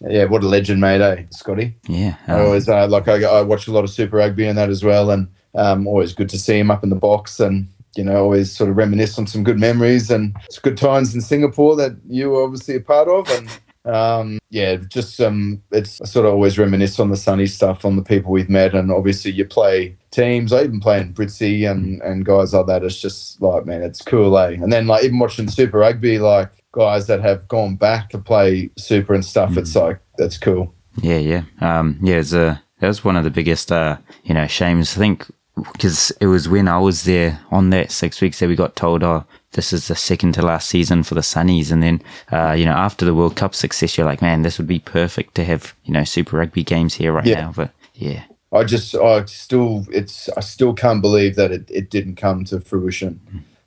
yeah. 0.00 0.24
What 0.24 0.42
a 0.42 0.48
legend, 0.48 0.80
mate, 0.80 1.00
eh, 1.00 1.24
Scotty? 1.30 1.76
Yeah. 1.88 2.16
I 2.26 2.32
um, 2.32 2.46
always 2.46 2.68
uh, 2.68 2.86
like 2.88 3.08
I, 3.08 3.22
I 3.22 3.42
watch 3.42 3.66
a 3.66 3.72
lot 3.72 3.84
of 3.84 3.90
Super 3.90 4.16
Rugby 4.16 4.46
and 4.46 4.58
that 4.58 4.70
as 4.70 4.84
well, 4.84 5.10
and 5.10 5.28
um, 5.54 5.86
always 5.86 6.14
good 6.14 6.28
to 6.30 6.38
see 6.38 6.58
him 6.58 6.70
up 6.70 6.84
in 6.84 6.90
the 6.90 6.96
box 6.96 7.40
and. 7.40 7.68
You 7.96 8.04
know, 8.04 8.22
always 8.22 8.54
sort 8.54 8.70
of 8.70 8.76
reminisce 8.76 9.18
on 9.18 9.26
some 9.26 9.42
good 9.42 9.58
memories 9.58 10.08
and 10.08 10.36
good 10.62 10.76
times 10.76 11.16
in 11.16 11.20
Singapore 11.20 11.74
that 11.76 11.96
you 12.06 12.30
were 12.30 12.44
obviously 12.44 12.76
a 12.76 12.80
part 12.80 13.08
of, 13.08 13.28
and 13.30 13.48
um, 13.88 14.38
yeah, 14.50 14.76
just 14.76 15.20
um, 15.20 15.62
it's 15.72 16.00
I 16.00 16.04
sort 16.04 16.26
of 16.26 16.32
always 16.32 16.58
reminisce 16.58 17.00
on 17.00 17.10
the 17.10 17.16
sunny 17.16 17.46
stuff, 17.46 17.84
on 17.84 17.96
the 17.96 18.02
people 18.02 18.30
we've 18.30 18.50
met, 18.50 18.74
and 18.74 18.92
obviously 18.92 19.30
you 19.30 19.46
play 19.46 19.96
teams. 20.10 20.52
I 20.52 20.62
even 20.64 20.80
play 20.80 21.00
in 21.00 21.14
Britzy 21.14 21.68
and 21.68 22.00
and 22.02 22.24
guys 22.24 22.52
like 22.52 22.66
that. 22.66 22.84
It's 22.84 23.00
just 23.00 23.40
like 23.40 23.64
man, 23.64 23.82
it's 23.82 24.02
cool, 24.02 24.38
eh? 24.38 24.50
And 24.50 24.72
then 24.72 24.86
like 24.86 25.04
even 25.04 25.18
watching 25.18 25.48
Super 25.48 25.78
Rugby, 25.78 26.18
like 26.18 26.50
guys 26.78 27.06
that 27.08 27.20
have 27.20 27.48
gone 27.48 27.76
back 27.76 28.10
to 28.10 28.18
play 28.18 28.70
Super 28.76 29.14
and 29.14 29.24
stuff. 29.24 29.56
It's 29.56 29.74
like 29.74 29.98
that's 30.16 30.38
cool. 30.38 30.74
Yeah, 31.02 31.18
yeah, 31.18 31.42
um, 31.60 31.98
yeah. 32.02 32.16
It's 32.16 32.32
a 32.32 32.62
that 32.80 32.88
was 32.88 33.04
one 33.04 33.16
of 33.16 33.24
the 33.24 33.30
biggest, 33.30 33.72
uh, 33.72 33.96
you 34.24 34.34
know, 34.34 34.46
shames. 34.46 34.96
I 34.96 34.98
think 35.00 35.26
because 35.72 36.12
it 36.20 36.26
was 36.26 36.48
when 36.48 36.68
I 36.68 36.78
was 36.78 37.02
there 37.04 37.40
on 37.50 37.70
that 37.70 37.90
six 37.90 38.20
weeks 38.20 38.38
that 38.38 38.48
we 38.48 38.54
got 38.54 38.76
told, 38.76 39.02
oh, 39.02 39.24
this 39.52 39.72
is 39.72 39.88
the 39.88 39.96
second 39.96 40.34
to 40.34 40.42
last 40.42 40.68
season 40.68 41.02
for 41.02 41.14
the 41.14 41.20
Sunnies, 41.20 41.72
and 41.72 41.82
then, 41.82 42.00
uh, 42.30 42.52
you 42.52 42.64
know, 42.64 42.72
after 42.72 43.04
the 43.04 43.14
World 43.14 43.34
Cup 43.34 43.54
success, 43.54 43.96
you're 43.98 44.06
like, 44.06 44.22
man, 44.22 44.42
this 44.42 44.58
would 44.58 44.68
be 44.68 44.78
perfect 44.78 45.34
to 45.34 45.44
have, 45.44 45.74
you 45.84 45.92
know, 45.92 46.04
Super 46.04 46.36
Rugby 46.36 46.62
games 46.62 46.94
here 46.94 47.12
right 47.12 47.26
Yeah. 47.26 47.40
now. 47.40 47.52
But 47.56 47.72
yeah, 47.94 48.22
I 48.52 48.64
just 48.64 48.94
I 48.94 49.24
still 49.24 49.84
it's 49.90 50.28
I 50.36 50.40
still 50.40 50.74
can't 50.74 51.02
believe 51.02 51.34
that 51.36 51.50
it, 51.50 51.68
it 51.70 51.90
didn't 51.90 52.16
come 52.16 52.44
to 52.46 52.60
fruition. 52.60 53.20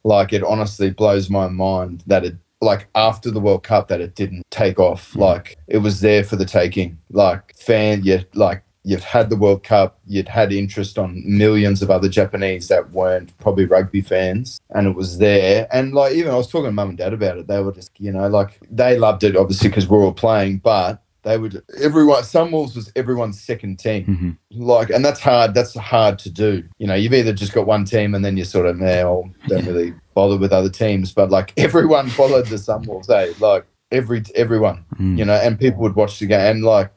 Like 0.04 0.34
it 0.34 0.44
honestly 0.44 0.90
blows 0.90 1.30
my 1.30 1.48
mind 1.48 2.04
that 2.08 2.24
it 2.26 2.36
like 2.62 2.88
after 2.96 3.32
the 3.32 3.40
World 3.40 3.64
Cup 3.64 3.88
that 3.88 4.02
it 4.02 4.16
didn't 4.16 4.44
take 4.52 4.80
off. 4.80 5.16
Like 5.16 5.58
it 5.68 5.80
was 5.80 6.02
there 6.02 6.24
for 6.24 6.36
the 6.36 6.46
taking. 6.46 6.98
Like 7.12 7.56
fan 7.58 8.04
you 8.04 8.20
like 8.34 8.64
you've 8.84 9.04
had 9.04 9.30
the 9.30 9.36
World 9.36 9.64
Cup, 9.64 10.00
you'd 10.08 10.28
had 10.28 10.52
interest 10.52 10.98
on 10.98 11.22
millions 11.26 11.82
of 11.84 11.92
other 11.92 12.10
Japanese 12.10 12.68
that 12.68 12.92
weren't 12.92 13.38
probably 13.40 13.66
rugby 13.66 14.02
fans, 14.02 14.60
and 14.72 14.88
it 14.88 14.96
was 14.96 15.18
there. 15.20 15.68
And 15.72 15.94
like 15.94 16.14
even 16.14 16.32
I 16.32 16.36
was 16.36 16.48
talking 16.48 16.66
to 16.70 16.72
mum 16.72 16.90
and 16.90 16.98
dad 16.98 17.14
about 17.14 17.38
it, 17.38 17.48
they 17.48 17.62
were 17.62 17.72
just 17.74 17.92
you 18.00 18.12
know 18.12 18.28
like 18.28 18.60
they 18.72 18.98
loved 18.98 19.24
it 19.24 19.36
obviously 19.36 19.70
because 19.70 19.88
we're 19.88 20.04
all 20.04 20.14
playing, 20.14 20.58
but 20.60 21.02
they 21.24 21.38
would 21.38 21.62
everyone. 21.80 22.24
Sunwolves 22.24 22.76
was 22.76 22.92
everyone's 22.96 23.40
second 23.40 23.78
team 23.78 24.38
Mhm. 24.52 24.60
like 24.60 24.90
and 24.90 25.06
that's 25.06 25.20
hard 25.20 25.54
that's 25.54 25.76
hard 25.76 26.18
to 26.20 26.32
do 26.32 26.64
you 26.80 26.88
know 26.88 26.96
you've 26.96 27.14
either 27.14 27.32
just 27.32 27.54
got 27.54 27.68
one 27.68 27.86
team 27.86 28.16
and 28.16 28.26
then 28.26 28.38
you're 28.38 28.46
sort 28.46 28.66
of 28.66 28.80
now 28.80 29.30
don't 29.48 29.68
really 29.68 29.94
bother 30.14 30.38
with 30.38 30.52
other 30.54 30.70
teams 30.70 31.14
but 31.14 31.30
like 31.30 31.54
everyone 31.58 32.10
followed 32.10 32.48
the 32.48 32.56
sunwolves 32.56 33.10
eh? 33.10 33.34
like 33.40 33.66
every 33.92 34.24
everyone 34.36 34.86
Mm. 35.00 35.18
you 35.18 35.26
know 35.26 35.34
and 35.34 35.60
people 35.60 35.82
would 35.82 35.96
watch 35.96 36.20
the 36.20 36.26
game 36.26 36.40
and 36.40 36.64
like 36.64 36.92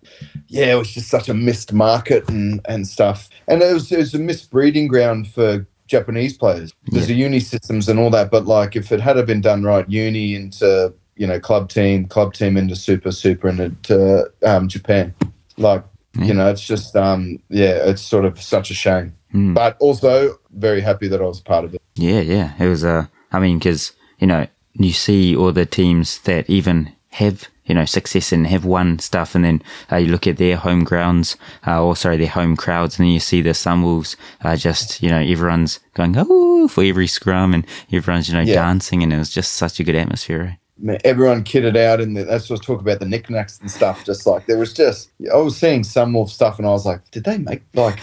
yeah 0.48 0.72
it 0.72 0.74
was 0.76 0.92
just 0.92 1.08
such 1.08 1.28
a 1.28 1.34
missed 1.34 1.72
market 1.72 2.28
and 2.28 2.60
and 2.66 2.86
stuff 2.86 3.28
and 3.48 3.62
it 3.62 3.72
was, 3.72 3.90
it 3.90 3.98
was 3.98 4.14
a 4.14 4.18
misbreeding 4.18 4.86
ground 4.88 5.26
for 5.28 5.66
Japanese 5.86 6.36
players. 6.36 6.72
There's 6.86 7.08
the 7.08 7.14
uni 7.14 7.40
systems 7.40 7.88
and 7.90 7.98
all 8.00 8.08
that, 8.10 8.30
but 8.30 8.46
like 8.46 8.74
if 8.74 8.90
it 8.90 9.00
had 9.00 9.22
been 9.26 9.42
done 9.42 9.62
right, 9.64 9.88
uni 9.88 10.34
into 10.34 10.94
you 11.16 11.26
know 11.26 11.38
club 11.38 11.68
team, 11.68 12.06
club 12.06 12.32
team 12.32 12.56
into 12.56 12.74
super, 12.74 13.12
super 13.12 13.48
into 13.48 14.30
um, 14.44 14.66
Japan, 14.68 15.14
like 15.58 15.84
you 16.18 16.32
know, 16.32 16.48
it's 16.48 16.66
just 16.66 16.96
um, 16.96 17.38
yeah, 17.50 17.76
it's 17.90 18.00
sort 18.02 18.24
of 18.24 18.40
such 18.40 18.70
a 18.70 18.74
shame. 18.74 19.14
Mm. 19.34 19.54
But 19.54 19.76
also 19.80 20.38
very 20.52 20.80
happy 20.80 21.08
that 21.08 21.20
I 21.20 21.24
was 21.24 21.40
part 21.40 21.64
of 21.64 21.74
it. 21.74 21.82
Yeah, 21.96 22.20
yeah. 22.20 22.52
It 22.58 22.68
was, 22.68 22.84
uh, 22.84 23.06
I 23.32 23.40
mean, 23.40 23.58
because, 23.58 23.92
you 24.18 24.26
know, 24.26 24.46
you 24.74 24.92
see 24.92 25.34
all 25.36 25.52
the 25.52 25.66
teams 25.66 26.20
that 26.20 26.48
even 26.48 26.92
have, 27.10 27.48
you 27.64 27.74
know, 27.74 27.84
success 27.84 28.32
and 28.32 28.46
have 28.46 28.64
won 28.64 28.98
stuff, 28.98 29.34
and 29.34 29.44
then 29.44 29.62
uh, 29.90 29.96
you 29.96 30.08
look 30.10 30.26
at 30.26 30.36
their 30.36 30.56
home 30.56 30.84
grounds, 30.84 31.36
uh, 31.66 31.82
or 31.82 31.96
sorry, 31.96 32.16
their 32.16 32.28
home 32.28 32.56
crowds, 32.56 32.98
and 32.98 33.06
then 33.06 33.12
you 33.12 33.20
see 33.20 33.40
the 33.42 33.50
Sunwolves, 33.50 34.16
uh, 34.42 34.56
just, 34.56 35.02
you 35.02 35.10
know, 35.10 35.18
everyone's 35.20 35.80
going, 35.94 36.14
oh, 36.16 36.68
for 36.68 36.84
every 36.84 37.06
scrum, 37.06 37.54
and 37.54 37.66
everyone's, 37.92 38.28
you 38.28 38.34
know, 38.34 38.40
Yeah. 38.40 38.54
dancing, 38.56 39.02
and 39.02 39.12
it 39.12 39.18
was 39.18 39.30
just 39.30 39.52
such 39.52 39.80
a 39.80 39.84
good 39.84 39.94
atmosphere. 39.96 40.58
Man, 40.76 40.98
everyone 41.04 41.44
kitted 41.44 41.76
out, 41.76 42.00
and 42.00 42.16
that's 42.16 42.50
what 42.50 42.50
I 42.50 42.54
was 42.54 42.60
talking 42.60 42.80
about 42.86 42.98
the 42.98 43.06
knickknacks 43.06 43.60
and 43.60 43.70
stuff. 43.70 44.04
Just 44.04 44.26
like 44.26 44.46
there 44.46 44.58
was 44.58 44.72
just, 44.72 45.10
I 45.32 45.36
was 45.36 45.56
seeing 45.56 45.84
some 45.84 46.10
more 46.12 46.28
stuff, 46.28 46.58
and 46.58 46.66
I 46.66 46.70
was 46.70 46.84
like, 46.84 47.08
did 47.12 47.24
they 47.24 47.38
make 47.38 47.62
like, 47.74 48.00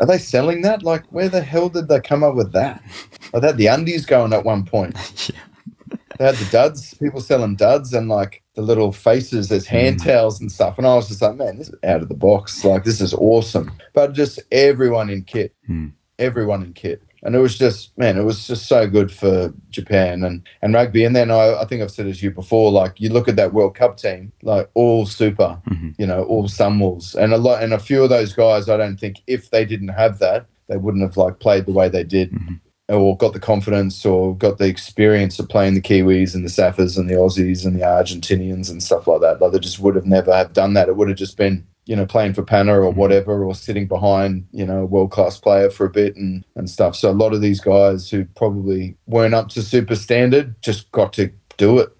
are 0.00 0.06
they 0.06 0.18
selling 0.18 0.62
that? 0.62 0.82
Like, 0.82 1.04
where 1.12 1.28
the 1.28 1.40
hell 1.42 1.68
did 1.68 1.86
they 1.88 2.00
come 2.00 2.24
up 2.24 2.34
with 2.34 2.52
that? 2.52 2.82
Like, 3.32 3.42
they 3.42 3.46
had 3.48 3.56
the 3.58 3.68
undies 3.68 4.06
going 4.06 4.32
at 4.32 4.44
one 4.44 4.64
point. 4.64 4.96
Yeah. 5.32 5.40
They 6.18 6.24
had 6.26 6.36
the 6.36 6.50
duds, 6.50 6.94
people 6.94 7.20
selling 7.20 7.56
duds, 7.56 7.92
and 7.92 8.08
like 8.08 8.42
the 8.54 8.62
little 8.62 8.92
faces 8.92 9.50
as 9.50 9.66
hand 9.66 10.00
towels 10.02 10.40
and 10.40 10.50
stuff. 10.50 10.78
And 10.78 10.86
I 10.86 10.94
was 10.94 11.08
just 11.08 11.20
like, 11.20 11.34
man, 11.34 11.58
this 11.58 11.68
is 11.70 11.74
out 11.82 12.02
of 12.02 12.08
the 12.08 12.14
box. 12.14 12.64
Like, 12.64 12.84
this 12.84 13.00
is 13.00 13.12
awesome. 13.14 13.72
But 13.94 14.12
just 14.12 14.40
everyone 14.52 15.10
in 15.10 15.22
kit, 15.24 15.54
Hmm. 15.66 15.88
everyone 16.20 16.62
in 16.62 16.72
kit. 16.72 17.02
And 17.24 17.34
it 17.34 17.38
was 17.38 17.56
just, 17.56 17.96
man, 17.96 18.18
it 18.18 18.22
was 18.22 18.46
just 18.46 18.66
so 18.66 18.86
good 18.86 19.10
for 19.10 19.52
Japan 19.70 20.22
and, 20.24 20.46
and 20.60 20.74
rugby. 20.74 21.04
And 21.04 21.16
then 21.16 21.30
I, 21.30 21.54
I 21.60 21.64
think 21.64 21.82
I've 21.82 21.90
said 21.90 22.06
it 22.06 22.16
to 22.16 22.24
you 22.24 22.30
before, 22.30 22.70
like 22.70 23.00
you 23.00 23.08
look 23.08 23.28
at 23.28 23.36
that 23.36 23.54
World 23.54 23.74
Cup 23.74 23.96
team, 23.96 24.30
like 24.42 24.68
all 24.74 25.06
super, 25.06 25.58
Mhm. 25.70 25.94
you 25.98 26.06
know, 26.06 26.24
all 26.24 26.44
Sunwolves. 26.48 27.14
And 27.14 27.32
a 27.32 27.38
lot 27.38 27.62
and 27.62 27.72
a 27.72 27.78
few 27.78 28.02
of 28.02 28.10
those 28.10 28.34
guys, 28.34 28.68
I 28.68 28.76
don't 28.76 28.98
think 29.00 29.22
if 29.26 29.50
they 29.50 29.64
didn't 29.64 29.88
have 29.88 30.18
that, 30.18 30.46
they 30.68 30.76
wouldn't 30.76 31.02
have 31.02 31.16
like 31.16 31.38
played 31.40 31.64
the 31.66 31.72
way 31.72 31.88
they 31.88 32.04
did. 32.04 32.30
Mhm. 32.32 32.60
Or 32.90 33.16
got 33.16 33.32
the 33.32 33.40
confidence 33.40 34.04
or 34.04 34.36
got 34.36 34.58
the 34.58 34.66
experience 34.66 35.38
of 35.38 35.48
playing 35.48 35.72
the 35.74 35.80
Kiwis 35.80 36.34
and 36.34 36.44
the 36.44 36.50
Saffers 36.50 36.98
and 36.98 37.08
the 37.08 37.14
Aussies 37.14 37.64
and 37.64 37.74
the 37.74 37.80
Argentinians 37.84 38.70
and 38.70 38.82
stuff 38.82 39.06
like 39.06 39.22
that. 39.22 39.40
Like 39.40 39.52
they 39.52 39.58
just 39.58 39.80
would 39.80 39.94
have 39.94 40.04
never 40.04 40.34
have 40.34 40.52
done 40.52 40.74
that. 40.74 40.88
It 40.88 40.96
would 40.96 41.08
have 41.08 41.16
just 41.16 41.38
been 41.38 41.66
you 41.86 41.94
know, 41.96 42.06
playing 42.06 42.34
for 42.34 42.42
Panna 42.42 42.80
or 42.80 42.90
whatever, 42.90 43.44
or 43.44 43.54
sitting 43.54 43.86
behind, 43.86 44.46
you 44.52 44.64
know, 44.64 44.82
a 44.82 44.86
world 44.86 45.10
class 45.10 45.38
player 45.38 45.68
for 45.70 45.84
a 45.86 45.90
bit 45.90 46.16
and, 46.16 46.44
and 46.56 46.68
stuff. 46.70 46.96
So 46.96 47.10
a 47.10 47.12
lot 47.12 47.34
of 47.34 47.40
these 47.40 47.60
guys 47.60 48.10
who 48.10 48.24
probably 48.36 48.96
weren't 49.06 49.34
up 49.34 49.48
to 49.50 49.62
super 49.62 49.94
standard 49.96 50.54
just 50.62 50.90
got 50.92 51.12
to 51.14 51.30
do 51.56 51.78
it. 51.78 51.90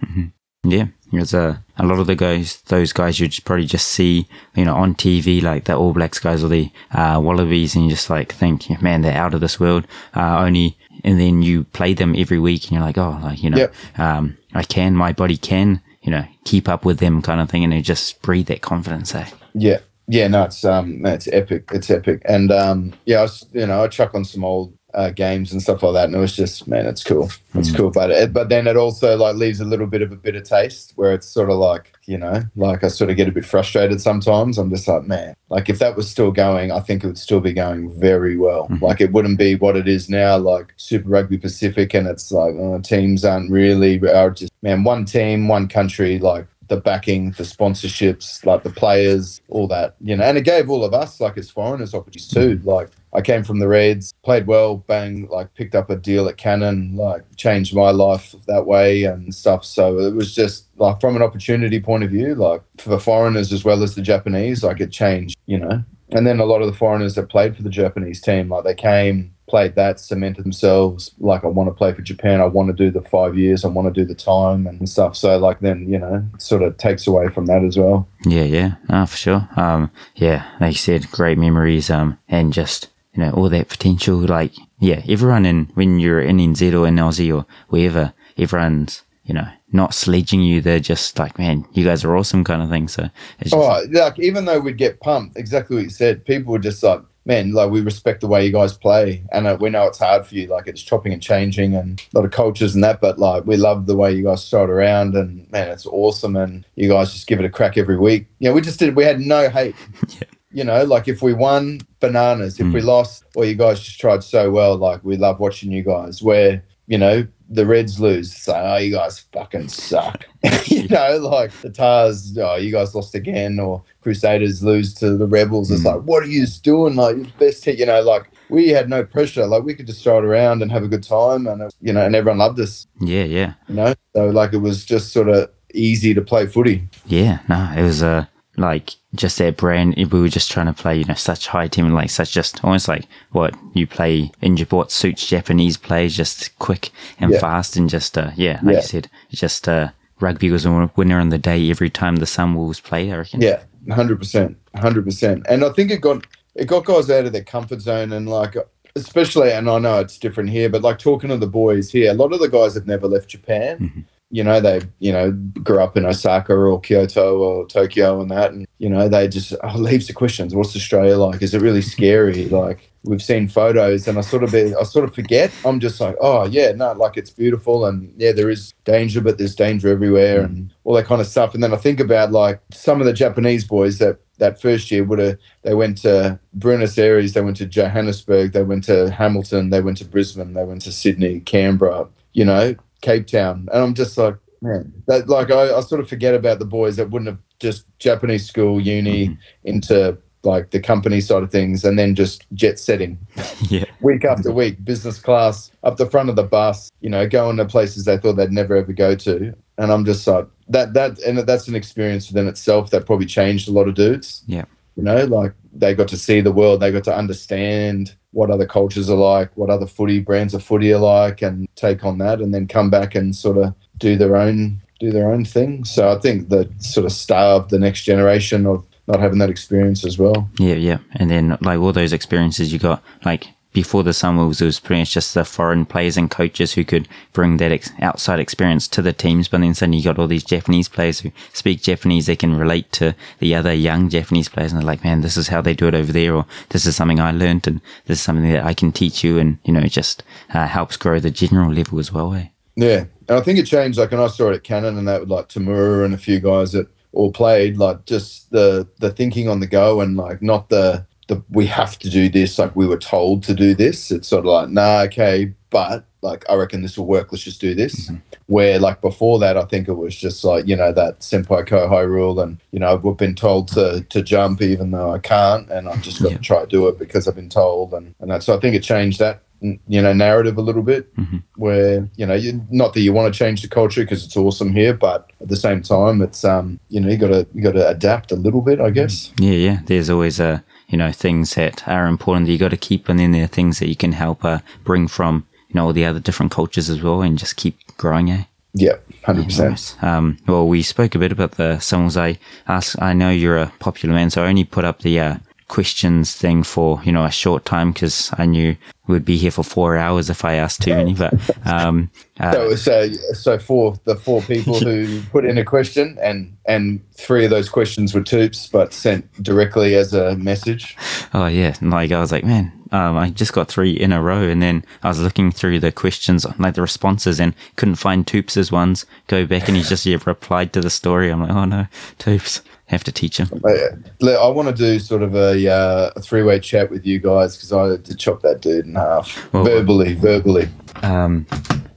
Yeah, 0.66 0.86
there's 1.12 1.34
a 1.34 1.62
a 1.76 1.84
lot 1.84 1.98
of 1.98 2.06
the 2.06 2.14
guys, 2.16 2.62
those 2.68 2.92
guys 2.92 3.20
you 3.20 3.28
just 3.28 3.44
probably 3.44 3.66
just 3.66 3.88
see, 3.88 4.26
you 4.54 4.64
know, 4.64 4.74
on 4.74 4.94
TV, 4.94 5.42
like 5.42 5.64
the 5.64 5.76
All 5.76 5.92
Blacks 5.92 6.18
guys 6.18 6.42
or 6.42 6.48
the 6.48 6.70
uh, 6.92 7.20
Wallabies, 7.22 7.74
and 7.74 7.84
you 7.84 7.90
just 7.90 8.08
like 8.08 8.32
think, 8.32 8.80
man, 8.80 9.02
they're 9.02 9.12
out 9.18 9.34
of 9.34 9.40
this 9.42 9.60
world. 9.60 9.86
Uh, 10.16 10.38
only, 10.38 10.78
and 11.04 11.20
then 11.20 11.42
you 11.42 11.64
play 11.64 11.92
them 11.92 12.14
every 12.16 12.38
week, 12.38 12.62
and 12.64 12.72
you're 12.72 12.80
like, 12.80 12.96
oh, 12.96 13.18
like 13.22 13.42
you 13.42 13.50
know, 13.50 13.58
Yep. 13.58 13.74
um, 13.98 14.38
I 14.54 14.62
can, 14.62 14.94
my 14.96 15.12
body 15.12 15.36
can, 15.36 15.82
you 16.04 16.10
know, 16.10 16.24
keep 16.44 16.68
up 16.68 16.84
with 16.84 16.98
them, 16.98 17.20
kind 17.22 17.40
of 17.40 17.50
thing, 17.50 17.64
and 17.64 17.84
just 17.84 18.22
breathe 18.22 18.46
that 18.46 18.60
confidence. 18.60 19.14
Eh? 19.14 19.26
Yeah. 19.54 19.78
Yeah, 20.06 20.28
no, 20.28 20.42
it's 20.44 20.64
um, 20.66 21.04
it's 21.06 21.28
epic. 21.28 21.70
It's 21.72 21.90
epic, 21.90 22.20
and 22.26 22.52
um, 22.52 22.92
yeah, 23.06 23.20
I 23.20 23.22
was, 23.22 23.46
you 23.54 23.66
know, 23.66 23.82
I 23.82 23.88
chuck 23.88 24.14
on 24.14 24.22
some 24.22 24.44
old 24.44 24.76
uh, 24.94 25.10
games 25.10 25.52
and 25.52 25.60
stuff 25.60 25.82
like 25.82 25.94
that, 25.94 26.06
and 26.06 26.14
it 26.14 26.18
was 26.18 26.34
just, 26.34 26.66
man, 26.68 26.86
it's 26.86 27.02
cool. 27.02 27.30
It's 27.54 27.70
cool, 27.70 27.90
but 27.90 28.10
it, 28.10 28.32
but 28.32 28.48
then 28.48 28.66
it 28.66 28.76
also 28.76 29.16
like 29.16 29.36
leaves 29.36 29.60
a 29.60 29.64
little 29.64 29.86
bit 29.86 30.02
of 30.02 30.10
a 30.10 30.16
bitter 30.16 30.40
taste, 30.40 30.92
where 30.96 31.12
it's 31.12 31.28
sort 31.28 31.50
of 31.50 31.56
like, 31.56 31.92
you 32.06 32.18
know, 32.18 32.42
like 32.56 32.82
I 32.82 32.88
sort 32.88 33.10
of 33.10 33.16
get 33.16 33.28
a 33.28 33.32
bit 33.32 33.44
frustrated 33.44 34.00
sometimes. 34.00 34.58
I'm 34.58 34.70
just 34.70 34.88
like, 34.88 35.04
man, 35.04 35.36
like 35.50 35.68
if 35.68 35.78
that 35.78 35.96
was 35.96 36.10
still 36.10 36.32
going, 36.32 36.72
I 36.72 36.80
think 36.80 37.04
it 37.04 37.06
would 37.06 37.18
still 37.18 37.40
be 37.40 37.52
going 37.52 37.92
very 37.98 38.36
well. 38.36 38.68
Like 38.80 39.00
it 39.00 39.12
wouldn't 39.12 39.38
be 39.38 39.54
what 39.54 39.76
it 39.76 39.86
is 39.86 40.08
now, 40.08 40.36
like 40.36 40.72
Super 40.76 41.08
Rugby 41.08 41.38
Pacific, 41.38 41.94
and 41.94 42.08
it's 42.08 42.32
like 42.32 42.54
uh, 42.60 42.80
teams 42.80 43.24
aren't 43.24 43.50
really 43.50 44.00
are 44.08 44.30
just 44.30 44.52
man, 44.62 44.84
one 44.84 45.04
team, 45.04 45.46
one 45.46 45.68
country, 45.68 46.18
like 46.18 46.46
the 46.68 46.76
backing, 46.76 47.30
the 47.32 47.44
sponsorships, 47.44 48.44
like 48.46 48.62
the 48.62 48.70
players, 48.70 49.40
all 49.48 49.68
that, 49.68 49.96
you 50.00 50.16
know. 50.16 50.24
And 50.24 50.38
it 50.38 50.42
gave 50.42 50.70
all 50.70 50.84
of 50.84 50.94
us, 50.94 51.20
like 51.20 51.36
as 51.36 51.50
foreigners, 51.50 51.94
opportunities 51.94 52.28
too. 52.28 52.60
Like 52.64 52.88
I 53.14 53.20
came 53.20 53.44
from 53.44 53.60
the 53.60 53.68
Reds, 53.68 54.12
played 54.24 54.46
well, 54.46 54.78
bang, 54.78 55.28
like 55.28 55.54
picked 55.54 55.74
up 55.74 55.90
a 55.90 55.96
deal 55.96 56.28
at 56.28 56.36
Canon, 56.36 56.96
like 56.96 57.22
changed 57.36 57.74
my 57.74 57.90
life 57.90 58.34
that 58.46 58.66
way 58.66 59.04
and 59.04 59.34
stuff. 59.34 59.64
So 59.64 59.98
it 60.00 60.14
was 60.14 60.34
just 60.34 60.66
like 60.76 61.00
from 61.00 61.16
an 61.16 61.22
opportunity 61.22 61.80
point 61.80 62.04
of 62.04 62.10
view, 62.10 62.34
like 62.34 62.62
for 62.78 62.88
the 62.88 62.98
foreigners 62.98 63.52
as 63.52 63.64
well 63.64 63.82
as 63.82 63.94
the 63.94 64.02
Japanese, 64.02 64.64
like 64.64 64.80
it 64.80 64.90
changed, 64.90 65.36
you 65.46 65.58
know. 65.58 65.82
And 66.10 66.26
then 66.26 66.38
a 66.38 66.44
lot 66.44 66.60
of 66.60 66.66
the 66.66 66.76
foreigners 66.76 67.14
that 67.14 67.28
played 67.28 67.56
for 67.56 67.62
the 67.62 67.70
Japanese 67.70 68.20
team, 68.20 68.48
like 68.48 68.64
they 68.64 68.74
came 68.74 69.34
played 69.48 69.74
that, 69.74 70.00
cemented 70.00 70.44
themselves. 70.44 71.12
Like 71.18 71.44
I 71.44 71.48
want 71.48 71.68
to 71.68 71.74
play 71.74 71.92
for 71.92 72.02
Japan. 72.02 72.40
I 72.40 72.46
want 72.46 72.68
to 72.68 72.72
do 72.72 72.90
the 72.90 73.06
five 73.06 73.36
years. 73.36 73.64
I 73.64 73.68
want 73.68 73.92
to 73.92 74.00
do 74.00 74.06
the 74.06 74.14
time 74.14 74.66
and 74.66 74.88
stuff. 74.88 75.16
So 75.16 75.38
like 75.38 75.60
then 75.60 75.88
you 75.88 75.98
know 75.98 76.24
sort 76.38 76.62
of 76.62 76.76
takes 76.78 77.06
away 77.06 77.28
from 77.28 77.46
that 77.46 77.62
as 77.62 77.78
well. 77.78 78.08
Yeah, 78.24 78.44
yeah, 78.44 78.74
oh, 78.90 79.06
for 79.06 79.16
sure. 79.16 79.48
Um, 79.56 79.90
yeah, 80.16 80.48
like 80.60 80.72
you 80.72 80.78
said, 80.78 81.10
great 81.10 81.38
memories. 81.38 81.90
Um, 81.90 82.18
and 82.28 82.52
just 82.52 82.88
you 83.14 83.22
know 83.22 83.30
all 83.30 83.48
that 83.48 83.68
potential. 83.68 84.16
Like 84.16 84.52
yeah, 84.78 85.02
everyone 85.08 85.46
in 85.46 85.66
when 85.74 85.98
you're 85.98 86.20
in 86.20 86.38
NZ 86.38 86.78
or 86.78 86.86
in 86.86 86.96
Aussie 86.96 87.34
or 87.34 87.46
wherever, 87.68 88.12
everyone's 88.36 89.02
you 89.24 89.34
know 89.34 89.46
not 89.72 89.94
sledging 89.94 90.42
you. 90.42 90.60
They're 90.60 90.80
just 90.80 91.18
like, 91.18 91.38
man, 91.38 91.66
you 91.72 91.84
guys 91.84 92.04
are 92.04 92.16
awesome, 92.16 92.44
kind 92.44 92.62
of 92.62 92.70
thing. 92.70 92.88
So 92.88 93.08
it's 93.40 93.50
just, 93.50 93.54
Oh, 93.54 93.82
like 93.90 94.18
even 94.18 94.44
though 94.44 94.60
we'd 94.60 94.78
get 94.78 95.00
pumped, 95.00 95.36
exactly 95.36 95.76
what 95.76 95.84
you 95.84 95.90
said, 95.90 96.24
people 96.24 96.52
were 96.52 96.60
just 96.60 96.82
like, 96.82 97.02
man, 97.26 97.52
like 97.52 97.70
we 97.70 97.80
respect 97.80 98.20
the 98.20 98.28
way 98.28 98.44
you 98.44 98.52
guys 98.52 98.76
play, 98.76 99.24
and 99.32 99.46
uh, 99.46 99.56
we 99.58 99.70
know 99.70 99.86
it's 99.86 99.98
hard 99.98 100.26
for 100.26 100.34
you, 100.34 100.46
like 100.46 100.66
it's 100.66 100.82
chopping 100.82 101.12
and 101.12 101.22
changing, 101.22 101.74
and 101.74 102.02
a 102.14 102.18
lot 102.18 102.24
of 102.24 102.30
cultures 102.30 102.74
and 102.74 102.84
that, 102.84 103.00
but 103.00 103.18
like 103.18 103.46
we 103.46 103.56
love 103.56 103.86
the 103.86 103.96
way 103.96 104.12
you 104.12 104.24
guys 104.24 104.48
throw 104.48 104.64
it 104.64 104.70
around, 104.70 105.14
and 105.14 105.50
man, 105.50 105.70
it's 105.70 105.86
awesome, 105.86 106.36
and 106.36 106.66
you 106.76 106.88
guys 106.88 107.12
just 107.12 107.26
give 107.26 107.40
it 107.40 107.46
a 107.46 107.50
crack 107.50 107.76
every 107.78 107.96
week. 107.96 108.26
You 108.40 108.48
know, 108.48 108.54
we 108.54 108.60
just 108.60 108.78
did, 108.78 108.94
we 108.96 109.04
had 109.04 109.20
no 109.20 109.48
hate. 109.48 109.74
Yeah. 110.08 110.28
You 110.54 110.64
know, 110.64 110.84
like 110.84 111.08
if 111.08 111.20
we 111.20 111.32
won, 111.34 111.80
bananas. 112.00 112.60
If 112.60 112.66
Mm. 112.66 112.74
we 112.74 112.80
lost, 112.80 113.24
or 113.34 113.44
you 113.44 113.54
guys 113.56 113.80
just 113.80 113.98
tried 114.00 114.22
so 114.22 114.50
well, 114.50 114.76
like 114.76 115.02
we 115.04 115.16
love 115.16 115.40
watching 115.40 115.72
you 115.72 115.82
guys. 115.82 116.22
Where 116.22 116.62
you 116.86 116.96
know 116.98 117.26
the 117.50 117.66
Reds 117.66 118.00
lose, 118.00 118.34
say, 118.34 118.52
oh, 118.56 118.76
you 118.78 118.90
guys 118.92 119.18
fucking 119.32 119.68
suck. 119.68 120.24
you 120.66 120.88
know, 120.88 121.18
like 121.18 121.50
the 121.60 121.68
Tahs, 121.70 122.36
oh, 122.38 122.56
you 122.56 122.72
guys 122.72 122.94
lost 122.94 123.14
again, 123.14 123.58
or 123.58 123.82
Crusaders 124.00 124.62
lose 124.64 124.94
to 124.94 125.16
the 125.16 125.26
Rebels. 125.26 125.70
It's 125.70 125.82
Mm. 125.82 125.86
like, 125.96 126.02
what 126.02 126.22
are 126.22 126.26
you 126.26 126.46
doing? 126.62 126.94
Like, 126.96 127.16
best 127.38 127.64
hit, 127.64 127.78
you 127.78 127.84
know, 127.86 128.00
like 128.00 128.30
we 128.48 128.68
had 128.68 128.88
no 128.88 129.04
pressure. 129.04 129.46
Like, 129.46 129.62
we 129.64 129.74
could 129.74 129.86
just 129.86 130.02
throw 130.02 130.18
it 130.18 130.24
around 130.24 130.62
and 130.62 130.70
have 130.72 130.84
a 130.84 130.88
good 130.88 131.02
time, 131.02 131.46
and, 131.46 131.70
you 131.82 131.92
know, 131.92 132.04
and 132.06 132.14
everyone 132.16 132.38
loved 132.38 132.58
us, 132.60 132.86
yeah, 133.00 133.24
yeah. 133.24 133.52
you 133.68 133.74
know. 133.74 133.94
So, 134.16 134.28
like, 134.30 134.52
it 134.54 134.58
was 134.58 134.84
just 134.84 135.12
sort 135.12 135.28
of 135.28 135.50
easy 135.74 136.14
to 136.14 136.22
play 136.22 136.46
footy. 136.46 136.88
Yeah, 137.06 137.40
no, 137.48 137.72
it 137.76 137.82
was 137.82 138.02
uh, 138.02 138.24
like 138.56 138.94
just 139.14 139.38
their 139.38 139.52
brand. 139.52 139.94
We 139.96 140.04
were 140.20 140.28
just 140.28 140.50
trying 140.50 140.66
to 140.66 140.72
play, 140.72 140.98
you 140.98 141.04
know, 141.04 141.14
such 141.14 141.46
high 141.46 141.68
team, 141.68 141.86
and 141.86 141.94
like 141.94 142.10
such 142.10 142.32
just 142.32 142.64
almost 142.64 142.88
like 142.88 143.04
what 143.32 143.54
you 143.74 143.86
play 143.86 144.30
in 144.40 144.56
what 144.70 144.90
suits 144.92 145.26
Japanese 145.26 145.76
players, 145.76 146.16
just 146.16 146.56
quick 146.58 146.90
and 147.20 147.32
Yeah. 147.32 147.38
fast, 147.40 147.76
and 147.76 147.88
just 147.88 148.16
uh, 148.18 148.30
yeah, 148.36 148.60
like 148.62 148.74
Yeah. 148.74 148.80
you 148.80 148.86
said, 148.86 149.08
just 149.30 149.68
uh, 149.68 149.88
rugby 150.20 150.50
was 150.50 150.64
a 150.66 150.90
winner 150.96 151.18
on 151.20 151.30
the 151.30 151.38
day 151.38 151.70
every 151.70 151.90
time 151.90 152.16
the 152.16 152.26
Sun 152.26 152.54
Sunwolves 152.54 152.82
played. 152.82 153.12
I 153.12 153.16
reckon. 153.16 153.40
Yeah, 153.40 153.60
hundred 153.92 154.18
percent, 154.18 154.56
hundred 154.76 155.04
percent. 155.04 155.44
And 155.48 155.64
I 155.64 155.70
think 155.70 155.90
it 155.90 156.00
got 156.00 156.26
it 156.54 156.66
got 156.66 156.84
guys 156.84 157.10
out 157.10 157.26
of 157.26 157.32
their 157.32 157.42
comfort 157.44 157.80
zone, 157.80 158.12
and 158.12 158.28
like 158.28 158.56
especially, 158.96 159.50
and 159.52 159.68
I 159.68 159.78
know 159.80 159.98
it's 159.98 160.18
different 160.18 160.50
here, 160.50 160.68
but 160.68 160.82
like 160.82 160.98
talking 160.98 161.30
to 161.30 161.36
the 161.36 161.48
boys 161.48 161.90
here, 161.90 162.10
a 162.12 162.14
lot 162.14 162.32
of 162.32 162.38
the 162.40 162.48
guys 162.48 162.74
have 162.74 162.86
never 162.86 163.08
left 163.08 163.28
Japan. 163.28 163.78
Mhm. 163.78 164.04
You 164.34 164.42
know, 164.42 164.60
they 164.60 164.80
you 164.98 165.12
know 165.12 165.30
grew 165.62 165.80
up 165.80 165.96
in 165.96 166.04
Osaka 166.04 166.52
or 166.54 166.80
Kyoto 166.80 167.38
or 167.38 167.66
Tokyo 167.68 168.20
and 168.20 168.30
that, 168.32 168.50
and 168.50 168.66
you 168.78 168.88
know 168.88 169.08
they 169.08 169.28
just 169.28 169.54
oh, 169.62 169.78
leaves 169.78 170.08
the 170.08 170.12
questions. 170.12 170.56
What's 170.56 170.74
Australia 170.74 171.16
like? 171.16 171.40
Is 171.40 171.54
it 171.54 171.62
really 171.62 171.82
scary? 171.82 172.48
like 172.62 172.90
we've 173.04 173.22
seen 173.22 173.46
photos, 173.46 174.08
and 174.08 174.18
I 174.18 174.22
sort 174.22 174.42
of 174.42 174.50
be, 174.50 174.74
I 174.74 174.82
sort 174.82 175.04
of 175.04 175.14
forget. 175.14 175.52
I'm 175.64 175.78
just 175.78 176.00
like, 176.00 176.16
oh 176.20 176.46
yeah, 176.46 176.72
no, 176.72 176.92
like 176.94 177.16
it's 177.16 177.30
beautiful, 177.30 177.86
and 177.86 178.12
yeah, 178.16 178.32
there 178.32 178.50
is 178.50 178.74
danger, 178.84 179.20
but 179.20 179.38
there's 179.38 179.54
danger 179.54 179.88
everywhere, 179.88 180.40
and 180.42 180.56
mm. 180.56 180.70
all 180.82 180.94
that 180.94 181.06
kind 181.06 181.20
of 181.20 181.28
stuff. 181.28 181.54
And 181.54 181.62
then 181.62 181.72
I 181.72 181.76
think 181.76 182.00
about 182.00 182.32
like 182.32 182.60
some 182.72 183.00
of 183.00 183.06
the 183.06 183.12
Japanese 183.12 183.64
boys 183.64 183.98
that 183.98 184.18
that 184.38 184.60
first 184.60 184.90
year 184.90 185.04
would 185.04 185.20
have 185.20 185.38
they 185.62 185.74
went 185.74 185.98
to 185.98 186.40
Buenos 186.54 186.98
Aires, 186.98 187.34
they 187.34 187.40
went 187.40 187.56
to 187.58 187.66
Johannesburg, 187.66 188.52
they 188.52 188.64
went 188.64 188.82
to 188.84 189.10
Hamilton, 189.10 189.70
they 189.70 189.80
went 189.80 189.98
to 189.98 190.04
Brisbane, 190.04 190.54
they 190.54 190.64
went 190.64 190.82
to 190.82 190.92
Sydney, 190.92 191.38
Canberra, 191.40 192.08
you 192.32 192.44
know, 192.44 192.74
Cape 193.04 193.26
Town, 193.26 193.68
and 193.72 193.82
I'm 193.82 193.94
just 193.94 194.16
like, 194.16 194.36
man, 194.62 194.92
that 195.06 195.28
like 195.28 195.50
I, 195.50 195.74
I 195.76 195.80
sort 195.82 196.00
of 196.00 196.08
forget 196.08 196.34
about 196.34 196.58
the 196.58 196.64
boys 196.64 196.96
that 196.96 197.10
wouldn't 197.10 197.28
have 197.28 197.38
just 197.60 197.84
Japanese 197.98 198.46
school, 198.46 198.80
uni, 198.80 199.28
Mhm. 199.28 199.38
into 199.64 200.18
like 200.42 200.70
the 200.72 200.80
company 200.80 201.20
side 201.20 201.42
of 201.42 201.50
things, 201.50 201.84
and 201.84 201.98
then 201.98 202.14
just 202.14 202.46
jet 202.54 202.78
setting 202.78 203.18
yeah, 203.68 203.84
week 204.00 204.24
after 204.24 204.50
week, 204.52 204.82
business 204.84 205.18
class, 205.18 205.70
up 205.84 205.96
the 205.96 206.06
front 206.06 206.28
of 206.30 206.36
the 206.36 206.42
bus, 206.42 206.90
you 207.00 207.08
know, 207.10 207.26
going 207.28 207.56
to 207.58 207.64
places 207.64 208.04
they 208.04 208.16
thought 208.18 208.34
they'd 208.34 208.52
never 208.52 208.74
ever 208.76 208.92
go 208.92 209.14
to. 209.14 209.54
And 209.78 209.90
I'm 209.92 210.04
just 210.04 210.26
like 210.26 210.46
that 210.68 210.94
that 210.94 211.18
and 211.20 211.38
that's 211.38 211.68
an 211.68 211.74
experience 211.74 212.28
within 212.28 212.48
itself 212.48 212.90
that 212.90 213.06
probably 213.06 213.26
changed 213.26 213.68
a 213.68 213.72
lot 213.72 213.86
of 213.88 213.94
dudes. 213.94 214.42
Yeah. 214.46 214.64
You 214.96 215.02
know, 215.02 215.24
like 215.24 215.52
they 215.72 215.94
got 215.94 216.08
to 216.08 216.16
see 216.16 216.40
the 216.40 216.52
world, 216.52 216.80
they 216.80 216.92
got 216.92 217.04
to 217.04 217.16
understand 217.16 218.14
what 218.34 218.50
other 218.50 218.66
cultures 218.66 219.08
are 219.08 219.16
like, 219.16 219.50
what 219.56 219.70
other 219.70 219.86
footy 219.86 220.20
brands 220.20 220.54
of 220.54 220.62
footy 220.62 220.92
are 220.92 220.98
like, 220.98 221.40
and 221.40 221.68
take 221.76 222.04
on 222.04 222.18
that 222.18 222.40
and 222.40 222.52
then 222.52 222.66
come 222.66 222.90
back 222.90 223.14
and 223.14 223.34
sort 223.34 223.56
of 223.56 223.74
do 223.98 224.16
their 224.16 224.36
own 224.36 224.80
do 225.00 225.10
their 225.10 225.30
own 225.30 225.44
thing. 225.44 225.84
So 225.84 226.10
I 226.10 226.18
think 226.18 226.48
that 226.50 226.82
sort 226.82 227.06
of 227.06 227.12
starved 227.12 227.70
the 227.70 227.78
next 227.78 228.02
generation 228.02 228.66
of 228.66 228.84
not 229.06 229.20
having 229.20 229.38
that 229.38 229.50
experience 229.50 230.04
as 230.04 230.18
well. 230.18 230.48
yeah, 230.58 230.76
yeah. 230.76 230.98
And 231.14 231.30
then 231.30 231.58
like 231.60 231.78
all 231.78 231.92
those 231.92 232.12
experiences 232.12 232.72
you 232.72 232.78
got, 232.78 233.02
like 233.24 233.48
before 233.74 234.04
the 234.04 234.12
Sunwolves, 234.12 234.62
it 234.62 234.64
was 234.64 234.80
pretty 234.80 235.00
much 235.00 235.12
just 235.12 235.34
the 235.34 235.44
foreign 235.44 235.84
players 235.84 236.16
and 236.16 236.30
coaches 236.30 236.72
who 236.72 236.84
could 236.84 237.08
bring 237.32 237.58
that 237.58 237.72
ex- 237.72 237.90
outside 238.00 238.38
experience 238.38 238.86
to 238.88 239.02
the 239.02 239.12
teams. 239.12 239.48
But 239.48 239.60
then 239.60 239.74
suddenly 239.74 239.98
you 239.98 240.04
got 240.04 240.18
all 240.18 240.28
these 240.28 240.44
Japanese 240.44 240.88
players 240.88 241.20
who 241.20 241.32
speak 241.52 241.82
Japanese. 241.82 242.26
They 242.26 242.36
can 242.36 242.56
relate 242.56 242.90
to 242.92 243.14
the 243.40 243.54
other 243.54 243.74
young 243.74 244.08
Japanese 244.08 244.48
players, 244.48 244.72
and 244.72 244.80
they're 244.80 244.86
like, 244.86 245.04
"Man, 245.04 245.20
this 245.20 245.36
is 245.36 245.48
how 245.48 245.60
they 245.60 245.74
do 245.74 245.88
it 245.88 245.94
over 245.94 246.12
there," 246.12 246.34
or 246.34 246.46
"This 246.70 246.86
is 246.86 246.96
something 246.96 247.18
I 247.18 247.32
learned, 247.32 247.66
and 247.66 247.80
this 248.06 248.18
is 248.18 248.24
something 248.24 248.50
that 248.52 248.64
I 248.64 248.74
can 248.74 248.92
teach 248.92 249.24
you." 249.24 249.38
And 249.38 249.58
you 249.64 249.74
know, 249.74 249.80
it 249.80 249.90
just 249.90 250.22
uh, 250.54 250.66
helps 250.68 250.96
grow 250.96 251.18
the 251.18 251.32
general 251.32 251.72
level 251.72 251.98
as 251.98 252.12
well. 252.12 252.32
Eh? 252.32 252.46
Yeah, 252.76 253.04
and 253.28 253.38
I 253.38 253.40
think 253.40 253.58
it 253.58 253.66
changed. 253.66 253.98
Like, 253.98 254.12
when 254.12 254.20
I 254.20 254.28
saw 254.28 254.50
it 254.50 254.54
at 254.54 254.64
Canon, 254.64 254.96
and 254.96 255.08
that 255.08 255.20
with 255.20 255.30
like 255.30 255.48
Tamura 255.48 256.04
and 256.04 256.14
a 256.14 256.18
few 256.18 256.38
guys 256.38 256.70
that 256.72 256.86
all 257.12 257.32
played. 257.32 257.76
Like, 257.76 258.04
just 258.06 258.52
the 258.52 258.86
the 258.98 259.10
thinking 259.10 259.48
on 259.48 259.58
the 259.58 259.66
go, 259.66 260.00
and 260.00 260.16
like 260.16 260.42
not 260.42 260.68
the 260.68 261.06
the 261.28 261.42
we 261.50 261.66
have 261.66 261.98
to 262.00 262.10
do 262.10 262.28
this. 262.28 262.58
Like 262.58 262.74
we 262.76 262.86
were 262.86 262.98
told 262.98 263.42
to 263.44 263.54
do 263.54 263.74
this. 263.74 264.10
It's 264.10 264.28
sort 264.28 264.40
of 264.46 264.52
like, 264.52 264.68
nah, 264.68 265.00
okay, 265.02 265.52
but 265.70 266.04
like 266.22 266.44
I 266.48 266.54
reckon 266.54 266.82
this 266.82 266.96
will 266.98 267.06
work. 267.06 267.32
Let's 267.32 267.44
just 267.44 267.60
do 267.60 267.74
this. 267.74 268.10
Where 268.46 268.78
like 268.78 269.00
before 269.00 269.38
that, 269.38 269.56
I 269.56 269.64
think 269.64 269.88
it 269.88 269.94
was 269.94 270.14
just 270.14 270.44
like 270.44 270.66
you 270.66 270.76
know 270.76 270.92
that 270.92 271.20
senpai 271.20 271.66
kohai 271.66 272.06
rule, 272.06 272.40
and 272.40 272.58
you 272.72 272.78
know 272.78 272.96
we've 272.96 273.16
been 273.16 273.34
told 273.34 273.68
to 273.68 274.04
to 274.10 274.22
jump 274.22 274.60
even 274.62 274.90
though 274.90 275.12
I 275.12 275.18
can't, 275.18 275.68
and 275.70 275.88
I've 275.88 276.02
just 276.02 276.20
got 276.22 276.30
Yeah. 276.32 276.36
to 276.38 276.42
try 276.42 276.60
to 276.60 276.66
do 276.66 276.88
it 276.88 276.98
because 276.98 277.26
I've 277.26 277.34
been 277.36 277.48
told, 277.48 277.94
and 277.94 278.14
and 278.20 278.30
that. 278.30 278.42
So 278.42 278.56
I 278.56 278.60
think 278.60 278.74
it 278.76 278.82
changed 278.82 279.18
that 279.18 279.40
you 279.88 280.02
know 280.02 280.12
narrative 280.12 280.58
a 280.58 280.60
little 280.60 280.82
bit 280.82 281.08
where 281.56 282.06
you 282.16 282.26
know 282.26 282.34
you 282.34 282.60
not 282.70 282.92
that 282.92 283.00
you 283.00 283.12
want 283.14 283.32
to 283.32 283.38
change 283.38 283.62
the 283.62 283.68
culture 283.68 284.02
because 284.02 284.22
it's 284.24 284.36
awesome 284.36 284.72
here 284.74 284.92
but 284.92 285.30
at 285.40 285.48
the 285.48 285.56
same 285.56 285.80
time 285.80 286.20
it's 286.20 286.44
um 286.44 286.78
you 286.90 287.00
know 287.00 287.08
you 287.08 287.16
got 287.16 287.28
to 287.28 287.46
you 287.54 287.62
got 287.62 287.72
to 287.72 287.88
adapt 287.88 288.30
a 288.32 288.36
little 288.36 288.60
bit 288.60 288.78
i 288.80 288.90
guess 288.90 289.32
Yeah, 289.38 289.52
yeah. 289.52 289.78
There's 289.86 290.10
always 290.10 290.38
uh, 290.38 290.58
you 290.88 290.98
know 290.98 291.12
things 291.12 291.54
that 291.54 291.86
are 291.88 292.06
important 292.06 292.46
that 292.46 292.52
you 292.52 292.58
got 292.58 292.70
to 292.70 292.76
keep, 292.76 293.08
and 293.08 293.18
then 293.18 293.32
there 293.32 293.44
are 293.44 293.48
things 293.48 293.78
that 293.78 293.88
you 293.88 293.96
can 293.96 294.12
help 294.12 294.44
uh, 294.44 294.60
bring 294.84 295.08
from 295.08 295.46
you 295.68 295.74
know 295.74 295.86
all 295.86 295.92
the 295.92 296.04
other 296.04 296.20
different 296.20 296.52
cultures 296.52 296.90
as 296.90 297.02
well, 297.02 297.22
and 297.22 297.38
just 297.38 297.56
keep 297.56 297.78
growing. 297.96 298.30
Eh? 298.30 298.44
yeah 298.74 298.96
100% 299.24 299.70
Nice. 299.70 300.02
Um, 300.02 300.38
well, 300.46 300.66
we 300.66 300.82
spoke 300.82 301.14
a 301.14 301.18
bit 301.18 301.32
about 301.32 301.52
the 301.52 301.78
songs. 301.78 302.16
I 302.16 302.38
asked. 302.68 303.00
I 303.00 303.14
know 303.14 303.30
you're 303.30 303.56
a 303.56 303.72
popular 303.78 304.14
man, 304.14 304.30
so 304.30 304.44
I 304.44 304.48
only 304.48 304.64
put 304.64 304.84
up 304.84 305.00
the 305.00 305.18
uh, 305.18 305.36
questions 305.74 306.34
thing 306.36 306.62
for 306.62 307.00
you 307.04 307.10
know 307.10 307.24
a 307.24 307.30
short 307.32 307.64
time 307.64 307.90
because 307.90 308.30
I 308.38 308.46
knew 308.46 308.76
we'd 309.08 309.24
be 309.24 309.36
here 309.36 309.50
for 309.50 309.64
four 309.64 309.96
hours 309.96 310.30
if 310.30 310.44
I 310.44 310.54
asked 310.54 310.82
too 310.82 310.94
many. 310.94 311.14
But 311.14 311.34
um, 311.66 312.12
uh, 312.38 312.52
so, 312.52 312.74
so 312.76 313.12
so 313.32 313.58
for 313.58 313.98
the 314.04 314.14
four 314.14 314.40
people 314.42 314.78
who 314.78 315.20
put 315.32 315.44
in 315.44 315.58
a 315.58 315.64
question 315.64 316.16
and 316.22 316.56
and 316.66 317.00
three 317.14 317.44
of 317.44 317.50
those 317.50 317.68
questions 317.68 318.14
were 318.14 318.22
toops 318.22 318.70
but 318.70 318.92
sent 318.92 319.24
directly 319.42 319.96
as 319.96 320.14
a 320.14 320.36
message 320.36 320.96
Oh 321.34 321.46
yeah, 321.48 321.74
and, 321.80 321.90
like 321.90 322.12
I 322.12 322.20
was 322.20 322.30
like, 322.30 322.44
man, 322.44 322.72
um, 322.92 323.16
I 323.16 323.30
just 323.30 323.52
got 323.52 323.66
three 323.66 323.90
in 323.90 324.12
a 324.12 324.22
row, 324.22 324.42
and 324.42 324.62
then 324.62 324.84
I 325.02 325.08
was 325.08 325.20
looking 325.20 325.50
through 325.50 325.80
the 325.80 325.90
questions, 325.90 326.46
like 326.60 326.74
the 326.74 326.80
responses, 326.80 327.40
and 327.40 327.54
couldn't 327.74 327.96
find 327.96 328.24
Toops' 328.24 328.70
ones. 328.70 329.04
Go 329.26 329.44
back, 329.44 329.66
and 329.66 329.76
he's 329.76 329.88
just 329.88 330.06
yeah, 330.06 330.18
replied 330.24 330.72
to 330.72 330.80
the 330.80 330.90
story. 330.90 331.30
I'm 331.30 331.42
like, 331.42 331.50
oh 331.50 331.64
no, 331.64 331.86
Toops, 332.20 332.60
have 332.94 333.04
to 333.04 333.12
teach 333.12 333.36
him. 333.38 333.48
I, 333.64 334.48
want 334.48 334.68
to 334.68 334.74
do 334.74 334.98
sort 334.98 335.22
of 335.22 335.34
a, 335.34 335.68
uh, 335.70 336.10
a 336.16 336.20
three-way 336.20 336.60
chat 336.60 336.90
with 336.90 337.04
you 337.06 337.18
guys 337.18 337.56
because 337.56 337.72
I 337.72 337.88
had 337.90 338.04
to 338.06 338.14
chop 338.16 338.42
that 338.42 338.60
dude 338.62 338.86
in 338.86 338.94
half 338.94 339.52
Well- 339.52 339.64
verbally 339.64 340.14
verbally 340.14 340.68
Um, 341.02 341.46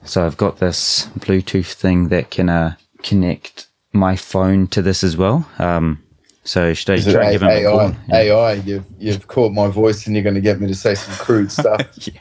so 0.03 0.25
I've 0.25 0.37
got 0.37 0.57
this 0.59 1.07
Bluetooth 1.19 1.73
thing 1.73 2.09
that 2.09 2.29
can 2.31 2.49
uh, 2.49 2.75
connect 3.03 3.67
my 3.93 4.15
phone 4.15 4.67
to 4.67 4.81
this 4.81 5.03
as 5.03 5.15
well. 5.17 5.47
Um, 5.59 6.01
so 6.43 6.73
should 6.73 6.91
I 6.91 6.93
Is 6.95 7.05
try 7.11 7.25
A- 7.27 7.31
give 7.33 7.41
him 7.41 7.49
a 7.49 7.51
AI? 7.51 7.63
call? 7.71 7.95
Yeah. 8.07 8.15
AI, 8.17 8.53
you've 8.53 8.85
you've 8.99 9.27
caught 9.27 9.51
my 9.51 9.67
voice, 9.67 10.05
and 10.07 10.15
you're 10.15 10.23
going 10.23 10.35
to 10.35 10.41
get 10.41 10.61
me 10.61 10.67
to 10.67 10.75
say 10.75 10.95
some 10.95 11.13
crude 11.15 11.51
stuff 11.59 11.81
Yeah. 12.07 12.13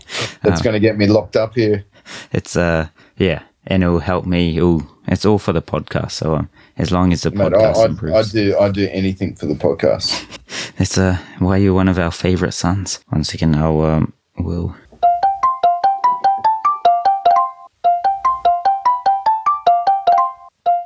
that's 0.42 0.60
Um, 0.60 0.64
going 0.64 0.74
to 0.74 0.80
get 0.80 0.98
me 0.98 1.06
locked 1.06 1.36
up 1.36 1.54
here. 1.54 1.84
It's 2.32 2.56
uh, 2.56 2.88
yeah, 3.18 3.42
and 3.68 3.82
it'll 3.84 4.00
help 4.00 4.26
me. 4.26 4.56
It'll, 4.56 4.82
it's 5.06 5.24
all 5.24 5.38
for 5.38 5.52
the 5.52 5.62
podcast. 5.62 6.10
So 6.12 6.34
um, 6.34 6.48
as 6.76 6.92
long 6.92 7.12
as 7.12 7.22
the 7.22 7.30
Mate, 7.30 7.52
podcast 7.52 7.76
I, 7.76 7.80
I, 7.80 7.84
improves. 7.86 8.14
I 8.14 8.22
do, 8.38 8.58
I 8.58 8.68
do 8.70 8.88
anything 8.90 9.34
for 9.34 9.46
the 9.46 9.54
podcast. 9.54 10.26
That's 10.76 10.98
uh, 10.98 11.18
why 11.38 11.56
you're 11.56 11.74
one 11.74 11.88
of 11.88 11.98
our 11.98 12.10
favorite 12.10 12.52
sons. 12.52 13.00
One 13.08 13.24
second, 13.24 13.56
I'll, 13.56 13.80
um, 13.80 14.12
will. 14.38 14.76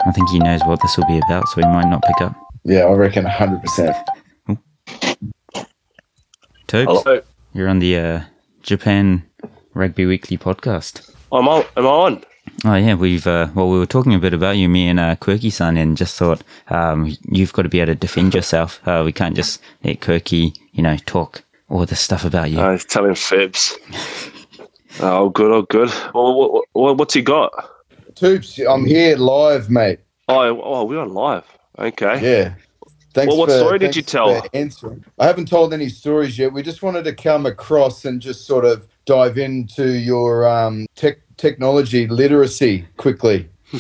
I 0.07 0.13
think 0.13 0.31
he 0.31 0.39
knows 0.39 0.61
what 0.65 0.81
this 0.81 0.97
will 0.97 1.07
be 1.07 1.19
about, 1.19 1.49
so 1.49 1.61
he 1.61 1.67
might 1.67 1.89
not 1.89 2.03
pick 2.03 2.21
up. 2.21 2.35
Yeah, 2.65 2.85
I 2.85 2.93
reckon 2.93 3.25
100%. 3.25 4.05
Toops, 6.69 7.25
you're 7.53 7.69
on 7.69 7.81
the 7.81 7.99
uh, 7.99 8.21
Japan 8.63 9.25
Rugby 9.75 10.07
Weekly 10.07 10.39
podcast. 10.39 11.13
I'm 11.33 11.49
on. 11.49 11.65
Am 11.77 11.87
I 11.87 11.91
on? 11.91 12.25
Oh 12.65 12.75
yeah, 12.75 12.95
we've 12.95 13.27
uh, 13.27 13.49
well, 13.55 13.71
we 13.71 13.79
were 13.79 13.87
talking 13.87 14.15
a 14.15 14.19
bit 14.19 14.35
about 14.35 14.57
you, 14.57 14.69
me 14.69 14.89
and 14.89 15.01
uh, 15.01 15.17
Quirky-san, 15.17 15.77
and 15.77 15.97
just 15.97 16.17
thought 16.17 16.43
um, 16.69 17.17
you've 17.31 17.53
got 17.53 17.63
to 17.63 17.69
be 17.69 17.81
able 17.81 17.93
to 17.93 17.99
defend 17.99 18.35
yourself. 18.35 18.87
Uh, 18.87 19.03
we 19.05 19.13
can't 19.13 19.35
just 19.35 19.61
let 19.83 20.01
Quirky, 20.01 20.53
you 20.73 20.83
know, 20.83 20.97
talk 21.07 21.43
all 21.69 21.87
this 21.87 22.01
stuff 22.01 22.25
about 22.25 22.51
you. 22.51 22.61
I 22.61 22.73
was 22.73 22.85
telling 22.85 23.15
fibs. 23.15 23.79
oh, 25.01 25.31
good. 25.31 25.51
Oh, 25.51 25.63
good. 25.63 25.91
Well, 26.13 26.35
what, 26.35 26.65
what, 26.73 26.97
what's 26.99 27.15
he 27.15 27.23
got? 27.23 27.51
Toops, 28.15 28.59
I'm 28.69 28.85
here 28.85 29.17
live, 29.17 29.71
mate. 29.71 30.01
Oh, 30.29 30.61
oh, 30.63 30.85
we're 30.85 31.07
live. 31.07 31.45
Okay. 31.79 32.21
Yeah. 32.23 32.55
Thanks 33.15 33.31
Well, 33.31 33.39
what 33.39 33.49
for- 33.49 33.59
story 33.59 33.79
did 33.79 33.97
you 33.97 34.03
tell? 34.03 34.43
for. 34.43 34.99
I 35.19 35.27
haven't 35.27 35.49
told 35.49 35.73
any 35.73 35.89
stories 35.89 36.39
yet. 36.39 36.53
We 36.53 36.63
just 36.63 36.83
wanted 36.83 37.05
to 37.05 37.15
come 37.15 37.47
across 37.47 38.05
and 38.05 38.21
just 38.21 38.47
sort 38.47 38.65
of 38.65 38.87
dive 39.07 39.39
into 39.39 39.99
your 39.99 40.49
um, 40.49 40.87
tech 40.95 41.19
technology 41.41 42.07
literacy 42.07 42.87
quickly. 42.99 43.49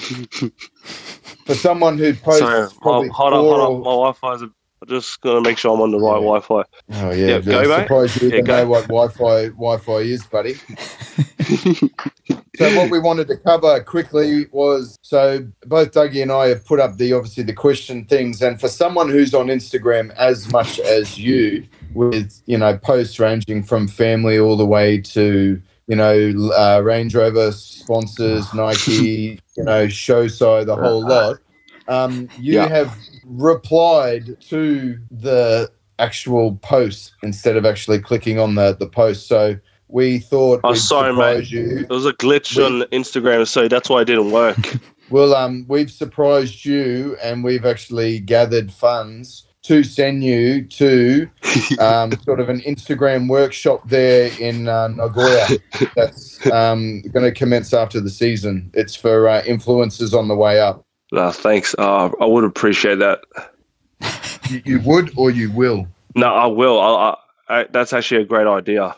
for 1.46 1.54
someone 1.54 1.98
who 1.98 2.14
posts 2.14 2.40
Sorry. 2.40 2.68
probably 2.80 3.08
Oh, 3.10 3.12
hold 3.12 3.32
on. 3.32 3.44
Hold 3.44 3.60
on. 3.60 3.78
My 3.80 3.90
Wi-Fi's. 3.90 4.42
A, 4.42 4.50
I'm 4.82 4.88
just 4.88 5.20
gonna 5.20 5.42
make 5.42 5.58
sure 5.58 5.74
I'm 5.74 5.80
on 5.82 5.90
the 5.90 5.98
right 5.98 6.20
Yeah. 6.22 6.40
Wi-Fi. 6.40 6.62
Oh 6.92 7.10
yeah, 7.10 7.26
Yeah, 7.26 7.34
I'm 7.36 7.42
go, 7.44 7.68
mate. 7.68 7.82
surprised 7.82 8.22
you 8.22 8.28
Yeah, 8.28 8.34
even 8.34 8.44
go. 8.46 8.56
know 8.56 8.66
what 8.68 8.88
Wi-Fi 8.88 9.48
Wi-Fi 9.48 9.98
is, 9.98 10.24
buddy. 10.26 10.54
so 12.56 12.76
what 12.76 12.90
we 12.90 12.98
wanted 12.98 13.28
to 13.28 13.36
cover 13.36 13.82
quickly 13.82 14.46
was 14.52 14.96
so 15.02 15.46
both 15.66 15.92
Dougie 15.92 16.22
and 16.22 16.32
I 16.32 16.48
have 16.48 16.64
put 16.64 16.80
up 16.80 16.96
the 16.96 17.12
obviously 17.12 17.42
the 17.42 17.52
question 17.52 18.04
things, 18.06 18.40
and 18.40 18.58
for 18.60 18.68
someone 18.68 19.10
who's 19.10 19.34
on 19.34 19.48
Instagram 19.48 20.14
as 20.16 20.50
much 20.50 20.78
as 20.80 21.18
you, 21.18 21.66
with 21.92 22.40
you 22.46 22.56
know 22.56 22.78
posts 22.78 23.18
ranging 23.18 23.62
from 23.62 23.86
family 23.88 24.38
all 24.38 24.56
the 24.56 24.64
way 24.66 24.98
to 24.98 25.60
you 25.90 25.96
know 25.96 26.50
uh, 26.56 26.80
Range 26.82 27.12
Rover 27.14 27.50
sponsors, 27.52 28.54
Nike, 28.54 29.40
you 29.56 29.64
know 29.64 29.86
Showside, 29.88 30.66
the 30.66 30.76
whole 30.76 31.06
lot. 31.06 31.36
Um, 31.88 32.28
you 32.38 32.54
Yeah. 32.54 32.68
have 32.68 32.96
replied 33.26 34.40
to 34.48 34.98
the 35.10 35.70
actual 35.98 36.56
post 36.62 37.12
instead 37.22 37.56
of 37.56 37.66
actually 37.66 37.98
clicking 37.98 38.38
on 38.38 38.54
the 38.54 38.76
the 38.78 38.86
post. 38.86 39.26
So 39.26 39.56
we 39.88 40.20
thought 40.20 40.60
Oh, 40.62 40.70
we'd 40.70 40.78
sorry, 40.78 41.12
mate. 41.12 41.50
you. 41.50 41.80
There 41.80 41.96
was 41.96 42.06
a 42.06 42.12
glitch 42.12 42.56
We- 42.56 42.64
on 42.64 42.82
Instagram, 42.92 43.46
so 43.46 43.66
that's 43.66 43.88
why 43.90 44.02
it 44.02 44.06
didn't 44.06 44.30
work. 44.30 44.56
Well, 45.10 45.34
um, 45.34 45.64
we've 45.66 45.90
surprised 45.90 46.64
you, 46.64 47.16
and 47.20 47.42
we've 47.42 47.66
actually 47.66 48.20
gathered 48.20 48.72
funds 48.72 49.44
to 49.62 49.84
send 49.84 50.24
you 50.24 50.64
to 50.64 51.28
um, 51.78 52.12
sort 52.22 52.40
of 52.40 52.48
an 52.48 52.60
Instagram 52.60 53.28
workshop 53.28 53.88
there 53.88 54.30
in 54.40 54.68
uh, 54.68 54.88
Nagoya. 54.88 55.46
That's 55.94 56.44
um, 56.50 57.02
going 57.02 57.24
to 57.24 57.32
commence 57.32 57.74
after 57.74 58.00
the 58.00 58.10
season. 58.10 58.70
It's 58.74 58.94
for 58.94 59.28
uh, 59.28 59.42
influencers 59.42 60.16
on 60.16 60.28
the 60.28 60.36
way 60.36 60.60
up. 60.60 60.84
no, 61.12 61.30
thanks. 61.30 61.74
Uh, 61.78 62.10
I 62.20 62.26
would 62.26 62.44
appreciate 62.44 62.98
that. 63.00 63.20
You, 64.48 64.62
you 64.64 64.80
would 64.80 65.12
or 65.16 65.30
you 65.30 65.50
will. 65.50 65.86
No, 66.14 66.34
I 66.34 66.46
will. 66.46 66.80
I, 66.80 67.16
I, 67.48 67.60
I, 67.60 67.66
that's 67.70 67.92
actually 67.92 68.22
a 68.22 68.26
great 68.26 68.46
idea. 68.46 68.94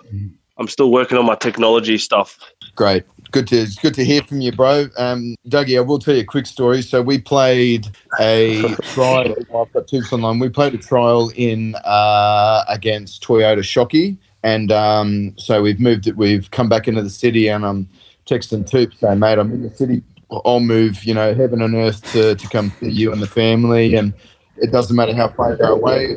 I'm 0.59 0.69
still 0.69 0.93
working 0.93 1.19
on 1.19 1.27
my 1.27 1.35
technology 1.35 1.99
stuff. 1.99 2.39
Great. 2.75 3.05
Good 3.33 3.49
to 3.49 3.67
good 3.81 3.95
to 3.95 4.05
hear 4.05 4.23
from 4.23 4.43
you, 4.43 4.53
bro. 4.53 4.89
Um, 4.99 5.37
Dougie, 5.49 5.79
I 5.79 5.81
will 5.81 5.99
tell 5.99 6.15
you 6.15 6.21
a 6.21 6.25
quick 6.25 6.45
story. 6.45 6.83
So 6.83 7.01
we 7.01 7.19
played 7.19 7.89
a 8.21 8.75
trial. 8.93 9.35
I've 9.57 9.73
got 9.73 9.89
tips 9.89 10.13
online. 10.13 10.39
We 10.39 10.51
played 10.51 10.75
a 10.75 10.79
trial 10.79 11.33
in 11.35 11.75
uh, 11.77 12.63
against 12.69 13.23
Toyota 13.25 13.61
Shokki, 13.61 14.19
and 14.43 14.71
um, 14.71 15.35
so 15.39 15.63
we've 15.63 15.81
moved 15.81 16.07
it. 16.07 16.15
We've 16.15 16.51
come 16.51 16.69
back 16.69 16.89
into 16.89 17.01
the 17.01 17.09
city, 17.09 17.49
and 17.49 17.65
I'm 17.65 17.89
texting 18.27 18.69
Toops 18.71 18.99
saying, 18.99 19.19
"Mate, 19.19 19.39
I'm 19.39 19.51
in 19.51 19.63
the 19.63 19.71
city. 19.71 20.03
I'll 20.45 20.61
move, 20.61 21.03
you 21.05 21.15
know, 21.15 21.35
heaven 21.35 21.63
and 21.63 21.75
earth 21.75 22.03
to 22.13 22.35
to 22.35 22.49
come 22.49 22.71
see 22.81 22.91
you 22.91 23.13
and 23.13 23.23
the 23.23 23.27
family, 23.27 23.95
and 23.95 24.13
it 24.59 24.73
doesn't 24.73 24.95
matter 24.95 25.15
how 25.15 25.29
far 25.29 25.57
you're 25.57 25.69
away. 25.69 26.17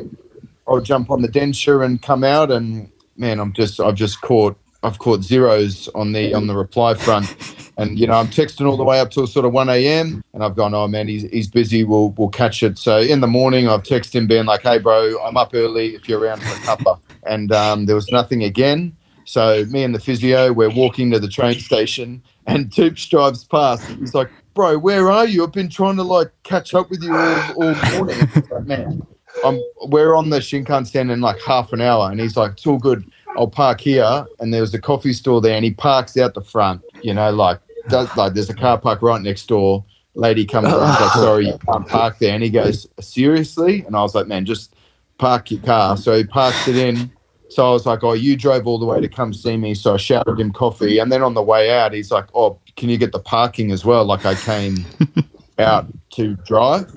I'll 0.68 0.82
jump 0.82 1.10
on 1.10 1.22
the 1.22 1.28
densha 1.28 1.82
and 1.82 2.02
come 2.02 2.24
out, 2.24 2.50
and 2.50 2.90
man, 3.16 3.40
I'm 3.40 3.54
just 3.54 3.80
I've 3.80 3.94
just 3.94 4.20
caught 4.20 4.58
I've 4.82 4.98
caught 4.98 5.22
zeros 5.22 5.88
on 5.94 6.12
the 6.12 6.34
on 6.34 6.46
the 6.46 6.56
reply 6.56 6.94
front, 6.94 7.34
and 7.76 7.98
you 7.98 8.06
know 8.06 8.14
I'm 8.14 8.28
texting 8.28 8.68
all 8.68 8.76
the 8.76 8.84
way 8.84 9.00
up 9.00 9.10
till 9.10 9.26
sort 9.26 9.44
of 9.44 9.52
one 9.52 9.68
a.m. 9.68 10.22
and 10.32 10.44
I've 10.44 10.54
gone, 10.54 10.74
oh 10.74 10.86
man, 10.86 11.08
he's, 11.08 11.22
he's 11.30 11.48
busy. 11.48 11.84
We'll 11.84 12.10
we'll 12.10 12.28
catch 12.28 12.62
it. 12.62 12.78
So 12.78 12.98
in 12.98 13.20
the 13.20 13.26
morning, 13.26 13.68
I've 13.68 13.82
texted 13.82 14.14
him 14.14 14.26
being 14.26 14.46
like, 14.46 14.62
hey 14.62 14.78
bro, 14.78 15.16
I'm 15.24 15.36
up 15.36 15.52
early 15.54 15.94
if 15.94 16.08
you're 16.08 16.20
around 16.20 16.42
for 16.42 16.48
a 16.48 16.76
cuppa, 16.76 17.00
and 17.26 17.52
um, 17.52 17.86
there 17.86 17.96
was 17.96 18.10
nothing 18.12 18.44
again. 18.44 18.96
So 19.24 19.64
me 19.70 19.82
and 19.82 19.92
the 19.92 19.98
physio, 19.98 20.52
we're 20.52 20.70
walking 20.70 21.10
to 21.10 21.18
the 21.18 21.28
train 21.28 21.58
station, 21.58 22.22
and 22.46 22.70
Toops 22.70 23.08
drives 23.10 23.42
past. 23.42 23.84
He's 23.88 24.14
like, 24.14 24.30
bro, 24.54 24.78
where 24.78 25.10
are 25.10 25.26
you? 25.26 25.42
I've 25.42 25.52
been 25.52 25.68
trying 25.68 25.96
to 25.96 26.04
like 26.04 26.30
catch 26.44 26.74
up 26.74 26.90
with 26.90 27.02
you 27.02 27.14
all, 27.14 27.40
all 27.56 27.74
morning. 27.96 28.18
Like, 28.50 28.64
man, 28.64 29.06
I'm 29.44 29.60
we're 29.88 30.14
on 30.14 30.30
the 30.30 30.38
Shinkansen 30.38 31.10
in 31.10 31.20
like 31.20 31.40
half 31.40 31.72
an 31.72 31.80
hour, 31.80 32.10
and 32.10 32.20
he's 32.20 32.36
like, 32.36 32.52
it's 32.52 32.66
all 32.66 32.78
good. 32.78 33.04
I'll 33.36 33.48
park 33.48 33.80
here, 33.80 34.26
and 34.40 34.52
there 34.52 34.60
was 34.60 34.74
a 34.74 34.80
coffee 34.80 35.12
store 35.12 35.40
there, 35.40 35.54
and 35.54 35.64
he 35.64 35.72
parks 35.72 36.16
out 36.16 36.34
the 36.34 36.40
front. 36.40 36.82
You 37.02 37.14
know, 37.14 37.30
like 37.30 37.60
does 37.88 38.14
like 38.16 38.34
there's 38.34 38.50
a 38.50 38.54
car 38.54 38.78
park 38.78 39.02
right 39.02 39.20
next 39.20 39.46
door. 39.46 39.84
Lady 40.14 40.46
comes 40.46 40.68
up, 40.68 40.90
he's 40.90 41.00
like, 41.00 41.12
sorry, 41.14 41.46
you 41.46 41.58
can't 41.58 41.86
park 41.86 42.18
there, 42.18 42.34
and 42.34 42.42
he 42.42 42.50
goes, 42.50 42.86
seriously? 43.00 43.84
And 43.86 43.94
I 43.94 44.00
was 44.00 44.14
like, 44.14 44.26
man, 44.26 44.46
just 44.46 44.74
park 45.18 45.50
your 45.50 45.60
car. 45.60 45.96
So 45.96 46.16
he 46.16 46.24
parks 46.24 46.66
it 46.68 46.76
in. 46.76 47.10
So 47.48 47.68
I 47.68 47.70
was 47.70 47.86
like, 47.86 48.02
oh, 48.02 48.14
you 48.14 48.36
drove 48.36 48.66
all 48.66 48.78
the 48.78 48.86
way 48.86 49.00
to 49.00 49.08
come 49.08 49.32
see 49.32 49.56
me. 49.56 49.74
So 49.74 49.94
I 49.94 49.96
shouted 49.98 50.40
him 50.40 50.52
coffee, 50.52 50.98
and 50.98 51.12
then 51.12 51.22
on 51.22 51.34
the 51.34 51.42
way 51.42 51.70
out, 51.70 51.92
he's 51.92 52.10
like, 52.10 52.26
oh, 52.34 52.58
can 52.76 52.88
you 52.88 52.98
get 52.98 53.12
the 53.12 53.20
parking 53.20 53.70
as 53.72 53.84
well? 53.84 54.04
Like 54.04 54.24
I 54.24 54.34
came 54.34 54.84
out 55.58 55.86
to 56.12 56.34
drive. 56.46 56.92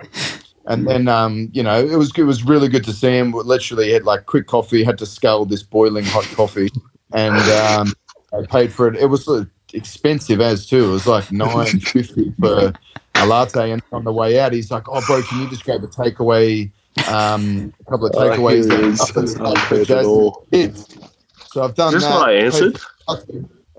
And 0.70 0.88
then, 0.88 1.07
um, 1.07 1.49
you 1.51 1.63
know, 1.63 1.84
it 1.84 1.95
was 1.97 2.11
it 2.15 2.24
was 2.24 2.43
really 2.43 2.70
good 2.70 2.84
to 2.86 2.93
see 2.93 3.09
him. 3.17 3.32
Literally 3.32 3.91
had 3.91 4.03
like 4.03 4.28
quick 4.28 4.45
coffee, 4.45 4.84
had 4.84 4.99
to 4.99 5.05
scale 5.07 5.43
this 5.43 5.63
boiling 5.63 6.05
hot 6.05 6.26
coffee, 6.36 6.70
and 7.11 7.36
um, 7.36 7.93
I 8.32 8.45
paid 8.45 8.72
for 8.72 8.88
it. 8.88 8.95
It 8.95 9.07
was 9.07 9.28
uh, 9.28 9.45
expensive 9.74 10.39
as 10.41 10.67
too. 10.67 10.86
It 10.86 10.91
was 10.91 11.07
like 11.07 11.32
nine 11.34 11.80
fifty 11.80 12.34
for 12.39 12.72
a 13.15 13.26
latte. 13.26 13.72
And 13.72 13.82
on 13.91 14.03
the 14.03 14.13
way 14.13 14.39
out, 14.39 14.53
he's 14.53 14.70
like, 14.70 14.88
"Oh, 14.88 15.01
bro, 15.07 15.24
can 15.24 15.41
you 15.41 15.49
just 15.49 15.65
grab 15.65 15.84
a 15.84 15.88
takeaway? 15.88 16.72
Um, 17.07 17.74
a 17.88 17.89
couple 17.89 18.05
of 18.05 18.13
Oh, 18.15 18.20
takeaways." 18.20 18.65
here 18.65 18.74
it 18.74 18.84
and 18.84 18.93
is. 18.93 18.99
muffins 18.99 19.36
I've 19.38 19.41
like 19.41 19.57
for 19.57 19.76
heard 19.76 19.82
it 19.82 19.88
Jasmine 19.88 20.05
all. 20.05 20.47
kids." 20.53 20.97
So 21.47 21.63
I've 21.63 21.74
done 21.74 21.95
Is 21.95 22.01
this 22.01 22.03
that. 22.03 22.15
what 22.15 22.30
I 22.30 22.34
answered? 22.34 22.80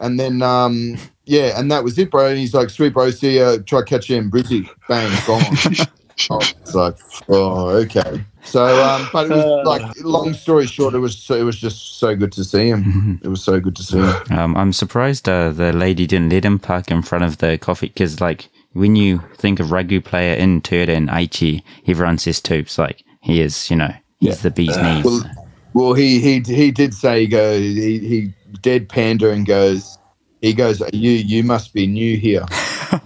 and 0.00 0.18
then 0.18 0.42
um 0.42 0.96
yeah, 1.24 1.56
and 1.56 1.70
that 1.70 1.84
was 1.84 1.96
it, 2.00 2.10
bro. 2.10 2.26
And 2.26 2.36
he's 2.38 2.52
like, 2.52 2.68
"Sweet, 2.68 2.92
bro. 2.94 3.12
See 3.12 3.38
ya. 3.38 3.58
Try 3.64 3.82
catch 3.82 4.10
you 4.10 4.16
in 4.16 4.28
Brizzy. 4.28 4.68
Bang, 4.88 5.16
gone." 5.24 5.86
oh, 6.30 6.38
it's 6.60 6.74
like, 6.74 6.96
oh, 7.28 7.68
okay. 7.68 8.24
So, 8.44 8.64
um, 8.82 9.08
but 9.12 9.30
it 9.30 9.34
was 9.34 9.66
like, 9.66 9.82
long 10.02 10.32
story 10.34 10.66
short, 10.66 10.94
it 10.94 10.98
was 10.98 11.16
so, 11.16 11.34
it 11.34 11.42
was 11.42 11.58
just 11.58 11.98
so 11.98 12.16
good 12.16 12.32
to 12.32 12.44
see 12.44 12.68
him. 12.68 13.20
It 13.22 13.28
was 13.28 13.42
so 13.44 13.60
good 13.60 13.76
to 13.76 13.82
see 13.82 13.98
him. 13.98 14.14
Um, 14.30 14.56
I'm 14.56 14.72
surprised 14.72 15.28
uh, 15.28 15.50
the 15.50 15.72
lady 15.72 16.06
didn't 16.06 16.30
let 16.30 16.44
him 16.44 16.58
park 16.58 16.90
in 16.90 17.02
front 17.02 17.24
of 17.24 17.38
the 17.38 17.58
coffee 17.58 17.88
because, 17.88 18.20
like, 18.20 18.48
when 18.72 18.96
you 18.96 19.20
think 19.36 19.60
of 19.60 19.72
rugby 19.72 20.00
player 20.00 20.34
in 20.34 20.60
Toyota 20.62 20.96
and 20.96 21.08
Aichi, 21.08 21.62
everyone 21.86 22.18
says 22.18 22.40
Toops. 22.40 22.78
Like, 22.78 23.04
he 23.20 23.40
is, 23.40 23.70
you 23.70 23.76
know, 23.76 23.92
he's 24.18 24.36
Yeah. 24.36 24.42
the 24.42 24.50
bee's 24.50 24.76
knees. 24.76 25.04
Well, 25.04 25.30
well, 25.72 25.92
he 25.94 26.18
he 26.20 26.40
he 26.40 26.70
did 26.72 26.94
say 26.94 27.20
he 27.22 27.26
go 27.28 27.58
he 27.58 27.98
he 27.98 28.34
dead 28.60 28.88
panda 28.88 29.30
and 29.30 29.46
goes 29.46 29.98
he 30.40 30.52
goes 30.52 30.82
you 30.92 31.12
you 31.12 31.44
must 31.44 31.72
be 31.72 31.86
new 31.86 32.16
here 32.16 32.44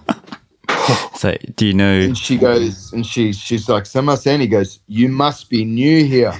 so, 1.15 1.35
do 1.55 1.65
you 1.65 1.73
know? 1.73 1.99
and 2.01 2.17
she 2.17 2.37
goes 2.37 2.91
and 2.93 3.05
she 3.05 3.31
she's 3.33 3.67
like 3.69 3.83
Samasen 3.85 4.39
he 4.41 4.47
goes 4.47 4.79
you 4.87 5.09
must 5.09 5.49
be 5.49 5.63
new 5.65 6.03
here 6.05 6.33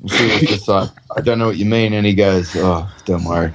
and 0.00 0.10
she 0.10 0.24
was 0.26 0.40
just 0.42 0.68
like 0.68 0.90
I 1.16 1.20
don't 1.20 1.38
know 1.38 1.46
what 1.46 1.56
you 1.56 1.64
mean 1.66 1.92
and 1.94 2.06
he 2.06 2.14
goes 2.14 2.54
oh 2.56 2.88
don't 3.06 3.24
worry 3.24 3.52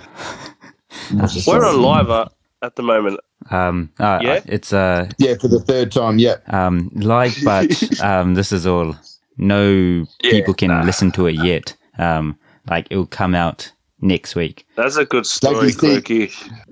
And 1.11 1.19
I 1.19 1.23
was 1.23 1.33
just 1.33 1.47
We're 1.47 1.59
like, 1.59 1.73
on 1.75 1.81
live 1.81 2.09
uh, 2.09 2.25
at 2.61 2.75
the 2.75 2.83
moment. 2.83 3.19
Um, 3.51 3.89
uh, 3.99 4.19
Yeah? 4.21 4.41
it's 4.45 4.73
uh, 4.73 5.09
yeah 5.17 5.35
for 5.39 5.47
the 5.47 5.59
third 5.61 5.91
time 5.91 6.19
yeah 6.19 6.35
um, 6.47 6.89
live, 6.93 7.35
but 7.43 8.01
um, 8.01 8.33
this 8.35 8.51
is 8.51 8.65
all. 8.67 8.95
No 9.37 10.05
Yeah. 10.21 10.31
people 10.31 10.53
can 10.53 10.85
listen 10.85 11.11
to 11.13 11.27
it 11.27 11.35
yet. 11.35 11.73
Um, 11.97 12.37
like, 12.69 12.87
it 12.91 12.97
will 12.97 13.05
come 13.07 13.33
out 13.33 13.71
next 14.01 14.35
week. 14.35 14.65
That's 14.75 14.97
a 14.97 15.05
good 15.05 15.25
story, 15.25 15.67
you 15.67 15.71
see- 15.71 15.77
Quirky. 16.01 16.27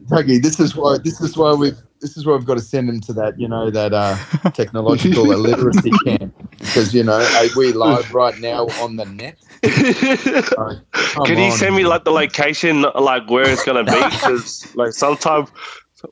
Dougie, 0.10 0.42
this 0.42 0.60
is 0.60 0.76
why 0.76 0.98
this 0.98 1.22
is 1.22 1.38
why 1.38 1.54
we've 1.54 1.78
this 2.02 2.18
is 2.18 2.26
where 2.26 2.36
we've 2.38 2.45
got 2.45 2.56
to 2.56 2.64
send 2.64 2.89
him 2.89 3.00
to 3.02 3.14
that 3.14 3.39
you 3.39 3.48
know 3.48 3.70
that 3.70 3.93
uh, 3.93 4.16
technological 4.52 5.32
illiteracy 5.32 5.91
camp 6.06 6.34
because 6.60 6.93
you 6.93 7.04
know 7.04 7.20
we 7.56 7.72
live 7.74 8.14
right 8.14 8.38
now 8.39 8.66
on 8.82 8.95
the 8.95 9.06
net. 9.06 9.38
Uh, 10.58 10.76
come 10.91 11.26
Can 11.26 11.38
you 11.39 11.52
send 11.52 11.76
me 11.76 11.84
like 11.86 12.04
the 12.04 12.12
location, 12.12 12.82
like 12.82 13.30
where 13.30 13.50
it's 13.50 13.64
gonna 13.64 13.84
be? 13.84 13.91
Because 14.12 14.76
like 14.76 14.93
sometimes 14.93 15.50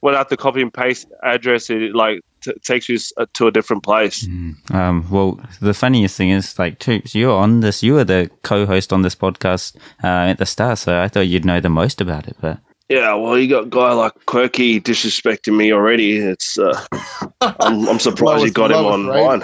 without 0.01 0.29
the 0.29 0.37
copy 0.37 0.61
and 0.61 0.73
paste 0.73 1.07
address, 1.23 1.69
it 1.69 1.95
like 1.95 2.21
t- 2.41 2.53
takes 2.63 2.89
you 2.89 2.95
s- 2.95 3.13
uh, 3.17 3.25
to 3.33 3.47
a 3.47 3.51
different 3.51 3.83
place. 3.83 4.27
Um, 4.71 5.05
well, 5.11 5.39
the 5.61 5.73
funniest 5.73 6.17
thing 6.17 6.29
is, 6.29 6.57
like, 6.57 6.79
Toops, 6.79 7.13
you're 7.13 7.37
on 7.37 7.59
this. 7.59 7.83
You 7.83 7.93
were 7.93 8.03
the 8.03 8.29
co-host 8.43 8.91
on 8.91 9.01
this 9.03 9.15
podcast 9.15 9.75
uh, 10.03 10.07
at 10.31 10.37
the 10.37 10.45
start, 10.45 10.79
so 10.79 10.99
I 11.01 11.07
thought 11.07 11.27
you'd 11.27 11.45
know 11.45 11.59
the 11.59 11.69
most 11.69 12.01
about 12.01 12.27
it. 12.27 12.35
But 12.41 12.59
Yeah, 12.87 13.15
well, 13.15 13.37
you 13.37 13.49
got 13.49 13.63
a 13.65 13.67
guy 13.67 13.93
like 13.93 14.13
Quirky 14.27 14.79
disrespecting 14.79 15.57
me 15.57 15.73
already. 15.73 16.17
It's 16.17 16.59
uh, 16.59 16.85
I'm, 17.41 17.87
I'm 17.89 17.99
surprised 17.99 18.45
you 18.45 18.51
got 18.51 18.69
him 18.71 18.77
lowest 18.77 18.93
on 18.93 19.07
rating. 19.07 19.27
mine. 19.27 19.43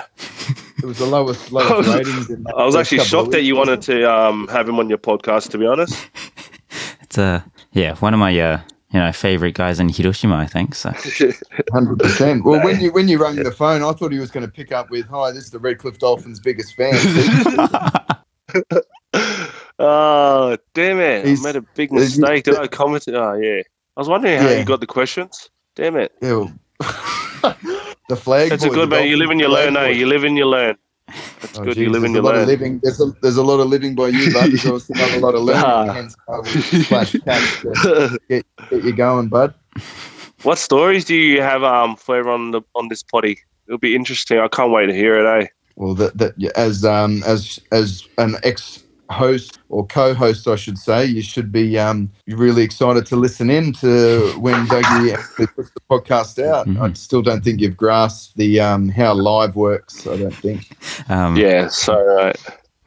It 0.77 0.85
was 0.85 0.99
the 0.99 1.07
lowest 1.07 1.51
lowest 1.51 1.89
ratings. 1.89 2.29
In 2.29 2.45
I 2.55 2.63
was 2.63 2.75
actually 2.75 2.99
first 2.99 3.09
couple 3.09 3.19
of 3.19 3.25
shocked 3.25 3.31
that 3.31 3.41
you 3.41 3.55
wanted 3.55 3.81
to 3.83 4.11
um, 4.11 4.47
have 4.49 4.69
him 4.69 4.77
on 4.77 4.89
your 4.89 4.99
podcast. 4.99 5.49
To 5.51 5.57
be 5.57 5.65
honest, 5.65 6.07
it's 7.01 7.17
uh, 7.17 7.41
yeah, 7.71 7.95
one 7.95 8.13
of 8.13 8.19
my 8.19 8.39
uh, 8.39 8.61
you 8.91 8.99
know 8.99 9.11
favorite 9.11 9.55
guys 9.55 9.79
in 9.79 9.89
Hiroshima, 9.89 10.35
I 10.35 10.45
think. 10.45 10.75
So 10.75 10.91
Hundred 11.71 11.97
percent. 11.97 12.45
Well, 12.45 12.63
when 12.63 12.79
you 12.79 12.91
when 12.91 13.07
you 13.07 13.19
rang 13.19 13.37
the 13.37 13.51
phone, 13.51 13.81
I 13.81 13.91
thought 13.93 14.11
he 14.11 14.19
was 14.19 14.29
going 14.29 14.45
to 14.45 14.51
pick 14.51 14.71
up 14.71 14.91
with, 14.91 15.07
"Hi, 15.07 15.31
this 15.31 15.45
is 15.45 15.49
the 15.49 15.59
Redcliffe 15.59 15.97
Dolphins' 15.97 16.39
biggest 16.39 16.75
fan." 16.75 16.93
Oh 19.83 20.57
damn 20.73 20.99
it! 20.99 21.25
He's- 21.25 21.39
I 21.43 21.49
made 21.49 21.55
a 21.57 21.61
big 21.61 21.91
mistake. 21.91 22.43
Did 22.45 22.57
I 22.57 22.67
comment? 22.67 23.03
Oh 23.07 23.33
yeah, 23.33 23.61
I 23.97 23.99
was 23.99 24.07
wondering 24.09 24.39
how 24.39 24.49
Yeah. 24.49 24.59
you 24.59 24.65
got 24.65 24.79
the 24.79 24.87
questions. 24.87 25.49
Damn 25.75 25.95
it! 25.97 26.11
Ew. 26.21 26.51
the 28.09 28.15
flag. 28.15 28.49
That's 28.49 28.63
a 28.63 28.69
good 28.69 28.89
man. 28.89 29.07
You 29.07 29.17
live 29.17 29.29
and 29.29 29.39
you 29.39 29.47
learn. 29.47 29.75
Eh? 29.77 29.89
You 29.89 30.05
live 30.07 30.23
and 30.23 30.37
you 30.37 30.45
learn. 30.45 30.75
That's 31.41 31.59
Oh, 31.59 31.63
good. 31.63 31.75
geez, 31.75 31.83
you 31.83 31.89
live 31.89 32.03
and 32.03 32.13
you 32.15 32.21
a 32.21 32.23
lot 32.23 32.35
of 32.35 32.41
learn. 32.41 32.47
living. 32.47 32.79
There's 32.83 33.01
a, 33.01 33.11
there's 33.21 33.37
a 33.37 33.43
lot 33.43 33.59
of 33.59 33.67
living 33.67 33.95
by 33.95 34.07
you, 34.09 34.31
bud. 34.33 34.51
There's 34.51 34.65
also 34.65 34.93
not 34.93 35.11
a 35.13 35.19
lot 35.19 35.35
of 35.35 35.41
learning. 35.43 35.63
Ah. 35.65 35.93
Hence, 35.93 36.15
I 36.29 36.37
will 36.37 36.45
splash 36.45 37.15
cash 37.25 37.61
to 37.61 38.19
get, 38.29 38.45
get 38.69 38.83
you 38.83 38.93
going, 38.93 39.27
bud. 39.27 39.53
what 40.43 40.57
stories 40.57 41.03
do 41.05 41.15
you 41.15 41.41
have 41.41 41.63
um 41.63 41.95
for 41.95 42.15
everyone 42.17 42.41
on 42.41 42.51
the 42.51 42.61
on 42.75 42.87
this 42.89 43.03
potty? 43.03 43.39
It'll 43.67 43.77
be 43.79 43.95
interesting. 43.95 44.39
I 44.39 44.47
can't 44.47 44.71
wait 44.71 44.87
to 44.87 44.93
hear 44.93 45.15
it. 45.19 45.43
Eh? 45.43 45.47
Well, 45.75 45.95
that, 45.95 46.17
that 46.17 46.33
as 46.55 46.85
um 46.85 47.23
as 47.25 47.59
as 47.71 48.07
an 48.17 48.35
ex 48.43 48.83
host 49.11 49.59
or 49.69 49.85
co-host, 49.85 50.47
I 50.47 50.55
should 50.55 50.77
say, 50.77 51.05
you 51.05 51.21
should 51.21 51.51
be 51.51 51.77
um 51.77 52.09
really 52.27 52.63
excited 52.63 53.05
to 53.07 53.15
listen 53.15 53.49
in 53.49 53.73
to 53.73 54.33
when 54.39 54.65
Dougie 54.67 55.13
actually 55.17 55.47
puts 55.47 55.71
the 55.71 55.81
podcast 55.89 56.43
out. 56.45 56.67
Mhm. 56.67 56.81
I 56.81 56.93
still 56.93 57.21
don't 57.21 57.43
think 57.43 57.59
you've 57.61 57.77
grasped 57.77 58.37
the 58.37 58.59
um 58.59 58.89
how 58.89 59.13
live 59.13 59.55
works. 59.55 60.07
I 60.07 60.17
don't 60.17 60.35
think. 60.35 60.75
um, 61.09 61.35
Yeah. 61.35 61.67
So 61.67 61.93
right. 62.03 62.37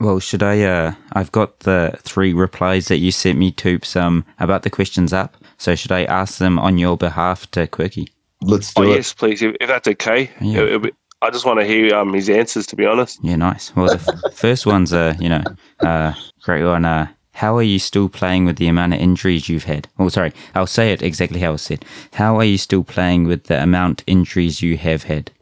Well, 0.00 0.18
should 0.18 0.42
I? 0.42 0.60
Uh, 0.62 0.94
I've 1.12 1.30
got 1.32 1.60
the 1.60 1.96
three 2.02 2.32
replies 2.34 2.88
that 2.88 2.98
you 2.98 3.12
sent 3.12 3.38
me, 3.38 3.52
Toops, 3.52 3.94
um, 3.96 4.24
about 4.40 4.62
the 4.64 4.70
questions 4.70 5.12
up. 5.12 5.36
So 5.56 5.76
should 5.76 5.92
I 5.92 6.02
ask 6.04 6.38
them 6.38 6.58
on 6.58 6.78
your 6.78 6.96
behalf 6.96 7.48
to 7.52 7.66
Quirky? 7.68 8.08
Let's 8.42 8.72
Oh 8.76 8.82
do 8.82 8.90
it. 8.92 8.96
yes, 8.96 9.14
please. 9.14 9.40
If, 9.40 9.54
if 9.60 9.68
that's 9.68 9.86
okay. 9.88 10.30
Yeah. 10.40 10.62
It'll 10.62 10.78
be- 10.80 10.92
I 11.24 11.30
just 11.30 11.46
want 11.46 11.58
to 11.60 11.66
hear 11.66 11.94
um 11.94 12.12
his 12.12 12.28
answers. 12.28 12.66
To 12.66 12.76
be 12.76 12.84
honest. 12.84 13.18
Yeah, 13.22 13.36
nice. 13.36 13.74
Well, 13.74 13.86
the 13.86 13.94
f- 13.94 14.34
first 14.34 14.66
one's 14.66 14.92
a 14.92 15.16
you 15.18 15.28
know, 15.30 15.42
uh, 15.80 16.12
great 16.42 16.64
one. 16.64 16.84
Uh, 16.84 17.08
how 17.32 17.56
are 17.56 17.62
you 17.62 17.78
still 17.78 18.08
playing 18.08 18.44
with 18.44 18.56
the 18.56 18.68
amount 18.68 18.94
of 18.94 19.00
injuries 19.00 19.48
you've 19.48 19.64
had? 19.64 19.88
Oh, 19.98 20.08
sorry, 20.08 20.32
I'll 20.54 20.68
say 20.68 20.92
it 20.92 21.02
exactly 21.02 21.40
how 21.40 21.54
it 21.54 21.58
said. 21.58 21.84
How 22.12 22.38
are 22.38 22.44
you 22.44 22.58
still 22.58 22.84
playing 22.84 23.24
with 23.24 23.44
the 23.44 23.60
amount 23.60 24.04
injuries 24.06 24.62
you 24.62 24.76
have 24.76 25.04
had? 25.04 25.32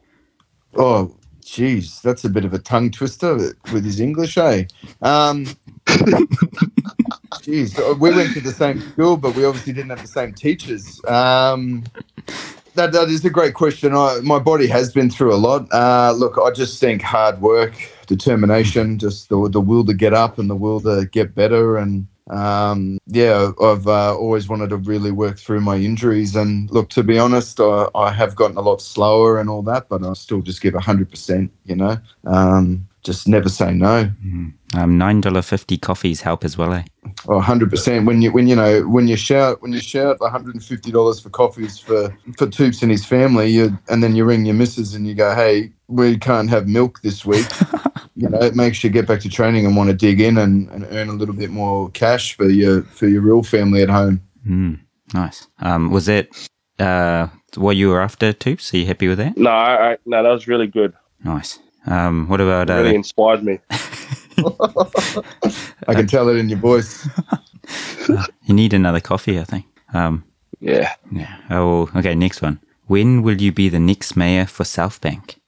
Oh, 0.75 1.15
jeez, 1.41 2.01
that's 2.01 2.23
a 2.23 2.29
bit 2.29 2.45
of 2.45 2.53
a 2.53 2.59
tongue 2.59 2.89
twister 2.89 3.35
with 3.71 3.85
his 3.85 3.99
English, 3.99 4.37
eh? 4.37 4.63
Um, 5.03 5.45
geez, 7.43 7.77
we 7.99 8.09
went 8.09 8.33
to 8.33 8.41
the 8.41 8.55
same 8.57 8.81
school, 8.81 9.15
but 9.15 9.35
we 9.35 9.45
obviously 9.45 9.73
didn't 9.73 9.91
have 9.91 10.01
the 10.01 10.07
same 10.07 10.33
teachers. 10.33 10.99
Um, 11.05 11.83
that 12.75 12.91
that 12.91 13.09
is 13.09 13.23
a 13.25 13.29
great 13.29 13.53
question. 13.53 13.93
I, 13.93 14.19
my 14.23 14.39
body 14.39 14.67
has 14.67 14.91
been 14.91 15.09
through 15.09 15.33
a 15.33 15.37
lot. 15.37 15.67
Uh, 15.71 16.13
look, 16.15 16.37
I 16.37 16.51
just 16.51 16.79
think 16.79 17.01
hard 17.01 17.41
work, 17.41 17.73
determination, 18.07 18.99
just 18.99 19.29
the 19.29 19.49
the 19.49 19.61
will 19.61 19.85
to 19.85 19.93
get 19.93 20.13
up 20.13 20.39
and 20.39 20.49
the 20.49 20.55
will 20.55 20.81
to 20.81 21.07
get 21.11 21.35
better, 21.35 21.77
and 21.77 22.07
um, 22.29 22.99
yeah, 23.07 23.51
I've 23.61 23.87
uh, 23.87 24.15
always 24.15 24.47
wanted 24.47 24.69
to 24.69 24.77
really 24.77 25.11
work 25.11 25.37
through 25.37 25.61
my 25.61 25.75
injuries. 25.77 26.35
And 26.35 26.69
look, 26.71 26.89
to 26.91 27.03
be 27.03 27.19
honest, 27.19 27.59
I, 27.59 27.87
I 27.95 28.11
have 28.11 28.35
gotten 28.35 28.57
a 28.57 28.61
lot 28.61 28.81
slower 28.81 29.39
and 29.39 29.49
all 29.49 29.61
that, 29.63 29.89
but 29.89 30.03
I 30.03 30.13
still 30.13 30.41
just 30.41 30.61
give 30.61 30.73
hundred 30.75 31.09
percent. 31.09 31.51
You 31.65 31.75
know, 31.75 31.97
um, 32.25 32.87
just 33.03 33.27
never 33.27 33.49
say 33.49 33.73
no. 33.73 34.11
Um, 34.75 34.97
nine 34.97 35.21
dollar 35.21 35.41
fifty 35.41 35.77
coffees 35.77 36.21
help 36.21 36.43
as 36.43 36.57
well, 36.57 36.73
eh? 36.73 36.83
Oh, 37.27 37.39
100%. 37.39 38.05
When 38.05 38.21
you 38.21 38.31
when 38.31 38.47
you 38.47 38.55
know 38.55 38.81
when 38.83 39.07
you 39.07 39.15
shout 39.15 39.61
when 39.61 39.71
you 39.73 39.79
shout 39.79 40.19
$150 40.19 41.21
for 41.21 41.29
coffees 41.29 41.77
for 41.77 42.15
for 42.37 42.47
Toops 42.47 42.81
and 42.81 42.91
his 42.91 43.05
family, 43.05 43.49
you 43.49 43.77
and 43.89 44.03
then 44.03 44.15
you 44.15 44.25
ring 44.25 44.45
your 44.45 44.55
missus 44.55 44.93
and 44.93 45.07
you 45.07 45.13
go, 45.13 45.35
"Hey, 45.35 45.71
we 45.87 46.17
can't 46.17 46.49
have 46.49 46.67
milk 46.67 47.01
this 47.01 47.25
week." 47.25 47.45
you 48.15 48.29
know, 48.29 48.39
it 48.39 48.55
makes 48.55 48.83
you 48.83 48.89
get 48.89 49.07
back 49.07 49.19
to 49.21 49.29
training 49.29 49.65
and 49.65 49.75
want 49.75 49.89
to 49.89 49.95
dig 49.95 50.21
in 50.21 50.37
and, 50.37 50.69
and 50.69 50.85
earn 50.91 51.09
a 51.09 51.13
little 51.13 51.35
bit 51.35 51.49
more 51.49 51.89
cash 51.91 52.35
for 52.35 52.49
your 52.49 52.83
for 52.83 53.07
your 53.07 53.21
real 53.21 53.43
family 53.43 53.81
at 53.81 53.89
home. 53.89 54.21
Mm, 54.47 54.79
nice. 55.13 55.47
Um, 55.59 55.91
was 55.91 56.05
that 56.07 56.29
uh, 56.79 57.27
what 57.55 57.75
you 57.75 57.89
were 57.89 58.01
after, 58.01 58.33
Toops? 58.33 58.73
Are 58.73 58.77
you 58.77 58.85
happy 58.85 59.07
with 59.07 59.17
that? 59.17 59.37
No, 59.37 59.49
I, 59.49 59.91
I, 59.91 59.97
no, 60.05 60.23
that 60.23 60.29
was 60.29 60.47
really 60.47 60.67
good. 60.67 60.93
Nice. 61.23 61.59
Um, 61.85 62.27
what 62.27 62.41
about 62.41 62.69
uh, 62.69 62.75
Really 62.75 62.95
inspired 62.95 63.43
me. 63.43 63.59
I 65.87 65.93
can 65.93 66.07
tell 66.07 66.29
it 66.29 66.37
in 66.37 66.49
your 66.49 66.59
voice. 66.59 67.07
you 68.45 68.53
need 68.53 68.73
another 68.73 68.99
coffee? 68.99 69.39
I 69.39 69.43
think. 69.43 69.65
Um, 69.93 70.23
Yeah. 70.59 70.93
yeah. 71.11 71.37
Oh, 71.49 71.89
okay. 71.95 72.15
Next 72.15 72.41
one. 72.41 72.59
When 72.87 73.21
will 73.21 73.41
you 73.41 73.51
be 73.51 73.69
the 73.69 73.79
next 73.79 74.15
mayor 74.15 74.45
for 74.45 74.63
South 74.63 74.99
Bank? 75.01 75.39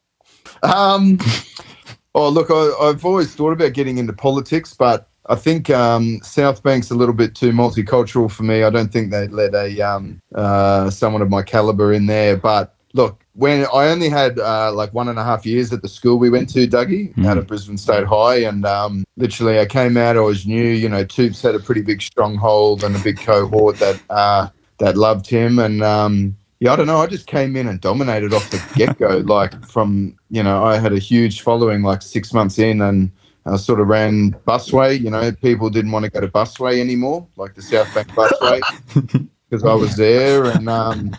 Um, 0.63 1.19
oh, 2.15 2.29
look, 2.29 2.49
I, 2.49 2.87
I've 2.87 3.05
always 3.05 3.33
thought 3.33 3.51
about 3.51 3.73
getting 3.73 3.97
into 3.97 4.13
politics, 4.13 4.73
but 4.73 5.09
I 5.27 5.35
think 5.35 5.69
um, 5.69 6.19
South 6.23 6.63
Bank's 6.63 6.91
a 6.91 6.95
little 6.95 7.15
bit 7.15 7.35
too 7.35 7.51
multicultural 7.51 8.31
for 8.31 8.43
me. 8.43 8.63
I 8.63 8.69
don't 8.69 8.91
think 8.91 9.11
they'd 9.11 9.31
let 9.31 9.53
a 9.55 9.81
um, 9.81 10.21
uh, 10.33 10.89
someone 10.89 11.21
of 11.21 11.29
my 11.29 11.41
caliber 11.41 11.91
in 11.93 12.05
there. 12.05 12.37
But 12.37 12.75
look, 12.93 13.24
when 13.35 13.65
I 13.73 13.87
only 13.89 14.07
had 14.09 14.39
uh, 14.39 14.71
like 14.73 14.93
one 14.93 15.09
and 15.09 15.19
a 15.19 15.23
half 15.23 15.45
years 15.45 15.71
at 15.73 15.81
the 15.81 15.89
school 15.89 16.17
we 16.17 16.29
went 16.29 16.47
to, 16.53 16.65
Dougie, 16.67 17.13
Mhm. 17.15 17.25
out 17.27 17.37
of 17.37 17.47
Brisbane 17.47 17.77
State 17.77 18.05
High, 18.05 18.37
and 18.37 18.65
um, 18.65 19.03
literally 19.17 19.59
I 19.59 19.65
came 19.65 19.97
out, 19.97 20.15
I 20.17 20.21
was 20.21 20.45
new. 20.47 20.63
You 20.69 20.87
know, 20.89 21.03
Toops 21.03 21.41
had 21.43 21.53
a 21.55 21.59
pretty 21.59 21.81
big 21.81 22.01
stronghold 22.01 22.83
and 22.83 22.95
a 22.95 22.99
big 22.99 23.19
cohort 23.19 23.77
that 23.79 23.99
uh, 24.09 24.47
that 24.79 24.95
loved 24.97 25.27
him, 25.27 25.59
and 25.59 25.83
um, 25.83 26.35
yeah, 26.61 26.71
I 26.71 26.75
don't 26.77 26.87
know. 26.87 26.99
I 27.01 27.07
just 27.07 27.27
came 27.27 27.55
in 27.57 27.67
and 27.67 27.79
dominated 27.81 28.33
off 28.33 28.49
the 28.51 28.61
get 28.75 28.97
go. 28.97 29.17
like 29.25 29.65
from 29.67 30.15
you 30.29 30.41
know, 30.41 30.63
I 30.63 30.77
had 30.77 30.93
a 30.93 30.99
huge 30.99 31.41
following 31.41 31.81
like 31.83 32.01
six 32.01 32.31
months 32.33 32.57
in, 32.57 32.81
and 32.81 33.11
I 33.45 33.57
sort 33.57 33.79
of 33.81 33.87
ran 33.87 34.31
busway. 34.47 34.99
You 34.99 35.09
know, 35.11 35.31
people 35.33 35.69
didn't 35.69 35.91
want 35.91 36.05
to 36.05 36.09
go 36.11 36.21
to 36.21 36.27
busway 36.29 36.79
anymore, 36.79 37.27
like 37.35 37.53
the 37.53 37.61
South 37.61 37.93
Bank 37.93 38.07
busway, 38.09 38.61
because 39.49 39.63
I 39.63 39.73
was 39.73 39.95
there, 39.95 40.45
and 40.45 40.67
um, 40.67 41.15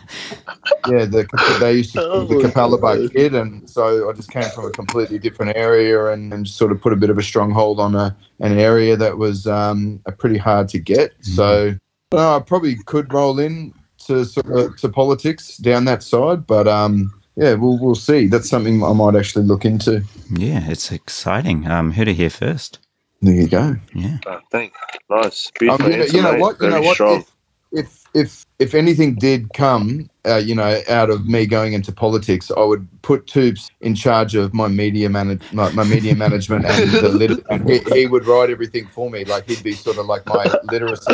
yeah, 0.89 1.05
the 1.05 1.27
they 1.59 1.77
used 1.77 1.93
to 1.93 1.99
call 1.99 2.25
the 2.25 2.41
Capella 2.41 2.77
Bar 2.77 3.07
Kid, 3.09 3.35
and 3.35 3.69
so 3.69 4.09
I 4.09 4.13
just 4.13 4.31
came 4.31 4.49
from 4.49 4.65
a 4.65 4.71
completely 4.71 5.19
different 5.19 5.55
area, 5.55 6.07
and, 6.07 6.33
and 6.33 6.45
just 6.45 6.57
sort 6.57 6.71
of 6.71 6.81
put 6.81 6.93
a 6.93 6.97
bit 6.97 7.09
of 7.09 7.17
a 7.17 7.23
stronghold 7.23 7.79
on 7.79 7.95
a 7.95 8.15
an 8.39 8.57
area 8.57 8.95
that 8.97 9.17
was 9.17 9.47
um, 9.47 10.01
a 10.05 10.11
pretty 10.11 10.37
hard 10.37 10.69
to 10.69 10.79
get. 10.79 11.13
So. 11.21 11.75
No, 12.13 12.37
I 12.37 12.39
probably 12.39 12.77
could 12.85 13.11
roll 13.11 13.37
in 13.37 13.73
to 14.05 14.23
sort 14.23 14.49
of, 14.49 14.77
to 14.77 14.87
politics 14.87 15.57
down 15.57 15.83
that 15.85 16.03
side, 16.03 16.47
but 16.47 16.65
um, 16.65 17.11
yeah, 17.35 17.53
we'll 17.53 17.77
we'll 17.79 17.95
see. 17.95 18.27
That's 18.27 18.49
something 18.49 18.83
I 18.83 18.93
might 18.93 19.15
actually 19.15 19.45
look 19.45 19.65
into. 19.65 20.03
Yeah, 20.31 20.69
it's 20.69 20.91
exciting. 20.91 21.67
Um, 21.67 21.91
heard 21.91 22.07
it 22.07 22.15
here 22.15 22.29
first. 22.29 22.79
There 23.21 23.33
you 23.33 23.47
go. 23.47 23.75
Yeah. 23.93 24.17
I 24.25 24.39
think. 24.51 24.73
Nice. 25.09 25.47
Um, 25.47 25.51
Beautiful 25.59 25.91
you, 25.91 25.97
know, 25.97 26.05
you 26.05 26.21
know 26.21 26.35
what? 26.37 26.53
You 26.53 26.69
Very 26.69 26.73
know 26.73 26.87
what? 26.87 26.95
strong. 26.95 27.25
If, 27.71 27.85
if 27.85 28.06
if 28.17 28.45
if 28.57 28.73
anything 28.73 29.13
did 29.13 29.53
come, 29.53 30.09
uh, 30.25 30.37
you 30.37 30.55
know, 30.55 30.81
out 30.89 31.11
of 31.11 31.27
me 31.27 31.45
going 31.45 31.73
into 31.73 31.91
politics, 31.91 32.49
I 32.55 32.63
would 32.63 32.87
put 33.03 33.27
Toops 33.27 33.69
in 33.81 33.93
charge 33.93 34.33
of 34.33 34.53
my 34.53 34.67
media 34.67 35.07
manage 35.09 35.41
my, 35.53 35.71
my 35.71 35.83
media 35.83 36.15
management 36.15 36.65
and 36.65 36.89
the 36.89 37.09
lit- 37.21 37.45
and 37.51 37.69
he, 37.69 37.79
he 37.93 38.07
would 38.07 38.25
write 38.25 38.49
everything 38.49 38.87
for 38.87 39.11
me. 39.11 39.23
Like 39.23 39.47
he'd 39.47 39.63
be 39.63 39.73
sort 39.73 39.99
of 39.99 40.07
like 40.07 40.25
my 40.25 40.45
literacy. 40.63 41.05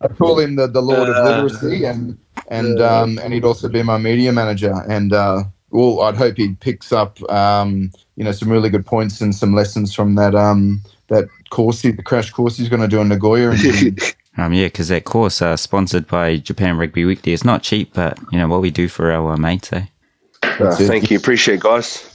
I 0.00 0.08
call 0.16 0.38
him 0.38 0.54
the, 0.54 0.68
the 0.68 0.82
Lord 0.82 1.08
of 1.08 1.16
Uh, 1.16 1.42
Literacy, 1.42 1.84
and 1.84 2.16
and 2.48 2.80
um, 2.80 3.18
and 3.18 3.34
he'd 3.34 3.44
also 3.44 3.68
be 3.68 3.82
my 3.82 3.98
media 3.98 4.30
manager. 4.30 4.74
And 4.88 5.12
uh, 5.12 5.42
well, 5.70 6.02
I'd 6.02 6.16
hope 6.16 6.36
he 6.36 6.54
picks 6.54 6.92
up 6.92 7.20
um, 7.28 7.90
you 8.14 8.22
know 8.22 8.32
some 8.32 8.50
really 8.50 8.70
good 8.70 8.86
points 8.86 9.20
and 9.20 9.34
some 9.34 9.52
lessons 9.52 9.92
from 9.92 10.14
that 10.14 10.36
um, 10.36 10.82
that 11.08 11.28
course, 11.50 11.82
he, 11.82 11.90
the 11.90 12.02
crash 12.02 12.30
course 12.30 12.56
he's 12.56 12.68
going 12.68 12.82
to 12.82 12.88
do 12.88 13.00
in 13.00 13.08
Nagoya. 13.08 13.50
And, 13.50 14.00
Um, 14.36 14.52
yeah, 14.52 14.66
because 14.66 14.88
that 14.88 15.04
course 15.04 15.40
uh, 15.40 15.56
sponsored 15.56 16.06
by 16.06 16.36
Japan 16.36 16.76
Rugby 16.76 17.04
Weekly. 17.04 17.32
It's 17.32 17.44
not 17.44 17.62
cheap, 17.62 17.94
but 17.94 18.18
you 18.30 18.38
know 18.38 18.48
what 18.48 18.60
we 18.60 18.70
do 18.70 18.88
for 18.88 19.10
our 19.10 19.32
uh, 19.32 19.36
mates. 19.36 19.72
Eh? 19.72 19.86
That's 20.58 20.80
it. 20.80 20.88
Thank 20.88 21.10
you. 21.10 21.16
Appreciate 21.16 21.56
it, 21.56 21.60
guys. 21.60 22.12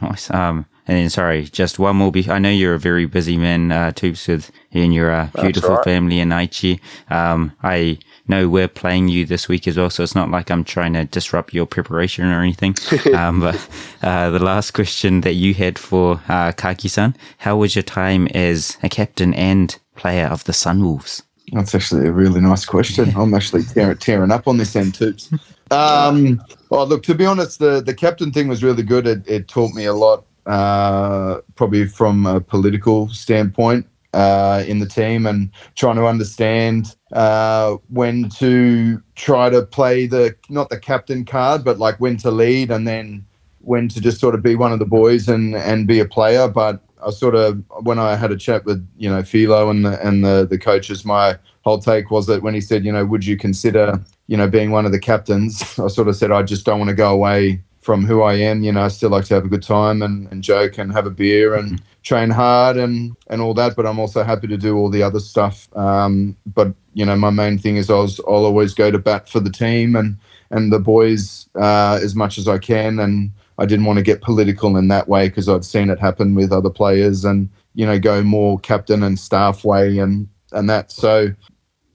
Nice. 0.00 0.30
Um, 0.30 0.66
and 0.86 0.96
then 0.98 1.10
sorry, 1.10 1.44
just 1.44 1.78
one 1.78 1.96
more. 1.96 2.10
Be- 2.10 2.30
I 2.30 2.38
know 2.38 2.50
you're 2.50 2.74
a 2.74 2.78
very 2.78 3.06
busy 3.06 3.36
man, 3.36 3.70
uh, 3.70 3.92
Toops, 3.92 4.26
with 4.26 4.50
you 4.70 4.82
and 4.82 4.94
your 4.94 5.10
uh, 5.12 5.28
beautiful 5.40 5.76
right. 5.76 5.84
family 5.84 6.18
in 6.18 6.30
Aichi. 6.30 6.80
Um, 7.10 7.52
I 7.62 7.98
know 8.26 8.48
we're 8.48 8.68
playing 8.68 9.08
you 9.08 9.26
this 9.26 9.46
week 9.46 9.68
as 9.68 9.76
well, 9.76 9.90
so 9.90 10.02
it's 10.02 10.14
not 10.14 10.30
like 10.30 10.50
I'm 10.50 10.64
trying 10.64 10.94
to 10.94 11.04
disrupt 11.04 11.52
your 11.52 11.66
preparation 11.66 12.24
or 12.24 12.42
anything. 12.42 12.74
um, 13.14 13.40
but 13.40 13.68
uh, 14.02 14.30
the 14.30 14.38
last 14.38 14.72
question 14.72 15.20
that 15.20 15.34
you 15.34 15.54
had 15.54 15.78
for 15.78 16.20
uh, 16.28 16.52
Kaki-san, 16.52 17.14
how 17.38 17.56
was 17.56 17.76
your 17.76 17.82
time 17.82 18.26
as 18.28 18.78
a 18.82 18.88
captain 18.88 19.34
and 19.34 19.78
player 19.94 20.26
of 20.26 20.44
the 20.44 20.52
Sunwolves? 20.52 21.22
That's 21.52 21.74
actually 21.74 22.06
a 22.06 22.12
really 22.12 22.40
nice 22.40 22.64
question. 22.64 23.12
I'm 23.16 23.34
actually 23.34 23.64
tearing, 23.64 23.98
tearing 23.98 24.30
up 24.30 24.46
on 24.46 24.56
this 24.56 24.76
end, 24.76 24.94
Toops. 24.94 25.32
Um, 25.70 26.42
well, 26.68 26.86
look, 26.86 27.02
to 27.04 27.14
be 27.14 27.26
honest, 27.26 27.58
the, 27.58 27.80
the 27.80 27.94
captain 27.94 28.32
thing 28.32 28.48
was 28.48 28.62
really 28.62 28.82
good. 28.82 29.06
It, 29.06 29.22
it 29.26 29.48
taught 29.48 29.72
me 29.74 29.84
a 29.84 29.94
lot, 29.94 30.24
uh, 30.46 31.40
probably 31.54 31.86
from 31.86 32.26
a 32.26 32.40
political 32.40 33.08
standpoint 33.08 33.86
uh, 34.12 34.64
in 34.66 34.78
the 34.80 34.86
team 34.86 35.26
and 35.26 35.50
trying 35.76 35.96
to 35.96 36.06
understand 36.06 36.96
uh, 37.12 37.76
when 37.88 38.28
to 38.30 39.02
try 39.14 39.48
to 39.50 39.62
play 39.62 40.06
the 40.06 40.34
not 40.48 40.68
the 40.68 40.78
captain 40.78 41.24
card, 41.24 41.64
but 41.64 41.78
like 41.78 41.98
when 42.00 42.16
to 42.18 42.30
lead 42.30 42.70
and 42.70 42.86
then 42.86 43.24
when 43.60 43.88
to 43.88 44.00
just 44.00 44.20
sort 44.20 44.34
of 44.34 44.42
be 44.42 44.56
one 44.56 44.72
of 44.72 44.78
the 44.78 44.86
boys 44.86 45.28
and 45.28 45.54
and 45.54 45.86
be 45.86 46.00
a 46.00 46.04
player. 46.04 46.48
But 46.48 46.82
I 47.04 47.10
sort 47.10 47.34
of 47.34 47.62
when 47.82 47.98
I 47.98 48.16
had 48.16 48.32
a 48.32 48.36
chat 48.36 48.64
with 48.64 48.86
you 48.96 49.10
know 49.10 49.22
Filo 49.22 49.70
and 49.70 49.84
the, 49.84 50.06
and 50.06 50.24
the 50.24 50.46
the 50.48 50.58
coaches, 50.58 51.04
my 51.04 51.38
whole 51.62 51.78
take 51.78 52.10
was 52.10 52.26
that 52.26 52.42
when 52.42 52.54
he 52.54 52.60
said 52.60 52.84
you 52.84 52.92
know 52.92 53.04
would 53.04 53.24
you 53.24 53.36
consider 53.36 54.00
you 54.26 54.36
know 54.36 54.48
being 54.48 54.70
one 54.70 54.86
of 54.86 54.92
the 54.92 54.98
captains, 54.98 55.62
I 55.78 55.88
sort 55.88 56.08
of 56.08 56.16
said 56.16 56.32
I 56.32 56.42
just 56.42 56.64
don't 56.64 56.78
want 56.78 56.90
to 56.90 56.94
go 56.94 57.10
away 57.12 57.62
from 57.80 58.04
who 58.04 58.22
I 58.22 58.34
am. 58.34 58.62
You 58.62 58.72
know, 58.72 58.82
I 58.82 58.88
still 58.88 59.10
like 59.10 59.24
to 59.26 59.34
have 59.34 59.44
a 59.44 59.48
good 59.48 59.62
time 59.62 60.02
and, 60.02 60.30
and 60.30 60.42
joke 60.42 60.78
and 60.78 60.92
have 60.92 61.06
a 61.06 61.10
beer 61.10 61.54
and 61.54 61.82
train 62.02 62.30
hard 62.30 62.76
and 62.76 63.16
and 63.28 63.40
all 63.40 63.54
that. 63.54 63.74
But 63.76 63.86
I'm 63.86 63.98
also 63.98 64.22
happy 64.22 64.46
to 64.48 64.56
do 64.56 64.76
all 64.76 64.90
the 64.90 65.02
other 65.02 65.20
stuff. 65.20 65.68
Um, 65.76 66.36
but 66.46 66.74
you 66.94 67.04
know, 67.04 67.16
my 67.16 67.30
main 67.30 67.58
thing 67.58 67.76
is 67.76 67.90
I 67.90 67.94
was, 67.94 68.20
I'll 68.20 68.44
always 68.44 68.74
go 68.74 68.90
to 68.90 68.98
bat 68.98 69.28
for 69.28 69.40
the 69.40 69.50
team 69.50 69.96
and 69.96 70.18
and 70.50 70.72
the 70.72 70.78
boys 70.78 71.48
uh, 71.54 71.98
as 72.02 72.14
much 72.14 72.36
as 72.38 72.48
I 72.48 72.58
can. 72.58 72.98
And 72.98 73.32
I 73.60 73.66
didn't 73.66 73.84
want 73.84 73.98
to 73.98 74.02
get 74.02 74.22
political 74.22 74.76
in 74.76 74.88
that 74.88 75.08
way 75.08 75.28
because 75.28 75.48
I'd 75.48 75.64
seen 75.64 75.90
it 75.90 76.00
happen 76.00 76.34
with 76.34 76.52
other 76.52 76.70
players 76.70 77.24
and 77.24 77.48
you 77.74 77.86
know 77.86 77.98
go 77.98 78.22
more 78.22 78.58
captain 78.58 79.02
and 79.02 79.18
staff 79.18 79.64
way 79.64 79.98
and 79.98 80.28
and 80.52 80.68
that. 80.68 80.90
So 80.90 81.34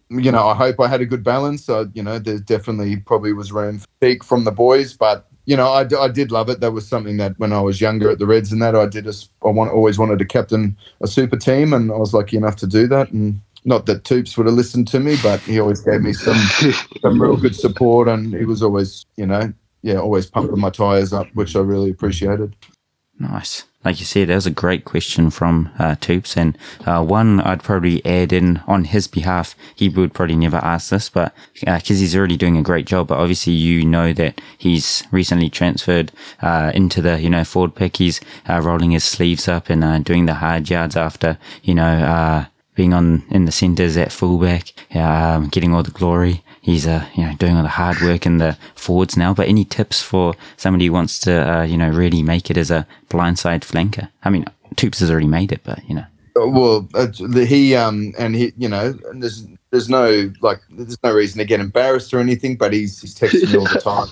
you 0.10 0.32
know, 0.32 0.48
I 0.48 0.54
hope 0.54 0.80
I 0.80 0.88
had 0.88 1.02
a 1.02 1.06
good 1.06 1.24
balance. 1.24 1.66
So, 1.66 1.90
you 1.94 2.04
know, 2.04 2.20
there 2.20 2.38
definitely 2.38 2.98
probably 2.98 3.34
was 3.34 3.52
room 3.52 3.80
for 3.80 3.88
speak 3.98 4.24
from 4.24 4.44
the 4.44 4.52
boys, 4.52 4.94
but 4.94 5.28
you 5.46 5.56
know, 5.56 5.68
I, 5.68 5.88
I 6.00 6.08
did 6.08 6.32
love 6.32 6.50
it. 6.50 6.60
That 6.60 6.72
was 6.72 6.88
something 6.88 7.18
that 7.18 7.38
when 7.38 7.54
I 7.54 7.62
was 7.62 7.80
younger 7.80 8.10
at 8.10 8.20
the 8.20 8.26
Reds 8.26 8.52
and 8.52 8.62
that 8.62 8.76
I 8.76 8.88
did. 8.88 9.08
A, 9.08 9.14
I 9.44 9.50
want, 9.50 9.72
always 9.72 10.00
wanted 10.00 10.20
to 10.20 10.26
captain 10.26 10.76
a 11.02 11.08
super 11.08 11.38
team, 11.38 11.72
and 11.72 11.92
I 11.92 11.98
was 11.98 12.14
lucky 12.14 12.38
enough 12.38 12.56
to 12.58 12.68
do 12.68 12.88
that. 12.88 13.12
And 13.12 13.40
not 13.64 13.86
that 13.86 14.04
Toops 14.04 14.38
would 14.38 14.48
have 14.48 14.56
listened 14.56 14.88
to 14.90 15.00
me, 15.00 15.18
but 15.22 15.40
he 15.42 15.60
always 15.60 15.82
gave 15.82 16.02
me 16.02 16.14
some 16.14 16.38
some 17.02 17.22
real 17.22 17.38
good 17.38 17.56
support, 17.56 18.08
and 18.08 18.34
he 18.34 18.46
was 18.46 18.64
always, 18.64 19.06
you 19.18 19.28
know, 19.28 19.54
yeah, 19.86 20.00
always 20.00 20.26
pumping 20.26 20.60
my 20.60 20.72
tires 20.72 21.14
up, 21.14 21.28
which 21.36 21.56
I 21.56 21.60
really 21.60 21.92
appreciated. 21.92 22.56
Nice. 23.20 23.66
Like 23.86 24.00
you 24.00 24.06
said, 24.06 24.30
that 24.30 24.36
was 24.36 24.48
a 24.48 24.52
great 24.52 24.84
question 24.84 25.30
from 25.30 25.70
uh, 25.78 25.94
Toops, 25.94 26.36
and 26.36 26.58
uh, 26.88 27.06
one 27.06 27.40
I'd 27.42 27.62
probably 27.62 28.04
add 28.04 28.34
in 28.34 28.64
on 28.66 28.86
his 28.86 29.08
behalf. 29.08 29.56
He 29.76 29.88
would 29.90 30.12
probably 30.12 30.38
never 30.38 30.58
ask 30.58 30.90
this, 30.90 31.08
but 31.08 31.36
because 31.54 31.68
uh, 31.98 32.02
he's 32.02 32.16
already 32.16 32.36
doing 32.36 32.58
a 32.58 32.64
great 32.64 32.88
job. 32.88 33.10
But 33.10 33.20
obviously, 33.20 33.54
you 33.54 33.86
know 33.86 34.12
that 34.14 34.42
he's 34.58 35.04
recently 35.12 35.52
transferred 35.52 36.12
uh, 36.42 36.72
into 36.74 37.00
the 37.00 37.22
you 37.22 37.30
know 37.30 37.44
forward 37.44 37.76
pack. 37.76 37.98
He's 37.98 38.20
uh, 38.50 38.62
rolling 38.62 38.90
his 38.90 39.04
sleeves 39.04 39.48
up 39.48 39.70
and 39.70 39.84
uh, 39.84 40.00
doing 40.00 40.26
the 40.26 40.34
hard 40.34 40.68
yards 40.68 40.96
after 40.96 41.38
you 41.62 41.76
know 41.76 42.48
being 42.74 42.94
on 42.94 43.24
in 43.30 43.46
the 43.46 43.52
centres 43.52 43.98
at 43.98 44.12
fullback, 44.12 44.74
um, 44.96 45.48
getting 45.50 45.76
all 45.76 45.84
the 45.84 45.92
glory. 45.92 46.44
He's 46.66 46.88
uh, 46.88 47.06
you 47.14 47.24
know 47.24 47.36
doing 47.36 47.56
all 47.56 47.62
the 47.62 47.70
hard 47.70 48.02
work 48.02 48.26
in 48.26 48.40
the 48.40 48.58
forwards 48.74 49.16
now. 49.16 49.36
But 49.36 49.48
any 49.48 49.66
tips 49.66 50.02
for 50.02 50.34
somebody 50.58 50.88
who 50.88 50.94
wants 50.94 51.20
to 51.20 51.32
uh, 51.32 51.62
you 51.62 51.78
know 51.78 51.92
really 51.92 52.24
make 52.24 52.50
it 52.50 52.58
as 52.58 52.72
a 52.72 52.88
blindside 53.08 53.62
flanker? 53.62 54.10
I 54.24 54.32
mean, 54.32 54.46
Toops 54.76 55.00
has 55.02 55.12
already 55.12 55.28
made 55.28 55.52
it, 55.52 55.62
but 55.64 55.88
you 55.88 55.94
know. 55.94 56.06
Uh, 56.36 56.48
well, 56.48 56.90
uh, 56.96 57.06
he 57.46 57.76
um 57.76 58.14
and 58.18 58.34
he 58.36 58.52
you 58.58 58.68
know 58.68 58.94
there's 59.14 59.46
there's 59.70 59.90
no 59.90 60.34
like 60.42 60.60
there's 60.72 60.98
no 61.04 61.14
reason 61.14 61.38
to 61.38 61.46
get 61.46 61.60
embarrassed 61.60 62.12
or 62.16 62.20
anything, 62.20 62.56
but 62.56 62.74
he's 62.74 63.00
he's 63.00 63.14
texting 63.14 63.54
me 63.54 63.60
all 63.60 63.72
the 63.72 63.80
time. 63.80 64.08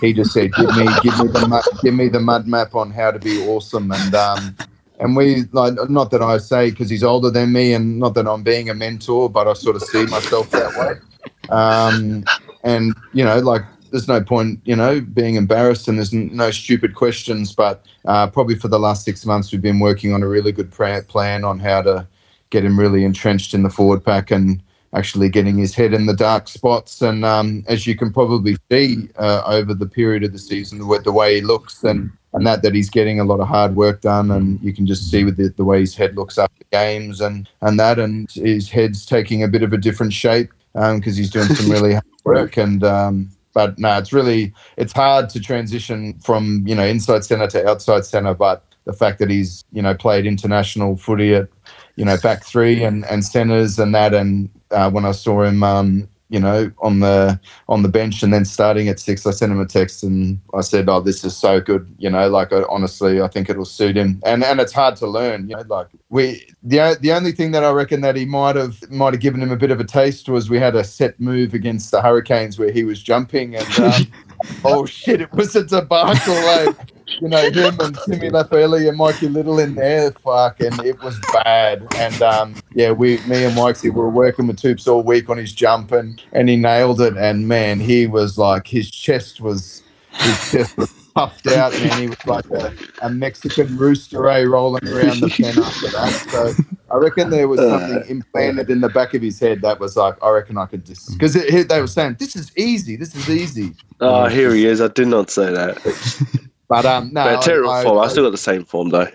He, 0.00 0.06
he 0.08 0.12
just 0.14 0.32
said, 0.32 0.52
"Give 0.52 0.76
me 0.76 0.88
give 1.00 1.16
me 1.20 1.28
the 1.28 1.46
mud, 1.48 1.64
give 1.80 1.94
me 1.94 2.08
the 2.08 2.18
mud 2.18 2.48
map 2.48 2.74
on 2.74 2.90
how 2.90 3.12
to 3.12 3.20
be 3.20 3.46
awesome," 3.46 3.92
and 3.92 4.14
um 4.16 4.56
and 4.98 5.14
we 5.14 5.44
like 5.52 5.74
not 5.88 6.10
that 6.10 6.22
I 6.22 6.38
say 6.38 6.70
because 6.70 6.90
he's 6.90 7.04
older 7.04 7.30
than 7.30 7.52
me, 7.52 7.72
and 7.72 8.00
not 8.00 8.14
that 8.14 8.26
I'm 8.26 8.42
being 8.42 8.68
a 8.68 8.74
mentor, 8.74 9.30
but 9.30 9.46
I 9.46 9.52
sort 9.52 9.76
of 9.76 9.82
see 9.84 10.06
myself 10.06 10.50
that 10.50 10.76
way. 10.76 11.13
Um, 11.50 12.24
and 12.62 12.94
you 13.12 13.24
know, 13.24 13.38
like 13.38 13.62
there's 13.90 14.08
no 14.08 14.20
point, 14.20 14.60
you 14.64 14.74
know, 14.74 15.00
being 15.00 15.36
embarrassed, 15.36 15.86
and 15.86 15.98
there's 15.98 16.12
no 16.12 16.50
stupid 16.50 16.94
questions. 16.94 17.54
But 17.54 17.86
uh, 18.04 18.26
probably 18.28 18.56
for 18.56 18.68
the 18.68 18.78
last 18.78 19.04
six 19.04 19.24
months, 19.24 19.52
we've 19.52 19.62
been 19.62 19.78
working 19.78 20.12
on 20.12 20.22
a 20.22 20.28
really 20.28 20.50
good 20.50 20.72
plan 20.72 21.44
on 21.44 21.60
how 21.60 21.82
to 21.82 22.06
get 22.50 22.64
him 22.64 22.78
really 22.78 23.04
entrenched 23.04 23.54
in 23.54 23.62
the 23.62 23.70
forward 23.70 24.04
pack 24.04 24.30
and 24.30 24.60
actually 24.94 25.28
getting 25.28 25.58
his 25.58 25.74
head 25.74 25.92
in 25.92 26.06
the 26.06 26.14
dark 26.14 26.48
spots. 26.48 27.02
And 27.02 27.24
um, 27.24 27.64
as 27.68 27.86
you 27.86 27.96
can 27.96 28.12
probably 28.12 28.56
see 28.70 29.08
uh, 29.16 29.42
over 29.46 29.74
the 29.74 29.86
period 29.86 30.24
of 30.24 30.32
the 30.32 30.38
season, 30.38 30.78
the, 30.78 31.00
the 31.04 31.12
way 31.12 31.36
he 31.36 31.40
looks 31.40 31.84
and 31.84 32.10
and 32.32 32.44
that 32.44 32.62
that 32.62 32.74
he's 32.74 32.90
getting 32.90 33.20
a 33.20 33.24
lot 33.24 33.38
of 33.38 33.46
hard 33.46 33.76
work 33.76 34.00
done, 34.00 34.32
and 34.32 34.60
you 34.60 34.72
can 34.72 34.86
just 34.86 35.08
see 35.08 35.22
with 35.22 35.36
the, 35.36 35.50
the 35.50 35.62
way 35.62 35.78
his 35.78 35.94
head 35.94 36.16
looks 36.16 36.34
the 36.34 36.48
games 36.72 37.20
and 37.20 37.48
and 37.60 37.78
that, 37.78 38.00
and 38.00 38.28
his 38.32 38.68
head's 38.68 39.06
taking 39.06 39.44
a 39.44 39.48
bit 39.48 39.62
of 39.62 39.72
a 39.72 39.78
different 39.78 40.12
shape 40.12 40.50
because 40.74 40.92
um, 40.92 41.02
he's 41.02 41.30
doing 41.30 41.46
some 41.46 41.70
really 41.70 41.92
hard 41.92 42.04
work 42.24 42.56
and. 42.56 42.84
Um, 42.84 43.30
but 43.54 43.78
no, 43.78 43.96
it's 43.96 44.12
really 44.12 44.52
it's 44.76 44.92
hard 44.92 45.30
to 45.30 45.40
transition 45.40 46.18
from 46.18 46.64
you 46.66 46.74
know 46.74 46.84
inside 46.84 47.24
centre 47.24 47.46
to 47.46 47.68
outside 47.68 48.04
centre. 48.04 48.34
But 48.34 48.64
the 48.84 48.92
fact 48.92 49.20
that 49.20 49.30
he's 49.30 49.64
you 49.72 49.80
know 49.80 49.94
played 49.94 50.26
international 50.26 50.96
footy 50.96 51.34
at 51.34 51.48
you 51.96 52.04
know 52.04 52.16
back 52.22 52.44
three 52.44 52.82
and 52.82 53.06
and 53.06 53.24
centres 53.24 53.78
and 53.78 53.94
that, 53.94 54.12
and 54.12 54.50
uh, 54.72 54.90
when 54.90 55.04
I 55.04 55.12
saw 55.12 55.42
him 55.42 55.62
um, 55.62 56.08
you 56.34 56.40
know, 56.40 56.68
on 56.78 56.98
the 56.98 57.38
on 57.68 57.84
the 57.84 57.88
bench 57.88 58.24
and 58.24 58.34
then 58.34 58.44
starting 58.44 58.88
at 58.88 58.98
six, 58.98 59.24
I 59.24 59.30
sent 59.30 59.52
him 59.52 59.60
a 59.60 59.66
text 59.66 60.02
and 60.02 60.40
I 60.52 60.62
said, 60.62 60.88
"Oh, 60.88 61.00
this 61.00 61.22
is 61.22 61.36
so 61.36 61.60
good." 61.60 61.94
You 61.98 62.10
know, 62.10 62.28
like 62.28 62.52
I, 62.52 62.64
honestly, 62.68 63.20
I 63.20 63.28
think 63.28 63.48
it'll 63.48 63.64
suit 63.64 63.96
him. 63.96 64.20
And 64.26 64.42
and 64.42 64.58
it's 64.58 64.72
hard 64.72 64.96
to 64.96 65.06
learn. 65.06 65.48
You 65.48 65.54
know, 65.54 65.62
like 65.68 65.86
we 66.08 66.44
the 66.64 66.98
the 67.00 67.12
only 67.12 67.30
thing 67.30 67.52
that 67.52 67.62
I 67.62 67.70
reckon 67.70 68.00
that 68.00 68.16
he 68.16 68.24
might 68.24 68.56
have 68.56 68.90
might 68.90 69.14
have 69.14 69.20
given 69.20 69.40
him 69.40 69.52
a 69.52 69.56
bit 69.56 69.70
of 69.70 69.78
a 69.78 69.84
taste 69.84 70.28
was 70.28 70.50
we 70.50 70.58
had 70.58 70.74
a 70.74 70.82
set 70.82 71.20
move 71.20 71.54
against 71.54 71.92
the 71.92 72.02
Hurricanes 72.02 72.58
where 72.58 72.72
he 72.72 72.82
was 72.82 73.00
jumping 73.00 73.54
and. 73.54 73.78
Um, 73.78 74.12
oh 74.64 74.86
shit! 74.86 75.20
It 75.20 75.32
was 75.32 75.54
a 75.54 75.62
debacle. 75.62 76.34
Like, 76.34 76.93
you 77.20 77.28
know, 77.28 77.50
him 77.50 77.76
and 77.80 77.98
Timmy 78.06 78.30
Lafaele 78.30 78.88
and 78.88 78.96
Mikey 78.96 79.28
Leitch 79.28 79.64
in 79.64 79.74
there, 79.74 80.10
fuck, 80.12 80.60
and 80.60 80.78
it 80.84 81.00
was 81.02 81.18
bad. 81.32 81.86
And 81.96 82.22
um, 82.22 82.54
yeah, 82.74 82.92
we, 82.92 83.18
me 83.26 83.44
and 83.44 83.54
Mikey 83.54 83.90
were 83.90 84.10
working 84.10 84.46
with 84.46 84.60
Toops 84.60 84.88
all 84.88 85.02
week 85.02 85.28
on 85.28 85.36
his 85.36 85.52
jump, 85.52 85.92
and 85.92 86.22
and 86.32 86.48
he 86.48 86.56
nailed 86.56 87.00
it. 87.00 87.16
And 87.16 87.48
man, 87.48 87.80
he 87.80 88.06
was 88.06 88.38
like, 88.38 88.66
his 88.66 88.90
chest 88.90 89.40
was, 89.40 89.82
his 90.12 90.50
chest 90.50 90.76
was 90.76 90.92
puffed 91.14 91.46
out, 91.46 91.74
and 91.74 91.92
He 91.94 92.08
was 92.08 92.26
like 92.26 92.46
a, 92.50 92.74
a 93.02 93.10
Mexican 93.10 93.76
rooster, 93.76 94.28
eh, 94.28 94.42
rolling 94.42 94.86
around 94.88 95.20
the 95.20 95.28
pen 95.28 95.58
after 95.58 95.88
that. 95.90 96.26
So 96.30 96.64
I 96.90 96.96
reckon 96.96 97.30
there 97.30 97.48
was 97.48 97.60
something 97.60 98.04
implanted 98.08 98.70
in 98.70 98.80
the 98.80 98.88
back 98.88 99.14
of 99.14 99.22
his 99.22 99.38
head 99.38 99.62
that 99.62 99.78
was 99.78 99.96
like, 99.96 100.20
I 100.22 100.30
reckon 100.30 100.58
I 100.58 100.66
could 100.66 100.84
just 100.84 101.12
because 101.12 101.34
they 101.34 101.80
were 101.80 101.86
saying 101.86 102.16
this 102.18 102.36
is 102.36 102.50
easy, 102.56 102.96
this 102.96 103.14
is 103.14 103.30
easy. 103.30 103.74
Oh, 104.00 104.26
here 104.26 104.52
he 104.54 104.66
is. 104.66 104.80
I 104.80 104.88
did 104.88 105.08
not 105.08 105.30
say 105.30 105.52
that. 105.52 106.48
But 106.68 106.84
um, 106.84 107.12
no, 107.12 107.24
but 107.24 107.42
terrible 107.42 107.70
I, 107.70 107.82
form. 107.82 107.98
I, 107.98 108.02
I, 108.02 108.08
still 108.08 108.24
got 108.24 108.30
the 108.30 108.38
same 108.38 108.64
form 108.64 108.90
though. 108.90 109.08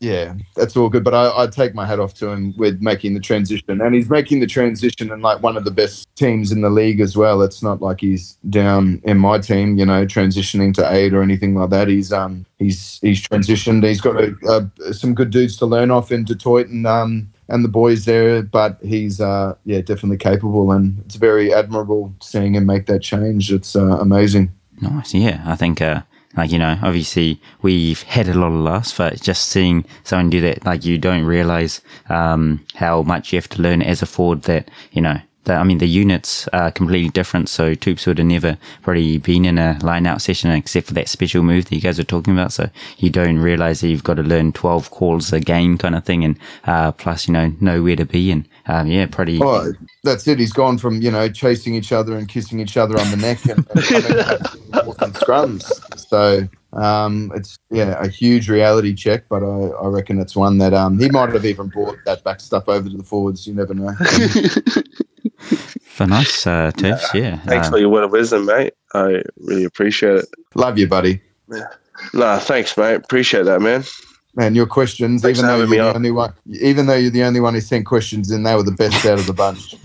Yeah, 0.00 0.34
that's 0.54 0.76
all 0.76 0.88
good. 0.90 1.04
But 1.04 1.14
I, 1.14 1.44
I 1.44 1.46
take 1.46 1.74
my 1.74 1.86
hat 1.86 1.98
off 1.98 2.14
to 2.14 2.28
him 2.28 2.54
with 2.58 2.82
making 2.82 3.14
the 3.14 3.20
transition, 3.20 3.80
and 3.80 3.94
he's 3.94 4.10
making 4.10 4.40
the 4.40 4.46
transition 4.46 5.10
in 5.10 5.20
like 5.22 5.42
one 5.42 5.56
of 5.56 5.64
the 5.64 5.70
best 5.70 6.14
teams 6.16 6.52
in 6.52 6.60
the 6.60 6.68
league 6.68 7.00
as 7.00 7.16
well. 7.16 7.40
It's 7.42 7.62
not 7.62 7.80
like 7.80 8.00
he's 8.00 8.36
down 8.50 9.00
in 9.04 9.18
my 9.18 9.38
team, 9.38 9.78
you 9.78 9.86
know, 9.86 10.04
transitioning 10.04 10.74
to 10.74 10.92
eight 10.92 11.14
or 11.14 11.22
anything 11.22 11.54
like 11.54 11.70
that. 11.70 11.88
He's 11.88 12.12
um 12.12 12.44
he's 12.58 12.98
he's 13.00 13.22
transitioned. 13.22 13.86
He's 13.86 14.00
got 14.00 14.16
a, 14.16 14.70
a, 14.86 14.92
some 14.92 15.14
good 15.14 15.30
dudes 15.30 15.56
to 15.58 15.66
learn 15.66 15.90
off 15.90 16.12
in 16.12 16.24
Detroit 16.24 16.68
and 16.68 16.86
um 16.86 17.30
and 17.48 17.64
the 17.64 17.68
boys 17.68 18.04
there, 18.04 18.42
but 18.42 18.78
he's 18.82 19.20
uh 19.20 19.54
yeah 19.64 19.80
definitely 19.80 20.18
capable, 20.18 20.72
and 20.72 21.00
it's 21.06 21.16
very 21.16 21.54
admirable 21.54 22.14
seeing 22.20 22.54
him 22.56 22.66
make 22.66 22.86
that 22.86 23.00
change. 23.00 23.52
It's 23.52 23.76
uh, 23.76 23.98
amazing. 24.00 24.52
Nice, 24.80 25.14
yeah. 25.14 25.42
I 25.46 25.56
think 25.56 25.80
uh, 25.80 26.02
like, 26.36 26.50
you 26.50 26.58
know, 26.58 26.78
obviously 26.82 27.40
we've 27.62 28.02
had 28.02 28.28
a 28.28 28.34
lot 28.34 28.48
of 28.48 28.54
loss, 28.54 28.96
but 28.96 29.20
just 29.20 29.48
seeing 29.48 29.84
someone 30.04 30.30
do 30.30 30.40
that, 30.40 30.64
like 30.64 30.84
you 30.84 30.98
don't 30.98 31.24
realize, 31.24 31.80
um, 32.08 32.64
how 32.74 33.02
much 33.02 33.32
you 33.32 33.36
have 33.36 33.48
to 33.50 33.62
learn 33.62 33.82
as 33.82 34.02
a 34.02 34.06
forward 34.06 34.42
that, 34.42 34.70
you 34.92 35.00
know, 35.00 35.18
the, 35.44 35.54
I 35.54 35.64
mean, 35.64 35.78
the 35.78 35.88
units 35.88 36.48
are 36.48 36.70
completely 36.70 37.10
different. 37.10 37.48
So 37.48 37.74
Toops 37.74 38.06
would 38.06 38.18
have 38.18 38.26
never 38.26 38.58
probably 38.82 39.18
been 39.18 39.44
in 39.44 39.58
a 39.58 39.78
line 39.82 40.06
out 40.06 40.22
session 40.22 40.50
except 40.50 40.88
for 40.88 40.94
that 40.94 41.08
special 41.08 41.42
move 41.42 41.66
that 41.66 41.74
you 41.74 41.80
guys 41.80 41.98
are 41.98 42.04
talking 42.04 42.32
about. 42.32 42.52
So 42.52 42.70
you 42.98 43.10
don't 43.10 43.38
realize 43.38 43.80
that 43.80 43.88
you've 43.88 44.04
got 44.04 44.14
to 44.14 44.22
learn 44.22 44.52
12 44.52 44.90
calls 44.90 45.32
a 45.32 45.40
game 45.40 45.78
kind 45.78 45.94
of 45.94 46.04
thing. 46.04 46.24
And, 46.24 46.38
uh, 46.64 46.92
plus, 46.92 47.28
you 47.28 47.34
know, 47.34 47.52
know 47.60 47.82
where 47.82 47.96
to 47.96 48.04
be. 48.04 48.30
And, 48.30 48.48
um, 48.66 48.86
yeah, 48.86 49.06
pretty. 49.06 49.40
Oh, 49.42 49.72
that's 50.02 50.26
it. 50.26 50.38
He's 50.38 50.52
gone 50.52 50.78
from, 50.78 51.02
you 51.02 51.10
know, 51.10 51.28
chasing 51.28 51.74
each 51.74 51.92
other 51.92 52.16
and 52.16 52.28
kissing 52.28 52.60
each 52.60 52.76
other 52.76 52.98
on 52.98 53.10
the 53.10 53.16
neck 53.16 53.44
and, 53.46 53.58
and 54.78 54.96
coming 54.98 55.14
scrums. 55.14 55.70
So, 56.08 56.48
um, 56.74 57.30
it's 57.36 57.56
yeah 57.70 58.02
a 58.02 58.08
huge 58.08 58.48
reality 58.48 58.94
check, 58.94 59.28
but 59.28 59.44
I, 59.44 59.68
I 59.80 59.86
reckon 59.86 60.18
it's 60.18 60.34
one 60.34 60.58
that 60.58 60.74
um, 60.74 60.98
he 60.98 61.08
might 61.08 61.32
have 61.32 61.44
even 61.44 61.68
brought 61.68 61.98
that 62.04 62.24
back 62.24 62.40
stuff 62.40 62.68
over 62.68 62.88
to 62.88 62.96
the 62.96 63.04
forwards. 63.04 63.46
You 63.46 63.54
never 63.54 63.74
know. 63.74 63.92
For 65.94 66.06
nice 66.08 66.44
uh, 66.44 66.72
tips, 66.76 67.14
yeah. 67.14 67.38
Thanks 67.46 67.68
Uh, 67.68 67.70
for 67.70 67.78
your 67.78 67.88
word 67.88 68.02
of 68.02 68.10
wisdom, 68.10 68.46
mate. 68.46 68.74
I 68.94 69.22
really 69.38 69.62
appreciate 69.64 70.16
it. 70.16 70.26
Love 70.56 70.76
you, 70.76 70.88
buddy. 70.88 71.20
Nah, 72.12 72.38
thanks, 72.40 72.76
mate. 72.76 72.96
Appreciate 72.96 73.44
that, 73.44 73.60
man. 73.60 73.84
Man, 74.34 74.56
your 74.56 74.66
questions, 74.66 75.22
Thanks 75.22 75.38
even 75.38 75.48
though 75.48 75.58
you're 75.58 75.68
the 75.68 75.78
on. 75.78 75.94
only 75.94 76.10
one, 76.10 76.34
even 76.50 76.86
though 76.86 76.96
you're 76.96 77.12
the 77.12 77.22
only 77.22 77.38
one 77.38 77.54
who 77.54 77.60
sent 77.60 77.86
questions 77.86 78.32
in, 78.32 78.42
they 78.42 78.56
were 78.56 78.64
the 78.64 78.72
best 78.72 79.06
out 79.06 79.20
of 79.20 79.28
the 79.28 79.32
bunch. 79.32 79.76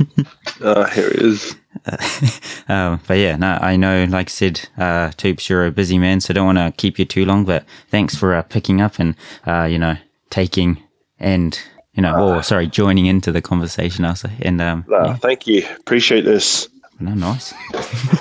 Uh, 0.60 0.90
here 0.96 1.10
it 1.10 1.22
is. 1.22 1.56
um, 2.68 3.00
but 3.08 3.20
yeah, 3.20 3.36
no, 3.36 3.60
I 3.62 3.76
know, 3.76 4.06
like 4.06 4.30
I 4.30 4.32
said, 4.32 4.68
uh, 4.80 5.10
Toops, 5.12 5.48
you're 5.48 5.68
a 5.68 5.72
busy 5.72 6.00
man, 6.00 6.20
so 6.22 6.34
don't 6.34 6.48
want 6.48 6.58
to 6.58 6.74
keep 6.76 6.98
you 6.98 7.06
too 7.06 7.26
long, 7.26 7.46
but 7.46 7.64
thanks 7.92 8.16
for 8.16 8.34
uh, 8.34 8.42
picking 8.42 8.82
up 8.82 8.98
and, 8.98 9.14
uh, 9.46 9.66
you 9.66 9.78
know, 9.78 9.98
taking 10.32 10.82
and, 11.20 11.60
you 12.00 12.04
know, 12.04 12.16
or 12.38 12.42
sorry, 12.44 12.66
joining 12.66 13.08
into 13.08 13.30
the 13.30 13.42
conversation 13.42 14.06
also. 14.06 14.30
And, 14.42 14.62
um, 14.62 14.86
Nah, 14.88 15.06
yeah, 15.08 15.16
thank 15.18 15.48
you. 15.48 15.68
Appreciate 15.80 16.22
this. 16.22 16.70
no, 17.02 17.14
nice. 17.14 17.52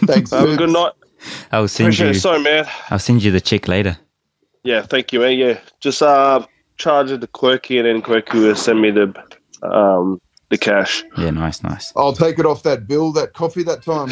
Thanks. 0.05 0.33
Have 0.33 0.49
a 0.49 0.57
good 0.57 0.70
night. 0.70 0.95
I'll 1.53 1.68
send 1.68 1.87
Appreciate 1.87 2.07
you, 2.07 2.11
it. 2.11 2.20
Sorry, 2.20 2.43
man. 2.43 2.66
I'll 2.91 2.99
send 2.99 3.22
you 3.22 3.31
the 3.31 3.41
check 3.41 3.68
later. 3.68 3.97
Yeah, 4.64 4.83
thank 4.83 5.12
you, 5.12 5.20
man. 5.20 5.39
Yeah, 5.39 5.61
just 5.79 6.03
uh, 6.03 6.45
charge 6.76 7.12
it 7.12 7.20
to 7.20 7.29
Quirky, 7.29 7.79
and 7.79 7.87
then 7.87 8.03
Quirky 8.03 8.41
will 8.41 8.57
send 8.57 8.83
me 8.83 8.91
the 8.91 9.14
um 9.62 10.20
the 10.49 10.59
cash. 10.59 11.05
Yeah, 11.16 11.31
nice, 11.31 11.62
nice. 11.62 11.93
I'll 11.95 12.12
take 12.12 12.41
it 12.41 12.47
off 12.47 12.64
that 12.64 12.89
bill, 12.89 13.12
that 13.12 13.33
coffee 13.33 13.62
that 13.62 13.83
time. 13.85 14.09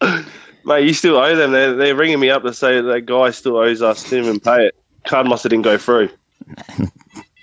Mate, 0.66 0.86
you 0.86 0.92
still 0.92 1.16
owe 1.16 1.34
them. 1.34 1.52
They're, 1.52 1.74
they're 1.74 1.94
ringing 1.96 2.20
me 2.20 2.28
up 2.28 2.42
to 2.42 2.52
say 2.52 2.82
that 2.82 3.06
guy 3.06 3.30
still 3.30 3.56
owes 3.56 3.80
us. 3.80 4.02
Didn't 4.04 4.26
even 4.26 4.40
pay 4.40 4.66
it. 4.66 4.76
Card 5.04 5.26
must 5.26 5.44
have 5.44 5.50
didn't 5.50 5.64
go 5.64 5.78
through. 5.78 6.10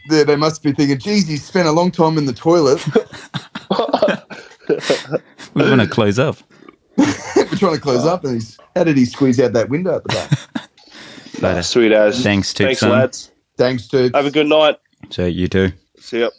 They, 0.09 0.23
they 0.23 0.35
must 0.35 0.63
be 0.63 0.71
thinking, 0.71 0.97
geez, 0.99 1.27
he 1.27 1.37
spent 1.37 1.67
a 1.67 1.71
long 1.71 1.91
time 1.91 2.17
in 2.17 2.25
the 2.25 2.33
toilet. 2.33 2.83
We're 5.53 5.69
want 5.69 5.81
to 5.81 5.87
close 5.87 6.19
up. 6.19 6.37
We're 6.97 7.45
trying 7.57 7.75
to 7.75 7.81
close 7.81 8.05
up, 8.05 8.23
and 8.23 8.35
he's 8.35 8.57
how 8.75 8.83
did 8.83 8.97
he 8.97 9.05
squeeze 9.05 9.39
out 9.39 9.53
that 9.53 9.69
window 9.69 9.95
at 9.95 10.03
the 10.03 10.09
back? 10.09 10.39
But, 11.41 11.57
uh, 11.57 11.61
Sweet 11.61 11.91
as. 11.91 12.23
thanks, 12.23 12.53
Toops. 12.53 12.65
Thanks, 12.67 12.79
son. 12.79 12.91
lads. 12.91 13.31
Thanks, 13.57 13.87
dude. 13.87 14.15
Have 14.15 14.27
a 14.27 14.31
good 14.31 14.47
night. 14.47 14.79
So 15.09 15.25
you 15.25 15.49
too. 15.49 15.73
See 15.99 16.21
ya. 16.21 16.29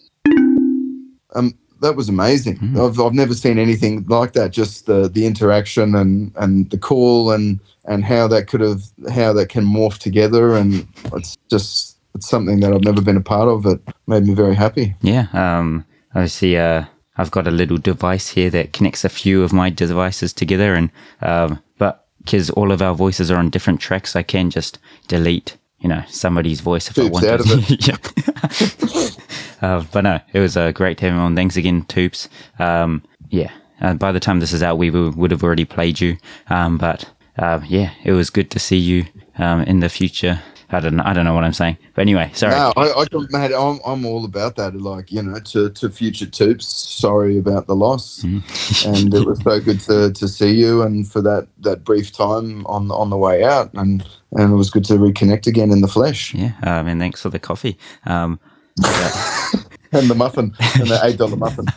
Um, 1.34 1.52
that 1.82 1.94
was 1.94 2.08
amazing. 2.08 2.56
Mm. 2.58 2.88
I've, 2.88 2.98
I've 2.98 3.12
never 3.12 3.34
seen 3.34 3.58
anything 3.58 4.06
like 4.08 4.32
that. 4.32 4.52
Just 4.52 4.86
the 4.86 5.08
the 5.08 5.26
interaction 5.26 5.94
and 5.94 6.32
and 6.36 6.70
the 6.70 6.78
call 6.78 7.32
and 7.32 7.60
and 7.84 8.04
how 8.04 8.26
that 8.28 8.46
could 8.46 8.62
have 8.62 8.82
how 9.12 9.34
that 9.34 9.50
can 9.50 9.64
morph 9.64 9.98
together. 9.98 10.56
And 10.56 10.88
it's 11.12 11.36
just 11.50 11.93
it's 12.14 12.28
something 12.28 12.60
that 12.60 12.72
I've 12.72 12.84
never 12.84 13.02
been 13.02 13.16
a 13.16 13.22
part 13.22 13.48
of. 13.48 13.66
It 13.66 13.80
made 14.06 14.24
me 14.24 14.34
very 14.34 14.54
happy. 14.54 14.94
Yeah. 15.02 15.26
Um, 15.32 15.84
obviously, 16.14 16.56
uh, 16.56 16.84
I've 17.16 17.30
got 17.30 17.46
a 17.46 17.50
little 17.50 17.78
device 17.78 18.28
here 18.30 18.50
that 18.50 18.72
connects 18.72 19.04
a 19.04 19.08
few 19.08 19.42
of 19.42 19.52
my 19.52 19.70
devices 19.70 20.32
together, 20.32 20.74
and 20.74 20.90
um, 21.20 21.62
but 21.78 22.06
because 22.18 22.50
all 22.50 22.72
of 22.72 22.82
our 22.82 22.94
voices 22.94 23.30
are 23.30 23.36
on 23.36 23.50
different 23.50 23.80
tracks, 23.80 24.16
I 24.16 24.22
can 24.22 24.50
just 24.50 24.78
delete, 25.08 25.56
you 25.78 25.88
know, 25.88 26.02
somebody's 26.08 26.60
voice 26.60 26.88
if 26.88 26.98
I 26.98 27.02
Toops 27.02 27.12
want 27.12 27.26
out 27.26 27.40
to. 27.40 27.52
of 27.54 27.70
it. 27.70 29.18
uh, 29.62 29.84
but 29.92 30.00
no, 30.02 30.20
it 30.32 30.40
was 30.40 30.56
uh, 30.56 30.72
great 30.72 30.98
to 30.98 31.06
have 31.06 31.14
him 31.14 31.20
on. 31.20 31.36
Thanks 31.36 31.56
again, 31.56 31.84
Toops. 31.84 32.28
Um, 32.58 33.02
yeah. 33.28 33.50
Uh, 33.80 33.94
by 33.94 34.12
the 34.12 34.20
time 34.20 34.40
this 34.40 34.52
is 34.52 34.62
out, 34.62 34.78
we 34.78 34.90
will, 34.90 35.10
would 35.10 35.30
have 35.30 35.42
already 35.42 35.64
played 35.64 36.00
you. 36.00 36.16
Um, 36.48 36.78
but 36.78 37.10
uh, 37.38 37.60
yeah, 37.66 37.92
it 38.04 38.12
was 38.12 38.30
good 38.30 38.50
to 38.52 38.58
see 38.58 38.76
you 38.78 39.04
um, 39.38 39.62
in 39.62 39.80
the 39.80 39.88
future. 39.88 40.40
I 40.74 40.80
don't 40.80 40.96
know. 40.96 41.02
I 41.06 41.12
don't 41.12 41.24
know 41.24 41.34
what 41.34 41.44
I'm 41.44 41.52
saying. 41.52 41.78
But 41.94 42.02
anyway, 42.02 42.30
sorry. 42.34 42.52
No, 42.52 42.72
I, 42.76 42.90
I 42.92 43.06
mate, 43.30 43.54
I'm, 43.54 43.80
I'm 43.86 44.04
all 44.04 44.24
about 44.24 44.56
that. 44.56 44.74
Like 44.74 45.12
you 45.12 45.22
know, 45.22 45.38
to, 45.38 45.70
to 45.70 45.90
future 45.90 46.26
toops. 46.26 46.66
Sorry 46.66 47.38
about 47.38 47.66
the 47.66 47.76
loss, 47.76 48.22
and 48.24 49.14
it 49.14 49.26
was 49.26 49.40
so 49.42 49.60
good 49.60 49.80
to, 49.80 50.12
to 50.12 50.28
see 50.28 50.52
you 50.52 50.82
and 50.82 51.10
for 51.10 51.22
that, 51.22 51.48
that 51.60 51.84
brief 51.84 52.12
time 52.12 52.66
on 52.66 52.90
on 52.90 53.10
the 53.10 53.16
way 53.16 53.44
out, 53.44 53.70
and 53.74 54.04
and 54.32 54.52
it 54.52 54.56
was 54.56 54.70
good 54.70 54.84
to 54.86 54.94
reconnect 54.94 55.46
again 55.46 55.70
in 55.70 55.80
the 55.80 55.88
flesh 55.88 56.34
Yeah. 56.34 56.52
Um, 56.62 56.88
and 56.88 57.00
thanks 57.00 57.22
for 57.22 57.30
the 57.30 57.38
coffee. 57.38 57.78
Um, 58.06 58.40
but- 58.76 59.66
and 59.92 60.10
the 60.10 60.14
muffin 60.14 60.54
and 60.74 60.88
the 60.88 61.00
eight 61.04 61.16
dollar 61.18 61.36
muffin. 61.36 61.66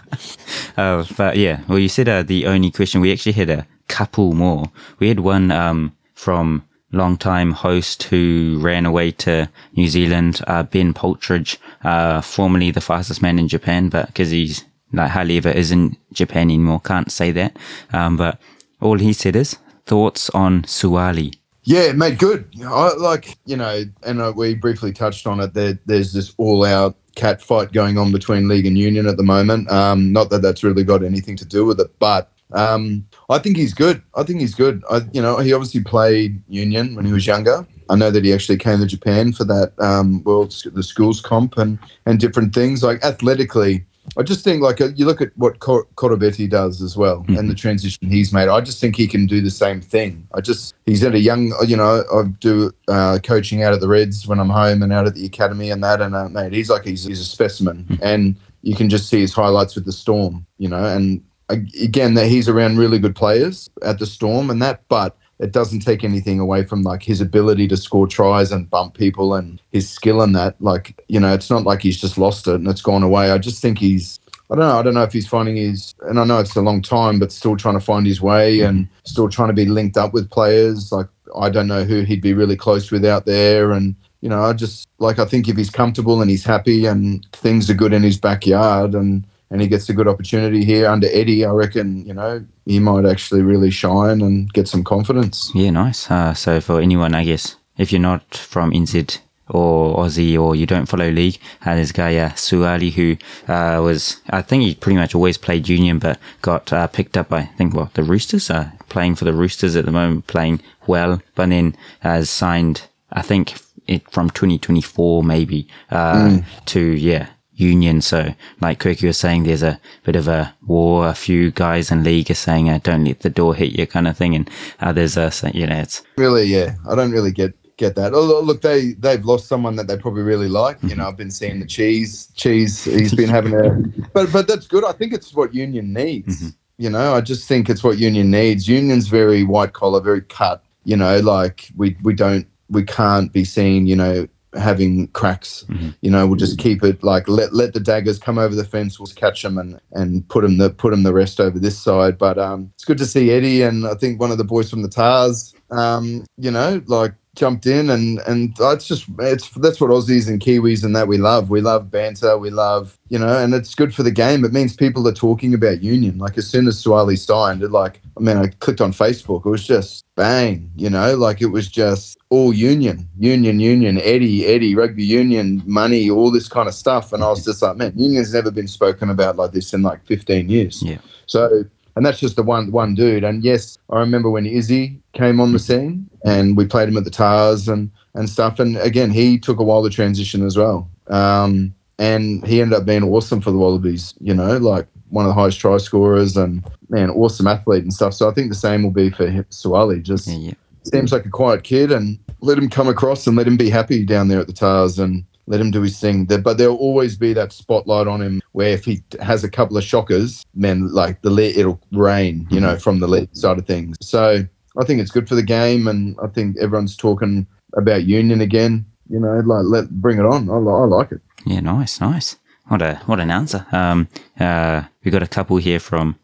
Uh, 0.77 1.03
but 1.17 1.37
yeah, 1.37 1.61
well, 1.67 1.79
you 1.79 1.89
said 1.89 2.07
uh, 2.07 2.21
the 2.21 2.45
only 2.45 2.69
question. 2.69 3.01
We 3.01 3.11
actually 3.11 3.31
had 3.31 3.49
a 3.49 3.65
couple 3.87 4.33
more. 4.33 4.65
We 4.99 5.07
had 5.07 5.19
one 5.21 5.49
um, 5.49 5.95
from 6.13 6.63
long-time 6.91 7.51
host 7.51 8.03
who 8.03 8.59
ran 8.61 8.85
away 8.85 9.11
to 9.11 9.49
New 9.75 9.87
Zealand, 9.87 10.41
uh, 10.47 10.63
Ben 10.63 10.93
Poltridge, 10.93 11.57
uh, 11.83 12.21
formerly 12.21 12.71
the 12.71 12.81
fastest 12.81 13.21
man 13.21 13.39
in 13.39 13.47
Japan, 13.47 13.89
but 13.89 14.07
because 14.07 14.31
he's 14.31 14.63
like 14.93 15.11
hardly 15.11 15.37
ever 15.37 15.49
is 15.49 15.71
in 15.71 15.97
Japan 16.13 16.43
anymore, 16.43 16.79
can't 16.79 17.11
say 17.11 17.31
that. 17.31 17.57
Um, 17.91 18.17
but 18.17 18.39
all 18.81 18.97
he 18.97 19.13
said 19.13 19.35
is 19.35 19.57
thoughts 19.85 20.29
on 20.31 20.63
Suaalii. 20.63 21.35
Yeah, 21.63 21.91
mate, 21.91 22.17
good. 22.17 22.47
I 22.63 22.93
like 22.95 23.37
you 23.45 23.57
know, 23.57 23.83
and 24.03 24.21
uh, 24.21 24.31
we 24.33 24.55
briefly 24.55 24.93
touched 24.93 25.27
on 25.27 25.41
it. 25.41 25.53
There, 25.53 25.77
there's 25.85 26.13
this 26.13 26.33
all-out 26.37 26.95
cat 27.15 27.41
fight 27.41 27.73
going 27.73 27.97
on 27.97 28.11
between 28.13 28.47
league 28.47 28.65
and 28.65 28.77
union 28.77 29.07
at 29.07 29.17
the 29.17 29.23
moment. 29.23 29.69
Um, 29.69 30.13
not 30.13 30.29
that 30.29 30.41
that's 30.41 30.63
really 30.63 30.85
got 30.85 31.03
anything 31.03 31.35
to 31.35 31.45
do 31.45 31.65
with 31.65 31.81
it, 31.81 31.91
but 31.99 32.31
um, 32.53 33.05
I 33.29 33.39
think 33.39 33.57
he's 33.57 33.73
good. 33.73 34.01
I 34.15 34.23
think 34.23 34.39
he's 34.39 34.55
good. 34.55 34.83
I, 34.89 35.01
you 35.11 35.21
know, 35.21 35.37
he 35.37 35.53
obviously 35.53 35.83
played 35.83 36.41
union 36.47 36.95
when 36.95 37.05
he 37.05 37.11
was 37.11 37.27
younger. 37.27 37.65
I 37.89 37.95
know 37.95 38.11
that 38.11 38.23
he 38.25 38.33
actually 38.33 38.57
came 38.57 38.79
to 38.79 38.85
Japan 38.85 39.33
for 39.33 39.45
that 39.45 39.73
um, 39.79 40.23
world 40.23 40.53
the 40.73 40.83
schools 40.83 41.21
comp 41.21 41.57
and 41.57 41.79
and 42.05 42.19
different 42.19 42.53
things. 42.53 42.83
Like 42.83 43.03
athletically, 43.03 43.85
I 44.17 44.23
just 44.23 44.43
think 44.43 44.61
like 44.61 44.79
uh, 44.79 44.89
you 44.95 45.05
look 45.05 45.21
at 45.21 45.37
what 45.37 45.59
Cor- 45.59 45.87
Cordobetti 45.95 46.49
does 46.49 46.81
as 46.81 46.95
well 46.95 47.25
and 47.27 47.49
the 47.49 47.55
transition 47.55 48.09
he's 48.09 48.31
made. 48.31 48.47
I 48.47 48.61
just 48.61 48.79
think 48.79 48.95
he 48.95 49.07
can 49.07 49.25
do 49.25 49.41
the 49.41 49.51
same 49.51 49.81
thing. 49.81 50.27
I 50.33 50.41
just 50.41 50.75
he's 50.85 51.03
at 51.03 51.15
a 51.15 51.19
young, 51.19 51.53
you 51.65 51.75
know, 51.75 52.03
I 52.13 52.23
do 52.39 52.71
uh, 52.87 53.19
coaching 53.23 53.63
out 53.63 53.73
at 53.73 53.81
the 53.81 53.87
Reds 53.87 54.27
when 54.27 54.39
I'm 54.39 54.49
home 54.49 54.83
and 54.83 54.93
out 54.93 55.07
at 55.07 55.15
the 55.15 55.25
academy 55.25 55.71
and 55.71 55.83
that. 55.83 56.01
And 56.01 56.15
uh, 56.15 56.29
mate, 56.29 56.53
he's 56.53 56.69
like 56.69 56.85
he's, 56.85 57.03
he's 57.03 57.19
a 57.19 57.25
specimen, 57.25 57.99
and 58.01 58.37
you 58.61 58.75
can 58.75 58.89
just 58.89 59.09
see 59.09 59.19
his 59.19 59.33
highlights 59.33 59.75
with 59.75 59.85
the 59.85 59.91
Storm, 59.91 60.45
you 60.57 60.69
know. 60.69 60.83
And 60.83 61.21
again, 61.49 62.13
that 62.15 62.27
he's 62.27 62.49
around 62.49 62.77
really 62.77 62.99
good 62.99 63.15
players 63.15 63.69
at 63.83 63.99
the 63.99 64.05
Storm 64.05 64.49
and 64.49 64.61
that, 64.61 64.81
but 64.89 65.17
it 65.39 65.51
doesn't 65.51 65.81
take 65.81 66.03
anything 66.03 66.39
away 66.39 66.63
from 66.63 66.81
like 66.81 67.03
his 67.03 67.21
ability 67.21 67.67
to 67.67 67.77
score 67.77 68.07
tries 68.07 68.51
and 68.51 68.69
bump 68.69 68.95
people 68.95 69.35
and 69.35 69.61
his 69.71 69.89
skill 69.89 70.21
in 70.23 70.33
that. 70.33 70.55
Like, 70.59 71.03
you 71.07 71.19
know, 71.19 71.33
it's 71.33 71.49
not 71.49 71.63
like 71.63 71.81
he's 71.81 72.01
just 72.01 72.17
lost 72.17 72.47
it 72.47 72.55
and 72.55 72.67
it's 72.67 72.81
gone 72.81 73.03
away. 73.03 73.31
I 73.31 73.37
just 73.37 73.61
think 73.61 73.77
he's 73.77 74.19
I 74.49 74.55
don't 74.55 74.67
know. 74.69 74.79
I 74.79 74.81
don't 74.81 74.93
know 74.93 75.03
if 75.03 75.11
he's 75.11 75.27
finding 75.27 75.57
his, 75.57 75.93
and 76.03 76.19
I 76.19 76.23
know 76.23 76.39
it's 76.39 76.55
a 76.55 76.61
long 76.61 76.81
time, 76.81 77.19
but 77.19 77.33
still 77.33 77.57
trying 77.57 77.77
to 77.77 77.85
find 77.85 78.07
his 78.07 78.21
way 78.21 78.61
and 78.61 78.87
still 79.03 79.27
trying 79.27 79.49
to 79.49 79.53
be 79.53 79.65
linked 79.65 79.97
up 79.97 80.13
with 80.13 80.29
players. 80.29 80.89
Like 80.91 81.07
I 81.35 81.49
don't 81.49 81.67
know 81.67 81.83
who 81.83 82.03
he'd 82.03 82.21
be 82.21 82.33
really 82.33 82.55
close 82.55 82.89
with 82.89 83.03
out 83.03 83.25
there, 83.25 83.73
and 83.73 83.93
you 84.21 84.29
know, 84.29 84.41
I 84.41 84.53
just 84.53 84.87
like 84.99 85.19
I 85.19 85.25
think 85.25 85.49
if 85.49 85.57
he's 85.57 85.69
comfortable 85.69 86.21
and 86.21 86.29
he's 86.29 86.45
happy 86.45 86.85
and 86.85 87.25
things 87.33 87.69
are 87.69 87.73
good 87.73 87.91
in 87.91 88.03
his 88.03 88.17
backyard 88.17 88.95
and 88.95 89.27
and 89.49 89.61
he 89.61 89.67
gets 89.67 89.89
a 89.89 89.93
good 89.93 90.07
opportunity 90.07 90.63
here 90.65 90.87
under 90.87 91.07
Eddie, 91.11 91.45
I 91.45 91.51
reckon 91.51 92.05
you 92.05 92.13
know 92.13 92.45
he 92.65 92.79
might 92.79 93.05
actually 93.05 93.41
really 93.41 93.71
shine 93.71 94.21
and 94.21 94.51
get 94.53 94.67
some 94.67 94.83
confidence. 94.83 95.51
Yeah, 95.55 95.71
nice. 95.71 96.09
Uh, 96.11 96.33
so 96.33 96.59
for 96.61 96.81
anyone, 96.81 97.15
I 97.15 97.23
guess, 97.23 97.55
if 97.77 97.91
you're 97.91 98.01
not 98.01 98.35
from 98.35 98.71
NZ 98.71 99.19
or 99.49 99.97
Aussie 99.97 100.37
or 100.37 100.55
you 100.55 100.65
don't 100.65 100.87
follow 100.87 101.09
league, 101.09 101.39
uh, 101.65 101.75
there's 101.75 101.91
guy, 101.91 102.17
uh, 102.17 102.29
Suaalii, 102.31 102.91
who 102.91 103.15
uh, 103.51 103.81
was, 103.81 104.17
I 104.29 104.41
think 104.41 104.63
he 104.63 104.75
pretty 104.75 104.97
much 104.97 105.15
always 105.15 105.37
played 105.37 105.69
union, 105.69 105.99
but 105.99 106.19
got 106.41 106.73
uh, 106.73 106.87
picked 106.87 107.17
up 107.17 107.29
by, 107.29 107.39
I 107.39 107.45
think, 107.57 107.73
what, 107.73 107.93
the 107.93 108.03
Roosters? 108.03 108.49
Uh, 108.49 108.71
playing 108.89 109.15
for 109.15 109.25
the 109.25 109.33
Roosters 109.33 109.75
at 109.75 109.85
the 109.85 109.91
moment, 109.91 110.27
playing 110.27 110.61
well, 110.85 111.21
but 111.35 111.49
then 111.49 111.75
has 112.01 112.29
signed, 112.29 112.83
I 113.11 113.21
think, 113.21 113.55
it 113.87 114.09
from 114.11 114.29
2024 114.29 115.23
maybe 115.23 115.67
uh, 115.91 116.39
to, 116.65 116.81
yeah, 116.81 117.29
union. 117.57 118.01
So, 118.01 118.33
like 118.61 118.79
Quirky 118.79 119.07
was 119.07 119.17
saying, 119.17 119.43
there's 119.43 119.63
a 119.63 119.79
bit 120.05 120.15
of 120.15 120.27
a 120.27 120.53
war. 120.65 121.07
A 121.07 121.13
few 121.13 121.51
guys 121.51 121.91
in 121.91 122.03
league 122.03 122.31
are 122.31 122.35
saying, 122.35 122.69
uh, 122.69 122.79
"Don't 122.81 123.05
let 123.05 123.19
the 123.19 123.29
door 123.29 123.53
hit 123.53 123.77
you," 123.77 123.85
kind 123.85 124.07
of 124.07 124.15
thing, 124.15 124.35
and 124.35 124.49
others 124.79 125.17
are 125.17 125.31
saying, 125.31 125.55
you 125.55 125.67
know, 125.67 125.75
it's 125.77 126.01
Really, 126.17 126.45
yeah, 126.45 126.75
I 126.89 126.95
don't 126.95 127.11
really 127.11 127.31
get 127.31 127.53
get 127.77 127.95
that. 127.95 128.13
Oh, 128.13 128.41
look, 128.41 128.61
they 128.61 128.93
they've 128.93 129.23
lost 129.23 129.47
someone 129.47 129.75
that 129.75 129.87
they 129.87 129.97
probably 129.97 130.23
really 130.23 130.47
like. 130.49 130.77
You 130.83 130.95
know, 130.95 131.07
I've 131.07 131.17
been 131.17 131.31
seeing 131.31 131.59
the 131.59 131.65
cheese. 131.65 132.29
Cheese, 132.35 132.83
he's 132.85 133.13
been 133.13 133.29
having 133.29 133.53
a, 133.53 133.69
but 134.13 134.31
but 134.31 134.47
that's 134.47 134.67
good. 134.67 134.83
I 134.85 134.91
think 134.93 135.13
it's 135.13 135.33
what 135.33 135.53
Union 135.53 135.93
needs. 135.93 136.41
Mhm. 136.43 136.55
You 136.79 136.89
know, 136.91 137.15
I 137.15 137.21
just 137.21 137.47
think 137.47 137.69
it's 137.69 137.83
what 137.83 137.97
Union 137.97 138.29
needs. 138.29 138.67
Union's 138.67 139.07
very 139.07 139.43
white 139.43 139.73
collar, 139.73 139.99
very 139.99 140.21
cut. 140.21 140.63
You 140.85 140.95
know, 140.97 141.19
like 141.19 141.69
we 141.75 141.97
we 142.03 142.13
don't 142.13 142.47
we 142.69 142.83
can't 142.83 143.31
be 143.31 143.43
seen. 143.45 143.87
You 143.87 143.95
know, 143.95 144.27
having 144.57 145.07
cracks. 145.09 145.65
Mhm. 145.69 145.95
You 146.01 146.11
know, 146.11 146.27
we'll 146.27 146.35
just 146.35 146.57
keep 146.57 146.83
it 146.83 147.03
like 147.03 147.27
let 147.27 147.53
let 147.53 147.73
the 147.73 147.79
daggers 147.79 148.19
come 148.19 148.37
over 148.37 148.55
the 148.55 148.63
fence. 148.65 148.99
We'll 148.99 149.07
catch 149.07 149.41
them 149.43 149.57
and 149.57 149.79
and 149.93 150.27
put 150.29 150.41
them 150.41 150.57
the 150.57 150.69
put 150.69 150.91
them 150.91 151.03
the 151.03 151.13
rest 151.13 151.39
over 151.39 151.59
this 151.59 151.77
side. 151.77 152.17
But 152.17 152.37
um, 152.37 152.71
it's 152.75 152.85
good 152.85 152.97
to 152.99 153.05
see 153.05 153.31
Eddie 153.31 153.61
and 153.61 153.87
I 153.87 153.95
think 153.95 154.19
one 154.19 154.31
of 154.31 154.37
the 154.37 154.43
boys 154.43 154.69
from 154.69 154.81
the 154.81 154.89
Tahs. 154.89 155.53
Um, 155.71 156.25
you 156.37 156.51
know, 156.51 156.81
like 156.87 157.13
jumped 157.37 157.65
in 157.65 157.89
and 157.89 158.19
and 158.27 158.55
that's 158.57 158.87
just 158.87 159.05
it's 159.19 159.49
that's 159.51 159.79
what 159.79 159.91
Aussies 159.91 160.27
and 160.27 160.41
Kiwis 160.41 160.83
and 160.83 160.95
that 160.95 161.07
we 161.07 161.17
love. 161.17 161.49
We 161.49 161.61
love 161.61 161.89
banter. 161.89 162.37
We 162.37 162.49
love 162.49 162.97
you 163.09 163.19
know, 163.19 163.37
and 163.37 163.53
it's 163.53 163.75
good 163.75 163.95
for 163.95 164.03
the 164.03 164.11
game. 164.11 164.43
It 164.43 164.51
means 164.51 164.75
people 164.75 165.07
are 165.07 165.13
talking 165.13 165.53
about 165.53 165.81
Union. 165.81 166.17
Like 166.17 166.37
as 166.37 166.47
soon 166.47 166.67
as 166.67 166.83
Suaalii 166.83 167.17
signed, 167.17 167.63
it 167.63 167.71
like 167.71 168.01
I 168.17 168.19
mean, 168.19 168.37
I 168.37 168.47
clicked 168.47 168.81
on 168.81 168.91
Facebook. 168.91 169.45
It 169.45 169.49
was 169.49 169.65
just 169.65 170.03
bang. 170.15 170.69
You 170.75 170.89
know, 170.89 171.15
like 171.15 171.41
it 171.41 171.47
was 171.47 171.69
just 171.69 172.17
all 172.29 172.53
Union, 172.53 173.07
Union, 173.17 173.59
Union, 173.59 173.99
Eddie, 173.99 174.45
Eddie, 174.45 174.75
rugby 174.75 175.05
union, 175.05 175.63
money, 175.65 176.09
all 176.09 176.31
this 176.31 176.49
kind 176.49 176.67
of 176.67 176.73
stuff. 176.73 177.13
And 177.13 177.23
I 177.23 177.29
was 177.29 177.45
just 177.45 177.61
like, 177.61 177.77
man, 177.77 177.93
Union's 177.95 178.33
never 178.33 178.51
been 178.51 178.67
spoken 178.67 179.09
about 179.09 179.37
like 179.37 179.51
this 179.51 179.73
in 179.73 179.81
like 179.83 180.05
15 180.05 180.49
years. 180.49 180.81
Yeah. 180.83 180.97
So, 181.27 181.63
and 181.95 182.05
that's 182.05 182.19
just 182.19 182.35
the 182.35 182.43
one 182.43 182.71
one 182.71 182.93
dude. 182.93 183.23
And 183.23 183.43
yes, 183.43 183.77
I 183.89 183.99
remember 183.99 184.29
when 184.29 184.45
Izzy 184.45 185.01
came 185.13 185.39
on 185.39 185.53
the 185.53 185.59
scene 185.59 186.09
and 186.27 186.57
we 186.57 186.65
played 186.65 186.89
him 186.89 186.97
at 186.97 187.03
the 187.03 187.09
Tahs 187.09 187.67
and 187.67 187.89
and 188.13 188.29
stuff. 188.29 188.59
And 188.59 188.77
again, 188.77 189.11
he 189.11 189.37
took 189.39 189.59
a 189.59 189.63
while 189.63 189.83
to 189.83 189.89
transition 189.89 190.45
as 190.45 190.57
well. 190.57 190.89
Um, 191.07 191.73
and 191.99 192.45
he 192.45 192.61
ended 192.61 192.77
up 192.77 192.85
being 192.85 193.03
awesome 193.03 193.41
for 193.41 193.51
the 193.51 193.57
Wallabies. 193.57 194.13
You 194.19 194.33
know, 194.33 194.57
like 194.57 194.87
one 195.09 195.25
of 195.25 195.29
the 195.29 195.39
highest 195.39 195.59
try 195.59 195.77
scorers 195.77 196.35
and 196.35 196.63
man, 196.89 197.09
awesome 197.11 197.47
athlete 197.47 197.83
and 197.83 197.93
stuff. 197.93 198.13
So 198.13 198.29
I 198.29 198.33
think 198.33 198.49
the 198.49 198.55
same 198.55 198.83
will 198.83 198.91
be 198.91 199.09
for 199.09 199.27
Suaalii. 199.27 200.03
Just 200.03 200.27
Yeah, 200.27 200.35
yeah. 200.35 200.53
seems 200.83 201.11
like 201.11 201.25
a 201.25 201.29
quiet 201.29 201.63
kid 201.63 201.91
and 201.91 202.19
let 202.41 202.57
him 202.57 202.69
come 202.69 202.87
across 202.87 203.25
and 203.25 203.35
let 203.37 203.47
him 203.47 203.57
be 203.57 203.69
happy 203.69 204.05
down 204.05 204.27
there 204.27 204.39
at 204.39 204.47
the 204.47 204.53
Tahs 204.53 204.99
and 204.99 205.23
let 205.47 205.61
him 205.61 205.71
do 205.71 205.81
his 205.81 205.99
thing. 205.99 206.25
But 206.25 206.57
there'll 206.57 206.75
always 206.75 207.15
be 207.17 207.33
that 207.33 207.53
spotlight 207.53 208.07
on 208.07 208.21
him 208.21 208.41
where 208.51 208.69
if 208.69 208.83
he 208.85 209.01
has 209.21 209.43
a 209.43 209.49
couple 209.49 209.77
of 209.77 209.83
shockers, 209.83 210.45
then 210.53 210.91
like 210.93 211.21
the 211.21 211.29
le- 211.31 211.41
it'll 211.41 211.79
rain, 211.91 212.47
you 212.51 212.59
know, 212.59 212.77
from 212.77 212.99
the 212.99 213.07
league 213.07 213.29
side 213.33 213.57
of 213.57 213.65
things. 213.65 213.95
So 214.01 214.45
I 214.79 214.85
think 214.85 215.01
it's 215.01 215.11
good 215.11 215.27
for 215.27 215.35
the 215.35 215.43
game, 215.43 215.87
and 215.87 216.15
I 216.23 216.27
think 216.27 216.57
everyone's 216.57 216.95
talking 216.95 217.47
about 217.75 218.05
Union 218.05 218.41
again. 218.41 218.85
You 219.09 219.19
know, 219.19 219.39
like 219.39 219.65
let 219.65 219.89
bring 219.89 220.19
it 220.19 220.25
on. 220.25 220.49
I, 220.49 220.53
I 220.53 220.85
like 220.85 221.11
it. 221.11 221.21
Yeah, 221.45 221.61
nice, 221.61 222.01
nice. 222.01 222.35
What 222.67 222.81
a 222.81 222.95
what 223.05 223.19
an 223.19 223.31
answer. 223.31 223.65
Um, 223.71 224.07
uh, 224.39 224.83
we 225.03 225.11
got 225.11 225.23
a 225.23 225.27
couple 225.27 225.57
here 225.57 225.79
from 225.79 226.17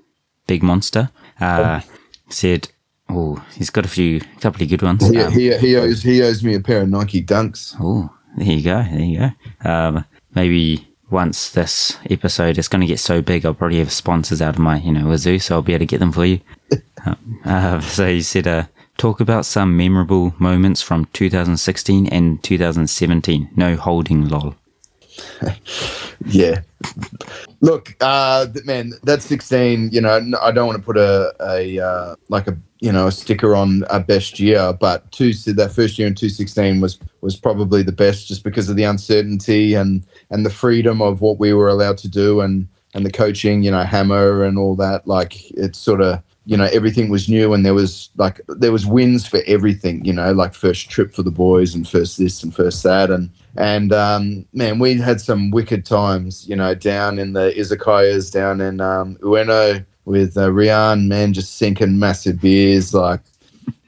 Big 0.48 0.62
Monster. 0.62 1.10
Uh, 1.40 1.82
said, 2.30 2.68
oh, 3.10 3.44
he's 3.56 3.70
got 3.70 3.86
a 3.86 3.90
few, 3.90 4.18
a 4.18 4.40
couple 4.42 4.62
of 4.64 4.70
good 4.70 4.82
ones. 4.82 5.08
He, 5.10 5.20
Um, 5.20 5.32
he, 5.32 5.58
he 5.58 5.76
owes 5.78 6.04
he 6.04 6.22
owes 6.22 6.44
me 6.44 6.56
a 6.56 6.60
pair 6.60 6.82
of 6.82 6.90
Nike 6.90 7.24
Dunks. 7.24 7.76
oh, 7.80 8.10
there 8.38 8.48
you 8.48 8.64
go, 8.64 8.84
there 8.84 9.00
you 9.00 9.20
go. 9.64 9.70
Um, 9.70 10.06
maybe 10.36 10.88
once 11.10 11.50
this 11.52 11.98
episode 12.10 12.58
is 12.58 12.68
going 12.68 12.82
to 12.82 12.88
get 12.88 13.00
so 13.00 13.22
big, 13.22 13.46
I'll 13.46 13.54
probably 13.54 13.80
have 13.80 13.92
sponsors 13.92 14.42
out 14.42 14.56
of 14.56 14.60
my, 14.60 14.80
you 14.80 14.92
know, 14.92 15.06
wazoo, 15.08 15.40
so 15.40 15.56
I'll 15.56 15.62
be 15.62 15.74
able 15.74 15.82
to 15.82 15.86
get 15.86 16.00
them 16.00 16.12
for 16.12 16.26
you. 16.26 16.40
uh, 17.46 17.80
so 17.82 18.08
you 18.08 18.22
said, 18.22 18.48
uh, 18.48 18.66
talk 18.98 19.20
about 19.20 19.46
some 19.46 19.76
memorable 19.76 20.34
moments 20.40 20.82
from 20.82 21.06
2016 21.14 22.08
and 22.08 22.44
2017. 22.44 23.50
No 23.56 23.76
holding, 23.76 24.28
lol. 24.28 24.56
Yeah. 26.26 26.62
Look, 27.62 27.96
uh, 28.02 28.48
man, 28.66 28.94
that's 29.04 29.26
16. 29.26 29.90
You 29.92 30.02
know, 30.02 30.32
I 30.42 30.52
don't 30.52 30.68
want 30.68 30.80
to 30.80 30.86
put 30.86 30.98
a, 30.98 31.34
a 31.42 31.80
uh, 31.80 32.16
like 32.30 32.48
a, 32.48 32.58
you 32.80 32.92
know, 32.92 33.08
a 33.08 33.12
sticker 33.12 33.56
on 33.56 33.84
a 33.90 34.00
best 34.00 34.40
year, 34.40 34.74
but 34.74 35.12
two, 35.12 35.34
that 35.34 35.74
first 35.74 35.98
year 36.00 36.08
in 36.08 36.16
216 36.16 36.82
was, 36.82 37.00
was 37.22 37.36
probably 37.36 37.84
the 37.84 37.92
best 37.92 38.28
just 38.28 38.44
because 38.44 38.70
of 38.70 38.76
the 38.76 38.84
uncertainty 38.84 39.74
and, 39.74 40.06
and 40.30 40.46
the 40.46 40.50
freedom 40.50 41.02
of 41.02 41.22
what 41.22 41.40
we 41.40 41.54
were 41.54 41.68
allowed 41.68 41.98
to 42.00 42.08
do 42.08 42.42
and, 42.42 42.68
and 42.94 43.06
the 43.06 43.12
coaching, 43.12 43.64
you 43.64 43.72
know, 43.72 43.84
hammer 43.84 44.44
and 44.44 44.58
all 44.58 44.76
that. 44.76 45.08
Like 45.08 45.52
it's 45.52 45.80
sort 45.80 46.02
of, 46.02 46.22
you 46.46 46.58
know, 46.58 46.68
everything 46.74 47.10
was 47.10 47.30
new 47.30 47.54
and 47.54 47.66
there 47.66 47.74
was 47.74 48.10
like, 48.18 48.42
there 48.48 48.72
was 48.72 48.86
wins 48.86 49.26
for 49.26 49.42
everything, 49.48 50.04
you 50.04 50.12
know, 50.12 50.34
like 50.34 50.54
first 50.54 50.90
trip 50.90 51.14
for 51.14 51.24
the 51.24 51.32
boys 51.32 51.74
and 51.74 51.88
first 51.88 52.18
this 52.18 52.44
and 52.44 52.54
first 52.54 52.84
that. 52.84 53.10
And, 53.10 53.30
and 53.56 53.94
um, 53.94 54.46
man, 54.54 54.80
we 54.80 54.96
had 54.96 55.22
some 55.22 55.52
wicked 55.52 55.86
times, 55.86 56.48
you 56.48 56.56
know, 56.56 56.76
down 56.76 57.18
in 57.18 57.34
the 57.34 57.54
izakayas, 57.56 58.32
down 58.32 58.60
in 58.60 58.82
um, 58.82 59.16
Ueno 59.18 59.86
with 60.06 60.36
uh, 60.38 60.50
Riaan, 60.50 61.08
man, 61.08 61.32
just 61.32 61.56
sinking 61.56 61.98
massive 61.98 62.42
beers, 62.42 62.94
like 62.94 63.22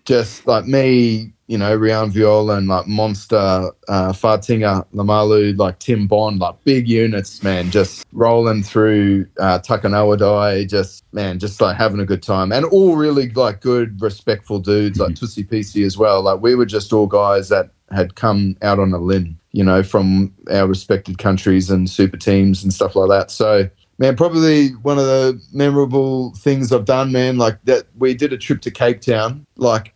just 0.05 0.47
like 0.47 0.65
me, 0.65 1.33
you 1.47 1.57
know, 1.57 1.77
Riaan 1.77 2.11
Viljoen 2.11 2.57
and 2.57 2.67
like 2.67 2.87
Monster, 2.87 3.71
uh, 3.87 4.11
Faatiga, 4.11 4.85
Lemalu, 4.93 5.57
like 5.57 5.79
Tim 5.79 6.07
Bond, 6.07 6.39
like 6.39 6.55
big 6.63 6.87
units, 6.87 7.43
man, 7.43 7.69
just 7.69 8.05
rolling 8.13 8.63
through 8.63 9.27
uh, 9.39 9.59
Takanawadai, 9.59 10.67
just, 10.69 11.03
man, 11.13 11.37
just 11.39 11.61
like 11.61 11.77
having 11.77 11.99
a 11.99 12.05
good 12.05 12.23
time. 12.23 12.51
And 12.51 12.65
all 12.65 12.95
really 12.95 13.29
like 13.29 13.61
good, 13.61 14.01
respectful 14.01 14.59
dudes, 14.59 14.99
like 14.99 15.15
Tusi 15.15 15.47
Pisi 15.47 15.85
as 15.85 15.97
well. 15.97 16.21
Like 16.21 16.41
we 16.41 16.55
were 16.55 16.65
just 16.65 16.91
all 16.91 17.07
guys 17.07 17.49
that 17.49 17.69
had 17.91 18.15
come 18.15 18.57
out 18.61 18.79
on 18.79 18.91
a 18.93 18.97
limb, 18.97 19.37
you 19.51 19.63
know, 19.63 19.83
from 19.83 20.33
our 20.51 20.67
respected 20.67 21.19
countries 21.19 21.69
and 21.69 21.89
super 21.89 22.17
teams 22.17 22.63
and 22.63 22.73
stuff 22.73 22.95
like 22.95 23.09
that. 23.09 23.29
So, 23.29 23.69
man, 23.99 24.15
probably 24.15 24.69
one 24.69 24.97
of 24.97 25.05
the 25.05 25.39
memorable 25.53 26.33
things 26.35 26.73
I've 26.73 26.85
done, 26.85 27.11
man, 27.11 27.37
like 27.37 27.63
that 27.65 27.85
we 27.95 28.15
did 28.15 28.33
a 28.33 28.37
trip 28.37 28.61
to 28.61 28.71
Cape 28.71 29.01
Town, 29.01 29.45
like, 29.55 29.93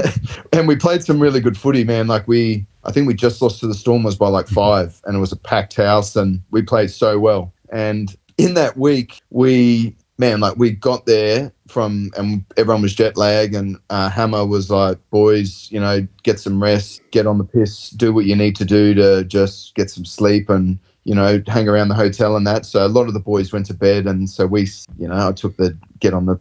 and 0.52 0.68
we 0.68 0.76
played 0.76 1.02
some 1.02 1.20
really 1.20 1.40
good 1.40 1.56
footy, 1.56 1.84
man. 1.84 2.06
Like 2.06 2.26
we, 2.28 2.66
I 2.84 2.92
think 2.92 3.06
we 3.06 3.14
just 3.14 3.42
lost 3.42 3.60
to 3.60 3.66
the 3.66 3.74
Stormers 3.74 4.16
by 4.16 4.28
like 4.28 4.48
five, 4.48 5.00
and 5.04 5.16
it 5.16 5.20
was 5.20 5.32
a 5.32 5.36
packed 5.36 5.76
house, 5.76 6.16
and 6.16 6.42
we 6.50 6.62
played 6.62 6.90
so 6.90 7.18
well. 7.18 7.52
And 7.70 8.14
in 8.38 8.54
that 8.54 8.76
week, 8.76 9.20
we, 9.30 9.96
man, 10.18 10.40
like 10.40 10.56
we 10.56 10.70
got 10.70 11.06
there 11.06 11.52
from, 11.68 12.10
and 12.16 12.44
everyone 12.56 12.82
was 12.82 12.94
jet 12.94 13.16
lag, 13.16 13.54
and 13.54 13.78
uh, 13.90 14.10
Hammer 14.10 14.46
was 14.46 14.70
like, 14.70 14.98
boys, 15.10 15.68
you 15.70 15.80
know, 15.80 16.06
get 16.22 16.40
some 16.40 16.62
rest, 16.62 17.02
get 17.10 17.26
on 17.26 17.38
the 17.38 17.44
piss, 17.44 17.90
do 17.90 18.12
what 18.12 18.26
you 18.26 18.36
need 18.36 18.56
to 18.56 18.64
do 18.64 18.94
to 18.94 19.24
just 19.24 19.74
get 19.74 19.90
some 19.90 20.04
sleep 20.04 20.48
and 20.48 20.78
you 21.04 21.14
know, 21.14 21.42
hang 21.48 21.68
around 21.68 21.88
the 21.88 21.94
hotel 21.94 22.36
and 22.36 22.46
that. 22.46 22.64
So 22.64 22.86
a 22.86 22.88
lot 22.88 23.08
of 23.08 23.14
the 23.14 23.20
boys 23.20 23.52
went 23.52 23.66
to 23.66 23.74
bed, 23.74 24.06
and 24.06 24.30
so 24.30 24.46
we, 24.46 24.68
you 24.98 25.08
know, 25.08 25.28
I 25.28 25.32
took 25.32 25.56
the 25.56 25.76
get 25.98 26.14
on 26.14 26.26
the 26.26 26.38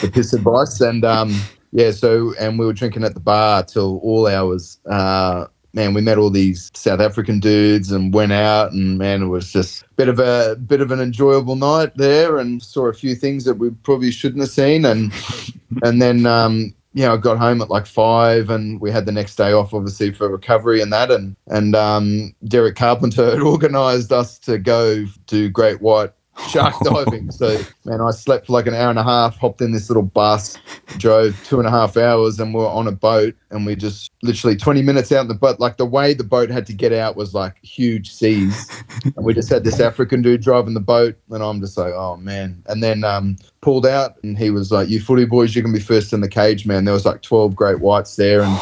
the 0.00 0.10
piss 0.10 0.32
advice, 0.32 0.80
and 0.80 1.04
um, 1.04 1.40
yeah, 1.72 1.90
so 1.90 2.34
and 2.38 2.58
we 2.58 2.66
were 2.66 2.72
drinking 2.72 3.04
at 3.04 3.14
the 3.14 3.20
bar 3.20 3.62
till 3.64 3.98
all 3.98 4.26
hours. 4.26 4.78
Uh, 4.88 5.46
man, 5.72 5.94
we 5.94 6.02
met 6.02 6.18
all 6.18 6.30
these 6.30 6.70
South 6.74 7.00
African 7.00 7.40
dudes 7.40 7.90
and 7.90 8.12
went 8.12 8.32
out, 8.32 8.72
and 8.72 8.98
man, 8.98 9.22
it 9.22 9.26
was 9.26 9.50
just 9.50 9.82
a 9.82 9.86
bit 9.96 10.08
of 10.08 10.18
a 10.18 10.56
bit 10.56 10.82
of 10.82 10.90
an 10.90 11.00
enjoyable 11.00 11.56
night 11.56 11.96
there, 11.96 12.38
and 12.38 12.62
saw 12.62 12.86
a 12.86 12.92
few 12.92 13.14
things 13.14 13.44
that 13.44 13.54
we 13.54 13.70
probably 13.70 14.10
shouldn't 14.10 14.42
have 14.42 14.50
seen, 14.50 14.84
and 14.84 15.12
and 15.82 16.00
then 16.00 16.26
um, 16.26 16.74
you 16.94 17.04
know, 17.04 17.14
I 17.14 17.16
got 17.16 17.38
home 17.38 17.62
at 17.62 17.70
like 17.70 17.86
five, 17.86 18.50
and 18.50 18.80
we 18.80 18.90
had 18.90 19.06
the 19.06 19.12
next 19.12 19.36
day 19.36 19.52
off, 19.52 19.72
obviously 19.72 20.12
for 20.12 20.28
recovery 20.28 20.82
and 20.82 20.92
that. 20.92 21.10
And 21.10 21.36
and 21.46 21.74
um, 21.74 22.34
Derek 22.44 22.76
Carpenter 22.76 23.30
had 23.30 23.40
organised 23.42 24.12
us 24.12 24.38
to 24.40 24.58
go 24.58 25.06
do 25.26 25.48
Great 25.48 25.80
White 25.80 26.12
shark 26.48 26.74
diving. 26.84 27.30
So 27.30 27.60
man, 27.84 28.00
I 28.00 28.10
slept 28.10 28.46
for 28.46 28.52
like 28.52 28.66
an 28.66 28.74
hour 28.74 28.90
and 28.90 28.98
a 28.98 29.02
half, 29.02 29.36
hopped 29.36 29.60
in 29.60 29.72
this 29.72 29.88
little 29.88 30.02
bus, 30.02 30.58
drove 30.98 31.38
two 31.44 31.58
and 31.58 31.68
a 31.68 31.70
half 31.70 31.96
hours, 31.96 32.40
and 32.40 32.54
we're 32.54 32.68
on 32.68 32.86
a 32.86 32.92
boat, 32.92 33.34
and 33.50 33.66
we 33.66 33.76
just 33.76 34.12
literally 34.22 34.56
twenty 34.56 34.82
minutes 34.82 35.12
out 35.12 35.22
in 35.22 35.28
the 35.28 35.34
boat. 35.34 35.60
Like 35.60 35.76
the 35.76 35.86
way 35.86 36.14
the 36.14 36.24
boat 36.24 36.50
had 36.50 36.66
to 36.66 36.72
get 36.72 36.92
out 36.92 37.16
was 37.16 37.34
like 37.34 37.62
huge 37.62 38.12
seas, 38.12 38.70
and 39.04 39.24
we 39.24 39.34
just 39.34 39.48
had 39.48 39.64
this 39.64 39.80
African 39.80 40.22
dude 40.22 40.42
driving 40.42 40.74
the 40.74 40.80
boat, 40.80 41.16
and 41.30 41.42
I'm 41.42 41.60
just 41.60 41.76
like, 41.76 41.92
oh 41.94 42.16
man. 42.16 42.62
And 42.66 42.82
then 42.82 43.04
um, 43.04 43.36
pulled 43.60 43.86
out, 43.86 44.16
and 44.22 44.38
he 44.38 44.50
was 44.50 44.70
like, 44.72 44.88
"You 44.88 45.00
footy 45.00 45.24
boys, 45.24 45.54
you 45.54 45.62
can 45.62 45.72
be 45.72 45.80
first 45.80 46.12
in 46.12 46.20
the 46.20 46.28
cage, 46.28 46.66
man." 46.66 46.84
There 46.84 46.94
was 46.94 47.06
like 47.06 47.22
twelve 47.22 47.54
great 47.54 47.80
whites 47.80 48.16
there, 48.16 48.42
and 48.42 48.58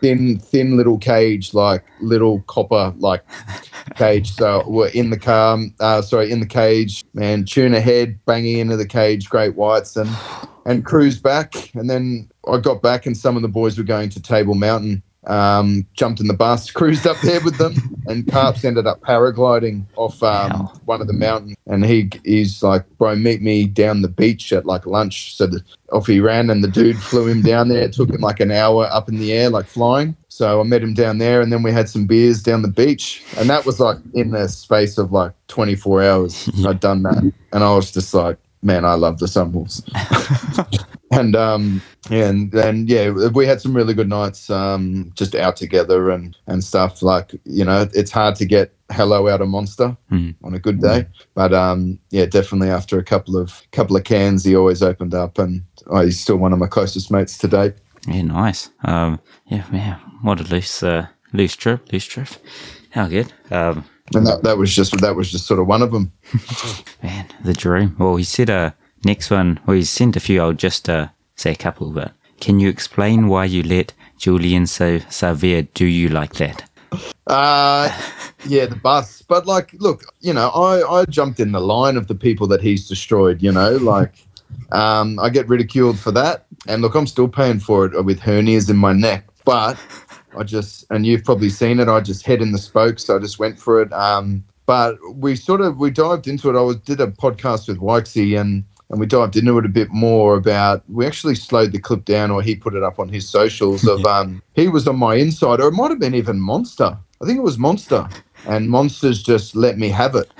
thin, 0.00 0.38
thin 0.38 0.76
little 0.76 0.98
cage, 0.98 1.54
like 1.54 1.84
little 2.00 2.40
copper, 2.42 2.94
like 2.98 3.24
cage. 3.96 4.32
So 4.32 4.64
we're 4.66 4.88
in 4.88 5.10
the 5.10 5.18
car, 5.18 5.58
uh, 5.80 6.02
sorry, 6.02 6.30
in 6.30 6.40
the 6.40 6.46
cage, 6.46 7.04
man, 7.14 7.44
tuna 7.44 7.80
head 7.80 8.18
banging 8.26 8.58
into 8.58 8.76
the 8.76 8.86
cage, 8.86 9.28
great 9.28 9.56
whites, 9.56 9.96
and 9.96 10.10
and 10.66 10.84
cruised 10.84 11.22
back. 11.22 11.74
And 11.74 11.88
then 11.88 12.28
I 12.48 12.58
got 12.58 12.82
back, 12.82 13.06
and 13.06 13.16
some 13.16 13.36
of 13.36 13.42
the 13.42 13.48
boys 13.48 13.78
were 13.78 13.84
going 13.84 14.10
to 14.10 14.20
Table 14.20 14.54
Mountain. 14.54 15.02
Um, 15.26 15.86
jumped 15.92 16.18
in 16.20 16.28
the 16.28 16.34
bus, 16.34 16.70
cruised 16.72 17.06
up 17.06 17.18
there 17.22 17.40
with 17.42 17.58
them, 17.58 17.74
and 18.06 18.26
Carps 18.26 18.64
ended 18.64 18.86
up 18.86 19.00
paragliding 19.02 19.84
off 19.96 20.22
um, 20.22 20.50
Wow. 20.50 20.72
one 20.86 21.00
of 21.02 21.08
the 21.08 21.12
mountains. 21.12 21.56
And 21.66 21.84
he 21.84 22.08
he's 22.24 22.62
like, 22.62 22.88
bro, 22.96 23.14
meet 23.16 23.42
me 23.42 23.66
down 23.66 24.00
the 24.02 24.08
beach 24.08 24.50
at 24.52 24.64
like 24.64 24.86
lunch. 24.86 25.36
So 25.36 25.46
the, 25.46 25.62
off 25.92 26.06
he 26.06 26.20
ran, 26.20 26.48
and 26.48 26.64
the 26.64 26.68
dude 26.68 26.96
flew 27.02 27.26
him 27.26 27.42
down 27.42 27.68
there. 27.68 27.82
It 27.82 27.92
took 27.92 28.08
him 28.08 28.22
like 28.22 28.40
an 28.40 28.50
hour 28.50 28.88
up 28.90 29.08
in 29.10 29.18
the 29.18 29.32
air, 29.32 29.50
like 29.50 29.66
flying. 29.66 30.16
So 30.28 30.60
I 30.60 30.62
met 30.62 30.82
him 30.82 30.94
down 30.94 31.18
there, 31.18 31.42
and 31.42 31.52
then 31.52 31.62
we 31.62 31.70
had 31.70 31.88
some 31.90 32.06
beers 32.06 32.42
down 32.42 32.62
the 32.62 32.68
beach, 32.68 33.22
and 33.36 33.50
that 33.50 33.66
was 33.66 33.78
like 33.78 33.98
in 34.14 34.30
the 34.30 34.48
space 34.48 34.96
of 34.96 35.12
like 35.12 35.32
24 35.48 36.02
hours. 36.02 36.48
I'd 36.66 36.80
done 36.80 37.02
that, 37.02 37.30
and 37.52 37.62
I 37.64 37.74
was 37.74 37.90
just 37.90 38.14
like, 38.14 38.38
man, 38.62 38.84
I 38.84 38.94
love 38.94 39.18
the 39.18 39.26
Sunwolves. 39.26 39.82
and 41.10 41.34
um, 41.36 41.82
yeah, 42.08 42.28
and 42.28 42.52
then 42.52 42.86
yeah, 42.88 43.10
we 43.10 43.46
had 43.46 43.60
some 43.60 43.74
really 43.76 43.94
good 43.94 44.08
nights, 44.08 44.50
um, 44.50 45.10
just 45.14 45.34
out 45.34 45.56
together 45.56 46.10
and 46.10 46.36
and 46.46 46.62
stuff. 46.64 47.02
Like 47.02 47.34
you 47.44 47.64
know, 47.64 47.88
it's 47.94 48.10
hard 48.10 48.36
to 48.36 48.44
get 48.44 48.72
hello 48.92 49.28
out 49.28 49.40
of 49.40 49.48
Monster 49.48 49.96
Mm. 50.10 50.34
on 50.42 50.54
a 50.54 50.58
good 50.58 50.80
day, 50.80 51.06
but 51.34 51.52
um, 51.54 51.98
yeah, 52.10 52.26
definitely 52.26 52.70
after 52.70 52.98
a 52.98 53.04
couple 53.04 53.36
of 53.36 53.62
couple 53.72 53.96
of 53.96 54.04
cans, 54.04 54.44
he 54.44 54.56
always 54.56 54.82
opened 54.82 55.14
up, 55.14 55.38
and 55.38 55.62
oh, 55.88 56.00
he's 56.04 56.20
still 56.20 56.36
one 56.36 56.52
of 56.52 56.58
my 56.58 56.66
closest 56.66 57.10
mates 57.10 57.38
to 57.38 57.48
date. 57.48 57.74
Yeah, 58.06 58.22
nice. 58.22 58.70
Um, 58.84 59.20
yeah, 59.46 59.64
man, 59.70 59.98
what 60.22 60.40
a 60.40 60.44
loose, 60.44 60.82
uh, 60.82 61.06
loose 61.32 61.54
trip, 61.56 61.92
loose 61.92 62.04
trip. 62.06 62.28
How 62.90 63.06
good. 63.08 63.32
Um, 63.50 63.84
And 64.14 64.26
that, 64.26 64.42
that 64.42 64.58
was 64.58 64.74
just 64.74 64.98
that 65.00 65.14
was 65.14 65.30
just 65.30 65.46
sort 65.46 65.60
of 65.60 65.66
one 65.66 65.82
of 65.82 65.92
them. 65.92 66.12
man, 67.02 67.26
the 67.44 67.52
dream. 67.52 67.94
Well, 67.98 68.16
he 68.16 68.24
said, 68.24 68.50
uh, 68.50 68.72
next 69.04 69.30
one, 69.30 69.60
well, 69.66 69.76
he's 69.76 69.90
sent 69.90 70.16
a 70.16 70.20
few. 70.20 70.40
I'll 70.40 70.52
just, 70.52 70.88
uh, 70.88 71.08
say 71.36 71.52
a 71.52 71.56
couple, 71.56 71.90
but 71.90 72.12
can 72.40 72.58
you 72.58 72.68
explain 72.68 73.28
why 73.28 73.44
you 73.44 73.62
let 73.62 73.92
Julian 74.18 74.66
so 74.66 74.98
Savea 74.98 75.68
do 75.74 75.86
you 75.86 76.08
like 76.08 76.34
that? 76.34 76.68
Uh, 77.26 77.90
yeah, 78.46 78.66
the 78.66 78.76
bus. 78.76 79.22
But 79.22 79.46
like, 79.46 79.72
look, 79.74 80.02
you 80.20 80.32
know, 80.32 80.48
I, 80.48 81.00
I 81.00 81.04
jumped 81.04 81.38
in 81.38 81.52
the 81.52 81.60
line 81.60 81.96
of 81.96 82.08
the 82.08 82.14
people 82.14 82.46
that 82.48 82.60
he's 82.60 82.88
destroyed. 82.88 83.42
You 83.42 83.52
know, 83.52 83.76
like, 83.76 84.14
um, 84.72 85.18
I 85.18 85.28
get 85.30 85.48
ridiculed 85.48 85.98
for 85.98 86.10
that, 86.12 86.46
and 86.66 86.82
look, 86.82 86.94
I'm 86.94 87.06
still 87.06 87.28
paying 87.28 87.60
for 87.60 87.86
it 87.86 88.04
with 88.04 88.20
hernias 88.20 88.68
in 88.68 88.76
my 88.76 88.92
neck. 88.92 89.26
But 89.44 89.78
I 90.36 90.44
just, 90.44 90.86
and 90.90 91.06
you've 91.06 91.24
probably 91.24 91.50
seen 91.50 91.80
it. 91.80 91.88
I 91.88 92.00
just 92.00 92.24
head 92.24 92.42
in 92.42 92.52
the 92.52 92.58
spokes. 92.58 93.04
So 93.04 93.16
I 93.16 93.18
just 93.18 93.38
went 93.38 93.58
for 93.58 93.82
it. 93.82 93.92
Um, 93.92 94.44
but 94.66 94.96
we 95.14 95.34
sort 95.34 95.60
of 95.60 95.78
we 95.78 95.90
dived 95.90 96.28
into 96.28 96.48
it. 96.48 96.56
I 96.56 96.60
was 96.62 96.76
did 96.76 97.00
a 97.00 97.08
podcast 97.08 97.68
with 97.68 97.78
Wixie 97.78 98.40
and. 98.40 98.64
And 98.92 98.98
we 98.98 99.06
dived 99.06 99.36
into 99.36 99.56
it 99.56 99.64
a 99.64 99.68
bit 99.68 99.92
more 99.92 100.34
about. 100.34 100.82
We 100.88 101.06
actually 101.06 101.36
slowed 101.36 101.70
the 101.70 101.78
clip 101.78 102.04
down, 102.04 102.32
or 102.32 102.42
he 102.42 102.56
put 102.56 102.74
it 102.74 102.82
up 102.82 102.98
on 102.98 103.08
his 103.08 103.28
socials. 103.28 103.86
Of 103.86 104.04
um, 104.16 104.42
he 104.54 104.66
was 104.66 104.88
on 104.88 104.96
my 104.96 105.14
inside, 105.14 105.60
or 105.60 105.68
it 105.68 105.74
might 105.74 105.90
have 105.90 106.00
been 106.00 106.16
even 106.16 106.40
Monster. 106.40 106.98
I 107.22 107.24
think 107.24 107.38
it 107.38 107.42
was 107.42 107.56
Monster, 107.56 108.08
and 108.48 108.68
Monsters 108.68 109.22
just 109.22 109.54
let 109.54 109.78
me 109.78 109.90
have 109.90 110.16
it. 110.16 110.32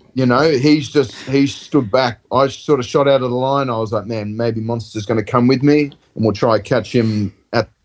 you 0.14 0.26
know, 0.26 0.50
he's 0.50 0.90
just 0.90 1.14
he 1.22 1.46
stood 1.46 1.90
back. 1.90 2.20
I 2.30 2.48
sort 2.48 2.80
of 2.80 2.86
shot 2.86 3.08
out 3.08 3.22
of 3.22 3.30
the 3.30 3.36
line. 3.36 3.70
I 3.70 3.78
was 3.78 3.92
like, 3.92 4.06
man, 4.06 4.36
maybe 4.36 4.60
Monster's 4.60 5.06
going 5.06 5.24
to 5.24 5.30
come 5.30 5.46
with 5.46 5.62
me, 5.62 5.84
and 5.84 6.24
we'll 6.24 6.32
try 6.32 6.58
catch 6.58 6.94
him 6.94 7.32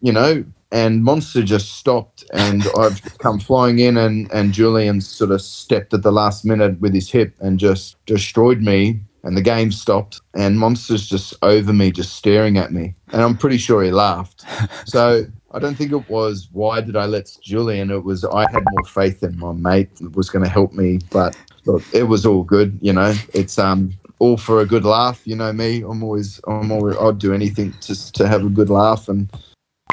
you 0.08 0.14
know. 0.14 0.46
And 0.72 1.04
Monster 1.04 1.44
just 1.44 1.76
stopped, 1.76 2.26
and 2.34 2.66
I've 2.78 3.02
come 3.20 3.40
flying 3.40 3.80
in, 3.80 3.98
and 3.98 4.32
and 4.32 4.54
Julian 4.54 5.02
sort 5.02 5.32
of 5.32 5.42
stepped 5.42 5.94
at 5.94 6.04
the 6.04 6.12
last 6.12 6.46
minute 6.46 6.80
with 6.80 6.94
his 6.94 7.10
hip 7.12 7.36
and 7.40 7.60
just 7.60 8.04
destroyed 8.06 8.62
me. 8.62 9.02
And 9.24 9.36
the 9.36 9.42
game 9.42 9.72
stopped, 9.74 10.22
and 10.36 10.58
Monster's 10.58 11.06
just 11.06 11.34
over 11.42 11.74
me, 11.74 11.92
just 11.92 12.16
staring 12.16 12.58
at 12.58 12.72
me, 12.72 12.96
and 13.12 13.22
I'm 13.22 13.38
pretty 13.38 13.58
sure 13.58 13.84
he 13.84 13.92
laughed. 13.92 14.46
So 14.86 15.26
I 15.52 15.60
don't 15.60 15.76
think 15.76 15.92
it 15.92 16.10
was 16.10 16.48
why 16.54 16.80
did 16.80 16.96
I 16.96 17.06
let 17.08 17.30
Julian. 17.42 17.92
It 17.92 18.04
was 18.04 18.24
I 18.24 18.46
had 18.52 18.64
more 18.72 18.88
faith 18.88 19.22
in 19.24 19.38
my 19.38 19.52
mate 19.52 19.90
was 20.14 20.30
going 20.30 20.46
to 20.46 20.50
help 20.50 20.72
me, 20.74 21.00
but 21.12 21.36
look, 21.66 21.84
it 21.94 22.04
was 22.04 22.26
all 22.26 22.44
good. 22.44 22.78
You 22.82 22.94
know, 22.94 23.14
it's 23.34 23.58
um 23.60 23.92
all 24.20 24.38
for 24.38 24.62
a 24.62 24.66
good 24.66 24.86
laugh. 24.86 25.22
You 25.26 25.36
know 25.36 25.54
me, 25.54 25.82
I'm 25.82 26.04
always 26.04 26.40
I'm 26.48 26.72
always 26.72 26.96
I'd 26.98 27.20
do 27.20 27.34
anything 27.34 27.74
just 27.82 28.16
to 28.16 28.28
have 28.28 28.46
a 28.46 28.50
good 28.50 28.70
laugh, 28.70 29.10
and 29.10 29.30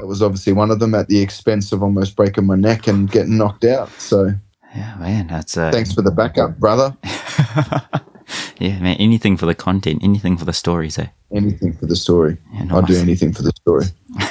that 0.05 0.09
was 0.09 0.21
obviously 0.21 0.53
one 0.53 0.71
of 0.71 0.81
them 0.81 0.95
at 0.95 1.09
the 1.09 1.19
expense 1.23 1.73
of 1.73 1.83
almost 1.83 2.15
breaking 2.15 2.45
my 2.45 2.57
neck 2.57 2.87
and 2.87 3.11
getting 3.11 3.39
knocked 3.39 3.65
out. 3.65 3.89
So 3.93 4.35
Yeah, 4.77 4.95
man, 4.97 5.29
that's, 5.29 5.57
uh, 5.57 5.71
thanks 5.71 5.95
for 5.95 6.03
the 6.03 6.11
backup, 6.11 6.59
brother. 6.59 6.95
yeah, 8.59 8.79
man, 8.81 8.99
anything 8.99 9.39
for 9.39 9.47
the 9.47 9.55
content, 9.55 10.05
anything 10.05 10.37
for 10.37 10.45
the 10.45 10.53
stories, 10.53 10.99
eh? 10.99 11.07
Anything 11.35 11.73
for 11.73 11.87
the 11.87 11.97
story. 11.97 12.37
Yeah, 12.53 12.77
I'd 12.77 12.85
do 12.85 12.97
anything 12.97 13.33
for 13.33 13.43
the 13.43 13.53
story. 13.57 13.87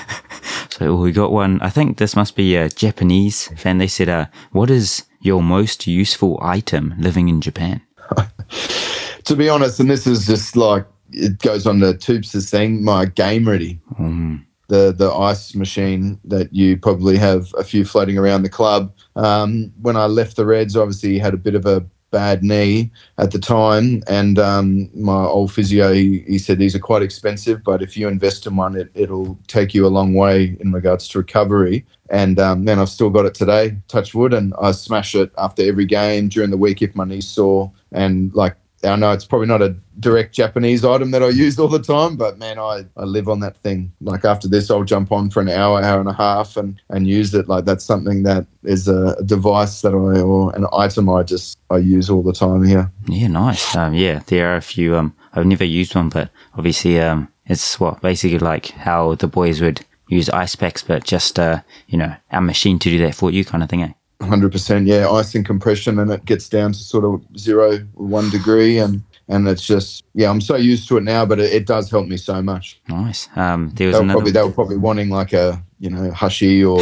So 0.69 0.95
we 0.95 1.11
got 1.11 1.31
one. 1.31 1.61
I 1.61 1.69
think 1.69 1.97
this 1.97 2.15
must 2.15 2.35
be 2.35 2.55
a 2.55 2.67
Japanese 2.67 3.47
fan. 3.55 3.77
They 3.77 3.87
said, 3.87 4.09
uh, 4.09 4.25
"What 4.53 4.71
is 4.71 5.03
your 5.21 5.43
most 5.43 5.85
useful 5.85 6.39
item 6.41 6.95
living 6.97 7.29
in 7.29 7.41
Japan?" 7.41 7.81
To 9.25 9.35
be 9.35 9.49
honest, 9.49 9.79
and 9.79 9.89
this 9.89 10.07
is 10.07 10.25
just 10.25 10.57
like 10.57 10.85
it 11.11 11.37
goes 11.39 11.67
on 11.67 11.79
the 11.79 11.93
Toops' 11.93 12.49
thing. 12.49 12.83
My 12.83 13.05
game 13.05 13.47
ready. 13.47 13.79
Mm, 13.99 14.45
the 14.73 14.91
the 14.91 15.11
ice 15.11 15.53
machine 15.53 16.19
that 16.25 16.51
you 16.51 16.77
probably 16.77 17.15
have 17.15 17.53
a 17.57 17.63
few 17.63 17.85
floating 17.85 18.17
around 18.17 18.41
the 18.41 18.49
club. 18.49 18.91
Um, 19.15 19.71
when 19.81 19.95
I 19.95 20.05
left 20.05 20.35
the 20.35 20.45
Reds, 20.45 20.75
obviously 20.75 21.19
had 21.19 21.35
a 21.35 21.37
bit 21.37 21.53
of 21.53 21.65
a 21.67 21.85
bad 22.09 22.43
knee 22.43 22.91
at 23.19 23.31
the 23.31 23.39
time, 23.39 24.01
and 24.07 24.39
um, 24.39 24.89
my 24.95 25.25
old 25.25 25.51
physio 25.51 25.93
he, 25.93 26.23
he 26.27 26.39
said 26.39 26.57
these 26.57 26.75
are 26.75 26.79
quite 26.79 27.03
expensive, 27.03 27.63
but 27.63 27.83
if 27.83 27.95
you 27.95 28.07
invest 28.07 28.47
in 28.47 28.55
one, 28.55 28.75
it, 28.75 28.89
it'll 28.95 29.37
take 29.47 29.75
you 29.75 29.85
a 29.85 29.95
long 29.97 30.15
way 30.15 30.57
in 30.59 30.71
regards 30.71 31.07
to 31.09 31.19
recovery. 31.19 31.85
And 32.09 32.39
um, 32.39 32.67
I've 32.67 32.89
still 32.89 33.09
got 33.09 33.25
it 33.25 33.33
today, 33.33 33.77
touch 33.87 34.13
wood, 34.13 34.33
and 34.33 34.53
I 34.61 34.71
smash 34.71 35.15
it 35.15 35.31
after 35.37 35.63
every 35.63 35.85
game 35.85 36.29
during 36.29 36.51
the 36.51 36.57
week 36.57 36.81
if 36.81 36.95
my 36.95 37.05
knee's 37.05 37.27
sore. 37.27 37.71
And 37.91 38.33
like 38.35 38.55
I 38.83 38.95
know 38.95 39.11
it's 39.11 39.25
probably 39.25 39.47
not 39.47 39.61
a 39.61 39.75
direct 39.99 40.33
Japanese 40.33 40.83
item 40.83 41.11
that 41.11 41.23
I 41.23 41.29
use 41.29 41.57
all 41.57 41.67
the 41.67 41.79
time, 41.79 42.17
but 42.17 42.37
man, 42.37 42.59
I, 42.59 42.85
I 42.97 43.03
live 43.03 43.29
on 43.29 43.39
that 43.39 43.57
thing. 43.57 43.93
Like 44.01 44.25
after 44.25 44.47
this, 44.47 44.69
I'll 44.69 44.83
jump 44.83 45.11
on 45.11 45.29
for 45.29 45.41
an 45.41 45.49
hour, 45.49 45.81
hour 45.81 45.99
and 45.99 46.09
a 46.09 46.13
half 46.13 46.57
and, 46.57 46.81
and 46.89 47.07
use 47.07 47.33
it. 47.33 47.47
Like 47.47 47.65
that's 47.65 47.85
something 47.85 48.23
that 48.23 48.45
is 48.63 48.87
a, 48.87 49.15
device 49.23 49.81
that 49.81 49.93
I, 49.93 50.21
or 50.21 50.53
an 50.55 50.65
item 50.73 51.09
I 51.09 51.23
just, 51.23 51.57
I 51.69 51.77
use 51.77 52.09
all 52.09 52.23
the 52.23 52.33
time 52.33 52.63
here. 52.63 52.91
yeah, 53.07 53.27
nice. 53.27 53.75
Um, 53.75 53.93
yeah, 53.93 54.21
there 54.27 54.53
are 54.53 54.57
a 54.57 54.61
few. 54.61 54.95
Um, 54.95 55.15
I've 55.33 55.45
never 55.45 55.63
used 55.63 55.95
one, 55.95 56.09
but 56.09 56.29
obviously, 56.55 56.99
um, 56.99 57.31
it's 57.45 57.79
what 57.79 58.01
basically 58.01 58.39
like 58.39 58.67
how 58.67 59.15
the 59.15 59.27
boys 59.27 59.61
would 59.61 59.85
use 60.07 60.29
ice 60.29 60.55
packs, 60.55 60.83
but 60.83 61.03
just 61.03 61.39
uh, 61.39 61.61
you 61.87 61.97
know, 61.97 62.15
our 62.31 62.41
machine 62.41 62.79
to 62.79 62.89
do 62.89 62.97
that 62.99 63.15
for 63.15 63.31
you, 63.31 63.43
kind 63.45 63.63
of 63.63 63.69
thing. 63.69 63.83
Eh? 63.83 63.93
100%. 64.23 64.87
Yeah. 64.87 65.09
Ice 65.09 65.35
and 65.35 65.45
compression 65.45 65.99
and 65.99 66.11
it 66.11 66.25
gets 66.25 66.49
down 66.49 66.71
to 66.73 66.79
sort 66.79 67.05
of 67.05 67.21
zero, 67.37 67.77
one 67.93 68.29
degree. 68.29 68.77
And, 68.79 69.01
and 69.29 69.47
it's 69.47 69.65
just, 69.65 70.03
yeah, 70.13 70.29
I'm 70.29 70.41
so 70.41 70.55
used 70.55 70.87
to 70.89 70.97
it 70.97 71.03
now, 71.03 71.25
but 71.25 71.39
it, 71.39 71.51
it 71.53 71.65
does 71.65 71.89
help 71.89 72.07
me 72.07 72.17
so 72.17 72.41
much. 72.41 72.79
Nice. 72.89 73.29
Um, 73.35 73.71
there 73.75 73.87
was 73.87 73.95
They 73.95 73.99
were 73.99 74.03
another. 74.03 74.13
probably, 74.17 74.31
they 74.31 74.43
were 74.43 74.51
probably 74.51 74.77
wanting 74.77 75.09
like 75.09 75.33
a, 75.33 75.63
you 75.79 75.89
know, 75.89 76.11
hashi 76.11 76.63
or, 76.63 76.81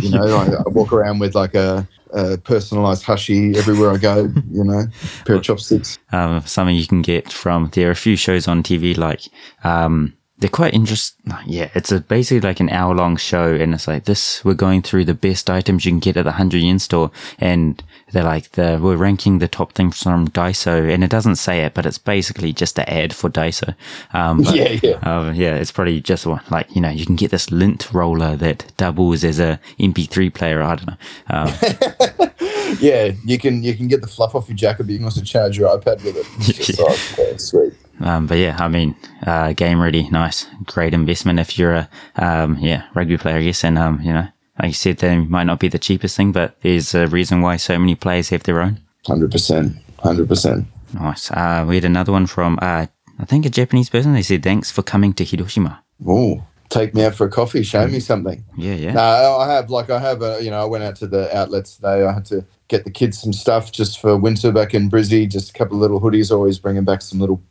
you 0.00 0.10
know, 0.10 0.24
like 0.38 0.48
I 0.50 0.68
walk 0.68 0.92
around 0.92 1.18
with 1.18 1.34
like 1.34 1.54
a, 1.54 1.86
a 2.12 2.36
personalized 2.38 3.04
hashi 3.04 3.56
everywhere 3.56 3.90
I 3.90 3.96
go, 3.96 4.30
you 4.50 4.64
know, 4.64 4.84
pair 5.24 5.36
of 5.36 5.42
chopsticks. 5.42 5.98
um, 6.12 6.42
something 6.42 6.76
you 6.76 6.86
can 6.86 7.02
get 7.02 7.32
from 7.32 7.70
there 7.72 7.88
are 7.88 7.92
a 7.92 7.96
few 7.96 8.16
shows 8.16 8.46
on 8.48 8.62
TV 8.62 8.96
like 8.96 9.22
um, 9.64 10.12
they're 10.42 10.50
quite 10.50 10.74
interesting. 10.74 11.32
Yeah, 11.46 11.70
it's 11.74 11.92
a, 11.92 12.00
basically 12.00 12.40
like 12.40 12.58
an 12.58 12.68
hour 12.68 12.94
long 12.94 13.16
show, 13.16 13.54
and 13.54 13.72
it's 13.72 13.86
like 13.86 14.04
this. 14.04 14.44
We're 14.44 14.54
going 14.54 14.82
through 14.82 15.04
the 15.04 15.14
best 15.14 15.48
items 15.48 15.84
you 15.84 15.92
can 15.92 16.00
get 16.00 16.16
at 16.16 16.24
the 16.24 16.32
hundred 16.32 16.58
yen 16.58 16.80
store, 16.80 17.12
and 17.38 17.80
they're 18.10 18.24
like 18.24 18.50
the 18.52 18.78
we're 18.82 18.96
ranking 18.96 19.38
the 19.38 19.46
top 19.46 19.72
things 19.72 20.02
from 20.02 20.26
Daiso, 20.28 20.92
and 20.92 21.04
it 21.04 21.10
doesn't 21.10 21.36
say 21.36 21.60
it, 21.60 21.74
but 21.74 21.86
it's 21.86 21.98
basically 21.98 22.52
just 22.52 22.76
an 22.78 22.88
ad 22.88 23.14
for 23.14 23.30
Daiso. 23.30 23.74
Um, 24.12 24.42
but, 24.42 24.54
Yeah, 24.56 24.78
yeah. 24.82 24.96
uh, 25.08 25.32
yeah, 25.32 25.54
it's 25.54 25.70
probably 25.70 26.00
just 26.00 26.26
one 26.26 26.42
like 26.50 26.74
you 26.74 26.80
know 26.80 26.90
you 26.90 27.06
can 27.06 27.16
get 27.16 27.30
this 27.30 27.50
lint 27.52 27.92
roller 27.92 28.34
that 28.36 28.72
doubles 28.76 29.22
as 29.22 29.38
a 29.38 29.60
MP3 29.78 30.34
player. 30.34 30.60
I 30.62 30.74
don't 30.74 30.88
know. 30.88 30.96
Um, 31.30 32.28
Yeah, 32.80 33.12
you 33.24 33.38
can 33.38 33.62
you 33.62 33.74
can 33.74 33.86
get 33.86 34.00
the 34.00 34.06
fluff 34.06 34.34
off 34.34 34.48
your 34.48 34.56
jacket, 34.56 34.84
but 34.84 34.92
you 34.92 34.98
can 34.98 35.04
also 35.04 35.20
charge 35.22 35.58
your 35.58 35.68
iPad 35.78 36.02
with 36.04 36.16
it. 36.16 36.26
It's 36.48 36.66
just 36.66 36.80
like, 36.80 36.98
okay, 37.12 37.36
sweet. 37.36 37.74
Um, 38.02 38.26
but 38.26 38.38
yeah, 38.38 38.56
I 38.58 38.68
mean, 38.68 38.94
uh, 39.26 39.52
game 39.52 39.80
ready, 39.80 40.08
nice, 40.10 40.46
great 40.64 40.94
investment 40.94 41.38
if 41.38 41.58
you're 41.58 41.74
a, 41.74 41.88
um, 42.16 42.58
yeah, 42.58 42.84
rugby 42.94 43.16
player, 43.16 43.36
I 43.36 43.42
guess. 43.42 43.64
And, 43.64 43.78
um, 43.78 44.00
you 44.02 44.12
know, 44.12 44.26
like 44.58 44.68
you 44.68 44.74
said, 44.74 44.98
they 44.98 45.16
might 45.16 45.44
not 45.44 45.60
be 45.60 45.68
the 45.68 45.78
cheapest 45.78 46.16
thing, 46.16 46.32
but 46.32 46.60
there's 46.62 46.94
a 46.94 47.06
reason 47.06 47.40
why 47.40 47.56
so 47.56 47.78
many 47.78 47.94
players 47.94 48.28
have 48.30 48.42
their 48.42 48.60
own. 48.60 48.80
Hundred 49.06 49.30
percent, 49.30 49.76
hundred 49.98 50.28
percent. 50.28 50.66
Nice. 50.94 51.30
Uh, 51.30 51.64
we 51.66 51.76
had 51.76 51.84
another 51.84 52.12
one 52.12 52.26
from, 52.26 52.58
uh, 52.60 52.86
I 53.18 53.24
think 53.24 53.46
a 53.46 53.50
Japanese 53.50 53.88
person. 53.88 54.12
They 54.12 54.22
said, 54.22 54.42
thanks 54.42 54.70
for 54.70 54.82
coming 54.82 55.12
to 55.14 55.24
Hiroshima. 55.24 55.82
Oh, 56.06 56.42
take 56.72 56.94
me 56.94 57.04
out 57.04 57.14
for 57.14 57.26
a 57.26 57.30
coffee. 57.30 57.62
Show 57.62 57.86
me 57.86 58.00
something. 58.00 58.44
Yeah, 58.56 58.74
yeah. 58.74 58.92
No, 58.92 59.36
I 59.38 59.52
have 59.52 59.70
like 59.70 59.90
I 59.90 59.98
have 59.98 60.22
a 60.22 60.42
you 60.42 60.50
know 60.50 60.60
I 60.60 60.64
went 60.64 60.82
out 60.82 60.96
to 60.96 61.06
the 61.06 61.34
outlets 61.36 61.76
today. 61.76 62.04
I 62.04 62.12
had 62.12 62.24
to 62.26 62.44
get 62.68 62.84
the 62.84 62.90
kids 62.90 63.20
some 63.20 63.32
stuff 63.32 63.70
just 63.70 64.00
for 64.00 64.16
winter 64.16 64.50
back 64.50 64.74
in 64.74 64.90
Brizzy. 64.90 65.28
Just 65.28 65.50
a 65.50 65.52
couple 65.52 65.76
of 65.76 65.82
little 65.82 66.00
hoodies. 66.00 66.32
Always 66.32 66.58
bringing 66.58 66.84
back 66.84 67.02
some 67.02 67.20
little 67.20 67.42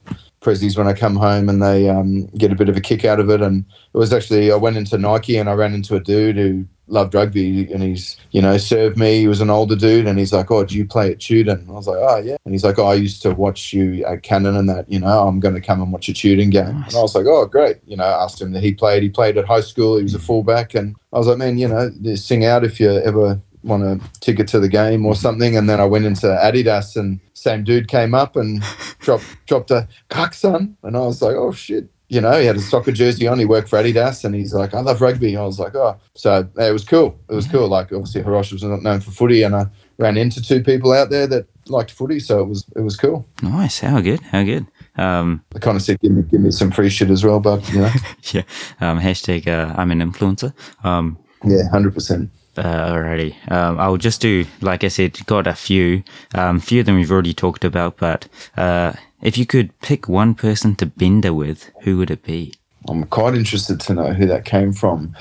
prezzies 0.42 0.78
when 0.78 0.88
I 0.88 0.94
come 0.94 1.16
home, 1.16 1.48
and 1.50 1.62
they 1.62 1.88
um, 1.90 2.26
get 2.38 2.52
a 2.52 2.56
bit 2.56 2.70
of 2.70 2.76
a 2.76 2.82
kick 2.82 3.06
out 3.06 3.20
of 3.20 3.30
it. 3.30 3.42
And 3.42 3.66
it 3.94 3.98
was 3.98 4.12
actually 4.12 4.52
I 4.52 4.56
went 4.56 4.78
into 4.78 4.98
Nike 4.98 5.38
and 5.38 5.50
I 5.50 5.54
ran 5.54 5.74
into 5.74 5.96
a 5.96 6.00
dude 6.00 6.36
who 6.36 6.66
loved 6.88 7.16
rugby, 7.16 7.72
and 7.72 7.82
he's 7.82 8.18
you 8.32 8.42
know 8.42 8.58
served 8.58 8.98
me. 8.98 9.20
He 9.20 9.28
was 9.28 9.42
an 9.42 9.50
older 9.50 9.76
dude, 9.76 10.08
and 10.08 10.20
he's 10.20 10.34
like, 10.34 10.52
"Oh, 10.52 10.66
do 10.66 10.76
you 10.76 10.86
play 10.86 11.12
at 11.12 11.20
Kyuden?" 11.20 11.68
I 11.70 11.72
was 11.72 11.88
like, 11.88 12.00
"Oh 12.00 12.18
yeah," 12.18 12.38
and 12.46 12.54
he's 12.54 12.64
like, 12.64 12.78
"Oh, 12.78 12.88
I 12.88 12.96
used 12.96 13.22
to 13.24 13.34
watch 13.34 13.74
you 13.74 14.04
at 14.06 14.24
Canon, 14.24 14.56
and 14.58 14.70
that 14.70 14.92
you 14.92 15.00
know 15.00 15.28
I'm 15.28 15.40
going 15.40 15.56
to 15.56 15.62
come 15.62 15.82
and 15.82 15.92
watch 15.92 16.10
a 16.10 16.14
Kyuden 16.14 16.52
game." 16.52 16.84
And 16.86 16.96
I 16.96 17.02
was 17.02 17.16
like, 17.16 17.26
"Oh, 17.26 17.46
great!" 17.46 17.78
You 17.86 17.98
know, 17.98 18.04
I 18.04 18.24
asked 18.24 18.42
him 18.42 18.52
that 18.52 18.64
he 18.64 18.74
played. 18.74 19.04
He 19.04 19.10
played 19.10 19.38
at 19.38 19.46
high 19.46 19.62
school. 19.62 19.98
He 19.98 20.04
was 20.04 20.16
a 20.16 20.20
fullback, 20.20 20.76
and 20.76 20.96
I 21.14 21.18
was 21.18 21.28
like, 21.28 21.38
"Man, 21.38 21.58
you 21.58 21.68
know, 21.68 21.92
sing 22.16 22.46
out 22.46 22.64
if 22.64 22.80
you 22.80 22.92
ever." 22.92 23.40
Want 23.64 23.84
a 23.84 24.00
ticket 24.20 24.48
to 24.50 24.60
the 24.60 24.70
game 24.70 25.06
or 25.06 25.16
something, 25.16 25.56
and 25.56 25.70
then 25.70 25.80
I 25.80 25.86
went 25.86 26.06
into 26.06 26.28
Adidas, 26.28 26.96
and 26.96 27.20
same 27.34 27.64
dude 27.64 27.88
came 27.88 28.14
up 28.14 28.36
and 28.36 28.64
dropped 29.00 29.26
dropped 29.46 29.72
a 29.72 29.88
son, 30.32 30.78
and 30.84 30.98
I 30.98 31.02
was 31.02 31.22
like, 31.22 31.36
oh 31.36 31.52
shit, 31.52 31.90
you 32.12 32.20
know, 32.20 32.38
he 32.38 32.46
had 32.46 32.58
a 32.58 32.62
soccer 32.62 32.92
jersey 32.92 33.26
on. 33.26 33.40
He 33.40 33.46
worked 33.46 33.70
for 33.70 33.82
Adidas, 33.82 34.26
and 34.26 34.36
he's 34.36 34.54
like, 34.54 34.74
I 34.74 34.82
love 34.82 35.00
rugby. 35.00 35.38
I 35.38 35.46
was 35.46 35.60
like, 35.60 35.74
oh, 35.76 35.98
so 36.14 36.46
it 36.58 36.72
was 36.74 36.84
cool. 36.84 37.18
It 37.30 37.36
was 37.36 37.48
cool. 37.48 37.70
Like 37.70 37.94
obviously, 37.94 38.22
Hiroshi 38.22 38.52
was 38.52 38.64
not 38.64 38.84
known 38.84 39.00
for 39.00 39.12
footy, 39.12 39.44
and 39.44 39.56
I 39.56 39.68
ran 39.98 40.18
into 40.18 40.42
two 40.42 40.62
people 40.62 40.92
out 40.92 41.10
there 41.10 41.26
that 41.28 41.48
liked 41.68 41.92
footy, 41.92 42.20
so 42.20 42.42
it 42.42 42.48
was 42.48 42.66
it 42.76 42.82
was 42.82 42.98
cool. 42.98 43.26
Nice. 43.42 43.80
How 43.80 44.02
good? 44.02 44.20
How 44.20 44.44
good? 44.44 44.68
Um, 44.98 45.42
I 45.56 45.60
kind 45.60 45.78
of 45.78 45.84
said, 45.84 46.02
give 46.02 46.12
me 46.12 46.24
give 46.24 46.42
me 46.42 46.52
some 46.52 46.72
free 46.72 46.90
shit 46.90 47.10
as 47.10 47.24
well, 47.24 47.40
but 47.40 47.68
you 47.72 47.80
know, 47.80 47.92
yeah. 48.34 48.44
Um, 48.82 49.00
hashtag 49.00 49.48
uh, 49.48 49.74
I'm 49.78 49.92
an 49.92 50.00
influencer. 50.00 50.54
Um, 50.84 51.18
yeah, 51.46 51.70
hundred 51.72 51.94
percent. 51.94 52.30
Uh, 52.58 52.92
alrighty. 52.92 53.36
Um, 53.52 53.80
I'll 53.80 53.98
just 53.98 54.22
do, 54.22 54.46
like 54.62 54.84
I 54.84 54.90
said, 54.90 55.18
got 55.26 55.48
a 55.48 55.54
few. 55.54 56.04
Um, 56.36 56.60
few 56.60 56.82
of 56.82 56.86
them 56.86 56.96
we've 56.96 57.12
already 57.12 57.34
talked 57.34 57.64
about, 57.64 57.98
but 57.98 58.28
uh, 58.58 58.94
if 59.22 59.38
you 59.38 59.46
could 59.46 59.78
pick 59.80 60.10
one 60.10 60.36
person 60.36 60.76
to 60.76 60.86
bender 60.86 61.34
with, 61.34 61.72
who 61.82 61.98
would 61.98 62.12
it 62.12 62.24
be? 62.24 62.54
I'm 62.90 63.06
quite 63.06 63.36
interested 63.36 63.80
to 63.82 63.94
know 63.94 64.14
who 64.14 64.26
that 64.28 64.44
came 64.44 64.74
from. 64.74 65.16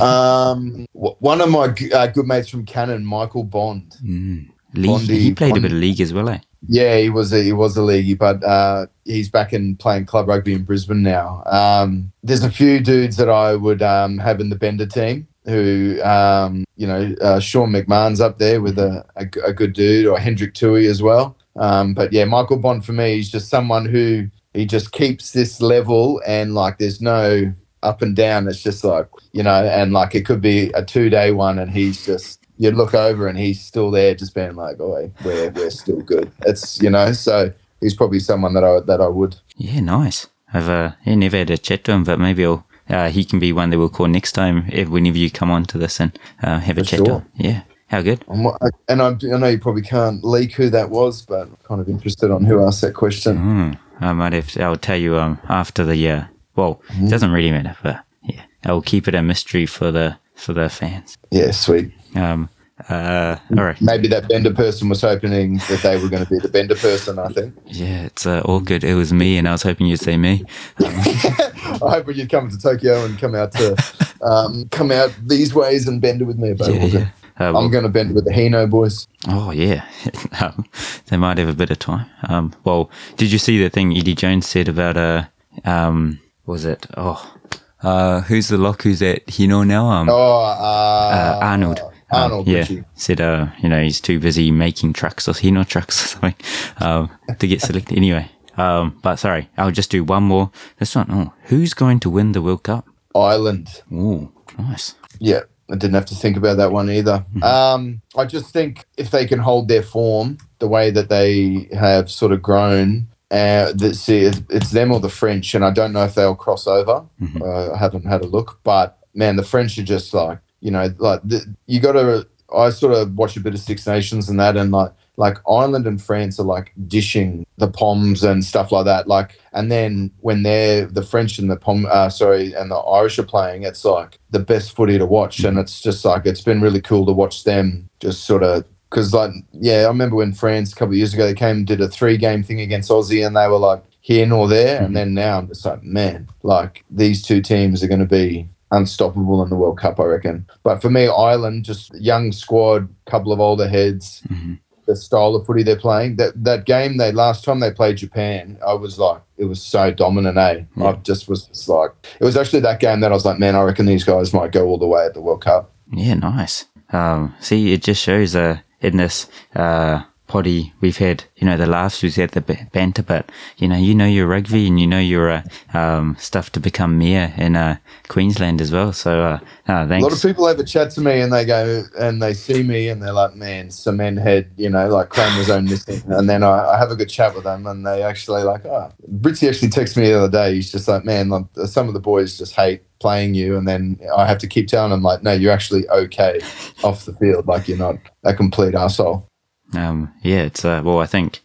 Um, 0.00 0.86
one 0.92 1.40
of 1.40 1.50
my 1.50 1.74
uh, 1.92 2.06
good 2.08 2.26
mates 2.26 2.48
from 2.48 2.64
Canon, 2.64 3.04
Michael 3.04 3.44
Bond. 3.44 3.96
Mm. 4.02 4.50
League, 4.74 4.90
Bondi- 4.90 5.18
he 5.20 5.34
played 5.34 5.56
a 5.56 5.60
bit 5.60 5.70
of 5.70 5.78
league 5.78 6.00
as 6.00 6.12
well, 6.12 6.28
eh? 6.28 6.38
Yeah, 6.66 6.96
he 6.96 7.10
was 7.10 7.32
a 7.32 7.42
he 7.42 7.52
was 7.52 7.76
a 7.76 7.80
leaguey, 7.82 8.18
but 8.18 8.42
uh, 8.42 8.86
he's 9.04 9.28
back 9.28 9.52
in 9.52 9.76
playing 9.76 10.06
club 10.06 10.28
rugby 10.28 10.54
in 10.54 10.64
Brisbane 10.64 11.02
now. 11.02 11.42
Um, 11.44 12.10
there's 12.22 12.42
a 12.42 12.50
few 12.50 12.80
dudes 12.80 13.16
that 13.18 13.28
I 13.28 13.54
would 13.54 13.82
um, 13.82 14.18
have 14.18 14.40
in 14.40 14.48
the 14.48 14.56
Bender 14.56 14.86
team. 14.86 15.28
Who 15.46 16.00
um, 16.02 16.64
you 16.76 16.86
know, 16.86 17.14
uh, 17.20 17.38
Sean 17.38 17.70
McMahon's 17.70 18.20
up 18.20 18.38
there 18.38 18.60
with 18.60 18.78
a 18.78 19.04
a 19.16 19.52
good 19.52 19.72
dude, 19.72 20.06
or 20.06 20.18
Hendrik 20.18 20.54
Tui 20.54 20.86
as 20.86 21.02
well. 21.02 21.36
Um, 21.56 21.94
but 21.94 22.12
yeah, 22.12 22.24
Michael 22.24 22.56
Bond 22.56 22.84
for 22.84 22.92
me 22.92 23.18
is 23.18 23.30
just 23.30 23.48
someone 23.48 23.86
who 23.86 24.28
he 24.54 24.66
just 24.66 24.92
keeps 24.92 25.32
this 25.32 25.60
level 25.60 26.20
and 26.26 26.54
like 26.54 26.78
there's 26.78 27.00
no 27.00 27.52
up 27.82 28.02
and 28.02 28.16
down. 28.16 28.48
It's 28.48 28.62
just 28.62 28.84
like 28.84 29.06
you 29.32 29.42
know, 29.42 29.64
and 29.64 29.92
like 29.92 30.14
it 30.14 30.26
could 30.26 30.40
be 30.40 30.70
a 30.70 30.84
two 30.84 31.10
day 31.10 31.30
one, 31.30 31.58
and 31.58 31.70
he's 31.70 32.04
just 32.04 32.40
you 32.56 32.70
look 32.70 32.94
over 32.94 33.28
and 33.28 33.38
he's 33.38 33.62
still 33.62 33.90
there, 33.90 34.14
just 34.14 34.34
being 34.34 34.54
like, 34.54 34.80
"Oh, 34.80 35.10
we're 35.24 35.50
we're 35.50 35.70
still 35.70 36.00
good." 36.00 36.30
It's 36.46 36.80
you 36.80 36.90
know, 36.90 37.12
so 37.12 37.52
he's 37.80 37.94
probably 37.94 38.20
someone 38.20 38.54
that 38.54 38.64
I 38.64 38.80
that 38.80 39.00
I 39.00 39.08
would. 39.08 39.36
Yeah, 39.56 39.80
nice. 39.80 40.26
I've 40.52 40.68
uh, 40.68 40.92
yeah, 41.04 41.14
never 41.16 41.36
had 41.36 41.50
a 41.50 41.58
chat 41.58 41.84
to 41.84 41.92
him, 41.92 42.04
but 42.04 42.18
maybe 42.18 42.44
I'll, 42.44 42.66
uh, 42.88 43.08
he 43.10 43.24
can 43.24 43.38
be 43.38 43.52
one 43.52 43.70
that 43.70 43.78
we'll 43.78 43.88
call 43.88 44.06
next 44.08 44.32
time 44.32 44.64
if 44.72 44.88
whenever 44.88 45.18
you 45.18 45.30
come 45.30 45.50
on 45.50 45.64
to 45.66 45.78
this 45.78 46.00
and 46.00 46.18
uh, 46.42 46.58
have 46.58 46.78
a 46.78 46.82
chat 46.82 47.00
to 47.00 47.04
sure. 47.06 47.20
him. 47.20 47.26
Yeah, 47.36 47.62
how 47.88 48.02
good. 48.02 48.24
I'm, 48.28 48.46
and 48.88 49.02
I, 49.02 49.08
I 49.34 49.38
know 49.38 49.48
you 49.48 49.58
probably 49.58 49.82
can't 49.82 50.22
leak 50.24 50.52
who 50.54 50.70
that 50.70 50.90
was, 50.90 51.22
but 51.22 51.42
I'm 51.48 51.56
kind 51.64 51.80
of 51.80 51.88
interested 51.88 52.30
on 52.30 52.44
who 52.44 52.64
asked 52.64 52.80
that 52.82 52.94
question. 52.94 53.36
Mm, 53.38 53.78
I 54.00 54.12
might 54.12 54.32
have. 54.32 54.56
I'll 54.58 54.76
tell 54.76 54.96
you 54.98 55.18
um 55.18 55.38
after 55.48 55.84
the 55.84 56.10
uh. 56.10 56.24
Well, 56.56 56.80
Mm-hmm. 56.88 57.06
it 57.06 57.10
doesn't 57.10 57.32
really 57.32 57.50
matter, 57.50 57.76
but 57.82 58.04
yeah, 58.22 58.42
I'll 58.64 58.80
keep 58.82 59.08
it 59.08 59.14
a 59.16 59.22
mystery 59.22 59.66
for 59.66 59.90
the 59.90 60.16
for 60.36 60.52
the 60.52 60.68
fans. 60.68 61.16
Yeah, 61.30 61.50
sweet. 61.50 61.92
Um. 62.14 62.48
Uh. 62.88 63.36
All 63.56 63.64
right. 63.64 63.80
Maybe 63.80 64.08
that 64.08 64.28
Bender 64.28 64.52
person 64.52 64.88
was 64.88 65.00
hoping 65.00 65.56
that 65.56 65.80
they 65.82 65.96
were 66.02 66.08
going 66.08 66.24
to 66.24 66.30
be 66.30 66.38
the 66.38 66.48
Bender 66.48 66.74
person. 66.74 67.18
I 67.18 67.28
think. 67.28 67.54
Yeah, 67.66 68.04
it's 68.04 68.26
uh, 68.26 68.42
all 68.44 68.60
good. 68.60 68.84
It 68.84 68.94
was 68.94 69.12
me, 69.12 69.38
and 69.38 69.48
I 69.48 69.52
was 69.52 69.62
hoping 69.62 69.86
you'd 69.86 70.00
see 70.00 70.16
me. 70.16 70.44
I 70.80 71.78
hope 71.80 72.06
when 72.06 72.16
you 72.16 72.28
come 72.28 72.50
to 72.50 72.58
Tokyo 72.58 73.04
and 73.04 73.18
come 73.18 73.34
out 73.34 73.52
to 73.52 73.76
um, 74.22 74.68
come 74.70 74.90
out 74.92 75.14
these 75.26 75.54
ways 75.54 75.88
and 75.88 76.00
bend 76.00 76.20
it 76.20 76.24
with 76.24 76.38
me, 76.38 76.52
but 76.54 76.72
Yeah, 76.72 76.84
yeah. 76.84 77.00
Uh, 77.36 77.50
well- 77.52 77.58
I'm 77.58 77.70
going 77.70 77.82
to 77.84 77.88
bend 77.90 78.10
it 78.10 78.14
with 78.14 78.24
the 78.26 78.30
Hino 78.32 78.68
boys. 78.68 79.06
Oh 79.28 79.50
yeah, 79.50 79.84
um, 80.40 80.64
they 81.06 81.16
might 81.16 81.38
have 81.38 81.48
a 81.48 81.54
bit 81.54 81.70
of 81.70 81.78
time. 81.78 82.06
Um, 82.28 82.54
well, 82.64 82.90
did 83.16 83.32
you 83.32 83.38
see 83.38 83.60
the 83.62 83.70
thing 83.70 83.96
Eddie 83.96 84.14
Jones 84.14 84.46
said 84.46 84.68
about 84.68 84.96
uh, 84.96 85.24
um, 85.64 86.20
was 86.46 86.64
it? 86.64 86.86
Oh, 86.96 87.34
uh, 87.82 88.20
who's 88.22 88.48
the 88.48 88.58
lock? 88.58 88.82
Who's 88.82 89.02
at 89.02 89.26
Hino 89.26 89.66
now? 89.66 89.86
Um, 89.86 90.08
Oh, 90.10 90.14
uh, 90.14 91.38
uh, 91.38 91.38
Arnold. 91.42 91.80
Um, 92.14 92.22
Arnold, 92.22 92.46
yeah, 92.48 92.58
Ritchie. 92.60 92.84
said 92.94 93.20
uh, 93.20 93.48
you 93.62 93.68
know 93.68 93.82
he's 93.82 94.00
too 94.00 94.20
busy 94.20 94.50
making 94.50 94.92
trucks 94.92 95.28
or 95.28 95.32
Hino 95.32 95.66
trucks 95.66 96.02
or 96.04 96.06
something 96.08 96.34
um, 96.78 97.10
to 97.38 97.46
get 97.46 97.60
selected. 97.60 97.96
Anyway, 98.04 98.30
um, 98.56 98.98
but 99.02 99.16
sorry, 99.16 99.48
I'll 99.56 99.70
just 99.70 99.90
do 99.90 100.04
one 100.04 100.24
more. 100.24 100.50
This 100.78 100.94
one. 100.94 101.06
Oh, 101.10 101.32
who's 101.44 101.74
going 101.74 102.00
to 102.00 102.10
win 102.10 102.32
the 102.32 102.42
World 102.42 102.62
Cup? 102.62 102.86
Ireland. 103.14 103.82
Oh, 103.92 104.30
nice. 104.58 104.94
Yeah, 105.20 105.40
I 105.70 105.74
didn't 105.76 105.94
have 105.94 106.06
to 106.06 106.14
think 106.14 106.36
about 106.36 106.56
that 106.58 106.72
one 106.72 106.90
either. 106.90 107.24
Um, 107.42 108.02
I 108.16 108.24
just 108.26 108.52
think 108.52 108.84
if 108.96 109.10
they 109.10 109.24
can 109.26 109.38
hold 109.38 109.68
their 109.68 109.82
form 109.82 110.38
the 110.58 110.68
way 110.68 110.90
that 110.90 111.08
they 111.08 111.68
have 111.72 112.10
sort 112.10 112.32
of 112.32 112.42
grown, 112.42 113.06
uh, 113.30 113.72
that 113.72 113.94
see, 113.94 114.18
it's 114.50 114.70
them 114.70 114.92
or 114.92 115.00
the 115.00 115.08
French, 115.08 115.54
and 115.54 115.64
I 115.64 115.70
don't 115.70 115.92
know 115.92 116.04
if 116.04 116.14
they'll 116.14 116.34
cross 116.34 116.66
over. 116.66 117.04
Uh, 117.40 117.72
I 117.72 117.76
haven't 117.78 118.04
had 118.06 118.22
a 118.22 118.26
look, 118.26 118.60
but 118.64 118.98
man, 119.14 119.36
the 119.36 119.42
French 119.44 119.78
are 119.78 119.82
just 119.84 120.12
like 120.12 120.38
you 120.64 120.70
know, 120.70 120.92
like 120.98 121.20
the, 121.22 121.44
you 121.66 121.78
got 121.78 121.92
to. 121.92 122.26
I 122.54 122.70
sort 122.70 122.94
of 122.94 123.14
watch 123.16 123.36
a 123.36 123.40
bit 123.40 123.54
of 123.54 123.60
Six 123.60 123.86
Nations 123.86 124.28
and 124.28 124.40
that, 124.40 124.56
and 124.56 124.72
like 124.72 124.92
like 125.16 125.36
Ireland 125.48 125.86
and 125.86 126.02
France 126.02 126.40
are 126.40 126.44
like 126.44 126.72
dishing 126.88 127.46
the 127.58 127.68
poms 127.68 128.24
and 128.24 128.42
stuff 128.42 128.72
like 128.72 128.86
that. 128.86 129.06
Like, 129.06 129.38
and 129.52 129.70
then 129.70 130.10
when 130.20 130.42
they're 130.42 130.86
the 130.86 131.02
French 131.02 131.38
and 131.38 131.50
the 131.50 131.56
pom, 131.56 131.86
uh, 131.88 132.08
sorry, 132.08 132.54
and 132.54 132.70
the 132.70 132.76
Irish 132.76 133.18
are 133.18 133.24
playing, 133.24 133.62
it's 133.62 133.84
like 133.84 134.18
the 134.30 134.38
best 134.38 134.74
footy 134.74 134.98
to 134.98 135.04
watch, 135.04 135.44
and 135.44 135.58
it's 135.58 135.82
just 135.82 136.02
like 136.04 136.24
it's 136.24 136.40
been 136.40 136.62
really 136.62 136.80
cool 136.80 137.04
to 137.06 137.12
watch 137.12 137.44
them 137.44 137.88
just 138.00 138.24
sort 138.24 138.42
of. 138.42 138.64
Because 138.88 139.12
like 139.12 139.32
yeah, 139.52 139.82
I 139.82 139.88
remember 139.88 140.16
when 140.16 140.32
France 140.32 140.72
a 140.72 140.76
couple 140.76 140.92
of 140.92 140.98
years 140.98 141.12
ago 141.12 141.26
they 141.26 141.34
came 141.34 141.58
and 141.58 141.66
did 141.66 141.82
a 141.82 141.88
three 141.88 142.16
game 142.16 142.42
thing 142.42 142.62
against 142.62 142.90
Aussie, 142.90 143.26
and 143.26 143.36
they 143.36 143.48
were 143.48 143.58
like 143.58 143.82
here 144.00 144.24
nor 144.24 144.48
there, 144.48 144.82
and 144.82 144.96
then 144.96 145.12
now 145.12 145.38
I'm 145.38 145.48
just 145.48 145.66
like 145.66 145.82
man, 145.82 146.28
like 146.42 146.84
these 146.90 147.20
two 147.20 147.42
teams 147.42 147.82
are 147.82 147.88
going 147.88 148.00
to 148.00 148.06
be 148.06 148.48
unstoppable 148.76 149.42
in 149.42 149.50
the 149.50 149.56
World 149.56 149.78
Cup, 149.78 149.98
I 150.00 150.04
reckon. 150.04 150.46
But 150.62 150.80
for 150.82 150.90
me, 150.90 151.06
Ireland, 151.08 151.64
just 151.64 151.94
young 151.94 152.32
squad, 152.32 152.88
couple 153.06 153.32
of 153.32 153.40
older 153.40 153.68
heads, 153.68 154.22
Mhm. 154.30 154.58
the 154.86 154.96
style 154.96 155.34
of 155.34 155.46
footy 155.46 155.62
they're 155.62 155.76
playing. 155.76 156.16
That 156.16 156.32
that 156.44 156.66
game 156.66 156.98
they 156.98 157.10
last 157.12 157.44
time 157.44 157.60
they 157.60 157.70
played 157.70 157.96
Japan, 157.96 158.58
I 158.66 158.74
was 158.74 158.98
like, 158.98 159.22
it 159.38 159.44
was 159.46 159.62
so 159.62 159.90
dominant. 159.90 160.36
Eh? 160.36 160.62
I 160.82 160.92
just 161.02 161.28
was 161.28 161.44
just 161.46 161.68
like, 161.68 161.90
it 162.20 162.24
was 162.24 162.36
actually 162.36 162.60
that 162.60 162.80
game 162.80 163.00
that 163.00 163.10
I 163.10 163.14
was 163.14 163.24
like, 163.24 163.38
man, 163.38 163.54
I 163.56 163.62
reckon 163.62 163.86
these 163.86 164.04
guys 164.04 164.34
might 164.34 164.52
go 164.52 164.66
all 164.66 164.78
the 164.78 164.86
way 164.86 165.06
at 165.06 165.14
the 165.14 165.22
World 165.22 165.40
Cup. 165.42 165.70
Yeah, 165.92 166.14
nice. 166.14 166.66
Um, 166.92 167.34
see, 167.40 167.72
it 167.72 167.82
just 167.82 168.02
shows 168.02 168.36
uh, 168.36 168.58
in 168.80 168.98
this 168.98 169.26
uh, 169.56 170.02
potty 170.26 170.72
we've 170.80 170.96
had, 170.96 171.24
you 171.36 171.46
know, 171.46 171.56
the 171.56 171.66
laughs, 171.66 172.02
we've 172.02 172.14
had 172.14 172.30
the 172.30 172.40
b- 172.40 172.58
banter, 172.72 173.02
but 173.02 173.30
you 173.58 173.68
know, 173.68 173.76
you 173.76 173.94
know 173.94 174.06
your 174.06 174.26
rugby 174.26 174.66
and 174.66 174.80
you 174.80 174.86
know 174.86 174.98
your 174.98 175.30
uh, 175.30 175.42
um, 175.74 176.16
stuff 176.18 176.50
to 176.52 176.60
become 176.60 176.98
mayor 176.98 177.32
in 177.36 177.56
uh, 177.56 177.76
Queensland 178.08 178.60
as 178.60 178.72
well. 178.72 178.92
So, 178.92 179.22
uh, 179.22 179.38
uh, 179.68 179.86
A 179.90 180.00
lot 180.00 180.12
of 180.12 180.22
people 180.22 180.46
have 180.46 180.58
a 180.58 180.64
chat 180.64 180.90
to 180.92 181.00
me 181.00 181.20
and 181.20 181.32
they 181.32 181.44
go 181.44 181.84
and 181.98 182.22
they 182.22 182.34
see 182.34 182.62
me 182.62 182.88
and 182.88 183.02
they're 183.02 183.12
like, 183.12 183.34
man, 183.34 183.70
cement 183.70 184.18
head, 184.18 184.50
you 184.56 184.70
know, 184.70 184.88
like 184.88 185.10
chromosome 185.10 185.64
missing. 185.70 186.02
And 186.08 186.28
then 186.28 186.42
I, 186.42 186.70
I 186.70 186.78
have 186.78 186.90
a 186.90 186.96
good 186.96 187.10
chat 187.10 187.34
with 187.34 187.44
them 187.44 187.66
and 187.66 187.86
they 187.86 188.02
actually 188.02 188.42
like, 188.42 188.64
oh, 188.64 188.90
Britzy 189.20 189.48
actually 189.48 189.68
texted 189.68 189.98
me 189.98 190.08
the 190.08 190.18
other 190.18 190.30
day. 190.30 190.54
He's 190.54 190.72
just 190.72 190.88
like, 190.88 191.04
man, 191.04 191.28
like, 191.28 191.46
some 191.66 191.88
of 191.88 191.94
the 191.94 192.00
boys 192.00 192.38
just 192.38 192.54
hate 192.54 192.82
playing 193.00 193.34
you. 193.34 193.56
And 193.56 193.68
then 193.68 193.98
I 194.16 194.26
have 194.26 194.38
to 194.38 194.46
keep 194.46 194.68
telling 194.68 194.90
them 194.90 195.02
like, 195.02 195.22
no, 195.22 195.32
you're 195.32 195.52
actually 195.52 195.88
okay 195.90 196.40
off 196.82 197.04
the 197.04 197.12
field. 197.14 197.46
Like 197.46 197.68
you're 197.68 197.78
not 197.78 197.96
a 198.24 198.34
complete 198.34 198.74
asshole. 198.74 199.28
Um, 199.76 200.12
yeah, 200.22 200.42
it's 200.42 200.64
uh, 200.64 200.82
well, 200.84 201.00
I 201.00 201.06
think 201.06 201.40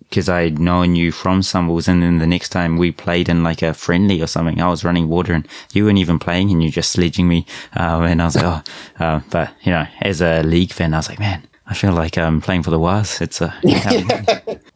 because 0.00 0.28
I'd 0.28 0.58
known 0.60 0.94
you 0.96 1.12
from 1.12 1.42
Sumbles, 1.42 1.88
and 1.88 2.02
then 2.02 2.18
the 2.18 2.26
next 2.26 2.50
time 2.50 2.78
we 2.78 2.92
played 2.92 3.28
in 3.28 3.42
like 3.44 3.62
a 3.62 3.74
friendly 3.74 4.22
or 4.22 4.26
something, 4.28 4.60
I 4.60 4.68
was 4.68 4.84
running 4.84 5.08
water, 5.08 5.34
and 5.34 5.48
you 5.72 5.84
weren't 5.84 5.98
even 5.98 6.18
playing, 6.18 6.50
and 6.50 6.62
you're 6.62 6.72
just 6.72 6.92
sledging 6.92 7.28
me, 7.28 7.46
um, 7.76 8.04
and 8.04 8.22
I 8.22 8.26
was 8.26 8.36
like, 8.36 8.44
oh, 8.46 8.62
uh, 9.04 9.20
but 9.30 9.52
you 9.62 9.72
know, 9.72 9.86
as 10.02 10.20
a 10.22 10.42
league 10.42 10.72
fan, 10.72 10.94
I 10.94 10.98
was 10.98 11.08
like, 11.08 11.18
man, 11.20 11.46
I 11.66 11.74
feel 11.74 11.92
like 11.92 12.18
I'm 12.18 12.40
playing 12.40 12.62
for 12.64 12.70
the 12.70 12.78
Waz. 12.80 13.20
It's 13.20 13.40
a 13.42 13.54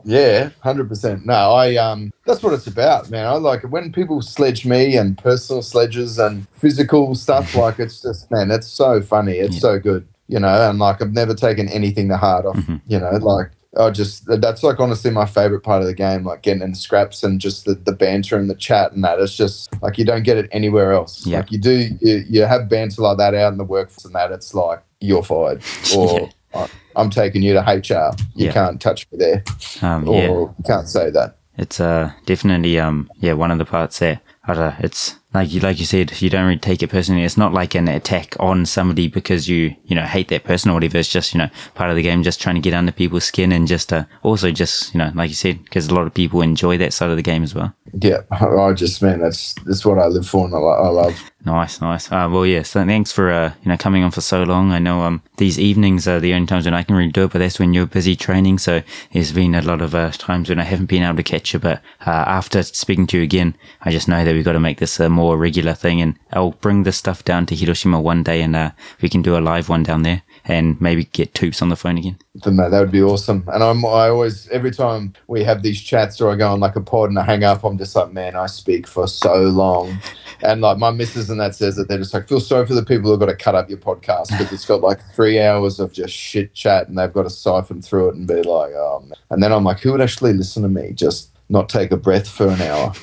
Yeah, 0.05 0.51
hundred 0.63 0.89
percent. 0.89 1.27
No, 1.27 1.53
I 1.53 1.77
um, 1.77 2.11
that's 2.27 2.43
what 2.43 2.55
it's 2.55 2.67
about, 2.67 3.11
man. 3.11 3.27
I 3.27 3.35
like 3.35 3.65
it 3.65 3.69
when 3.71 3.93
people 3.93 4.23
sledge 4.23 4.65
me 4.67 4.97
and 4.97 5.19
personal 5.19 5.63
sledges 5.63 6.19
and 6.19 6.47
physical 6.53 7.15
stuff. 7.15 7.55
Like 7.55 7.79
it's 7.79 8.03
just, 8.03 8.31
man, 8.31 8.51
it's 8.51 8.69
so 8.69 9.03
funny. 9.03 9.35
It's 9.35 9.57
Yeah. 9.57 9.61
so 9.61 9.79
good, 9.79 10.09
you 10.29 10.39
know. 10.39 10.69
And 10.71 10.79
like 10.79 11.03
I've 11.03 11.13
never 11.13 11.35
taken 11.35 11.69
anything 11.69 12.09
to 12.09 12.17
heart 12.17 12.47
off, 12.47 12.57
Mhm. 12.57 12.81
you 12.87 12.99
know. 13.01 13.11
Like 13.13 13.51
I 13.79 13.91
just 13.91 14.25
that's 14.27 14.63
like 14.63 14.81
honestly 14.81 15.11
my 15.11 15.27
favorite 15.27 15.61
part 15.63 15.83
of 15.83 15.87
the 15.89 15.95
game, 15.95 16.25
like 16.25 16.43
getting 16.43 16.63
in 16.63 16.75
scraps 16.75 17.23
and 17.23 17.41
just 17.41 17.65
the, 17.65 17.75
the 17.75 17.93
banter 17.93 18.37
and 18.37 18.49
the 18.49 18.55
chat 18.55 18.93
and 18.93 19.05
that. 19.05 19.19
It's 19.21 19.37
just 19.37 19.69
like 19.83 19.99
you 19.99 20.05
don't 20.05 20.23
get 20.25 20.37
it 20.37 20.49
anywhere 20.53 20.93
else. 20.93 21.27
Yeah. 21.27 21.39
Like 21.39 21.53
you 21.53 21.59
do, 21.59 21.89
you, 22.01 22.25
you 22.29 22.43
have 22.43 22.69
banter 22.69 23.03
like 23.03 23.19
that 23.19 23.35
out 23.35 23.53
in 23.53 23.59
the 23.59 23.65
workforce 23.65 24.05
and 24.05 24.15
that. 24.15 24.33
It's 24.33 24.55
like 24.55 24.81
you're 25.01 25.23
fired, 25.23 25.63
or 25.97 26.29
I- 26.55 26.69
I'm 26.97 27.11
taking 27.11 27.43
you 27.43 27.53
to 27.53 27.61
HR. 27.61 28.11
You 28.35 28.47
Yeah. 28.47 28.53
can't 28.53 28.81
touch 28.81 29.07
me 29.13 29.19
there, 29.19 29.45
Um, 29.83 30.09
or 30.09 30.15
yeah. 30.17 30.29
you 30.29 30.55
can't 30.67 30.89
say 30.89 31.11
that. 31.11 31.37
It's 31.57 31.81
uh 31.81 32.13
definitely 32.27 32.79
um 32.81 33.11
yeah 33.21 33.33
one 33.35 33.51
of 33.51 33.59
the 33.59 33.65
parts 33.65 33.99
there. 33.99 34.21
I 34.49 34.55
don't 34.55 34.71
know, 34.71 34.77
it's 34.81 35.15
like 35.35 35.53
you 35.53 35.61
like 35.61 35.79
you 35.79 35.85
said 35.85 36.23
you 36.23 36.31
don't 36.31 36.47
really 36.47 36.59
take 36.59 36.83
it 36.83 36.89
personally. 36.89 37.23
It's 37.23 37.37
not 37.37 37.53
like 37.53 37.75
an 37.75 37.87
attack 37.87 38.35
on 38.41 38.65
somebody 38.65 39.07
because 39.07 39.47
you 39.47 39.77
you 39.85 39.95
know 39.95 40.05
hate 40.05 40.29
that 40.29 40.45
person 40.45 40.71
or 40.71 40.75
whatever. 40.75 40.97
It's 40.97 41.13
just 41.13 41.35
you 41.35 41.39
know 41.39 41.51
part 41.75 41.91
of 41.91 41.97
the 41.97 42.03
game, 42.03 42.23
just 42.23 42.41
trying 42.41 42.55
to 42.55 42.61
get 42.63 42.73
under 42.73 42.91
people's 42.91 43.25
skin 43.25 43.53
and 43.53 43.69
just 43.69 43.93
uh, 43.93 44.05
also 44.23 44.51
just 44.51 44.95
you 44.95 44.99
know 44.99 45.13
like 45.15 45.29
you 45.29 45.35
said 45.35 45.63
because 45.65 45.89
a 45.89 45.95
lot 45.95 46.07
of 46.07 46.15
people 46.15 46.41
enjoy 46.41 46.79
that 46.79 46.95
side 46.95 47.11
of 47.11 47.17
the 47.17 47.23
game 47.23 47.43
as 47.43 47.55
well. 47.55 47.75
Yeah, 48.01 48.23
I 48.31 48.73
just 48.73 49.03
man, 49.03 49.21
that's 49.21 49.53
that's 49.67 49.85
what 49.85 49.99
I 49.99 50.07
live 50.07 50.27
for 50.27 50.47
and 50.47 50.55
I, 50.55 50.59
I 50.59 50.89
love. 50.89 51.31
Nice, 51.49 51.81
nice. 51.81 52.13
Uh, 52.13 52.29
well, 52.31 52.45
yeah. 52.45 52.63
So 52.63 52.85
thanks 52.85 53.11
for 53.11 53.31
uh, 53.31 53.55
you 53.63 53.71
know 53.71 53.79
coming 53.79 54.03
on 54.05 54.11
for 54.11 54.21
so 54.21 54.43
long. 54.43 54.71
I 54.71 54.79
know 54.79 55.01
um 55.01 55.23
these 55.39 55.59
evenings 55.59 56.07
are 56.07 56.21
the 56.21 56.35
only 56.35 56.47
times 56.47 56.67
when 56.67 56.75
I 56.75 56.83
can 56.83 56.95
really 56.95 57.11
do 57.11 57.25
it, 57.25 57.33
but 57.33 57.39
that's 57.39 57.59
when 57.59 57.73
you're 57.73 57.87
busy 57.87 58.17
training. 58.17 58.59
So 58.59 58.83
there's 59.13 59.33
been 59.33 59.55
a 59.55 59.63
lot 59.63 59.81
of 59.81 59.95
uh, 59.95 60.11
times 60.11 60.51
when 60.51 60.61
I 60.61 60.65
haven't 60.65 60.87
been 60.91 61.03
able 61.03 61.17
to 61.17 61.23
catch 61.23 61.55
you. 61.55 61.59
But 61.59 61.81
uh, 62.07 62.11
after 62.11 62.63
speaking 62.63 63.07
to 63.09 63.17
you 63.17 63.23
again, 63.23 63.57
I 63.81 63.91
just 63.91 64.09
know 64.09 64.27
that 64.27 64.35
we've 64.35 64.45
got 64.45 64.53
to 64.53 64.61
make 64.61 64.79
this 64.79 65.01
a 65.01 65.09
more 65.09 65.39
regular 65.39 65.73
thing, 65.73 66.03
and 66.03 66.19
I'll 66.35 66.51
bring 66.51 66.83
this 66.83 66.99
stuff 66.99 67.25
down 67.25 67.47
to 67.47 67.57
Hiroshima 67.57 67.99
one 67.99 68.23
day, 68.23 68.43
and 68.43 68.55
uh, 68.55 68.73
we 69.01 69.09
can 69.09 69.23
do 69.23 69.39
a 69.39 69.41
live 69.41 69.71
one 69.71 69.83
down 69.83 70.03
there, 70.03 70.23
and 70.45 70.79
maybe 70.83 71.05
get 71.05 71.33
Toops 71.33 71.63
on 71.63 71.71
the 71.71 71.77
phone 71.77 71.97
again. 71.97 72.19
That, 72.45 72.69
that 72.71 72.81
would 72.81 72.93
be 72.93 73.03
awesome. 73.03 73.45
And 73.49 73.65
I'm 73.65 73.87
I 73.87 74.11
always 74.11 74.49
every 74.51 74.71
time 74.71 75.15
we 75.29 75.45
have 75.45 75.63
these 75.63 75.81
chats 75.81 76.21
or 76.21 76.31
I 76.31 76.37
go 76.37 76.53
on 76.53 76.61
like 76.61 76.77
a 76.77 76.83
pod 76.83 77.09
and 77.09 77.19
I 77.19 77.25
hang 77.25 77.43
up, 77.43 77.65
I'm 77.65 77.79
just 77.79 77.97
like, 77.97 78.13
man, 78.13 78.37
I 78.37 78.47
speak 78.47 78.87
for 78.87 79.09
so 79.09 79.35
long. 79.45 79.99
And 80.43 80.61
like 80.61 80.79
my 80.79 80.91
missus 80.91 81.31
and 81.31 81.41
that 81.41 81.55
says 81.55 81.77
that 81.77 81.89
they're 81.89 81.99
just 81.99 82.15
like 82.15 82.29
feel 82.29 82.41
sorry 82.41 82.67
for 82.67 82.75
the 82.75 82.85
people 82.85 83.11
who've 83.11 83.21
got 83.21 83.27
to 83.27 83.37
cut 83.37 83.55
up 83.55 83.69
your 83.69 83.79
podcast 83.79 84.29
because 84.29 84.53
it's 84.53 84.67
got 84.67 84.81
like 84.81 85.01
three 85.15 85.41
hours 85.41 85.81
of 85.81 85.93
just 85.93 86.15
shit 86.15 86.55
chat 86.55 86.89
and 86.89 86.99
they've 86.99 87.13
got 87.13 87.25
to 87.25 87.31
siphon 87.31 87.83
through 87.83 88.11
it 88.11 88.15
and 88.15 88.27
be 88.27 88.43
like, 88.43 88.73
oh 88.75 89.01
man. 89.01 89.19
And 89.31 89.43
then 89.43 89.53
I'm 89.53 89.65
like, 89.65 89.81
who 89.81 89.93
would 89.93 90.01
actually 90.01 90.33
listen 90.33 90.63
to 90.63 90.69
me? 90.69 90.93
Just 90.93 91.31
not 91.49 91.69
take 91.69 91.91
a 91.91 91.97
breath 91.97 92.29
for 92.29 92.49
an 92.49 92.61
hour. 92.63 92.93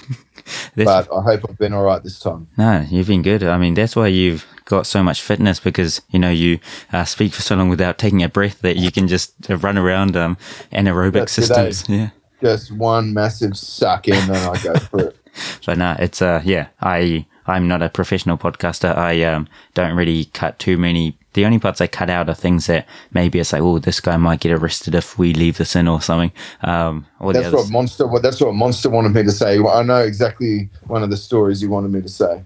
But 0.76 1.12
I 1.12 1.22
hope 1.22 1.42
I've 1.50 1.58
been 1.58 1.74
all 1.74 1.84
right 1.84 2.04
this 2.04 2.20
time. 2.20 2.48
No, 2.58 2.86
you've 2.90 3.08
been 3.08 3.22
good. 3.22 3.44
I 3.44 3.58
mean, 3.58 3.74
that's 3.74 3.96
why 3.96 4.08
you've 4.08 4.46
got 4.66 4.86
so 4.86 5.02
much 5.02 5.22
fitness 5.22 5.60
because 5.60 6.02
you 6.10 6.20
know 6.20 6.30
you 6.30 6.60
uh, 6.92 7.06
speak 7.06 7.34
for 7.34 7.42
so 7.42 7.56
long 7.56 7.70
without 7.70 7.98
taking 7.98 8.22
a 8.24 8.30
breath 8.30 8.62
that 8.62 8.78
you 8.78 8.92
can 8.92 9.08
just 9.08 9.50
uh, 9.50 9.58
run 9.58 9.78
around 9.78 10.16
um, 10.16 10.38
anaerobic 10.72 11.24
eh? 11.24 11.26
systems. 11.26 11.88
Yeah. 11.90 12.10
Just 12.42 12.72
one 12.72 13.14
massive 13.14 13.58
suck 13.58 14.08
in 14.08 14.16
and 14.16 14.36
I 14.36 14.62
go 14.62 14.76
for 14.78 15.00
it. 15.08 15.18
But 15.66 15.78
no, 15.78 15.96
it's 16.00 16.22
uh 16.22 16.42
yeah, 16.44 16.68
I 16.82 17.26
I'm 17.48 17.68
not 17.68 17.82
a 17.82 17.90
professional 17.90 18.38
podcaster. 18.38 18.96
I 18.96 19.24
um 19.24 19.48
don't 19.74 19.96
really 19.96 20.26
cut 20.26 20.60
too 20.60 20.78
many. 20.78 21.18
The 21.34 21.46
only 21.46 21.60
parts 21.60 21.82
I 21.82 21.88
cut 21.88 22.10
out 22.10 22.30
are 22.30 22.34
things 22.34 22.68
that 22.68 22.88
maybe 23.12 23.40
it's 23.40 23.52
like, 23.52 23.62
oh, 23.62 23.78
this 23.78 24.00
guy 24.00 24.16
might 24.16 24.40
get 24.40 24.54
arrested 24.54 24.96
if 24.96 25.20
we 25.20 25.34
leave 25.34 25.58
this 25.58 25.76
in 25.76 25.86
or 25.86 26.02
something. 26.02 26.32
Um, 26.62 27.06
or 27.20 27.34
That's 27.34 27.54
what 27.54 27.70
Monster. 27.70 28.08
What 28.08 28.22
that's 28.22 28.40
what 28.40 28.54
Monster 28.54 28.90
wanted 28.90 29.14
me 29.14 29.24
to 29.24 29.32
say. 29.32 29.60
I 29.60 29.84
know 29.84 30.02
exactly 30.02 30.70
one 30.88 31.04
of 31.04 31.10
the 31.10 31.18
stories 31.18 31.62
you 31.62 31.70
wanted 31.70 31.92
me 31.92 32.02
to 32.02 32.10
say. 32.10 32.42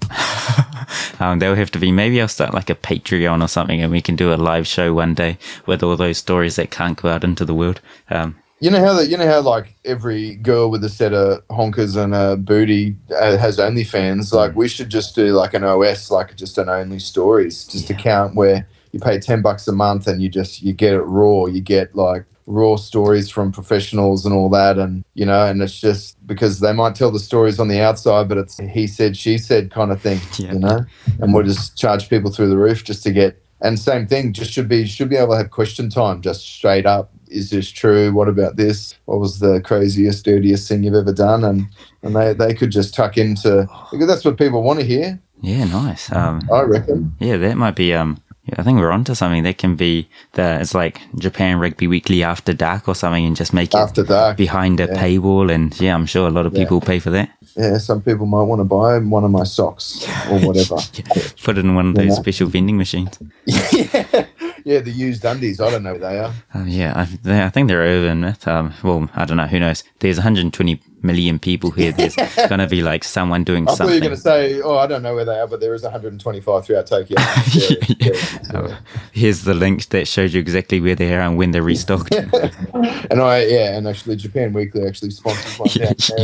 um, 1.20 1.40
they'll 1.40 1.56
have 1.56 1.72
to 1.72 1.80
be. 1.80 1.92
Maybe 1.92 2.20
I'll 2.20 2.28
start 2.28 2.54
like 2.54 2.70
a 2.70 2.76
Patreon 2.76 3.44
or 3.44 3.48
something, 3.48 3.82
and 3.82 3.92
we 3.92 4.02
can 4.02 4.16
do 4.16 4.34
a 4.34 4.36
live 4.36 4.66
show 4.66 4.94
one 4.94 5.14
day 5.14 5.38
with 5.68 5.84
all 5.84 5.96
those 5.96 6.18
stories 6.18 6.56
that 6.56 6.72
can't 6.72 7.00
go 7.00 7.10
out 7.10 7.24
into 7.24 7.46
the 7.46 7.54
world. 7.54 7.82
Um, 8.10 8.38
You 8.62 8.70
know 8.70 8.84
how 8.84 8.94
that 8.94 9.08
you 9.08 9.16
know 9.16 9.26
how 9.26 9.40
like 9.40 9.76
every 9.86 10.36
girl 10.36 10.70
with 10.70 10.84
a 10.84 10.90
set 10.90 11.14
of 11.14 11.48
honkers 11.48 11.96
and 11.96 12.14
a 12.14 12.36
booty 12.36 12.98
uh, 13.18 13.38
has 13.38 13.58
OnlyFans. 13.58 14.34
Like 14.34 14.54
we 14.56 14.68
should 14.68 14.90
just 14.90 15.16
do 15.16 15.28
like 15.28 15.54
an 15.54 15.64
OS, 15.64 16.12
like 16.12 16.36
just 16.36 16.58
an 16.58 16.68
only 16.68 17.00
stories, 17.00 17.64
just 17.64 17.90
account 17.90 18.36
where 18.36 18.68
you 18.92 19.00
pay 19.00 19.18
ten 19.20 19.42
bucks 19.42 19.68
a 19.68 19.72
month 19.72 20.08
and 20.08 20.22
you 20.22 20.28
just 20.28 20.62
you 20.62 20.74
get 20.74 20.94
it 20.94 21.02
raw. 21.04 21.46
You 21.46 21.62
get 21.62 21.96
like 21.96 22.26
raw 22.48 22.76
stories 22.76 23.30
from 23.30 23.54
professionals 23.54 24.26
and 24.26 24.34
all 24.36 24.50
that, 24.50 24.78
and 24.78 25.06
you 25.14 25.26
know, 25.26 25.46
and 25.46 25.62
it's 25.62 25.80
just 25.80 26.18
because 26.28 26.60
they 26.60 26.74
might 26.74 26.96
tell 26.96 27.12
the 27.12 27.20
stories 27.20 27.62
on 27.62 27.70
the 27.70 27.80
outside, 27.80 28.28
but 28.28 28.38
it's 28.38 28.58
he 28.58 28.88
said 28.88 29.16
she 29.16 29.38
said 29.38 29.72
kind 29.72 29.92
of 29.92 30.02
thing, 30.02 30.20
Yeah. 30.38 30.52
you 30.52 30.60
know. 30.60 30.86
And 31.22 31.34
we'll 31.34 31.46
just 31.46 31.78
charge 31.78 32.10
people 32.10 32.30
through 32.30 32.50
the 32.50 32.58
roof 32.58 32.84
just 32.84 33.04
to 33.04 33.12
get. 33.12 33.42
And 33.62 33.78
same 33.78 34.08
thing, 34.08 34.32
just 34.34 34.52
should 34.52 34.68
be 34.68 34.86
should 34.86 35.10
be 35.10 35.16
able 35.18 35.32
to 35.34 35.38
have 35.38 35.50
question 35.52 35.90
time, 35.90 36.22
just 36.22 36.46
straight 36.46 36.86
up. 36.86 37.12
Is 37.30 37.50
this 37.52 37.70
true? 37.70 38.12
What 38.12 38.28
about 38.28 38.56
this? 38.56 38.96
What 39.06 39.20
was 39.20 39.40
the 39.40 39.62
craziest, 39.62 40.26
dirtiest 40.26 40.68
thing 40.68 40.84
you've 40.84 40.96
ever 40.96 41.14
done? 41.14 41.44
And 41.44 41.68
and 42.04 42.16
they, 42.16 42.34
they 42.34 42.54
could 42.54 42.72
just 42.72 42.94
tuck 42.94 43.18
into 43.18 43.68
because 43.92 44.08
that's 44.08 44.26
what 44.26 44.38
people 44.38 44.64
want 44.64 44.80
to 44.80 44.86
hear. 44.86 45.20
yeah, 45.42 45.66
nice. 45.66 46.12
Um, 46.12 46.42
I 46.52 46.62
reckon. 46.62 47.14
Yeah, 47.20 47.38
that 47.38 47.56
might 47.58 47.76
be. 47.76 47.94
Um, 47.94 48.18
I 48.58 48.64
think 48.64 48.80
we're 48.80 48.90
onto 48.92 49.14
something. 49.14 49.44
That 49.44 49.60
can 49.60 49.76
be 49.76 50.10
the. 50.34 50.60
It's 50.60 50.74
like 50.74 51.02
Japan 51.20 51.60
Rugby 51.60 51.86
Weekly 51.88 52.24
after 52.24 52.52
dark 52.52 52.88
or 52.88 52.96
something, 52.96 53.24
and 53.26 53.36
just 53.36 53.54
make 53.54 53.74
it 53.76 53.78
After 53.78 54.04
dark, 54.04 54.38
behind 54.38 54.80
a 54.80 54.88
yeah. 54.88 54.96
paywall. 55.04 55.54
And 55.54 55.80
yeah, 55.80 55.94
I'm 55.94 56.08
sure 56.08 56.28
a 56.28 56.32
lot 56.32 56.48
of 56.48 56.54
Yeah. 56.54 56.64
people 56.64 56.82
pay 56.82 56.98
for 57.00 57.12
that. 57.12 57.30
yeah, 57.56 57.78
some 57.78 58.02
people 58.02 58.26
might 58.26 58.44
want 58.44 58.60
to 58.60 58.64
buy 58.66 58.98
one 58.98 59.24
of 59.24 59.30
my 59.30 59.44
socks 59.44 60.04
or 60.32 60.40
whatever. 60.40 60.78
Put 61.44 61.58
it 61.60 61.66
in 61.66 61.76
one 61.76 61.90
of 61.90 61.96
those 61.96 62.08
Yeah. 62.08 62.14
special 62.14 62.48
vending 62.48 62.78
machines. 62.78 63.20
yeah, 63.46 64.26
yeah, 64.66 64.80
the 64.80 64.92
used 64.92 65.24
undies. 65.26 65.60
I 65.60 65.72
don't 65.72 65.84
know 65.84 65.94
who 65.94 66.00
they 66.00 66.20
are. 66.20 66.34
Um, 66.54 66.68
yeah, 66.68 66.94
I, 67.26 67.46
I 67.46 67.50
think 67.50 67.68
they're 67.68 67.84
over 67.84 68.08
in 68.08 68.24
it. 68.24 68.48
Um, 68.48 68.74
well, 68.84 69.10
I 69.16 69.26
don't 69.26 69.38
know. 69.38 69.48
Who 69.48 69.60
knows? 69.60 69.84
There's 70.00 70.18
120 70.18 70.82
million 71.04 71.40
people 71.40 71.72
here. 71.72 71.92
There's 71.92 72.16
gonna 72.50 72.68
be 72.68 72.82
like 72.82 73.04
someone 73.04 73.44
doing 73.44 73.68
I 73.70 73.76
thought 73.76 73.88
you 73.88 73.94
were 73.96 74.00
going 74.00 74.12
to 74.12 74.18
say, 74.18 74.62
"Oh, 74.62 74.78
I 74.78 74.88
don't 74.88 75.02
know 75.02 75.16
where 75.16 75.26
they 75.26 75.40
are," 75.40 75.48
but 75.48 75.60
there 75.60 75.74
is 75.74 75.84
125 75.84 76.66
throughout 76.66 76.88
Tokyo. 76.88 77.18
Yeah, 77.20 77.44
Yeah. 77.54 77.96
yeah. 78.00 78.40
Oh, 78.54 78.78
here's 79.12 79.44
the 79.44 79.54
link 79.54 79.88
that 79.90 80.08
shows 80.08 80.34
you 80.34 80.40
exactly 80.40 80.80
where 80.82 80.96
they 80.96 81.14
are 81.14 81.22
and 81.22 81.38
when 81.38 81.52
they're 81.52 81.64
restocked. 81.64 82.14
and 82.74 83.22
I, 83.22 83.44
yeah, 83.46 83.78
and 83.78 83.88
actually, 83.88 84.16
Japan 84.16 84.54
Weekly 84.54 84.86
actually 84.88 85.12
sponsors 85.12 85.58
one. 85.60 85.70
So, 86.00 86.16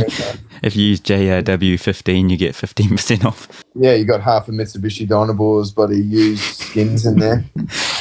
if 0.62 0.76
you 0.76 0.84
use 0.84 1.00
JRW15, 1.00 2.30
you 2.30 2.36
get 2.36 2.54
15% 2.54 3.24
off. 3.24 3.64
yeah, 3.74 3.94
you 3.94 4.04
got 4.04 4.20
half 4.22 4.48
a 4.48 4.52
Mitsubishi 4.52 5.06
Dynaboars, 5.06 5.74
but 5.74 5.90
he 5.90 6.00
used 6.00 6.42
skins 6.42 7.06
in 7.06 7.18
there. 7.18 7.44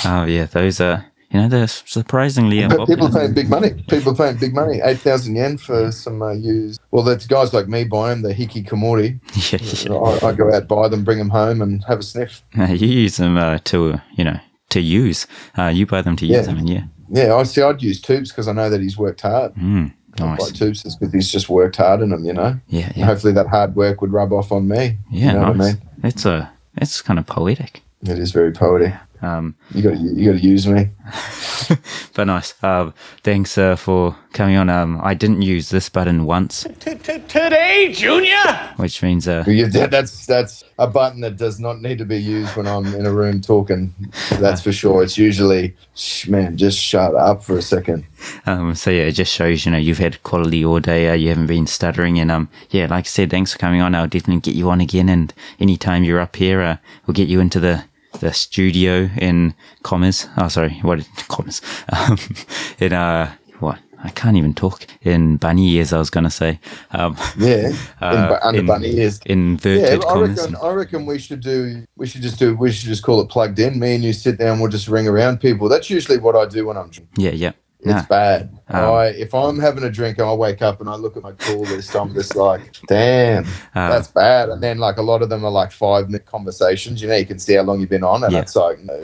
Oh 0.05 0.25
yeah, 0.25 0.45
those 0.45 0.79
are 0.81 1.05
you 1.35 1.41
know 1.41 1.49
they're 1.49 1.67
surprisingly 1.67 2.63
uh, 2.63 2.69
But 2.69 2.87
people 2.87 3.11
paying 3.11 3.33
big 3.33 3.49
money. 3.49 3.73
People 3.89 4.15
paying 4.15 4.37
big 4.37 4.53
money. 4.53 4.79
8,000 4.81 5.35
yen 5.35 5.57
for 5.57 5.91
some 5.91 6.21
uh, 6.21 6.31
used. 6.31 6.79
Well, 6.91 7.03
that's 7.03 7.27
guys 7.27 7.53
like 7.53 7.67
me 7.67 7.83
buy 7.83 8.11
them, 8.11 8.21
the 8.21 8.33
Hiki 8.33 8.65
Komori. 8.65 9.19
yeah, 9.51 9.59
yeah. 9.91 9.97
I, 9.97 10.29
I 10.29 10.33
go 10.33 10.53
out, 10.53 10.69
buy 10.69 10.87
them, 10.87 11.03
bring 11.03 11.17
them 11.17 11.29
home, 11.29 11.61
and 11.61 11.83
have 11.85 11.99
a 11.99 12.03
sniff. 12.03 12.41
Uh, 12.57 12.71
you 12.71 12.87
use 12.87 13.17
them 13.17 13.35
uh, 13.35 13.57
to 13.65 13.99
you 14.13 14.23
know 14.23 14.39
to 14.69 14.79
use. 14.79 15.27
Uh, 15.57 15.67
you 15.67 15.85
buy 15.85 16.01
them 16.01 16.15
to 16.15 16.25
use 16.25 16.37
Yeah. 16.37 16.41
them, 16.43 16.57
and 16.59 16.69
yeah. 16.69 16.83
Yeah, 17.09 17.35
I 17.35 17.43
see. 17.43 17.61
I'd 17.61 17.83
use 17.83 18.01
Toops 18.01 18.29
because 18.29 18.47
I 18.47 18.53
know 18.53 18.69
that 18.69 18.79
he's 18.79 18.97
worked 18.97 19.21
hard. 19.21 19.53
Mm, 19.55 19.91
nice. 20.17 20.51
Toops 20.53 20.83
because 20.83 21.13
he's 21.13 21.29
just 21.29 21.49
worked 21.49 21.75
hard 21.75 21.99
in 22.01 22.09
them, 22.11 22.23
you 22.23 22.31
know. 22.33 22.57
Yeah, 22.69 22.93
yeah, 22.95 23.05
hopefully 23.07 23.33
that 23.33 23.47
hard 23.47 23.75
work 23.75 23.99
would 23.99 24.13
rub 24.13 24.31
off 24.31 24.53
on 24.53 24.69
me. 24.69 24.97
yeah. 25.11 25.33
you 25.33 25.33
know 25.33 25.51
nice. 25.51 25.57
what 25.57 25.65
I 25.65 25.69
mean? 25.73 25.81
It's 26.03 26.25
a 26.25 26.49
it's 26.77 27.01
kind 27.01 27.19
of 27.19 27.25
poetic. 27.27 27.81
It 28.03 28.17
is 28.19 28.31
very 28.31 28.53
poetic. 28.53 28.93
Um, 29.25 29.55
You 29.73 29.81
got 29.81 29.93
to 29.93 29.97
you 29.99 30.31
got 30.31 30.39
to 30.39 30.45
use 30.47 30.67
me. 30.67 30.89
but 32.13 32.25
nice. 32.25 32.53
Um, 32.63 32.93
thanks 33.23 33.57
uh, 33.57 33.75
for 33.75 34.15
coming 34.33 34.55
on. 34.57 34.69
Um, 34.69 34.99
I 35.03 35.13
didn't 35.13 35.41
use 35.41 35.69
this 35.69 35.89
button 35.89 36.25
once, 36.25 36.65
Today, 36.79 37.91
Junior! 37.93 38.73
which 38.77 39.01
means 39.03 39.27
uh, 39.27 39.43
You- 39.47 39.67
that- 39.67 39.91
That's 39.91 40.25
that's 40.25 40.63
a 40.77 40.87
button 40.87 41.21
that 41.21 41.37
does 41.37 41.59
not 41.59 41.81
need 41.81 41.97
to 41.99 42.05
be 42.05 42.17
used 42.17 42.55
when 42.55 42.67
I'm 42.67 42.85
in 42.95 43.05
a 43.05 43.11
room 43.13 43.41
talking. 43.41 43.93
That's 44.39 44.61
for 44.61 44.71
sure. 44.71 45.03
It's 45.03 45.17
usually, 45.17 45.75
"Shh, 45.95 46.27
man, 46.27 46.57
just 46.57 46.77
shut 46.77 47.15
up 47.15 47.43
for 47.43 47.57
a 47.57 47.61
second. 47.61 48.05
Um, 48.45 48.75
so 48.75 48.89
yeah, 48.91 49.03
it 49.03 49.13
just 49.13 49.33
shows 49.33 49.65
you 49.65 49.71
know 49.71 49.77
you've 49.77 49.97
had 49.99 50.21
quality 50.23 50.63
all 50.65 50.79
day. 50.79 51.09
Uh, 51.09 51.13
you 51.13 51.29
haven't 51.29 51.47
been 51.47 51.67
stuttering, 51.67 52.19
and 52.19 52.29
um, 52.31 52.49
yeah, 52.69 52.87
like 52.87 53.05
I 53.05 53.07
said, 53.07 53.29
thanks 53.31 53.53
for 53.53 53.59
coming 53.59 53.81
on. 53.81 53.95
I'll 53.95 54.07
definitely 54.07 54.41
get 54.41 54.55
you 54.55 54.69
on 54.69 54.81
again, 54.81 55.09
and 55.09 55.33
anytime 55.59 56.03
you're 56.03 56.19
up 56.19 56.35
here, 56.35 56.61
uh, 56.61 56.77
we'll 57.05 57.13
get 57.15 57.27
you 57.29 57.39
into 57.39 57.59
the 57.59 57.85
the 58.19 58.33
studio 58.33 59.09
in 59.17 59.53
commas. 59.83 60.27
Oh, 60.37 60.47
sorry, 60.47 60.79
what 60.81 61.07
commas? 61.27 61.61
Um, 61.91 62.17
in 62.79 62.93
uh, 62.93 63.33
what? 63.59 63.79
I 64.03 64.09
can't 64.09 64.37
even 64.37 64.53
talk 64.53 64.85
in 65.01 65.37
bunny 65.37 65.71
ears. 65.73 65.91
I 65.91 65.97
was 65.97 66.11
gonna 66.11 66.29
say, 66.29 66.59
um, 66.91 67.17
Yeah, 67.37 67.69
in, 67.69 67.75
uh, 68.01 68.39
under 68.43 68.59
in 68.59 68.65
bunny 68.67 68.97
ears. 68.97 69.19
inverted 69.25 69.81
Yeah, 69.99 70.05
I 70.07 70.13
commas. 70.13 70.39
reckon. 70.39 70.55
I 70.61 70.69
reckon 70.73 71.05
we 71.07 71.17
should 71.17 71.41
do. 71.41 71.83
We 71.95 72.05
should 72.05 72.21
just 72.21 72.37
do. 72.37 72.55
We 72.55 72.71
should 72.71 72.87
just 72.87 73.01
call 73.03 73.19
it 73.21 73.29
plugged 73.29 73.57
in. 73.57 73.79
Me 73.79 73.95
and 73.95 74.03
you 74.03 74.13
sit 74.13 74.37
down. 74.37 74.59
We'll 74.59 74.69
just 74.69 74.87
ring 74.87 75.07
around 75.07 75.39
people. 75.39 75.69
That's 75.69 75.89
usually 75.89 76.19
what 76.19 76.35
I 76.35 76.45
do 76.45 76.67
when 76.67 76.77
I'm. 76.77 76.91
Yeah, 77.17 77.31
yeah. 77.31 77.53
It's 77.85 77.93
Nah. 77.93 78.05
bad. 78.09 78.49
Um, 78.69 78.93
I 78.93 79.05
if 79.07 79.33
I'm 79.33 79.59
having 79.59 79.83
a 79.83 79.89
drink 79.91 80.17
and 80.17 80.27
I 80.27 80.33
wake 80.33 80.61
up 80.61 80.81
and 80.81 80.89
I 80.89 80.95
look 80.95 81.15
at 81.15 81.23
my 81.23 81.31
call 81.33 81.61
list, 81.61 81.95
I'm 81.95 82.13
just 82.13 82.35
like, 82.35 82.61
damn, 82.87 83.45
Uh, 83.75 83.89
that's 83.89 84.07
bad. 84.07 84.49
And 84.49 84.61
then 84.61 84.79
like 84.79 84.97
a 84.97 85.01
lot 85.03 85.21
of 85.21 85.29
them 85.29 85.45
are 85.45 85.51
like 85.51 85.71
five 85.71 86.07
minute 86.07 86.25
conversations. 86.25 87.01
You 87.01 87.07
know, 87.07 87.15
you 87.15 87.25
can 87.25 87.39
see 87.39 87.53
how 87.53 87.61
long 87.63 87.79
you've 87.79 87.89
been 87.89 88.03
on, 88.03 88.23
and 88.23 88.33
Yeah. 88.33 88.39
it's 88.41 88.55
like, 88.55 88.79
no, 88.83 88.99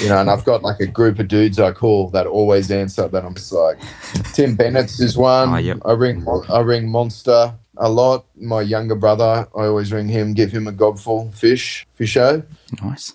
you 0.00 0.08
know, 0.08 0.18
and 0.18 0.30
I've 0.30 0.44
got 0.44 0.62
like 0.62 0.80
a 0.80 0.86
group 0.86 1.18
of 1.18 1.28
dudes 1.28 1.58
I 1.58 1.72
call 1.72 2.08
that 2.10 2.26
always 2.26 2.70
answer. 2.70 3.08
That 3.08 3.24
I'm 3.24 3.34
just 3.34 3.52
like, 3.52 3.78
Tim 4.32 4.54
Bennett's 4.56 4.98
is 5.00 5.16
one. 5.16 5.54
Oh, 5.54 5.56
yep. 5.58 5.78
I 5.84 5.92
ring, 5.92 6.24
I 6.48 6.60
ring 6.60 6.88
Monster 6.88 7.54
a 7.78 7.88
lot. 7.90 8.24
My 8.36 8.62
younger 8.62 8.94
brother, 8.94 9.46
I 9.56 9.64
always 9.66 9.92
ring 9.92 10.08
him, 10.08 10.32
give 10.32 10.50
him 10.50 10.66
a 10.66 10.72
gobful 10.72 11.32
fish, 11.34 11.86
fisho. 11.98 12.42
Nice. 12.82 13.12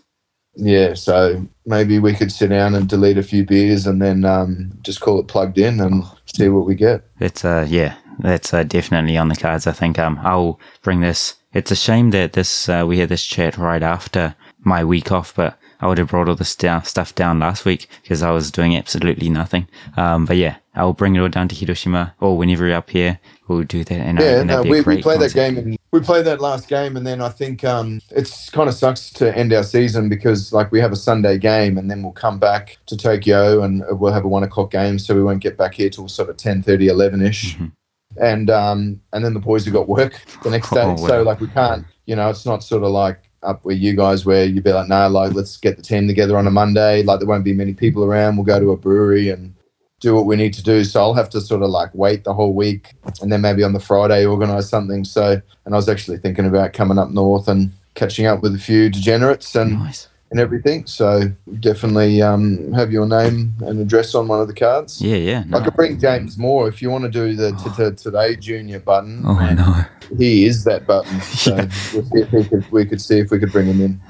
Yeah, 0.56 0.94
so 0.96 1.46
maybe 1.66 2.00
we 2.00 2.14
could 2.14 2.32
sit 2.32 2.50
down 2.50 2.76
and 2.76 2.88
delete 2.88 3.18
a 3.18 3.24
few 3.24 3.46
beers 3.46 3.88
and 3.88 4.02
then 4.02 4.26
um, 4.26 4.78
just 4.82 5.00
call 5.02 5.20
it 5.20 5.28
plugged 5.28 5.58
in 5.58 5.80
and 5.80 6.04
see 6.26 6.50
what 6.50 6.66
we 6.66 6.76
get. 6.76 7.04
That's 7.20 7.46
uh 7.46 7.66
yeah, 7.70 7.96
that's 8.20 8.54
uh, 8.54 8.64
definitely 8.64 9.18
on 9.18 9.30
the 9.30 9.36
cards. 9.36 9.68
I 9.68 9.72
think 9.72 9.98
um 9.98 10.20
I'll 10.24 10.60
bring 10.84 11.02
this. 11.02 11.36
It's 11.54 11.72
a 11.72 11.76
shame 11.76 12.12
that 12.12 12.34
this 12.34 12.70
uh, 12.70 12.86
we 12.88 13.00
had 13.00 13.10
this 13.10 13.26
chat 13.26 13.58
right 13.58 13.84
after 13.84 14.36
my 14.64 14.84
week 14.84 15.12
off, 15.12 15.34
but 15.36 15.58
I 15.82 15.88
would 15.88 15.98
have 15.98 16.10
brought 16.10 16.30
all 16.30 16.36
this 16.36 16.56
down, 16.56 16.84
stuff 16.86 17.16
down 17.16 17.40
last 17.40 17.66
week 17.66 17.90
because 18.04 18.22
I 18.22 18.32
was 18.32 18.52
doing 18.52 18.76
absolutely 18.76 19.30
nothing. 19.30 19.68
Um, 19.98 20.26
but 20.26 20.38
yeah, 20.38 20.58
I'll 20.76 20.94
bring 20.94 21.16
it 21.16 21.20
all 21.20 21.30
down 21.30 21.48
to 21.50 21.56
Hiroshima 21.56 22.14
or 22.20 22.38
whenever 22.38 22.68
you're 22.68 22.76
up 22.76 22.90
here, 22.92 23.20
we'll 23.56 23.64
do 23.64 23.84
that. 23.84 23.92
And, 24.00 24.20
Yeah, 24.20 24.40
and 24.40 24.48
no, 24.48 24.58
that'd 24.58 24.64
be 24.64 24.70
a 24.70 24.72
we, 24.72 24.80
we 24.80 24.84
great 24.84 25.04
played 25.04 25.20
that 25.22 25.34
game 25.34 25.58
and 25.58 25.78
we 25.92 26.00
played 26.00 26.26
that 26.26 26.40
last 26.40 26.70
game, 26.70 26.96
and 26.96 27.06
then 27.06 27.22
I 27.22 27.30
think 27.30 27.66
um, 27.66 28.00
it's 28.12 28.50
kind 28.50 28.70
of 28.70 28.76
sucks 28.76 29.12
to 29.14 29.36
end 29.38 29.52
our 29.52 29.64
season 29.64 30.08
because 30.08 30.54
like 30.54 30.72
we 30.72 30.80
have 30.80 30.94
a 30.94 30.96
Sunday 30.96 31.38
game, 31.38 31.78
and 31.78 31.92
then 31.92 32.02
we'll 32.02 32.14
come 32.14 32.40
back 32.40 32.78
to 32.86 32.96
Tokyo 32.96 33.64
and 33.64 33.84
we'll 33.92 34.14
have 34.14 34.24
a 34.24 34.28
one 34.28 34.44
o'clock 34.44 34.72
game, 34.72 34.98
so 34.98 35.14
we 35.14 35.24
won't 35.24 35.42
get 35.42 35.58
back 35.58 35.74
here 35.74 35.90
till 35.90 36.08
sort 36.08 36.30
of 36.30 36.38
10, 36.38 36.64
11 36.66 37.22
ish. 37.22 37.58
Mhm. 37.58 37.72
And 38.20 38.50
um, 38.50 39.02
and 39.14 39.24
then 39.24 39.34
the 39.34 39.40
boys 39.40 39.66
have 39.66 39.74
got 39.74 39.88
work 39.88 40.22
the 40.44 40.50
next 40.50 40.70
day, 40.74 40.82
Oh, 40.84 40.96
so 40.96 41.24
like 41.24 41.42
we 41.42 41.48
can't, 41.48 41.86
you 42.06 42.16
know, 42.16 42.30
it's 42.30 42.46
not 42.46 42.64
sort 42.64 42.84
of 42.84 42.92
like 42.92 43.20
up 43.44 43.66
where 43.66 43.76
you 43.76 43.96
guys 43.96 44.26
where 44.26 44.46
you'd 44.46 44.64
be 44.64 44.72
like, 44.72 44.88
no, 44.88 45.08
like 45.10 45.34
let's 45.34 45.58
get 45.58 45.76
the 45.76 45.84
team 45.84 46.08
together 46.08 46.38
on 46.38 46.48
a 46.48 46.52
Monday. 46.52 47.04
Like 47.04 47.20
there 47.20 47.28
won't 47.28 47.44
be 47.44 47.54
many 47.54 47.74
people 47.74 48.04
around. 48.04 48.38
We'll 48.38 48.46
go 48.46 48.60
to 48.60 48.72
a 48.72 48.78
brewery 48.78 49.30
and 49.30 49.54
do 50.02 50.14
what 50.16 50.26
we 50.26 50.36
need 50.36 50.54
to 50.56 50.64
do. 50.64 50.84
So 50.84 51.00
I'll 51.00 51.14
have 51.14 51.30
to 51.30 51.40
sort 51.40 51.62
of 51.62 51.70
like 51.70 51.90
wait 51.94 52.24
the 52.26 52.34
whole 52.34 52.54
week 52.54 52.94
and 53.22 53.32
then 53.32 53.40
maybe 53.42 53.64
on 53.64 53.72
the 53.74 53.80
Friday 53.80 54.26
organise 54.26 54.68
something. 54.70 55.06
So, 55.06 55.42
and 55.66 55.74
I 55.74 55.78
was 55.78 55.88
actually 55.88 56.18
thinking 56.18 56.46
about 56.46 56.74
coming 56.74 56.98
up 56.98 57.12
north 57.12 57.48
and 57.48 57.72
catching 57.94 58.26
up 58.26 58.42
with 58.42 58.54
a 58.56 58.58
few 58.60 58.90
degenerates 58.90 59.56
and, 59.56 59.74
Nice. 59.74 60.08
and 60.32 60.40
everything. 60.40 60.88
So 60.88 61.32
definitely 61.60 62.20
um, 62.22 62.74
have 62.74 62.92
your 62.92 63.06
name 63.06 63.54
and 63.62 63.80
address 63.80 64.16
on 64.16 64.28
one 64.28 64.42
of 64.42 64.48
the 64.48 64.56
cards. 64.56 65.00
Yeah, 65.02 65.18
yeah. 65.18 65.44
I 65.54 65.64
could 65.64 65.76
bring 65.76 66.00
James 66.00 66.36
Moore 66.38 66.68
if 66.68 66.82
you 66.82 66.90
want 66.90 67.04
to 67.04 67.10
do 67.12 67.36
the 67.36 67.52
t- 67.54 67.70
t- 67.78 67.96
today 67.96 68.36
junior 68.36 68.80
button. 68.80 69.22
Oh 69.26 69.38
and 69.40 69.58
no. 69.60 69.86
He 70.18 70.46
is 70.46 70.64
that 70.66 70.88
button. 70.88 71.20
So 71.22 71.56
Yeah. 71.56 71.70
we'll 71.94 72.06
see 72.06 72.20
if 72.22 72.32
we 72.34 72.44
could, 72.44 72.72
we 72.72 72.86
could 72.86 73.02
see 73.02 73.20
if 73.20 73.30
we 73.30 73.38
could 73.40 73.52
bring 73.52 73.68
him 73.68 73.82
in. 73.82 74.02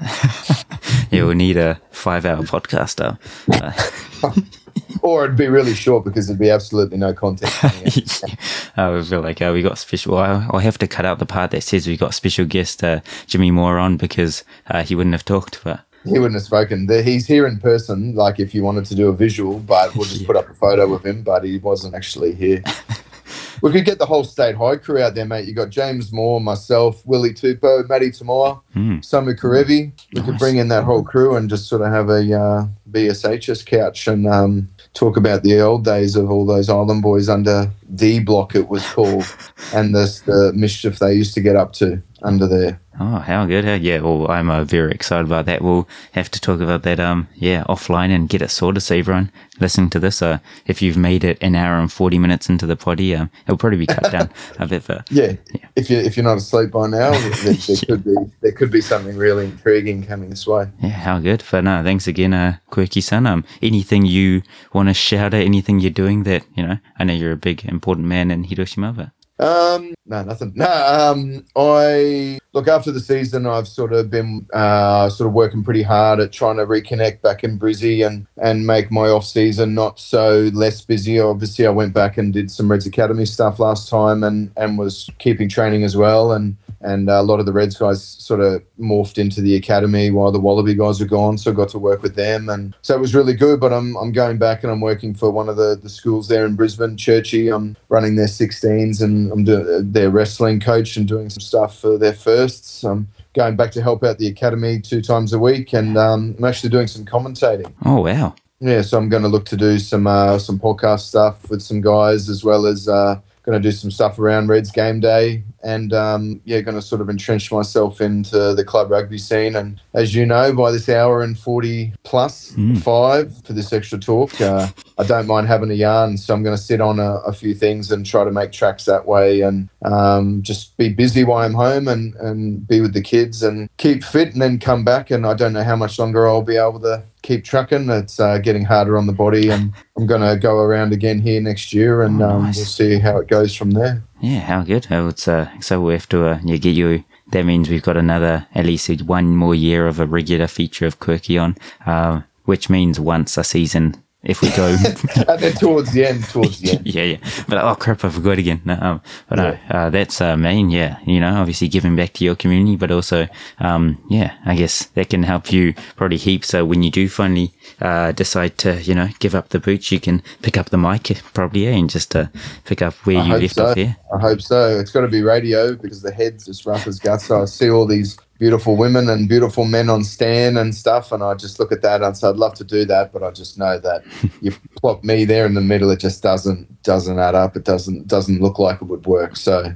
yeah, 1.10 1.24
we'll 1.24 1.34
need 1.34 1.58
a 1.58 1.78
five-hour 1.90 2.44
podcast. 2.44 3.00
Uh, 3.00 3.16
uh, 3.52 4.32
Or 5.00 5.24
it'd 5.24 5.36
be 5.36 5.48
really 5.48 5.74
short 5.74 6.04
because 6.04 6.26
there'd 6.26 6.38
be 6.38 6.50
absolutely 6.50 6.98
no 6.98 7.12
content. 7.14 7.52
I 8.76 8.90
would 8.90 9.06
feel 9.06 9.20
like 9.20 9.40
uh, 9.40 9.50
we 9.52 9.62
got 9.62 9.78
special. 9.78 10.18
I'll, 10.18 10.46
I'll 10.50 10.58
have 10.60 10.78
to 10.78 10.86
cut 10.86 11.04
out 11.04 11.18
the 11.18 11.26
part 11.26 11.50
that 11.52 11.62
says 11.62 11.86
we 11.86 11.96
got 11.96 12.14
special 12.14 12.44
guest 12.44 12.82
uh, 12.84 13.00
Jimmy 13.26 13.50
Moore 13.50 13.78
on 13.78 13.96
because 13.96 14.44
uh, 14.68 14.82
he 14.82 14.94
wouldn't 14.94 15.14
have 15.14 15.24
talked. 15.24 15.62
But 15.64 15.80
He 16.04 16.12
wouldn't 16.18 16.34
have 16.34 16.42
spoken. 16.42 16.88
He's 16.88 17.26
here 17.26 17.46
in 17.46 17.58
person, 17.58 18.14
like 18.14 18.38
if 18.40 18.54
you 18.54 18.62
wanted 18.62 18.84
to 18.86 18.94
do 18.94 19.08
a 19.08 19.12
visual, 19.14 19.58
but 19.60 19.94
we'll 19.94 20.06
just 20.06 20.26
put 20.26 20.36
up 20.36 20.48
a 20.50 20.54
photo 20.54 20.92
of 20.94 21.04
him, 21.04 21.22
but 21.22 21.44
he 21.44 21.58
wasn't 21.58 21.94
actually 21.94 22.34
here. 22.34 22.62
we 23.62 23.70
could 23.70 23.84
get 23.84 23.98
the 23.98 24.06
whole 24.06 24.24
state 24.24 24.56
high 24.56 24.76
crew 24.76 25.00
out 25.00 25.14
there, 25.14 25.24
mate. 25.24 25.46
You 25.46 25.54
got 25.54 25.70
James 25.70 26.12
Moore, 26.12 26.40
myself, 26.40 27.04
Willie 27.06 27.32
Tupou, 27.34 27.88
Matty 27.88 28.10
Tamoa, 28.10 28.60
Hmm. 28.72 28.96
Samu 28.98 29.38
Kerevi. 29.38 29.92
We 30.14 30.22
could 30.22 30.38
bring 30.38 30.56
in 30.56 30.68
that 30.68 30.84
whole 30.84 31.02
crew 31.04 31.36
and 31.36 31.48
just 31.48 31.68
sort 31.68 31.82
of 31.82 31.88
have 31.92 32.08
a 32.08 32.20
uh, 32.36 32.66
BSHS 32.90 33.64
couch 33.66 34.08
and 34.08 34.26
um, 34.26 34.68
talk 34.94 35.16
about 35.16 35.42
the 35.42 35.60
old 35.60 35.84
days 35.84 36.16
of 36.16 36.30
all 36.30 36.44
those 36.44 36.68
island 36.68 37.02
boys 37.02 37.28
under 37.28 37.70
D 37.94 38.20
block, 38.20 38.54
it 38.54 38.68
was 38.68 38.84
called, 38.92 39.24
and 39.74 39.94
this, 39.94 40.20
the 40.20 40.52
mischief 40.54 40.98
they 40.98 41.14
used 41.14 41.34
to 41.34 41.40
get 41.40 41.56
up 41.56 41.72
to 41.74 42.02
under 42.22 42.46
there. 42.46 42.80
oh, 43.00 43.18
how 43.18 43.46
good! 43.46 43.64
How, 43.64 43.74
yeah, 43.74 44.00
well, 44.00 44.30
I'm 44.30 44.50
uh, 44.50 44.64
very 44.64 44.92
excited 44.92 45.26
about 45.26 45.46
that. 45.46 45.62
We'll 45.62 45.88
have 46.12 46.30
to 46.30 46.40
talk 46.40 46.60
about 46.60 46.82
that. 46.82 47.00
Um, 47.00 47.28
yeah, 47.34 47.64
offline 47.68 48.10
and 48.10 48.28
get 48.28 48.42
it 48.42 48.50
sorted. 48.50 48.82
So 48.82 48.94
everyone 48.96 49.30
listening 49.60 49.90
to 49.90 50.00
this, 50.00 50.22
uh, 50.22 50.38
if 50.66 50.82
you've 50.82 50.96
made 50.96 51.24
it 51.24 51.38
an 51.40 51.54
hour 51.54 51.78
and 51.78 51.90
forty 51.90 52.18
minutes 52.18 52.48
into 52.48 52.66
the 52.66 52.76
potty, 52.76 53.14
um, 53.16 53.30
it'll 53.44 53.56
probably 53.56 53.78
be 53.78 53.86
cut 53.86 54.12
down 54.12 54.30
a 54.58 54.66
bit. 54.66 54.86
But 54.86 55.10
Yeah, 55.10 55.32
if 55.76 55.90
you 55.90 55.98
if 55.98 56.16
you're 56.16 56.24
not 56.24 56.38
asleep 56.38 56.70
by 56.70 56.86
now, 56.86 57.10
there, 57.42 57.54
there 57.54 57.76
could 57.86 58.04
be 58.04 58.16
there 58.40 58.52
could 58.52 58.70
be 58.70 58.80
something 58.80 59.16
really 59.16 59.46
intriguing 59.46 60.04
coming 60.04 60.30
this 60.30 60.46
way. 60.46 60.66
Yeah, 60.80 60.90
how 60.90 61.18
good. 61.18 61.42
But 61.50 61.64
no, 61.64 61.82
thanks 61.82 62.06
again, 62.06 62.34
uh, 62.34 62.56
Quirky-san. 62.70 63.26
Um, 63.26 63.44
anything 63.60 64.06
you 64.06 64.42
want 64.72 64.88
to 64.88 64.94
shout 64.94 65.34
at? 65.34 65.42
Anything 65.42 65.80
you're 65.80 65.90
doing 65.90 66.22
that 66.24 66.44
you 66.54 66.62
know? 66.66 66.78
I 66.98 67.04
know 67.04 67.12
you're 67.14 67.32
a 67.32 67.36
big 67.36 67.64
important 67.64 68.06
man 68.06 68.30
in 68.30 68.44
Hiroshima, 68.44 68.92
but 68.92 69.10
Um, 69.42 69.94
no, 70.06 70.22
nothing. 70.22 70.52
No, 70.54 70.66
um, 70.66 71.44
I 71.56 72.38
look 72.52 72.68
after 72.68 72.92
the 72.92 73.00
season. 73.00 73.46
I've 73.46 73.66
sort 73.66 73.92
of 73.92 74.10
been 74.10 74.46
uh, 74.52 75.08
sort 75.08 75.26
of 75.26 75.34
working 75.34 75.64
pretty 75.64 75.82
hard 75.82 76.20
at 76.20 76.32
trying 76.32 76.56
to 76.58 76.66
reconnect 76.66 77.22
back 77.22 77.42
in 77.42 77.58
Brizzy 77.58 78.06
and 78.06 78.26
and 78.40 78.66
make 78.66 78.90
my 78.90 79.08
off 79.08 79.24
season 79.24 79.74
not 79.74 79.98
so 79.98 80.50
less 80.52 80.82
busy. 80.82 81.18
Obviously, 81.18 81.66
I 81.66 81.70
went 81.70 81.92
back 81.92 82.18
and 82.18 82.32
did 82.32 82.50
some 82.50 82.70
Reds 82.70 82.86
Academy 82.86 83.24
stuff 83.24 83.58
last 83.58 83.88
time 83.88 84.22
and 84.22 84.52
and 84.56 84.78
was 84.78 85.08
keeping 85.18 85.48
training 85.48 85.82
as 85.82 85.96
well 85.96 86.32
and. 86.32 86.56
And 86.84 87.08
a 87.08 87.22
lot 87.22 87.38
of 87.38 87.46
the 87.46 87.52
Reds 87.52 87.76
guys 87.76 88.02
sort 88.04 88.40
of 88.40 88.60
morphed 88.76 89.16
into 89.16 89.40
the 89.40 89.54
academy 89.54 90.10
while 90.10 90.32
the 90.32 90.40
Wallaby 90.40 90.74
guys 90.74 90.98
were 90.98 91.06
gone, 91.06 91.38
so 91.38 91.52
I 91.52 91.54
got 91.54 91.68
to 91.68 91.78
work 91.78 92.02
with 92.02 92.16
them, 92.16 92.48
and 92.48 92.74
so 92.82 92.92
it 92.96 93.00
was 93.00 93.14
really 93.14 93.34
good. 93.34 93.60
But 93.60 93.72
I'm 93.72 93.96
I'm 93.96 94.10
going 94.10 94.36
back 94.36 94.64
and 94.64 94.72
I'm 94.72 94.80
working 94.80 95.14
for 95.14 95.30
one 95.30 95.48
of 95.48 95.54
the, 95.54 95.78
the 95.80 95.88
schools 95.88 96.26
there 96.26 96.44
in 96.44 96.56
Brisbane, 96.56 96.96
Churchy. 96.96 97.50
I'm 97.50 97.76
running 97.88 98.16
their 98.16 98.26
16s 98.26 99.00
and 99.00 99.31
I'm 99.32 99.44
doing 99.44 99.92
their 99.92 100.10
wrestling 100.10 100.60
coach 100.60 100.96
and 100.96 101.08
doing 101.08 101.30
some 101.30 101.40
stuff 101.40 101.78
for 101.78 101.98
their 101.98 102.12
firsts. 102.12 102.84
I'm 102.84 103.08
going 103.34 103.56
back 103.56 103.72
to 103.72 103.82
help 103.82 104.04
out 104.04 104.18
the 104.18 104.26
academy 104.28 104.80
two 104.80 105.00
times 105.00 105.32
a 105.32 105.38
week, 105.38 105.72
and 105.72 105.96
um, 105.96 106.34
I'm 106.38 106.44
actually 106.44 106.70
doing 106.70 106.86
some 106.86 107.04
commentating. 107.04 107.72
oh 107.84 108.02
wow, 108.02 108.34
Yeah, 108.60 108.82
so 108.82 108.98
I'm 108.98 109.08
going 109.08 109.22
to 109.22 109.28
look 109.28 109.46
to 109.46 109.56
do 109.56 109.78
some 109.78 110.06
uh, 110.06 110.38
some 110.38 110.58
podcast 110.58 111.00
stuff 111.00 111.48
with 111.50 111.62
some 111.62 111.80
guys 111.80 112.28
as 112.28 112.44
well 112.44 112.66
as 112.66 112.88
uh, 112.88 113.20
going 113.42 113.60
to 113.60 113.68
do 113.68 113.72
some 113.72 113.90
stuff 113.90 114.18
around 114.18 114.48
Reds 114.48 114.70
game 114.70 115.00
day, 115.00 115.42
and 115.64 115.92
um, 115.92 116.40
yeah, 116.44 116.60
going 116.60 116.74
to 116.76 116.82
sort 116.82 117.00
of 117.00 117.10
entrench 117.10 117.50
myself 117.50 118.00
into 118.00 118.54
the 118.54 118.64
club 118.64 118.90
rugby 118.90 119.18
scene. 119.18 119.56
And 119.56 119.80
as 119.94 120.14
you 120.14 120.24
know, 120.26 120.52
by 120.52 120.70
this 120.70 120.88
hour 120.88 121.22
and 121.22 121.38
forty 121.38 121.92
plus 122.04 122.52
Mm. 122.52 122.82
five 122.82 123.36
for 123.44 123.52
this 123.52 123.72
extra 123.72 123.98
talk, 123.98 124.40
uh, 124.40 124.68
I 124.98 125.04
don't 125.04 125.26
mind 125.26 125.46
having 125.48 125.70
a 125.70 125.74
yarn. 125.74 126.18
So 126.18 126.34
I'm 126.34 126.42
going 126.42 126.56
to 126.56 126.62
sit 126.62 126.80
on 126.80 126.98
a, 127.00 127.16
a 127.26 127.32
few 127.32 127.54
things 127.54 127.90
and 127.90 128.04
try 128.04 128.24
to 128.24 128.30
make 128.30 128.52
tracks 128.52 128.84
that 128.84 129.06
way, 129.06 129.40
and 129.40 129.68
um, 129.84 130.42
just 130.42 130.76
be 130.76 130.88
busy 130.90 131.24
while 131.24 131.44
I'm 131.44 131.54
home 131.54 131.88
and 131.88 132.14
and 132.16 132.66
be 132.66 132.80
with 132.80 132.92
the 132.92 133.02
kids 133.02 133.42
and 133.42 133.68
keep 133.78 134.04
fit, 134.04 134.32
and 134.32 134.42
then 134.42 134.58
come 134.58 134.84
back. 134.84 135.10
And 135.10 135.26
I 135.26 135.34
don't 135.34 135.52
know 135.52 135.64
how 135.64 135.76
much 135.76 135.98
longer 135.98 136.28
I'll 136.28 136.42
be 136.42 136.56
able 136.56 136.80
to 136.80 137.02
keep 137.22 137.44
trucking. 137.44 137.88
It's 137.90 138.18
uh, 138.20 138.38
getting 138.38 138.64
harder 138.64 138.98
on 138.98 139.06
the 139.06 139.12
body, 139.12 139.50
and 139.50 139.72
I'm 139.96 140.06
going 140.06 140.20
to 140.22 140.36
go 140.38 140.56
around 140.58 140.92
again 140.92 141.20
here 141.20 141.40
next 141.40 141.72
year, 141.72 142.02
and 142.02 142.20
Oh, 142.22 142.28
um, 142.28 142.42
nice. 142.44 142.56
we'll 142.56 142.64
see 142.66 142.98
how 142.98 143.18
it 143.18 143.28
goes 143.28 143.54
from 143.54 143.70
there. 143.72 144.02
yeah, 144.20 144.40
how 144.40 144.62
good. 144.62 144.86
Oh, 144.90 145.08
it's 145.08 145.26
uh, 145.28 145.48
so 145.60 145.80
we 145.80 145.92
have 145.94 146.08
to 146.10 146.26
uh, 146.26 146.38
yeah, 146.44 146.56
get 146.56 146.74
you. 146.76 147.04
That 147.30 147.46
means 147.46 147.70
we've 147.70 147.82
got 147.82 147.96
another 147.96 148.46
at 148.54 148.66
least 148.66 148.90
one 149.02 149.34
more 149.36 149.54
year 149.54 149.86
of 149.86 149.98
a 150.00 150.06
regular 150.06 150.46
feature 150.46 150.86
of 150.86 150.98
Quirky 151.00 151.38
on, 151.38 151.56
uh, 151.86 152.22
which 152.44 152.68
means 152.68 153.00
once 153.00 153.38
a 153.38 153.44
season 153.44 154.01
if 154.24 154.40
we 154.40 154.50
go. 154.50 154.66
and 155.28 155.40
then 155.40 155.52
towards 155.54 155.92
the 155.92 156.06
end, 156.06 156.24
towards 156.24 156.60
the 156.60 156.72
end. 156.72 156.86
yeah, 156.94 157.02
yeah. 157.02 157.16
But 157.48 157.58
oh 157.58 157.74
crap, 157.74 158.04
I 158.04 158.10
forgot 158.10 158.38
again. 158.38 158.60
No, 158.64 158.78
um, 158.80 159.00
but 159.28 159.36
no, 159.36 159.58
uh, 159.70 159.90
that's 159.90 160.20
uh, 160.20 160.36
main. 160.36 160.70
Yeah, 160.70 160.98
you 161.06 161.20
know, 161.20 161.34
obviously 161.34 161.68
giving 161.68 161.96
back 161.96 162.12
to 162.14 162.24
your 162.24 162.36
community, 162.36 162.76
but 162.76 162.90
also, 162.90 163.26
um, 163.58 164.02
yeah, 164.08 164.34
I 164.44 164.54
guess 164.54 164.86
that 164.94 165.10
can 165.10 165.22
help 165.22 165.52
you 165.52 165.74
probably 165.96 166.18
heaps. 166.18 166.48
So 166.48 166.64
when 166.64 166.82
you 166.82 166.90
do 166.90 167.08
finally 167.08 167.52
uh, 167.80 168.12
decide 168.12 168.58
to, 168.58 168.80
you 168.82 168.94
know, 168.94 169.08
give 169.18 169.34
up 169.34 169.48
the 169.48 169.58
boots, 169.58 169.90
you 169.90 170.00
can 170.00 170.22
pick 170.42 170.56
up 170.56 170.70
the 170.70 170.78
mic 170.78 171.02
probably, 171.34 171.64
yeah, 171.64 171.70
and 171.70 171.90
just 171.90 172.14
uh, 172.14 172.26
pick 172.64 172.82
up 172.82 172.94
where 173.06 173.18
I 173.18 173.26
you 173.26 173.36
left 173.38 173.54
so. 173.54 173.66
off. 173.66 173.76
Yeah. 173.76 173.94
I 174.14 174.20
hope 174.20 174.40
so. 174.40 174.78
It's 174.78 174.90
got 174.90 175.00
to 175.00 175.08
be 175.08 175.22
radio 175.22 175.74
because 175.74 176.02
the 176.02 176.12
head's 176.12 176.48
as 176.48 176.64
rough 176.66 176.86
as 176.86 176.98
guts. 176.98 177.26
So 177.26 177.42
I 177.42 177.44
see 177.46 177.70
all 177.70 177.86
these 177.86 178.16
beautiful 178.42 178.74
women 178.74 179.08
and 179.08 179.28
beautiful 179.28 179.64
men 179.64 179.88
on 179.88 180.02
stand 180.02 180.58
and 180.58 180.74
stuff, 180.74 181.12
and 181.12 181.22
I 181.22 181.34
just 181.34 181.60
look 181.60 181.70
at 181.70 181.80
that 181.82 182.02
and 182.02 182.16
say, 182.16 182.28
I'd 182.28 182.34
love 182.34 182.54
to 182.54 182.64
do 182.64 182.84
that, 182.86 183.12
but 183.12 183.22
I 183.22 183.30
just 183.30 183.56
know 183.56 183.78
that 183.78 184.02
you 184.40 184.50
plop 184.80 185.04
me 185.04 185.24
there 185.24 185.46
in 185.46 185.54
the 185.54 185.60
middle, 185.60 185.92
it 185.92 186.00
just 186.00 186.24
doesn't 186.24 186.82
doesn't 186.82 187.20
add 187.20 187.36
up. 187.36 187.56
It 187.56 187.62
doesn't 187.62 188.08
doesn't 188.08 188.40
look 188.40 188.58
like 188.58 188.82
it 188.82 188.86
would 188.86 189.06
work. 189.06 189.36
So 189.36 189.72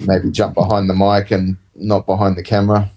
maybe 0.00 0.30
jump 0.30 0.54
behind 0.54 0.90
the 0.90 0.94
mic 0.94 1.30
and 1.30 1.56
not 1.74 2.04
behind 2.04 2.36
the 2.36 2.42
camera. 2.42 2.90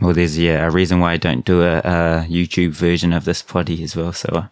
Well, 0.00 0.14
there's 0.14 0.38
yeah 0.38 0.66
a 0.66 0.70
reason 0.70 1.00
why 1.00 1.12
I 1.12 1.16
don't 1.18 1.44
do 1.44 1.62
a, 1.62 1.78
a 1.78 2.26
YouTube 2.28 2.70
version 2.70 3.12
of 3.12 3.24
this 3.26 3.42
potty 3.42 3.82
as 3.82 3.94
well. 3.94 4.12
So, 4.12 4.28
uh, 4.32 4.46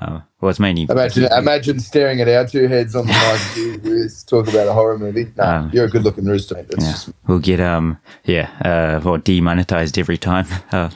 uh, 0.00 0.20
well, 0.40 0.48
it's 0.50 0.58
mainly 0.60 0.86
Imagine 0.88 1.24
imagine 1.32 1.80
staring 1.80 2.20
at 2.20 2.28
our 2.28 2.46
two 2.46 2.66
heads 2.66 2.96
on 2.96 3.06
the 3.06 3.12
mic. 3.82 4.26
Talk 4.26 4.48
about 4.48 4.68
a 4.68 4.72
horror 4.72 4.98
movie. 4.98 5.30
No, 5.36 5.44
Um, 5.44 5.70
you're 5.72 5.84
a 5.84 5.90
good 5.90 6.02
looking 6.04 6.24
rooster. 6.24 6.54
mate. 6.54 6.66
Yeah, 6.70 6.92
just 6.92 7.10
we'll 7.26 7.40
get 7.40 7.60
um 7.60 7.98
yeah 8.24 8.48
uh 8.64 9.06
or 9.08 9.18
demonetized 9.18 9.98
every 9.98 10.18
time. 10.18 10.46
Uh, 10.72 10.88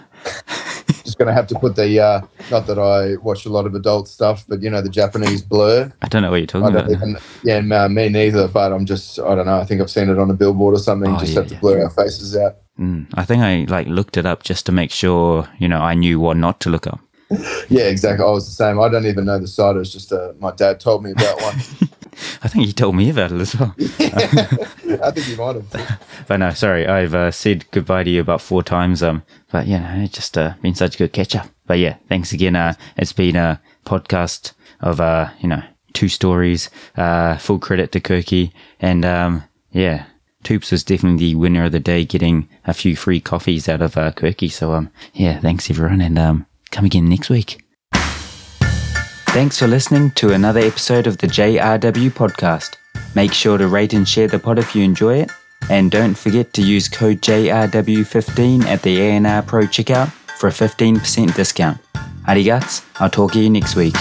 just 1.04 1.18
going 1.18 1.26
to 1.28 1.34
have 1.34 1.46
to 1.48 1.54
put 1.58 1.76
the 1.76 2.00
uh, 2.00 2.22
not 2.50 2.66
that 2.66 2.78
I 2.78 3.16
watch 3.16 3.44
a 3.44 3.50
lot 3.50 3.66
of 3.66 3.74
adult 3.74 4.08
stuff, 4.08 4.44
but 4.48 4.62
you 4.62 4.70
know 4.70 4.80
the 4.80 4.88
Japanese 4.88 5.42
Blur. 5.42 5.92
I 6.00 6.08
don't 6.08 6.22
know 6.22 6.30
what 6.30 6.36
you're 6.38 6.46
talking 6.46 6.74
about. 6.74 6.90
even, 6.90 7.18
yeah, 7.42 7.60
no, 7.60 7.86
me 7.90 8.08
neither. 8.08 8.48
But 8.48 8.72
I'm 8.72 8.86
just, 8.86 9.18
I 9.18 9.34
don't 9.34 9.44
know. 9.44 9.58
I 9.58 9.64
think 9.64 9.82
I've 9.82 9.90
seen 9.90 10.08
it 10.08 10.18
on 10.18 10.30
a 10.30 10.34
billboard 10.34 10.74
or 10.74 10.78
something. 10.78 11.12
Oh, 11.14 11.18
just 11.18 11.34
yeah, 11.34 11.40
have 11.40 11.48
to 11.48 11.54
yeah. 11.54 11.60
blur 11.60 11.82
our 11.82 11.90
faces 11.90 12.36
out. 12.36 12.56
Mm, 12.78 13.06
I 13.14 13.24
think 13.24 13.42
I 13.42 13.64
like 13.72 13.86
looked 13.86 14.16
it 14.16 14.26
up 14.26 14.42
just 14.42 14.66
to 14.66 14.72
make 14.72 14.90
sure, 14.90 15.48
you 15.58 15.68
know, 15.68 15.80
I 15.80 15.94
knew 15.94 16.18
what 16.18 16.36
not 16.36 16.60
to 16.60 16.70
look 16.70 16.86
up. 16.86 17.00
Yeah, 17.70 17.84
exactly. 17.84 18.24
I 18.24 18.30
was 18.30 18.46
the 18.46 18.52
same. 18.52 18.78
I 18.78 18.88
don't 18.88 19.06
even 19.06 19.24
know 19.24 19.38
the 19.38 19.48
site. 19.48 19.76
It 19.76 19.78
was 19.78 19.92
just 19.92 20.12
uh, 20.12 20.34
my 20.38 20.52
dad 20.52 20.78
told 20.78 21.02
me 21.02 21.12
about 21.12 21.40
one. 21.40 21.54
I 22.42 22.48
think 22.48 22.66
he 22.66 22.72
told 22.72 22.94
me 22.94 23.10
about 23.10 23.32
it 23.32 23.40
as 23.40 23.56
well. 23.58 23.74
I 23.78 25.10
think 25.10 25.28
you 25.28 25.36
might 25.36 25.56
have. 25.56 26.00
But 26.28 26.36
no, 26.36 26.50
sorry, 26.50 26.86
I've 26.86 27.14
uh, 27.14 27.30
said 27.30 27.68
goodbye 27.70 28.04
to 28.04 28.10
you 28.10 28.20
about 28.20 28.40
four 28.42 28.62
times. 28.62 29.02
Um, 29.02 29.22
but 29.50 29.66
yeah, 29.66 29.96
it's 29.96 30.14
just 30.14 30.36
uh, 30.38 30.54
been 30.62 30.74
such 30.74 30.96
a 30.96 30.98
good 30.98 31.12
catch 31.12 31.34
up. 31.34 31.48
But 31.66 31.78
yeah, 31.78 31.96
thanks 32.08 32.32
again. 32.32 32.54
Uh, 32.54 32.74
it's 32.96 33.12
been 33.14 33.36
a 33.36 33.60
podcast 33.84 34.52
of 34.80 35.00
uh, 35.00 35.30
you 35.40 35.48
know, 35.48 35.62
two 35.92 36.08
stories. 36.08 36.70
Uh, 36.96 37.36
full 37.38 37.58
credit 37.58 37.90
to 37.92 38.00
Quirky, 38.00 38.52
and 38.80 39.04
um, 39.04 39.44
yeah, 39.72 40.04
Toops 40.44 40.70
was 40.70 40.84
definitely 40.84 41.18
the 41.18 41.34
winner 41.34 41.64
of 41.64 41.72
the 41.72 41.80
day, 41.80 42.04
getting 42.04 42.48
a 42.66 42.74
few 42.74 42.94
free 42.94 43.20
coffees 43.20 43.68
out 43.68 43.82
of 43.82 43.96
uh, 43.96 44.12
Quirky. 44.12 44.48
So 44.48 44.72
um, 44.72 44.90
yeah, 45.14 45.40
thanks 45.40 45.70
everyone, 45.70 46.00
and 46.00 46.18
um, 46.18 46.46
come 46.70 46.84
again 46.84 47.08
next 47.08 47.30
week. 47.30 47.64
Thanks 47.92 49.58
for 49.58 49.66
listening 49.66 50.12
to 50.12 50.32
another 50.32 50.60
episode 50.60 51.08
of 51.08 51.18
the 51.18 51.26
JRW 51.26 52.10
podcast. 52.10 52.76
Make 53.16 53.32
sure 53.32 53.58
to 53.58 53.66
rate 53.66 53.92
and 53.92 54.08
share 54.08 54.28
the 54.28 54.38
pod 54.38 54.60
if 54.60 54.76
you 54.76 54.84
enjoy 54.84 55.18
it. 55.18 55.32
And 55.70 55.90
don't 55.90 56.14
forget 56.14 56.52
to 56.52 56.62
use 56.62 56.88
code 56.88 57.20
JRW15 57.20 58.64
at 58.66 58.82
the 58.82 59.00
A&R 59.00 59.42
Pro 59.42 59.62
checkout 59.62 60.12
for 60.38 60.48
a 60.48 60.52
15% 60.52 61.34
discount. 61.34 61.80
Arigats, 62.28 62.84
I'll 63.00 63.10
talk 63.10 63.32
to 63.32 63.40
you 63.40 63.50
next 63.50 63.74
week. 63.76 63.94